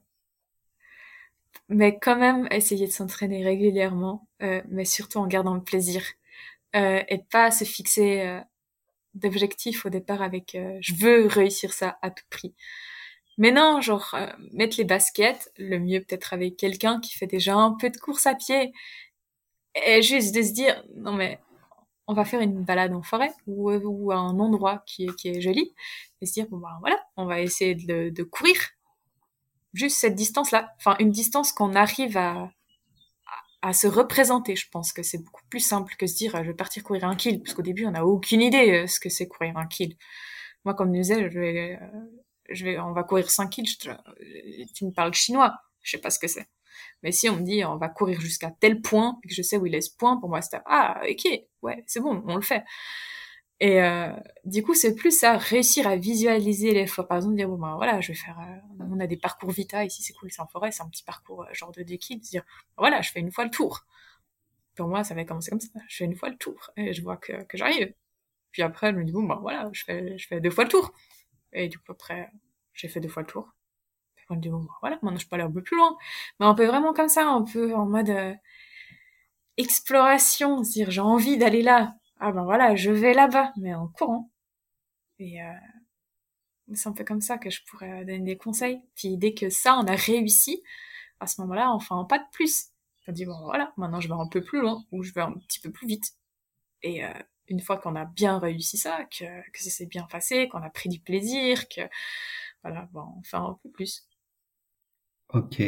mais 1.68 1.98
quand 1.98 2.16
même 2.16 2.48
essayer 2.50 2.86
de 2.86 2.92
s'entraîner 2.92 3.44
régulièrement, 3.44 4.28
mais 4.40 4.84
surtout 4.84 5.18
en 5.18 5.26
gardant 5.26 5.54
le 5.54 5.62
plaisir 5.62 6.02
et 6.74 7.18
pas 7.30 7.50
se 7.50 7.64
fixer 7.64 8.40
d'objectifs 9.16 9.86
au 9.86 9.90
départ 9.90 10.22
avec 10.22 10.56
je 10.80 10.94
veux 10.94 11.26
réussir 11.26 11.72
ça 11.72 11.98
à 12.02 12.10
tout 12.10 12.24
prix. 12.30 12.54
Mais 13.38 13.50
non, 13.50 13.80
genre, 13.80 14.14
euh, 14.14 14.26
mettre 14.52 14.76
les 14.78 14.84
baskets, 14.84 15.52
le 15.58 15.78
mieux 15.78 16.00
peut-être 16.00 16.32
avec 16.32 16.56
quelqu'un 16.56 17.00
qui 17.00 17.12
fait 17.16 17.26
déjà 17.26 17.54
un 17.54 17.72
peu 17.72 17.90
de 17.90 17.96
course 17.98 18.26
à 18.26 18.34
pied, 18.34 18.72
et 19.86 20.02
juste 20.02 20.34
de 20.34 20.42
se 20.42 20.52
dire, 20.52 20.82
non 20.94 21.12
mais, 21.12 21.38
on 22.06 22.14
va 22.14 22.24
faire 22.24 22.40
une 22.40 22.64
balade 22.64 22.94
en 22.94 23.02
forêt 23.02 23.32
ou, 23.46 23.70
ou 23.72 24.12
à 24.12 24.16
un 24.16 24.38
endroit 24.38 24.82
qui 24.86 25.04
est, 25.06 25.16
qui 25.16 25.28
est 25.28 25.40
joli, 25.40 25.74
et 26.20 26.26
se 26.26 26.32
dire, 26.32 26.46
bon 26.48 26.58
bah 26.58 26.76
voilà, 26.80 26.98
on 27.16 27.26
va 27.26 27.40
essayer 27.40 27.74
de, 27.74 28.10
de 28.10 28.22
courir. 28.22 28.56
Juste 29.74 29.98
cette 29.98 30.14
distance-là, 30.14 30.72
enfin 30.78 30.96
une 31.00 31.10
distance 31.10 31.52
qu'on 31.52 31.74
arrive 31.74 32.16
à, 32.16 32.50
à, 33.66 33.72
se 33.72 33.86
représenter. 33.86 34.56
Je 34.56 34.68
pense 34.70 34.92
que 34.92 35.02
c'est 35.02 35.18
beaucoup 35.18 35.42
plus 35.50 35.60
simple 35.60 35.94
que 35.98 36.06
se 36.06 36.16
dire, 36.16 36.36
je 36.36 36.48
vais 36.48 36.54
partir 36.54 36.82
courir 36.82 37.04
un 37.04 37.16
kill, 37.16 37.42
parce 37.42 37.54
qu'au 37.54 37.62
début, 37.62 37.86
on 37.86 37.92
n'a 37.92 38.04
aucune 38.04 38.42
idée 38.42 38.82
euh, 38.82 38.86
ce 38.86 39.00
que 39.00 39.08
c'est 39.08 39.28
courir 39.28 39.56
un 39.56 39.66
kill. 39.66 39.96
Moi, 40.64 40.74
comme 40.74 40.94
je 40.94 41.00
disais, 41.00 41.22
euh, 41.22 42.82
on 42.82 42.92
va 42.92 43.02
courir 43.04 43.30
5 43.30 43.48
kills, 43.50 43.76
tu 44.74 44.84
me 44.84 44.92
parles 44.92 45.14
chinois, 45.14 45.54
je 45.82 45.92
sais 45.92 46.00
pas 46.00 46.10
ce 46.10 46.18
que 46.18 46.28
c'est. 46.28 46.46
Mais 47.02 47.12
si 47.12 47.28
on 47.28 47.36
me 47.36 47.42
dit 47.42 47.64
on 47.64 47.76
va 47.76 47.88
courir 47.88 48.20
jusqu'à 48.20 48.50
tel 48.50 48.82
point, 48.82 49.18
et 49.24 49.28
que 49.28 49.34
je 49.34 49.42
sais 49.42 49.56
où 49.56 49.66
il 49.66 49.74
est 49.74 49.80
ce 49.80 49.94
point, 49.96 50.18
pour 50.18 50.28
moi 50.28 50.42
c'est 50.42 50.58
ah 50.66 51.00
ok, 51.08 51.26
ouais, 51.62 51.84
c'est 51.86 52.00
bon, 52.00 52.22
on 52.26 52.36
le 52.36 52.42
fait. 52.42 52.64
Et 53.60 53.82
euh, 53.82 54.12
du 54.44 54.62
coup, 54.62 54.74
c'est 54.74 54.94
plus 54.94 55.18
ça, 55.18 55.38
réussir 55.38 55.86
à 55.86 55.96
visualiser 55.96 56.72
l'effort. 56.74 57.08
Par 57.08 57.16
exemple, 57.18 57.36
dire 57.36 57.48
bon 57.48 57.58
ben 57.58 57.74
voilà, 57.76 58.00
je 58.00 58.08
vais 58.08 58.18
faire, 58.18 58.38
euh, 58.38 58.84
on 58.90 59.00
a 59.00 59.06
des 59.06 59.16
parcours 59.16 59.50
Vita 59.50 59.84
ici, 59.84 60.02
c'est 60.02 60.12
cool, 60.12 60.30
c'est 60.30 60.42
en 60.42 60.46
forêt, 60.46 60.72
c'est 60.72 60.82
un 60.82 60.88
petit 60.88 61.04
parcours 61.04 61.44
euh, 61.44 61.54
genre 61.54 61.72
de 61.72 61.82
2 61.82 61.96
kills. 61.96 62.20
Dire 62.20 62.44
voilà, 62.76 63.00
je 63.02 63.10
fais 63.12 63.20
une 63.20 63.32
fois 63.32 63.44
le 63.44 63.50
tour. 63.50 63.86
Pour 64.76 64.88
moi, 64.88 65.04
ça 65.04 65.14
va 65.14 65.24
commencer 65.24 65.50
comme 65.50 65.60
ça. 65.60 65.68
Je 65.88 65.96
fais 65.96 66.04
une 66.04 66.16
fois 66.16 66.28
le 66.28 66.36
tour 66.36 66.70
et 66.76 66.92
je 66.92 67.02
vois 67.02 67.16
que, 67.16 67.44
que 67.44 67.56
j'arrive. 67.56 67.94
Puis 68.52 68.62
après, 68.62 68.92
je 68.92 68.96
me 68.96 69.04
dis 69.04 69.12
bon 69.12 69.22
ben 69.24 69.38
voilà, 69.40 69.70
je 69.72 69.84
fais, 69.84 70.18
je 70.18 70.26
fais 70.28 70.40
deux 70.40 70.50
fois 70.50 70.64
le 70.64 70.70
tour. 70.70 70.92
Et 71.52 71.68
du 71.68 71.78
coup, 71.78 71.92
après, 71.92 72.30
j'ai 72.74 72.88
fait 72.88 73.00
deux 73.00 73.08
fois 73.08 73.22
le 73.22 73.28
tour. 73.28 73.48
Et 74.18 74.22
on 74.30 74.36
dit, 74.36 74.48
bon, 74.50 74.60
bah, 74.60 74.72
voilà, 74.80 74.98
maintenant 75.02 75.18
je 75.18 75.26
peux 75.26 75.34
aller 75.36 75.44
un 75.44 75.50
peu 75.50 75.62
plus 75.62 75.76
loin. 75.76 75.96
Mais 76.40 76.46
on 76.46 76.54
peut 76.54 76.66
vraiment 76.66 76.92
comme 76.92 77.08
ça, 77.08 77.26
un 77.26 77.42
peu 77.42 77.74
en 77.74 77.86
mode 77.86 78.10
euh, 78.10 78.34
exploration, 79.56 80.60
dire, 80.60 80.90
j'ai 80.90 81.00
envie 81.00 81.38
d'aller 81.38 81.62
là. 81.62 81.94
Ah 82.18 82.32
ben 82.32 82.44
voilà, 82.44 82.74
je 82.76 82.90
vais 82.90 83.14
là-bas, 83.14 83.52
mais 83.56 83.74
en 83.74 83.88
courant. 83.88 84.30
Et 85.18 85.42
euh, 85.42 85.52
c'est 86.74 86.88
un 86.88 86.92
peu 86.92 87.04
comme 87.04 87.20
ça 87.20 87.38
que 87.38 87.50
je 87.50 87.62
pourrais 87.64 88.04
donner 88.04 88.20
des 88.20 88.36
conseils. 88.36 88.80
Puis 88.94 89.16
dès 89.16 89.34
que 89.34 89.50
ça, 89.50 89.78
on 89.78 89.86
a 89.86 89.94
réussi, 89.94 90.62
à 91.20 91.26
ce 91.26 91.40
moment-là, 91.42 91.74
on 91.74 91.78
fait 91.78 91.94
un 91.94 92.04
pas 92.04 92.18
de 92.18 92.24
plus. 92.32 92.68
On 93.08 93.12
dit 93.12 93.24
bon 93.24 93.40
voilà, 93.44 93.72
maintenant 93.76 94.00
je 94.00 94.08
vais 94.08 94.14
un 94.14 94.28
peu 94.28 94.42
plus 94.42 94.60
loin 94.60 94.84
ou 94.90 95.02
je 95.02 95.12
vais 95.12 95.20
un 95.20 95.32
petit 95.32 95.60
peu 95.60 95.70
plus 95.70 95.86
vite. 95.86 96.14
Et 96.82 97.04
euh, 97.04 97.12
une 97.48 97.60
fois 97.60 97.78
qu'on 97.78 97.94
a 97.96 98.04
bien 98.04 98.38
réussi 98.38 98.78
ça, 98.78 99.04
que, 99.04 99.24
que 99.52 99.62
ça 99.62 99.70
s'est 99.70 99.86
bien 99.86 100.06
passé, 100.10 100.48
qu'on 100.48 100.62
a 100.62 100.70
pris 100.70 100.88
du 100.88 101.00
plaisir, 101.00 101.68
que 101.68 101.82
voilà, 102.62 102.88
bon, 102.92 103.06
on 103.18 103.22
fait 103.22 103.36
un 103.36 103.58
peu 103.62 103.70
plus. 103.70 104.08
Ok, 105.28 105.62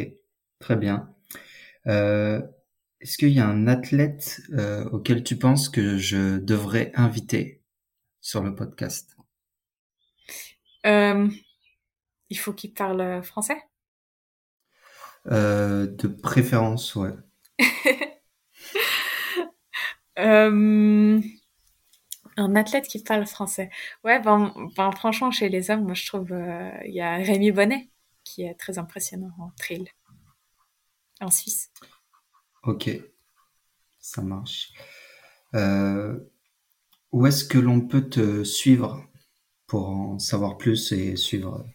très 0.59 0.75
bien. 0.75 1.13
Euh, 1.87 2.41
Est-ce 3.01 3.17
qu'il 3.17 3.29
y 3.29 3.39
a 3.39 3.47
un 3.47 3.67
athlète 3.67 4.41
euh, 4.53 4.89
auquel 4.91 5.23
tu 5.23 5.37
penses 5.37 5.67
que 5.69 5.97
je 5.97 6.37
devrais 6.37 6.91
inviter 6.95 7.61
sur 8.21 8.43
le 8.43 8.55
podcast? 8.55 9.17
Euh, 10.85 11.29
Il 12.29 12.39
faut 12.39 12.53
qu'il 12.53 12.73
parle 12.73 13.21
français? 13.23 13.57
Euh, 15.31 15.87
De 15.87 16.07
préférence, 16.07 16.95
ouais. 16.95 17.13
un 22.37 22.55
athlète 22.55 22.87
qui 22.87 23.03
parle 23.03 23.25
français. 23.27 23.69
Ouais, 24.03 24.19
ben, 24.19 24.53
ben 24.75 24.91
franchement, 24.91 25.31
chez 25.31 25.49
les 25.49 25.69
hommes, 25.71 25.83
moi 25.83 25.93
je 25.93 26.05
trouve 26.07 26.29
il 26.85 26.93
y 26.93 27.01
a 27.01 27.15
Rémi 27.17 27.51
Bonnet 27.51 27.89
qui 28.23 28.43
est 28.43 28.55
très 28.55 28.77
impressionnant 28.79 29.31
en 29.39 29.51
trail 29.57 29.85
en 31.21 31.31
Suisse. 31.31 31.71
Ok, 32.63 32.89
ça 33.99 34.21
marche. 34.21 34.73
Euh, 35.55 36.19
où 37.11 37.25
est-ce 37.25 37.45
que 37.45 37.57
l'on 37.57 37.81
peut 37.81 38.09
te 38.09 38.43
suivre 38.43 39.07
pour 39.65 39.89
en 39.89 40.19
savoir 40.19 40.57
plus 40.57 40.91
et 40.91 41.15
suivre 41.15 41.65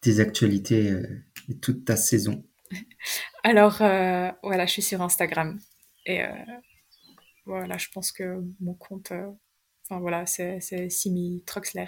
tes 0.00 0.20
actualités 0.20 0.90
euh, 0.90 1.24
et 1.48 1.58
toute 1.58 1.84
ta 1.84 1.96
saison? 1.96 2.44
Alors, 3.42 3.82
euh, 3.82 4.30
voilà, 4.42 4.66
je 4.66 4.72
suis 4.72 4.82
sur 4.82 5.02
Instagram. 5.02 5.58
Et 6.06 6.20
voilà, 7.46 7.78
je 7.78 7.88
pense 7.88 8.12
que 8.12 8.42
mon 8.60 8.74
compte, 8.74 9.10
enfin 9.82 10.00
voilà, 10.00 10.26
c'est 10.26 10.60
c'est 10.60 10.90
Simi 10.90 11.42
Troxler. 11.46 11.86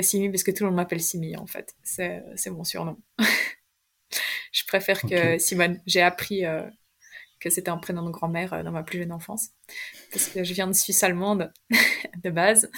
Simi 0.00 0.28
parce 0.30 0.44
que 0.44 0.52
tout 0.52 0.62
le 0.62 0.70
monde 0.70 0.76
m'appelle 0.76 1.00
Simi 1.02 1.36
en 1.36 1.48
fait. 1.48 1.74
C'est 1.82 2.22
c'est 2.36 2.50
mon 2.50 2.62
surnom. 2.62 2.96
je 4.52 4.64
préfère 4.64 5.00
que 5.02 5.34
Ok, 5.34 5.40
Simone. 5.40 5.80
J'ai 5.86 6.02
appris 6.02 6.44
que 7.40 7.50
c'était 7.50 7.70
un 7.70 7.78
prénom 7.78 8.04
de 8.04 8.10
grand-mère 8.10 8.52
euh, 8.52 8.62
dans 8.62 8.72
ma 8.72 8.82
plus 8.82 8.98
jeune 8.98 9.12
enfance. 9.12 9.50
Parce 10.12 10.28
que 10.28 10.44
je 10.44 10.54
viens 10.54 10.66
de 10.66 10.72
Suisse 10.72 11.02
allemande 11.02 11.52
de 12.22 12.30
base. 12.30 12.70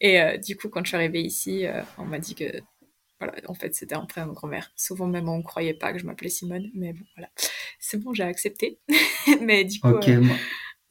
Et 0.00 0.20
euh, 0.20 0.36
du 0.36 0.56
coup, 0.56 0.68
quand 0.68 0.84
je 0.84 0.88
suis 0.88 0.96
arrivée 0.96 1.22
ici, 1.22 1.66
euh, 1.66 1.82
on 1.98 2.04
m'a 2.04 2.18
dit 2.18 2.34
que, 2.34 2.60
voilà, 3.20 3.34
en 3.46 3.54
fait, 3.54 3.74
c'était 3.74 3.94
un 3.94 4.04
prénom 4.04 4.28
de 4.28 4.32
grand-mère. 4.32 4.70
Souvent, 4.76 5.06
même, 5.06 5.28
on 5.28 5.38
ne 5.38 5.42
croyait 5.42 5.74
pas 5.74 5.92
que 5.92 5.98
je 5.98 6.04
m'appelais 6.04 6.28
Simone. 6.28 6.70
Mais 6.74 6.92
bon, 6.92 7.04
voilà. 7.16 7.30
C'est 7.78 7.98
bon, 7.98 8.12
j'ai 8.12 8.24
accepté. 8.24 8.80
mais 9.40 9.64
du 9.64 9.80
coup, 9.80 9.88
ok, 9.88 10.08
euh, 10.08 10.20
moi, 10.20 10.36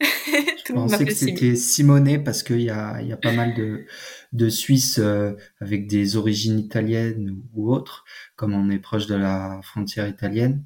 je 0.00 0.72
pensais 0.72 1.04
que 1.04 1.14
c'était 1.14 1.54
Simonet 1.56 2.18
parce 2.18 2.42
qu'il 2.42 2.60
y 2.60 2.70
a, 2.70 3.00
y 3.02 3.12
a 3.12 3.16
pas 3.16 3.32
mal 3.32 3.54
de, 3.54 3.86
de 4.32 4.48
Suisses 4.48 4.98
euh, 4.98 5.32
avec 5.60 5.86
des 5.86 6.16
origines 6.16 6.58
italiennes 6.58 7.40
ou 7.52 7.72
autres, 7.72 8.04
comme 8.36 8.54
on 8.54 8.70
est 8.70 8.78
proche 8.78 9.06
de 9.06 9.14
la 9.14 9.60
frontière 9.62 10.08
italienne. 10.08 10.64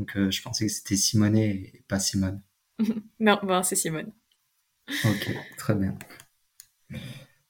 Donc 0.00 0.16
euh, 0.16 0.30
je 0.30 0.40
pensais 0.40 0.66
que 0.66 0.72
c'était 0.72 0.96
Simonet 0.96 1.50
et 1.50 1.84
pas 1.86 2.00
Simone. 2.00 2.40
non, 3.20 3.38
ben, 3.42 3.62
c'est 3.62 3.76
Simone. 3.76 4.10
Ok, 5.04 5.36
très 5.58 5.74
bien. 5.74 5.94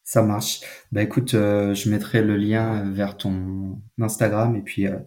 Ça 0.02 0.22
marche. 0.22 0.60
Bah 0.90 1.00
écoute, 1.04 1.34
euh, 1.34 1.74
je 1.74 1.88
mettrai 1.88 2.22
le 2.22 2.36
lien 2.36 2.90
vers 2.90 3.16
ton 3.16 3.80
Instagram 4.00 4.56
et 4.56 4.62
puis 4.62 4.88
euh, 4.88 4.98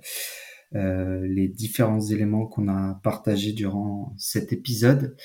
euh, 0.76 1.28
les 1.28 1.50
différents 1.50 2.00
éléments 2.00 2.48
qu'on 2.48 2.70
a 2.70 3.02
partagés 3.04 3.52
durant 3.52 4.16
cet 4.18 4.54
épisode. 4.54 5.18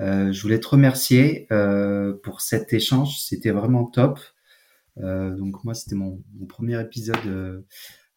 Euh, 0.00 0.32
je 0.32 0.42
voulais 0.42 0.58
te 0.58 0.66
remercier 0.66 1.46
euh, 1.52 2.18
pour 2.24 2.40
cet 2.40 2.72
échange, 2.72 3.20
c'était 3.20 3.52
vraiment 3.52 3.84
top. 3.84 4.18
Euh, 4.98 5.36
donc 5.36 5.62
moi, 5.62 5.74
c'était 5.74 5.94
mon, 5.94 6.20
mon 6.34 6.46
premier 6.46 6.80
épisode 6.80 7.26
euh, 7.26 7.60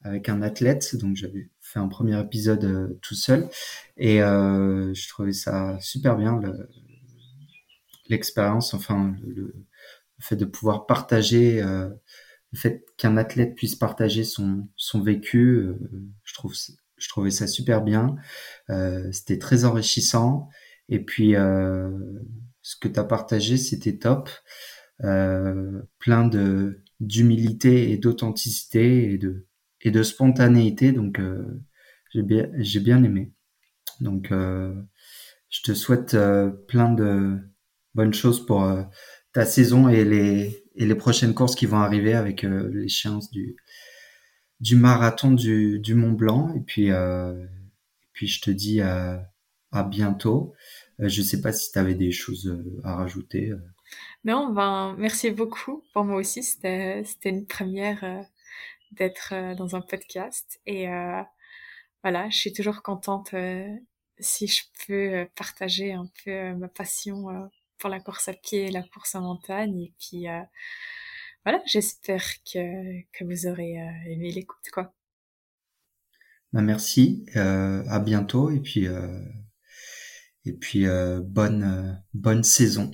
avec 0.01 0.27
un 0.27 0.41
athlète, 0.41 0.95
donc 0.95 1.15
j'avais 1.15 1.51
un 1.79 1.87
premier 1.87 2.19
épisode 2.19 2.63
euh, 2.65 2.99
tout 3.01 3.15
seul 3.15 3.49
et 3.97 4.21
euh, 4.21 4.93
je 4.93 5.09
trouvais 5.09 5.33
ça 5.33 5.77
super 5.79 6.17
bien 6.17 6.39
le- 6.39 6.69
l'expérience, 8.09 8.73
enfin 8.73 9.15
le, 9.25 9.53
fait 10.19 10.35
de 10.37 10.45
pouvoir 10.45 10.85
partager, 10.85 11.61
euh, 11.61 11.89
le 12.53 12.57
fait 12.57 12.85
qu'un 12.97 13.17
athlète 13.17 13.55
puisse 13.55 13.75
partager 13.75 14.23
son, 14.23 14.67
son 14.77 15.01
vécu, 15.01 15.67
je 16.23 16.33
trouve, 16.33 16.53
je 16.97 17.09
trouvais 17.09 17.31
ça 17.31 17.47
super 17.47 17.81
bien. 17.83 18.15
C'était 19.11 19.39
très 19.39 19.65
enrichissant. 19.65 20.49
Et 20.89 20.99
puis, 20.99 21.33
ce 21.33 22.75
que 22.79 22.87
tu 22.87 22.99
as 22.99 23.03
partagé, 23.03 23.57
c'était 23.57 23.97
top. 23.97 24.29
Plein 24.99 26.27
de 26.27 26.79
d'humilité 26.99 27.91
et 27.91 27.97
d'authenticité 27.97 29.11
et 29.11 29.17
de 29.17 29.45
et 29.83 29.91
de 29.91 30.03
spontanéité. 30.03 30.91
Donc, 30.91 31.19
euh, 31.19 31.61
j'ai 32.13 32.23
bien 32.23 32.49
j'ai 32.57 32.79
bien 32.79 33.03
aimé. 33.03 33.31
Donc, 34.01 34.31
euh, 34.31 34.73
je 35.49 35.61
te 35.61 35.73
souhaite 35.73 36.15
euh, 36.15 36.49
plein 36.49 36.91
de 36.93 37.37
bonnes 37.95 38.13
choses 38.13 38.45
pour 38.45 38.63
euh, 38.63 38.83
ta 39.33 39.45
saison 39.45 39.89
et 39.89 40.05
les 40.05 40.63
et 40.75 40.85
les 40.85 40.95
prochaines 40.95 41.35
courses 41.35 41.55
qui 41.55 41.67
vont 41.67 41.77
arriver 41.77 42.13
avec 42.15 42.43
euh, 42.43 42.69
l'échéance 42.73 43.29
du 43.31 43.55
du 44.59 44.75
marathon 44.75 45.31
du 45.31 45.79
du 45.79 45.95
Mont 45.95 46.13
Blanc. 46.13 46.53
Et 46.55 46.61
puis 46.61 46.89
puis 48.13 48.27
je 48.27 48.41
te 48.41 48.51
dis 48.51 48.81
à 48.81 49.29
à 49.71 49.83
bientôt. 49.83 50.53
Je 50.99 51.21
sais 51.21 51.41
pas 51.41 51.51
si 51.53 51.71
tu 51.71 51.79
avais 51.79 51.95
des 51.95 52.11
choses 52.11 52.55
à 52.83 52.95
rajouter. 52.95 53.51
Non, 54.23 54.53
ben, 54.53 54.95
merci 54.97 55.31
beaucoup. 55.31 55.83
Pour 55.93 56.03
moi 56.05 56.17
aussi, 56.17 56.43
c'était, 56.43 57.03
c'était 57.03 57.29
une 57.29 57.45
première 57.45 58.25
d'être 58.95 59.33
euh, 59.33 59.55
dans 59.55 59.75
un 59.75 59.81
podcast. 59.81 60.59
Et 60.65 60.89
euh, 60.89 61.21
voilà, 62.03 62.29
je 62.29 62.37
suis 62.37 62.53
toujours 62.53 62.81
contente 62.81 63.33
euh, 63.33 63.67
si 64.19 64.47
je 64.47 64.63
peux 64.85 65.27
partager 65.35 65.93
un 65.93 66.07
peu 66.23 66.53
ma 66.55 66.67
passion 66.67 67.49
pour 67.79 67.89
la 67.89 67.99
course 67.99 68.27
à 68.27 68.33
pied 68.33 68.67
et 68.67 68.71
la 68.71 68.83
course 68.83 69.15
en 69.15 69.21
montagne. 69.21 69.79
Et 69.79 69.93
puis 69.99 70.25
voilà, 71.43 71.61
j'espère 71.65 72.23
que, 72.43 73.01
que 73.11 73.23
vous 73.25 73.47
aurez 73.47 73.73
aimé 74.05 74.31
l'écoute, 74.31 74.69
quoi. 74.71 74.93
Bah, 76.53 76.61
merci. 76.61 77.25
Euh, 77.35 77.83
à 77.89 77.99
bientôt. 77.99 78.51
Et 78.51 78.59
puis 78.59 78.87
euh, 78.87 79.19
et 80.45 80.53
puis 80.53 80.85
euh, 80.85 81.19
bonne 81.21 82.01
bonne 82.13 82.43
saison. 82.43 82.91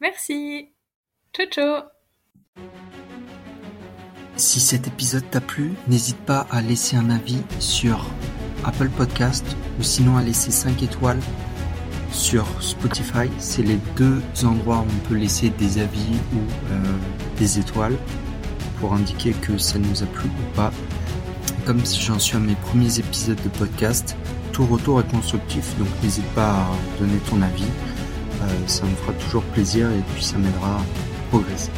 Merci. 0.00 0.72
Ciao, 1.32 1.46
ciao. 1.46 1.82
Si 4.40 4.58
cet 4.58 4.86
épisode 4.86 5.28
t'a 5.30 5.42
plu, 5.42 5.74
n'hésite 5.86 6.16
pas 6.16 6.46
à 6.50 6.62
laisser 6.62 6.96
un 6.96 7.10
avis 7.10 7.42
sur 7.58 8.06
Apple 8.64 8.88
Podcast 8.88 9.44
ou 9.78 9.82
sinon 9.82 10.16
à 10.16 10.22
laisser 10.22 10.50
5 10.50 10.82
étoiles 10.82 11.20
sur 12.10 12.46
Spotify. 12.62 13.28
C'est 13.36 13.62
les 13.62 13.78
deux 13.96 14.22
endroits 14.42 14.78
où 14.78 14.86
on 14.90 15.08
peut 15.08 15.16
laisser 15.16 15.50
des 15.50 15.76
avis 15.76 16.16
ou 16.32 16.38
euh, 16.72 16.78
des 17.38 17.58
étoiles 17.58 17.98
pour 18.80 18.94
indiquer 18.94 19.32
que 19.32 19.58
ça 19.58 19.78
nous 19.78 20.02
a 20.02 20.06
plu 20.06 20.30
ou 20.30 20.56
pas. 20.56 20.72
Comme 21.66 21.84
si 21.84 22.00
j'en 22.00 22.18
suis 22.18 22.36
à 22.36 22.40
mes 22.40 22.54
premiers 22.54 22.98
épisodes 22.98 23.42
de 23.44 23.50
podcast, 23.50 24.16
tout 24.52 24.64
retour 24.64 25.00
est 25.00 25.10
constructif, 25.10 25.76
donc 25.78 25.88
n'hésite 26.02 26.28
pas 26.34 26.50
à 26.50 26.70
donner 26.98 27.18
ton 27.28 27.42
avis. 27.42 27.64
Euh, 28.42 28.46
ça 28.66 28.86
me 28.86 28.96
fera 28.96 29.12
toujours 29.12 29.42
plaisir 29.42 29.90
et 29.90 30.02
puis 30.14 30.24
ça 30.24 30.38
m'aidera 30.38 30.76
à 30.76 30.84
progresser. 31.28 31.70